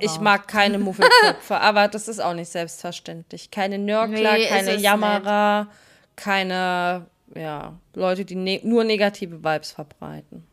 ich 0.00 0.20
mag 0.20 0.48
keine 0.48 0.78
Muffelköpfe, 0.78 1.56
aber 1.60 1.86
das 1.86 2.08
ist 2.08 2.18
auch 2.20 2.34
nicht 2.34 2.50
selbstverständlich. 2.50 3.50
Keine 3.50 3.78
Nörgler, 3.78 4.32
Nee, 4.32 4.46
keine 4.46 4.76
Jammerer, 4.76 5.68
keine 6.16 7.06
ja, 7.34 7.74
Leute, 7.94 8.24
die 8.24 8.34
ne 8.36 8.60
nur 8.64 8.84
negative 8.84 9.44
Vibes 9.44 9.72
verbreiten. 9.72 10.44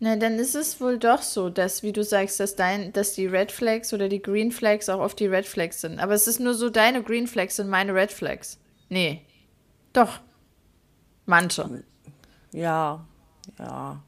Na, 0.00 0.14
dann 0.14 0.38
ist 0.38 0.54
es 0.54 0.80
wohl 0.80 0.98
doch 0.98 1.22
so, 1.22 1.50
dass, 1.50 1.82
wie 1.82 1.92
du 1.92 2.04
sagst, 2.04 2.38
dass, 2.38 2.54
dein, 2.54 2.92
dass 2.92 3.14
die 3.14 3.26
Red 3.26 3.50
Flags 3.50 3.92
oder 3.92 4.08
die 4.08 4.22
Green 4.22 4.52
Flags 4.52 4.88
auch 4.88 5.00
oft 5.00 5.18
die 5.18 5.26
Red 5.26 5.46
Flags 5.46 5.80
sind. 5.80 5.98
Aber 5.98 6.14
es 6.14 6.28
ist 6.28 6.38
nur 6.38 6.54
so, 6.54 6.70
deine 6.70 7.02
Green 7.02 7.26
Flags 7.26 7.56
sind 7.56 7.68
meine 7.68 7.92
Red 7.94 8.12
Flags. 8.12 8.58
Nee. 8.88 9.22
Doch. 9.92 10.20
Manche. 11.26 11.82
Ja, 12.52 13.04
ja. 13.58 14.02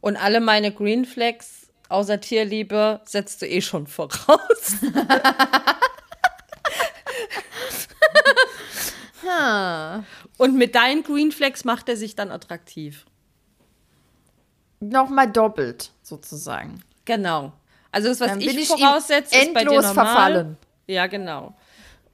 Und 0.00 0.16
alle 0.16 0.40
meine 0.40 0.72
Green 0.72 1.04
Flags 1.04 1.66
außer 1.88 2.20
Tierliebe 2.20 3.00
setzt 3.04 3.42
du 3.42 3.48
eh 3.48 3.60
schon 3.60 3.88
voraus. 3.88 4.76
Und 10.38 10.56
mit 10.56 10.74
deinen 10.74 11.02
Green 11.02 11.32
Flags 11.32 11.64
macht 11.64 11.88
er 11.88 11.96
sich 11.96 12.14
dann 12.14 12.30
attraktiv. 12.30 13.06
Nochmal 14.90 15.30
doppelt, 15.30 15.90
sozusagen. 16.02 16.82
Genau. 17.04 17.52
Also 17.92 18.08
das, 18.08 18.20
was 18.20 18.28
Dann 18.28 18.38
bin 18.40 18.50
ich 18.50 18.58
ich 18.58 18.68
voraussetze, 18.68 19.36
ist 19.36 19.54
bei 19.54 19.64
dir 19.64 19.80
normal. 19.80 19.94
verfallen. 19.94 20.56
Ja, 20.86 21.06
genau. 21.06 21.54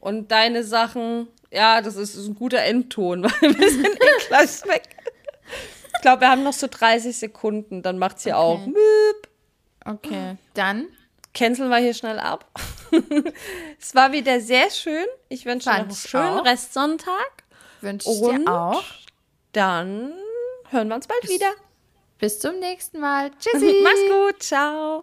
Und 0.01 0.31
deine 0.31 0.65
Sachen, 0.65 1.29
ja, 1.51 1.81
das 1.81 1.97
ist, 1.97 2.15
ist 2.15 2.27
ein 2.27 2.35
guter 2.35 2.59
Endton, 2.59 3.25
weil 3.41 3.59
wir 3.59 3.71
sind 3.71 3.87
eh 3.87 4.27
gleich 4.29 4.65
weg. 4.67 4.83
Ich 5.95 6.01
glaube, 6.03 6.23
wir 6.23 6.31
haben 6.31 6.43
noch 6.43 6.53
so 6.53 6.67
30 6.69 7.17
Sekunden, 7.17 7.83
dann 7.83 7.99
macht's 7.99 8.25
hier 8.25 8.39
auch. 8.39 8.65
Müp. 8.67 8.77
Okay. 9.85 10.37
Dann 10.55 10.87
Canceln 11.35 11.71
wir 11.71 11.79
hier 11.79 11.95
schnell 11.95 12.19
ab. 12.19 12.47
es 13.81 13.95
war 13.95 14.13
wieder 14.13 14.41
sehr 14.41 14.71
schön. 14.71 15.07
Ich 15.29 15.47
wünsche 15.47 15.69
noch 15.69 15.77
Fand 15.77 15.89
einen 15.89 15.97
schönen 15.97 16.39
auch. 16.41 16.45
Restsonntag. 16.45 17.45
wünsche 17.81 18.11
ich 18.11 18.21
dir 18.21 18.53
auch. 18.53 18.85
dann 19.53 20.13
hören 20.71 20.89
wir 20.89 20.95
uns 20.97 21.07
bald 21.07 21.29
wieder. 21.29 21.51
Bis 22.23 22.39
zum 22.39 22.61
nächsten 22.61 23.01
Mal. 23.01 23.33
Tschüssi. 23.41 23.81
Mach's 23.83 24.09
gut. 24.09 24.43
Ciao. 24.45 25.03